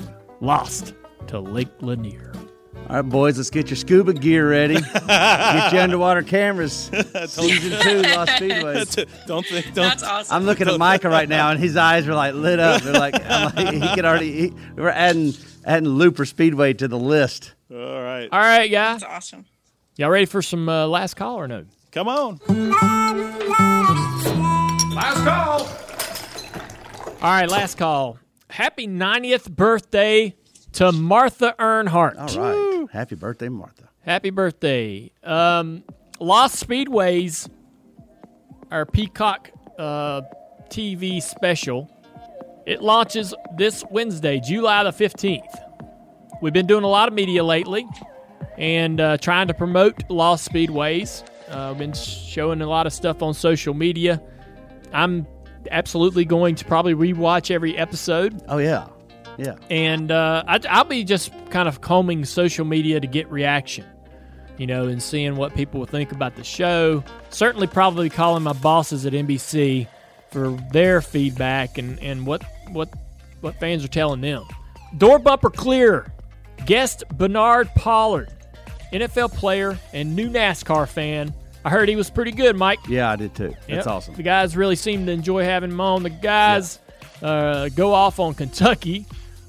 lost 0.42 0.94
to 1.28 1.40
Lake 1.40 1.70
Lanier. 1.82 2.34
All 2.90 2.96
right, 2.96 3.02
boys, 3.04 3.38
let's 3.38 3.52
get 3.52 3.70
your 3.70 3.78
scuba 3.78 4.14
gear 4.14 4.50
ready. 4.50 4.74
get 5.08 5.74
your 5.74 5.82
underwater 5.84 6.24
cameras. 6.24 6.90
Season 7.28 7.80
two, 7.82 8.02
Lost 8.02 8.32
Speedways. 8.32 9.28
don't 9.28 9.46
think. 9.46 9.66
Don't. 9.68 9.76
That's 9.76 10.02
awesome. 10.02 10.36
I'm 10.36 10.46
looking 10.46 10.68
at 10.68 10.80
Micah 10.80 11.10
right 11.10 11.30
now, 11.30 11.52
and 11.52 11.60
his 11.60 11.78
eyes 11.78 12.08
are 12.08 12.16
like 12.16 12.34
lit 12.34 12.60
up. 12.60 12.82
They're 12.82 12.94
like, 12.94 13.14
like 13.14 13.74
he 13.76 13.94
could 13.94 14.06
already. 14.06 14.50
He, 14.50 14.54
we're 14.76 14.90
adding 14.90 15.34
adding 15.66 15.90
Looper 15.90 16.26
Speedway 16.26 16.74
to 16.74 16.88
the 16.88 16.98
list. 16.98 17.54
All 17.72 17.78
right. 17.78 18.28
All 18.32 18.40
right, 18.40 18.72
guys. 18.72 19.02
That's 19.02 19.14
awesome. 19.14 19.46
Y'all 19.98 20.10
ready 20.10 20.26
for 20.26 20.42
some 20.42 20.68
uh, 20.68 20.88
last 20.88 21.16
call 21.16 21.36
or 21.36 21.48
no? 21.48 21.66
Come 21.92 22.08
on. 22.08 22.40
Last 25.00 25.24
call. 25.24 25.62
All 27.22 27.32
right, 27.32 27.50
last 27.50 27.78
call. 27.78 28.20
Happy 28.50 28.86
90th 28.86 29.50
birthday 29.50 30.36
to 30.74 30.92
Martha 30.92 31.56
Earnhardt. 31.58 32.18
All 32.18 32.82
right. 32.82 32.90
Happy 32.92 33.16
birthday, 33.16 33.48
Martha. 33.48 33.88
Happy 34.02 34.30
birthday. 34.30 35.10
Um, 35.24 35.86
Lost 36.20 36.68
Speedways, 36.68 37.50
our 38.72 38.86
Peacock 38.86 39.52
uh, 39.78 40.22
TV 40.68 41.24
special, 41.24 41.90
it 42.66 42.82
launches 42.82 43.34
this 43.56 43.86
Wednesday, 43.90 44.42
July 44.42 44.84
the 44.84 44.92
15th. 44.92 45.42
We've 46.42 46.52
been 46.52 46.68
doing 46.68 46.84
a 46.84 46.90
lot 46.90 47.08
of 47.08 47.14
media 47.14 47.42
lately 47.46 47.88
and 48.58 49.00
uh, 49.00 49.18
trying 49.18 49.48
to 49.48 49.54
promote 49.54 50.10
Lost 50.10 50.52
Speedways. 50.52 51.24
Uh, 51.48 51.70
we've 51.70 51.80
been 51.80 51.94
showing 51.94 52.62
a 52.62 52.68
lot 52.68 52.86
of 52.86 52.92
stuff 52.92 53.24
on 53.24 53.34
social 53.34 53.74
media. 53.74 54.22
I'm 54.94 55.28
absolutely 55.72 56.26
going 56.26 56.56
to 56.56 56.66
probably 56.66 56.94
rewatch 56.94 57.52
every 57.52 57.78
episode 57.78 58.42
Oh 58.48 58.58
yeah, 58.58 58.88
yeah. 59.38 59.56
and 59.70 60.12
uh, 60.12 60.44
I, 60.48 60.60
I'll 60.70 60.84
be 60.86 61.04
just 61.04 61.32
kind 61.50 61.68
of 61.68 61.82
combing 61.82 62.26
social 62.26 62.66
media 62.66 63.00
to 63.00 63.08
get 63.08 63.30
reaction, 63.30 63.86
you 64.58 64.68
know, 64.68 64.88
and 64.88 65.02
seeing 65.04 65.36
what 65.36 65.54
people 65.56 65.80
will 65.80 65.88
think 65.88 66.12
about 66.12 66.36
the 66.36 66.44
show. 66.44 67.04
Certainly, 67.30 67.68
probably 67.68 68.10
calling 68.10 68.44
my 68.44 68.54
bosses 68.54 69.06
at 69.06 69.14
NBC 69.14 69.88
for 70.32 70.52
their 70.72 71.02
feedback 71.02 71.78
and, 71.78 72.00
and 72.00 72.26
what 72.26 72.44
what 72.72 72.90
what 73.42 73.56
fans 73.60 73.84
are 73.84 73.90
telling 73.90 74.22
them. 74.22 74.44
Door 74.98 75.20
bumper 75.20 75.50
clear. 75.50 76.12
Guest 76.66 77.04
Bernard 77.14 77.70
Pollard, 77.76 78.30
NFL 78.92 79.34
player 79.34 79.80
and 79.94 80.14
new 80.16 80.30
NASCAR 80.30 80.88
fan. 80.90 81.34
I 81.66 81.70
heard 81.70 81.90
he 81.90 81.96
was 81.96 82.10
pretty 82.10 82.32
good, 82.32 82.56
Mike. 82.56 82.80
Yeah, 82.88 83.12
I 83.12 83.16
did 83.16 83.36
too. 83.36 83.50
Yep. 83.50 83.58
That's 83.68 83.88
awesome. 83.88 84.16
The 84.16 84.24
guys 84.24 84.56
really 84.56 84.76
seem 84.78 85.06
to 85.06 85.12
enjoy 85.12 85.44
having 85.44 85.72
him 85.72 85.82
on. 85.82 86.04
The 86.04 86.10
guys 86.10 86.80
uh, 87.22 87.70
go 87.70 87.94
off 87.94 88.20
on 88.20 88.34
Kentucky 88.34 89.06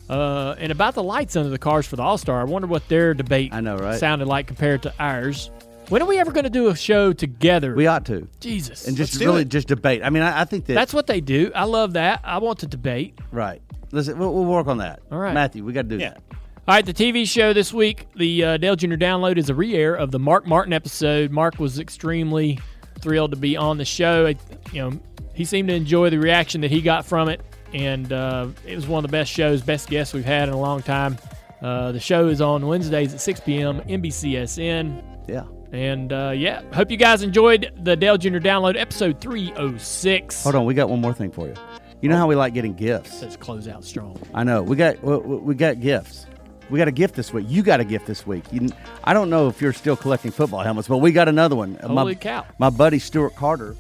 uh, 0.08 0.56
and 0.58 0.72
about 0.72 0.94
the 0.94 1.02
lights 1.04 1.36
under 1.36 1.50
the 1.50 1.58
cars 1.58 1.86
for 1.86 1.96
the 1.96 2.02
All 2.02 2.18
Star. 2.18 2.40
I 2.40 2.44
wonder 2.44 2.66
what 2.68 2.88
their 2.88 3.14
debate 3.14 3.52
I 3.54 3.60
know, 3.60 3.76
right? 3.76 3.98
sounded 3.98 4.26
like 4.26 4.48
compared 4.48 4.82
to 4.82 4.94
ours. 4.98 5.50
When 5.88 6.02
are 6.02 6.06
we 6.06 6.18
ever 6.18 6.30
going 6.30 6.44
to 6.44 6.50
do 6.50 6.68
a 6.68 6.76
show 6.76 7.12
together? 7.12 7.74
We 7.74 7.86
ought 7.88 8.06
to, 8.06 8.28
Jesus. 8.38 8.86
and 8.86 8.96
just 8.96 9.18
really 9.20 9.42
it. 9.42 9.48
just 9.48 9.66
debate. 9.68 10.02
I 10.04 10.10
mean, 10.10 10.22
I, 10.22 10.42
I 10.42 10.44
think 10.44 10.66
that 10.66 10.74
That's 10.74 10.94
what 10.94 11.08
they 11.08 11.20
do. 11.20 11.50
I 11.54 11.64
love 11.64 11.94
that. 11.94 12.20
I 12.24 12.38
want 12.38 12.60
to 12.60 12.66
debate. 12.66 13.18
right. 13.32 13.60
Listen, 13.92 14.18
we'll, 14.20 14.32
we'll 14.32 14.44
work 14.44 14.68
on 14.68 14.78
that. 14.78 15.00
All 15.10 15.18
right. 15.18 15.34
Matthew, 15.34 15.64
we 15.64 15.72
got 15.72 15.82
to 15.82 15.88
do 15.88 15.98
Yeah. 15.98 16.10
that. 16.10 16.22
All 16.68 16.74
right, 16.76 16.84
the 16.86 16.94
TV 16.94 17.26
show 17.26 17.52
this 17.52 17.72
week, 17.72 18.06
the 18.14 18.44
uh, 18.44 18.56
Dale 18.58 18.76
Jr. 18.76 18.94
Download 18.94 19.38
is 19.38 19.48
a 19.48 19.54
re-air 19.54 19.94
of 19.94 20.10
the 20.10 20.18
Mark 20.18 20.46
Martin 20.46 20.72
episode. 20.72 21.30
Mark 21.30 21.58
was 21.58 21.78
extremely 21.80 22.60
thrilled 23.00 23.32
to 23.32 23.36
be 23.36 23.56
on 23.56 23.78
the 23.78 23.84
show. 23.84 24.26
It, 24.26 24.38
you 24.72 24.82
know, 24.82 25.00
he 25.34 25.44
seemed 25.44 25.68
to 25.68 25.74
enjoy 25.74 26.10
the 26.10 26.18
reaction 26.18 26.60
that 26.60 26.70
he 26.70 26.80
got 26.80 27.06
from 27.06 27.28
it, 27.28 27.40
and 27.72 28.12
uh, 28.12 28.48
it 28.66 28.76
was 28.76 28.86
one 28.86 29.04
of 29.04 29.10
the 29.10 29.12
best 29.12 29.32
shows, 29.32 29.62
best 29.62 29.88
guests 29.88 30.14
we've 30.14 30.24
had 30.24 30.48
in 30.48 30.54
a 30.54 30.60
long 30.60 30.82
time. 30.82 31.18
Uh, 31.62 31.92
the 31.92 31.98
show 31.98 32.28
is 32.28 32.40
on 32.40 32.64
Wednesdays 32.66 33.14
at 33.14 33.20
6 33.20 33.40
p.m. 33.40 33.80
NBCSN. 33.80 35.02
Yeah. 35.28 35.44
And 35.72 36.12
uh, 36.12 36.32
yeah, 36.36 36.62
hope 36.72 36.90
you 36.90 36.96
guys 36.98 37.22
enjoyed 37.22 37.72
the 37.78 37.96
Dale 37.96 38.18
Jr. 38.18 38.38
Download 38.38 38.78
episode 38.78 39.20
306. 39.20 40.42
Hold 40.44 40.54
on, 40.54 40.66
we 40.66 40.74
got 40.74 40.88
one 40.90 41.00
more 41.00 41.14
thing 41.14 41.30
for 41.30 41.48
you. 41.48 41.54
You 42.00 42.08
know 42.08 42.16
how 42.16 42.26
we 42.26 42.34
like 42.34 42.54
getting 42.54 42.74
gifts. 42.74 43.22
Let's 43.22 43.36
close 43.36 43.66
out 43.66 43.84
strong. 43.84 44.20
I 44.34 44.44
know. 44.44 44.62
We 44.62 44.76
got 44.76 45.02
we, 45.02 45.16
we 45.16 45.54
got 45.54 45.80
gifts. 45.80 46.26
We 46.70 46.78
got 46.78 46.88
a 46.88 46.92
gift 46.92 47.16
this 47.16 47.32
week. 47.32 47.46
You 47.48 47.62
got 47.62 47.80
a 47.80 47.84
gift 47.84 48.06
this 48.06 48.26
week. 48.26 48.44
You, 48.52 48.68
I 49.02 49.12
don't 49.12 49.28
know 49.28 49.48
if 49.48 49.60
you're 49.60 49.72
still 49.72 49.96
collecting 49.96 50.30
football 50.30 50.60
helmets, 50.60 50.86
but 50.88 50.98
we 50.98 51.10
got 51.12 51.28
another 51.28 51.56
one. 51.56 51.74
Holy 51.82 51.94
my, 51.94 52.14
cow. 52.14 52.46
My 52.58 52.70
buddy 52.70 52.98
Stuart 53.00 53.34
Carter, 53.34 53.76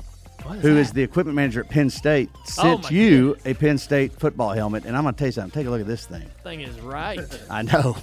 is 0.54 0.62
who 0.62 0.74
that? 0.74 0.80
is 0.80 0.92
the 0.92 1.02
equipment 1.02 1.36
manager 1.36 1.60
at 1.60 1.68
Penn 1.68 1.88
State, 1.88 2.30
Oh, 2.34 2.40
sent 2.44 2.82
my 2.84 2.88
you 2.90 3.36
a 3.44 3.54
Penn 3.54 3.78
State 3.78 4.12
football 4.18 4.50
helmet. 4.50 4.84
And 4.86 4.96
I'm 4.96 5.04
going 5.04 5.14
to 5.14 5.18
tell 5.18 5.28
you 5.28 5.32
something. 5.32 5.52
Take 5.52 5.68
a 5.68 5.70
look 5.70 5.80
at 5.80 5.86
this 5.86 6.04
thing. 6.06 6.28
thing 6.42 6.62
is 6.62 6.80
right. 6.80 7.20
I 7.48 7.62
know. 7.62 7.96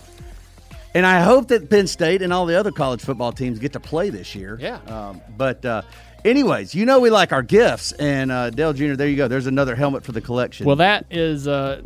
And 0.93 1.05
I 1.05 1.21
hope 1.21 1.49
that 1.49 1.69
Penn 1.69 1.85
State 1.87 2.21
and 2.21 2.31
all 2.31 2.45
the 2.45 2.57
other 2.57 2.71
college 2.71 3.01
football 3.01 3.31
teams 3.31 3.59
get 3.59 3.73
to 3.73 3.79
play 3.79 4.09
this 4.09 4.33
year. 4.35 4.57
Yeah. 4.59 4.77
Um, 4.87 5.21
but, 5.37 5.63
uh, 5.65 5.81
anyways, 6.25 6.73
you 6.73 6.85
know 6.85 6.99
we 7.01 7.09
like 7.09 7.33
our 7.33 7.43
gifts. 7.43 7.91
And 7.91 8.31
uh, 8.31 8.49
Dale 8.51 8.73
Jr., 8.73 8.93
there 8.93 9.07
you 9.09 9.17
go. 9.17 9.27
There's 9.27 9.47
another 9.47 9.75
helmet 9.75 10.03
for 10.05 10.13
the 10.13 10.21
collection. 10.21 10.65
well, 10.65 10.77
that 10.77 11.05
is 11.11 11.47
uh, 11.47 11.81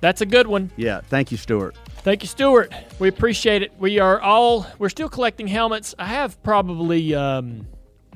that's 0.00 0.20
a 0.20 0.26
good 0.26 0.46
one. 0.46 0.70
yeah. 0.76 1.00
Thank 1.00 1.30
you, 1.30 1.36
Stuart. 1.38 1.76
Thank 1.98 2.22
you, 2.22 2.28
Stuart. 2.28 2.72
We 2.98 3.08
appreciate 3.08 3.62
it. 3.62 3.72
We 3.78 3.98
are 3.98 4.20
all 4.20 4.66
we're 4.78 4.88
still 4.90 5.08
collecting 5.08 5.46
helmets. 5.48 5.94
I 5.98 6.06
have 6.06 6.40
probably 6.42 7.14
um, 7.14 7.66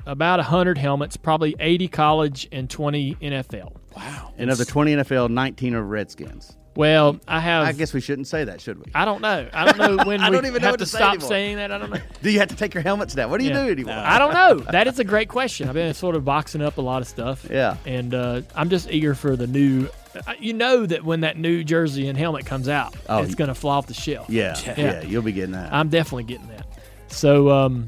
about 0.05 0.39
hundred 0.39 0.77
helmets, 0.77 1.17
probably 1.17 1.55
eighty 1.59 1.87
college 1.87 2.47
and 2.51 2.69
twenty 2.69 3.15
NFL. 3.15 3.75
Wow. 3.95 4.33
And 4.37 4.49
of 4.49 4.57
the 4.57 4.63
20 4.63 4.95
NFL, 4.95 5.29
19 5.29 5.75
are 5.75 5.83
Redskins. 5.83 6.55
Well, 6.77 7.19
I 7.27 7.41
have. 7.41 7.67
I 7.67 7.73
guess 7.73 7.91
we 7.93 7.99
shouldn't 7.99 8.27
say 8.27 8.45
that, 8.45 8.61
should 8.61 8.79
we? 8.79 8.89
I 8.95 9.03
don't 9.03 9.21
know. 9.21 9.49
I 9.51 9.65
don't 9.69 9.77
know 9.97 10.03
when 10.05 10.21
I 10.21 10.29
we 10.29 10.37
don't 10.37 10.45
even 10.45 10.61
know 10.61 10.67
have 10.67 10.73
what 10.73 10.79
to, 10.79 10.85
to 10.85 10.89
say 10.89 10.97
stop 10.99 11.09
anymore. 11.15 11.27
saying 11.27 11.57
that. 11.57 11.73
I 11.73 11.77
don't 11.77 11.89
know. 11.89 11.99
Do 12.23 12.31
you 12.31 12.39
have 12.39 12.47
to 12.47 12.55
take 12.55 12.73
your 12.73 12.83
helmets 12.83 13.13
down? 13.13 13.29
What 13.29 13.39
do 13.41 13.43
you 13.45 13.51
Yeah. 13.51 13.65
do 13.65 13.71
anymore? 13.73 13.95
I 13.95 14.17
don't 14.17 14.33
know. 14.33 14.59
That 14.71 14.87
is 14.87 14.97
a 14.99 15.03
great 15.03 15.27
question. 15.27 15.67
I've 15.67 15.73
been 15.73 15.93
sort 15.93 16.15
of 16.15 16.23
boxing 16.23 16.61
up 16.61 16.77
a 16.77 16.81
lot 16.81 17.01
of 17.01 17.09
stuff. 17.09 17.45
Yeah. 17.51 17.75
And 17.85 18.13
uh, 18.13 18.43
I'm 18.55 18.69
just 18.69 18.89
eager 18.89 19.13
for 19.13 19.35
the 19.35 19.47
new. 19.47 19.89
Uh, 20.27 20.33
You 20.39 20.53
know 20.53 20.85
that 20.85 21.03
when 21.03 21.21
that 21.21 21.37
new 21.37 21.63
jersey 21.63 22.07
and 22.07 22.17
helmet 22.17 22.45
comes 22.45 22.67
out, 22.69 22.95
Oh, 23.09 23.23
it's 23.23 23.35
going 23.35 23.47
to 23.49 23.55
fly 23.55 23.75
off 23.75 23.87
the 23.87 23.93
shelf. 23.93 24.29
Yeah, 24.29 24.55
Yeah. 24.65 24.73
yeah, 24.77 25.01
you'll 25.03 25.21
be 25.21 25.31
getting 25.31 25.51
that. 25.53 25.73
I'm 25.73 25.89
definitely 25.89 26.23
getting 26.25 26.47
that. 26.47 26.65
So 27.07 27.49
um, 27.49 27.87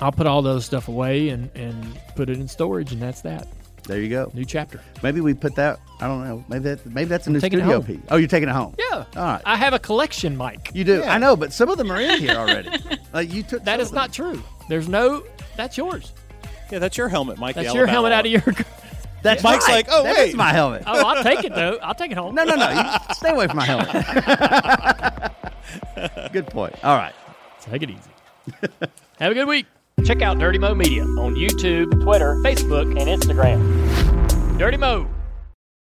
I'll 0.00 0.12
put 0.12 0.26
all 0.26 0.42
those 0.42 0.64
stuff 0.64 0.88
away 0.88 1.28
and, 1.30 1.50
and 1.56 1.98
put 2.16 2.30
it 2.30 2.38
in 2.38 2.46
storage, 2.48 2.92
and 2.92 3.02
that's 3.02 3.20
that. 3.22 3.48
there 3.84 4.00
you 4.00 4.08
go. 4.08 4.30
New 4.34 4.44
chapter. 4.44 4.80
Maybe 5.02 5.20
we 5.20 5.34
put 5.34 5.54
that. 5.56 5.80
I 6.00 6.06
don't 6.06 6.24
know. 6.24 6.44
Maybe 6.48 6.64
that. 6.64 6.86
Maybe 6.86 7.08
that's 7.08 7.26
a 7.26 7.30
new 7.30 7.40
taking 7.40 7.58
studio 7.58 7.82
piece. 7.82 7.98
Oh, 8.10 8.16
you're 8.16 8.28
taking 8.28 8.48
it 8.48 8.52
home. 8.52 8.74
Yeah. 8.78 9.04
All 9.16 9.22
right. 9.22 9.42
I 9.44 9.56
have 9.56 9.74
a 9.74 9.78
collection, 9.78 10.36
Mike. 10.36 10.70
You 10.72 10.84
do. 10.84 11.02
I 11.02 11.18
know, 11.18 11.36
but 11.36 11.52
some 11.52 11.68
of 11.68 11.76
them 11.78 11.90
are 11.90 12.00
in 12.00 12.18
here 12.20 12.36
already. 12.36 12.70
like 13.12 13.32
you 13.32 13.42
took. 13.42 13.64
That 13.64 13.74
some 13.74 13.80
is 13.80 13.88
of 13.88 13.94
not 13.94 14.12
true. 14.12 14.42
There's 14.68 14.88
no. 14.88 15.24
That's 15.56 15.76
yours. 15.76 16.12
Yeah, 16.70 16.78
that's 16.78 16.96
your 16.96 17.08
helmet, 17.08 17.38
Mike. 17.38 17.56
That's 17.56 17.74
your 17.74 17.86
helmet 17.86 18.12
out 18.12 18.24
of 18.26 18.32
one. 18.32 18.54
your. 18.56 18.64
That's 19.22 19.42
Mike's 19.42 19.66
right. 19.68 19.74
like, 19.76 19.86
oh, 19.90 20.02
That 20.04 20.16
wait. 20.16 20.28
is 20.30 20.34
my 20.34 20.50
helmet. 20.52 20.82
Oh, 20.86 21.06
I'll 21.06 21.22
take 21.22 21.44
it 21.44 21.54
though. 21.54 21.78
I'll 21.82 21.94
take 21.94 22.10
it 22.10 22.16
home. 22.16 22.34
No, 22.34 22.44
no, 22.44 22.54
no. 22.54 22.70
You 22.70 22.84
stay 23.14 23.30
away 23.30 23.46
from 23.48 23.56
my 23.58 23.64
helmet. 23.64 23.90
Good 26.32 26.46
point. 26.46 26.74
All 26.84 26.96
right. 26.96 27.12
Take 27.60 27.82
it 27.82 27.90
easy. 27.90 28.10
Have 29.20 29.32
a 29.32 29.34
good 29.34 29.46
week. 29.48 29.66
Check 30.04 30.22
out 30.22 30.38
Dirty 30.38 30.58
Mo 30.58 30.74
Media 30.74 31.02
on 31.04 31.34
YouTube, 31.34 31.90
Twitter, 32.02 32.36
Facebook, 32.36 32.98
and 32.98 33.08
Instagram. 33.20 34.58
Dirty 34.58 34.78
Mo. 34.78 35.06